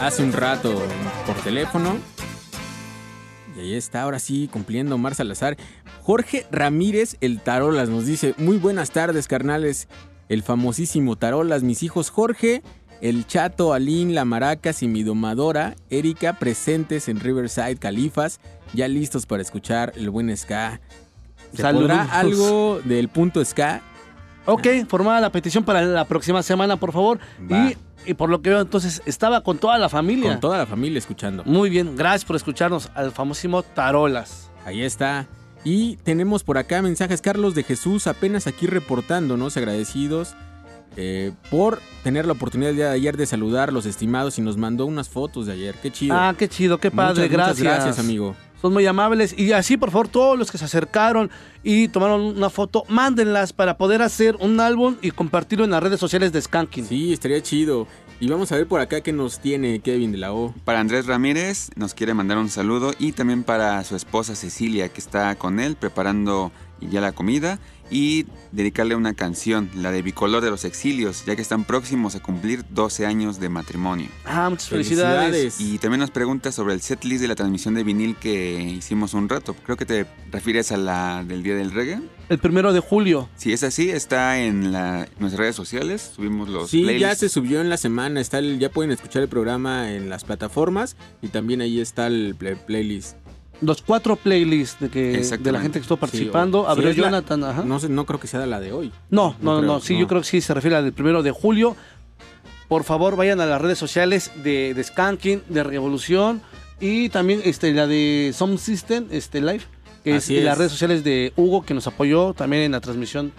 hace 0.00 0.22
un 0.22 0.32
rato 0.32 0.80
por 1.26 1.36
teléfono. 1.42 1.98
Y 3.54 3.60
ahí 3.60 3.74
está, 3.74 4.02
ahora 4.02 4.18
sí, 4.18 4.48
cumpliendo 4.50 4.94
Omar 4.94 5.14
Salazar. 5.14 5.58
Jorge 6.00 6.46
Ramírez, 6.50 7.18
el 7.20 7.40
Tarolas, 7.40 7.90
nos 7.90 8.06
dice: 8.06 8.34
Muy 8.38 8.56
buenas 8.56 8.90
tardes, 8.90 9.28
carnales. 9.28 9.86
El 10.30 10.42
famosísimo 10.42 11.16
Tarolas, 11.16 11.62
mis 11.62 11.82
hijos 11.82 12.08
Jorge, 12.08 12.62
el 13.02 13.26
Chato, 13.26 13.74
Alín, 13.74 14.14
la 14.14 14.24
Maracas 14.24 14.82
y 14.82 14.88
mi 14.88 15.02
domadora, 15.02 15.76
Erika, 15.90 16.38
presentes 16.38 17.08
en 17.08 17.20
Riverside 17.20 17.76
Califas, 17.76 18.40
ya 18.72 18.88
listos 18.88 19.26
para 19.26 19.42
escuchar 19.42 19.92
el 19.94 20.08
buen 20.08 20.34
ska. 20.34 20.80
¿Se 21.52 21.62
Saludos. 21.62 21.88
podrá 21.88 22.02
algo 22.04 22.80
del 22.84 23.08
punto 23.08 23.44
ska? 23.44 23.82
Ok, 24.46 24.66
formada 24.88 25.20
la 25.20 25.30
petición 25.30 25.64
para 25.64 25.82
la 25.82 26.04
próxima 26.04 26.42
semana, 26.42 26.76
por 26.76 26.92
favor. 26.92 27.18
Va. 27.50 27.70
Y, 27.70 27.76
y 28.06 28.14
por 28.14 28.28
lo 28.28 28.42
que 28.42 28.50
veo, 28.50 28.60
entonces 28.60 29.02
estaba 29.06 29.42
con 29.42 29.58
toda 29.58 29.78
la 29.78 29.88
familia. 29.88 30.30
Con 30.32 30.40
toda 30.40 30.58
la 30.58 30.66
familia 30.66 30.98
escuchando. 30.98 31.44
Muy 31.44 31.70
bien, 31.70 31.94
gracias 31.96 32.24
por 32.24 32.36
escucharnos 32.36 32.90
al 32.94 33.12
famosísimo 33.12 33.62
Tarolas. 33.62 34.50
Ahí 34.64 34.82
está. 34.82 35.26
Y 35.64 35.96
tenemos 35.98 36.42
por 36.42 36.58
acá 36.58 36.82
mensajes 36.82 37.20
Carlos 37.20 37.54
de 37.54 37.62
Jesús 37.62 38.08
apenas 38.08 38.48
aquí 38.48 38.66
reportándonos, 38.66 39.56
agradecidos 39.56 40.34
eh, 40.96 41.32
por 41.50 41.80
tener 42.02 42.26
la 42.26 42.32
oportunidad 42.32 42.70
el 42.70 42.76
día 42.76 42.88
de 42.88 42.94
ayer 42.94 43.16
de 43.16 43.26
saludar 43.26 43.68
a 43.70 43.72
los 43.72 43.86
estimados 43.86 44.38
y 44.38 44.42
nos 44.42 44.56
mandó 44.56 44.86
unas 44.86 45.08
fotos 45.08 45.46
de 45.46 45.52
ayer. 45.52 45.74
Qué 45.82 45.90
chido. 45.90 46.14
Ah, 46.16 46.34
qué 46.36 46.48
chido, 46.48 46.78
qué 46.78 46.90
padre, 46.90 47.22
Muchas, 47.22 47.30
muchas 47.30 47.60
gracias. 47.60 47.84
gracias, 47.84 47.98
amigo. 47.98 48.36
Son 48.60 48.72
muy 48.72 48.86
amables. 48.86 49.36
Y 49.36 49.52
así, 49.52 49.76
por 49.76 49.90
favor, 49.90 50.06
todos 50.06 50.38
los 50.38 50.52
que 50.52 50.58
se 50.58 50.64
acercaron 50.64 51.30
y 51.64 51.88
tomaron 51.88 52.20
una 52.20 52.48
foto, 52.48 52.84
mándenlas 52.88 53.52
para 53.52 53.76
poder 53.76 54.02
hacer 54.02 54.36
un 54.38 54.60
álbum 54.60 54.96
y 55.02 55.10
compartirlo 55.10 55.64
en 55.64 55.72
las 55.72 55.82
redes 55.82 55.98
sociales 55.98 56.30
de 56.32 56.40
Skanking. 56.40 56.86
Sí, 56.86 57.12
estaría 57.12 57.42
chido. 57.42 57.88
Y 58.20 58.28
vamos 58.28 58.52
a 58.52 58.56
ver 58.56 58.68
por 58.68 58.80
acá 58.80 59.00
qué 59.00 59.12
nos 59.12 59.40
tiene 59.40 59.80
Kevin 59.80 60.12
de 60.12 60.18
la 60.18 60.32
O. 60.32 60.54
Para 60.64 60.78
Andrés 60.78 61.06
Ramírez 61.06 61.70
nos 61.74 61.92
quiere 61.92 62.14
mandar 62.14 62.38
un 62.38 62.48
saludo 62.50 62.92
y 63.00 63.10
también 63.10 63.42
para 63.42 63.82
su 63.82 63.96
esposa 63.96 64.36
Cecilia 64.36 64.88
que 64.90 65.00
está 65.00 65.34
con 65.34 65.58
él 65.58 65.74
preparando 65.74 66.52
ya 66.80 67.00
la 67.00 67.10
comida 67.10 67.58
y 67.92 68.26
dedicarle 68.50 68.94
una 68.96 69.14
canción, 69.14 69.70
la 69.76 69.92
de 69.92 70.02
Bicolor 70.02 70.42
de 70.42 70.50
los 70.50 70.64
Exilios, 70.64 71.24
ya 71.26 71.36
que 71.36 71.42
están 71.42 71.64
próximos 71.64 72.14
a 72.16 72.20
cumplir 72.20 72.64
12 72.70 73.06
años 73.06 73.38
de 73.38 73.48
matrimonio. 73.48 74.08
Ah, 74.24 74.48
muchas 74.50 74.68
felicidades. 74.68 75.60
Y 75.60 75.78
también 75.78 76.00
nos 76.00 76.10
pregunta 76.10 76.50
sobre 76.52 76.74
el 76.74 76.80
set 76.80 77.04
list 77.04 77.20
de 77.22 77.28
la 77.28 77.34
transmisión 77.34 77.74
de 77.74 77.84
vinil 77.84 78.16
que 78.16 78.60
hicimos 78.60 79.14
un 79.14 79.28
rato. 79.28 79.54
Creo 79.64 79.76
que 79.76 79.86
te 79.86 80.06
refieres 80.30 80.72
a 80.72 80.76
la 80.76 81.22
del 81.24 81.42
Día 81.42 81.54
del 81.54 81.70
Reggae. 81.70 82.00
El 82.28 82.38
primero 82.38 82.72
de 82.72 82.80
julio. 82.80 83.28
Si 83.36 83.52
es 83.52 83.62
así, 83.62 83.90
está 83.90 84.38
en 84.38 84.72
la- 84.72 85.06
nuestras 85.18 85.38
redes 85.38 85.56
sociales. 85.56 86.12
Subimos 86.16 86.48
los 86.48 86.70
Sí, 86.70 86.84
ya 86.98 87.14
se 87.14 87.28
subió 87.28 87.60
en 87.60 87.68
la 87.68 87.76
semana, 87.76 88.20
está 88.20 88.38
el- 88.38 88.58
ya 88.58 88.70
pueden 88.70 88.90
escuchar 88.90 89.22
el 89.22 89.28
programa 89.28 89.92
en 89.92 90.08
las 90.08 90.24
plataformas 90.24 90.96
y 91.20 91.28
también 91.28 91.60
ahí 91.60 91.80
está 91.80 92.06
el 92.06 92.34
play- 92.38 92.56
playlist. 92.66 93.16
Los 93.62 93.80
cuatro 93.80 94.16
playlists 94.16 94.80
de, 94.80 94.88
que, 94.90 95.18
de 95.38 95.52
la 95.52 95.60
gente 95.60 95.78
que 95.78 95.82
estuvo 95.82 95.96
participando. 95.98 96.68
Abrió 96.68 96.88
sí, 96.88 96.90
es 96.92 96.98
la- 96.98 97.04
Jonathan, 97.08 97.44
ajá. 97.44 97.62
No, 97.64 97.78
no 97.78 98.04
creo 98.06 98.18
que 98.20 98.26
sea 98.26 98.44
la 98.44 98.60
de 98.60 98.72
hoy. 98.72 98.92
No, 99.08 99.36
no, 99.40 99.54
no, 99.54 99.58
creo, 99.60 99.72
no, 99.74 99.80
sí, 99.80 99.96
yo 99.98 100.06
creo 100.08 100.20
que 100.20 100.26
sí 100.26 100.40
se 100.40 100.52
refiere 100.52 100.76
al 100.76 100.84
del 100.84 100.92
primero 100.92 101.22
de 101.22 101.30
julio. 101.30 101.76
Por 102.68 102.84
favor, 102.84 103.16
vayan 103.16 103.40
a 103.40 103.46
las 103.46 103.60
redes 103.60 103.78
sociales 103.78 104.32
de, 104.42 104.74
de 104.74 104.82
Skanking, 104.84 105.42
de 105.48 105.62
Revolución 105.62 106.42
y 106.80 107.08
también 107.10 107.40
este, 107.44 107.72
la 107.72 107.86
de 107.86 108.32
Some 108.34 108.58
System, 108.58 109.06
este 109.10 109.40
Live, 109.40 109.62
que 110.02 110.16
es, 110.16 110.28
y 110.30 110.40
las 110.40 110.54
es. 110.54 110.58
redes 110.58 110.72
sociales 110.72 111.04
de 111.04 111.32
Hugo, 111.36 111.64
que 111.64 111.74
nos 111.74 111.86
apoyó 111.86 112.34
también 112.34 112.62
en 112.64 112.72
la 112.72 112.80
transmisión. 112.80 113.32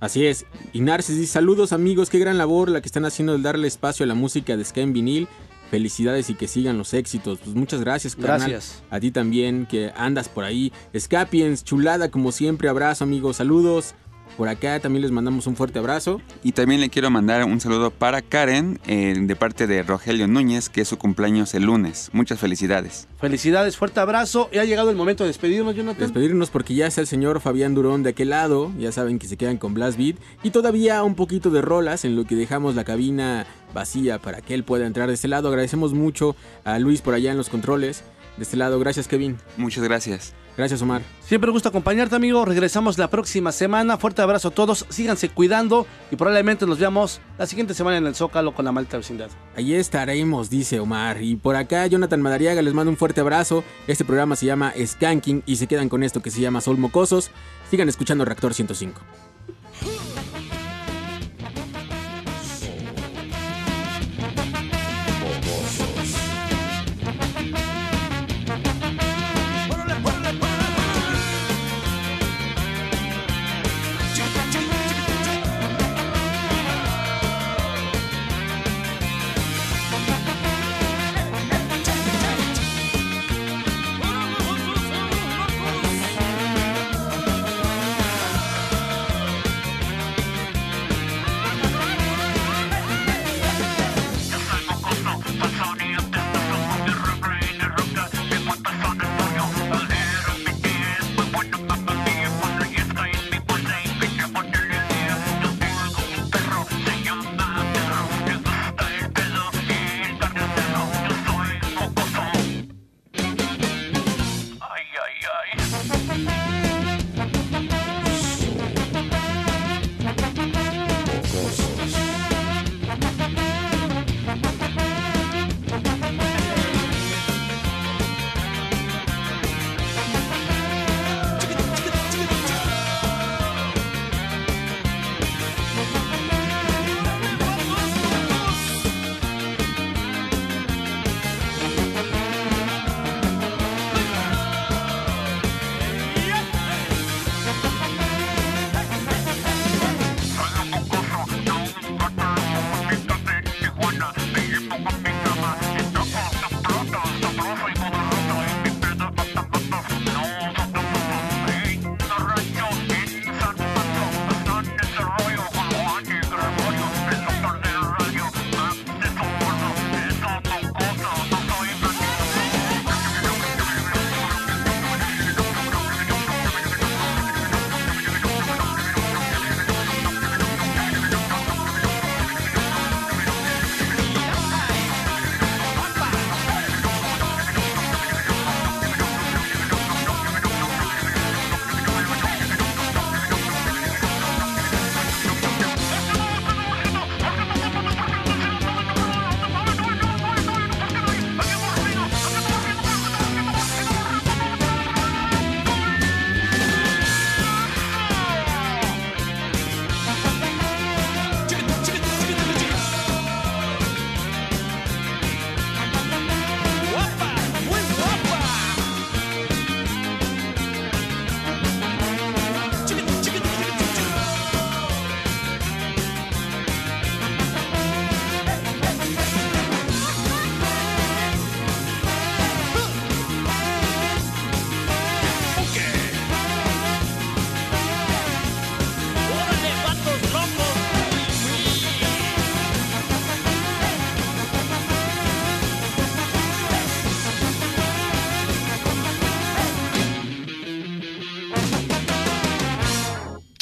Así 0.00 0.24
es. 0.24 0.46
Y 0.72 0.80
Narcis 0.80 1.16
dice, 1.18 1.32
saludos 1.32 1.72
amigos, 1.72 2.08
qué 2.08 2.18
gran 2.20 2.38
labor 2.38 2.70
la 2.70 2.80
que 2.80 2.86
están 2.86 3.04
haciendo 3.04 3.34
el 3.34 3.42
darle 3.42 3.66
espacio 3.66 4.04
a 4.04 4.06
la 4.06 4.14
música 4.14 4.56
de 4.56 4.64
Ska 4.64 4.80
en 4.80 4.92
vinil. 4.92 5.26
Felicidades 5.70 6.30
y 6.30 6.34
que 6.34 6.48
sigan 6.48 6.78
los 6.78 6.94
éxitos. 6.94 7.38
Pues 7.44 7.54
muchas 7.54 7.80
gracias, 7.80 8.16
carnal. 8.16 8.50
Gracias. 8.50 8.82
A 8.90 9.00
ti 9.00 9.10
también, 9.10 9.66
que 9.66 9.92
andas 9.96 10.28
por 10.28 10.44
ahí. 10.44 10.72
Scapiens, 10.98 11.64
chulada 11.64 12.10
como 12.10 12.32
siempre. 12.32 12.68
Abrazo, 12.68 13.04
amigos. 13.04 13.36
Saludos. 13.36 13.94
Por 14.38 14.48
acá 14.48 14.78
también 14.78 15.02
les 15.02 15.10
mandamos 15.10 15.48
un 15.48 15.56
fuerte 15.56 15.80
abrazo. 15.80 16.22
Y 16.44 16.52
también 16.52 16.80
le 16.80 16.90
quiero 16.90 17.10
mandar 17.10 17.42
un 17.42 17.60
saludo 17.60 17.90
para 17.90 18.22
Karen 18.22 18.78
eh, 18.86 19.12
de 19.18 19.34
parte 19.34 19.66
de 19.66 19.82
Rogelio 19.82 20.28
Núñez, 20.28 20.68
que 20.68 20.82
es 20.82 20.86
su 20.86 20.96
cumpleaños 20.96 21.54
el 21.54 21.64
lunes. 21.64 22.08
Muchas 22.12 22.38
felicidades. 22.38 23.08
Felicidades, 23.18 23.76
fuerte 23.76 23.98
abrazo. 23.98 24.48
Y 24.52 24.58
ha 24.58 24.64
llegado 24.64 24.90
el 24.90 24.96
momento 24.96 25.24
de 25.24 25.28
despedirnos, 25.28 25.74
Jonathan. 25.74 26.02
Despedirnos 26.02 26.50
porque 26.50 26.76
ya 26.76 26.86
está 26.86 27.00
el 27.00 27.08
señor 27.08 27.40
Fabián 27.40 27.74
Durón 27.74 28.04
de 28.04 28.10
aquel 28.10 28.30
lado. 28.30 28.70
Ya 28.78 28.92
saben 28.92 29.18
que 29.18 29.26
se 29.26 29.36
quedan 29.36 29.56
con 29.56 29.74
Blast 29.74 29.98
Beat. 29.98 30.14
Y 30.44 30.50
todavía 30.50 31.02
un 31.02 31.16
poquito 31.16 31.50
de 31.50 31.60
rolas 31.60 32.04
en 32.04 32.14
lo 32.14 32.24
que 32.24 32.36
dejamos 32.36 32.76
la 32.76 32.84
cabina 32.84 33.44
vacía 33.74 34.20
para 34.20 34.40
que 34.40 34.54
él 34.54 34.62
pueda 34.62 34.86
entrar 34.86 35.08
de 35.08 35.14
este 35.14 35.26
lado. 35.26 35.48
Agradecemos 35.48 35.94
mucho 35.94 36.36
a 36.62 36.78
Luis 36.78 37.02
por 37.02 37.14
allá 37.14 37.32
en 37.32 37.38
los 37.38 37.48
controles. 37.48 38.04
De 38.36 38.44
este 38.44 38.56
lado, 38.56 38.78
gracias 38.78 39.08
Kevin. 39.08 39.36
Muchas 39.56 39.82
gracias. 39.82 40.32
Gracias 40.58 40.82
Omar. 40.82 41.02
Siempre 41.20 41.52
gusta 41.52 41.68
acompañarte, 41.68 42.16
amigo. 42.16 42.44
Regresamos 42.44 42.98
la 42.98 43.08
próxima 43.08 43.52
semana. 43.52 43.96
Fuerte 43.96 44.22
abrazo 44.22 44.48
a 44.48 44.50
todos. 44.50 44.86
Síganse 44.88 45.28
cuidando 45.28 45.86
y 46.10 46.16
probablemente 46.16 46.66
nos 46.66 46.80
veamos 46.80 47.20
la 47.38 47.46
siguiente 47.46 47.74
semana 47.74 47.98
en 47.98 48.06
el 48.08 48.16
Zócalo 48.16 48.52
con 48.52 48.64
la 48.64 48.72
malta 48.72 48.96
vecindad. 48.96 49.30
Allí 49.54 49.76
estaremos, 49.76 50.50
dice 50.50 50.80
Omar. 50.80 51.22
Y 51.22 51.36
por 51.36 51.54
acá, 51.54 51.86
Jonathan 51.86 52.20
Madariaga 52.20 52.60
les 52.60 52.74
mando 52.74 52.90
un 52.90 52.96
fuerte 52.96 53.20
abrazo. 53.20 53.62
Este 53.86 54.04
programa 54.04 54.34
se 54.34 54.46
llama 54.46 54.74
Skanking 54.84 55.44
y 55.46 55.56
se 55.56 55.68
quedan 55.68 55.88
con 55.88 56.02
esto 56.02 56.22
que 56.22 56.32
se 56.32 56.40
llama 56.40 56.60
Sol 56.60 56.76
Mocosos. 56.76 57.30
Sigan 57.70 57.88
escuchando 57.88 58.24
Reactor 58.24 58.52
105. 58.52 59.00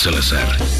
Salazar. 0.00 0.79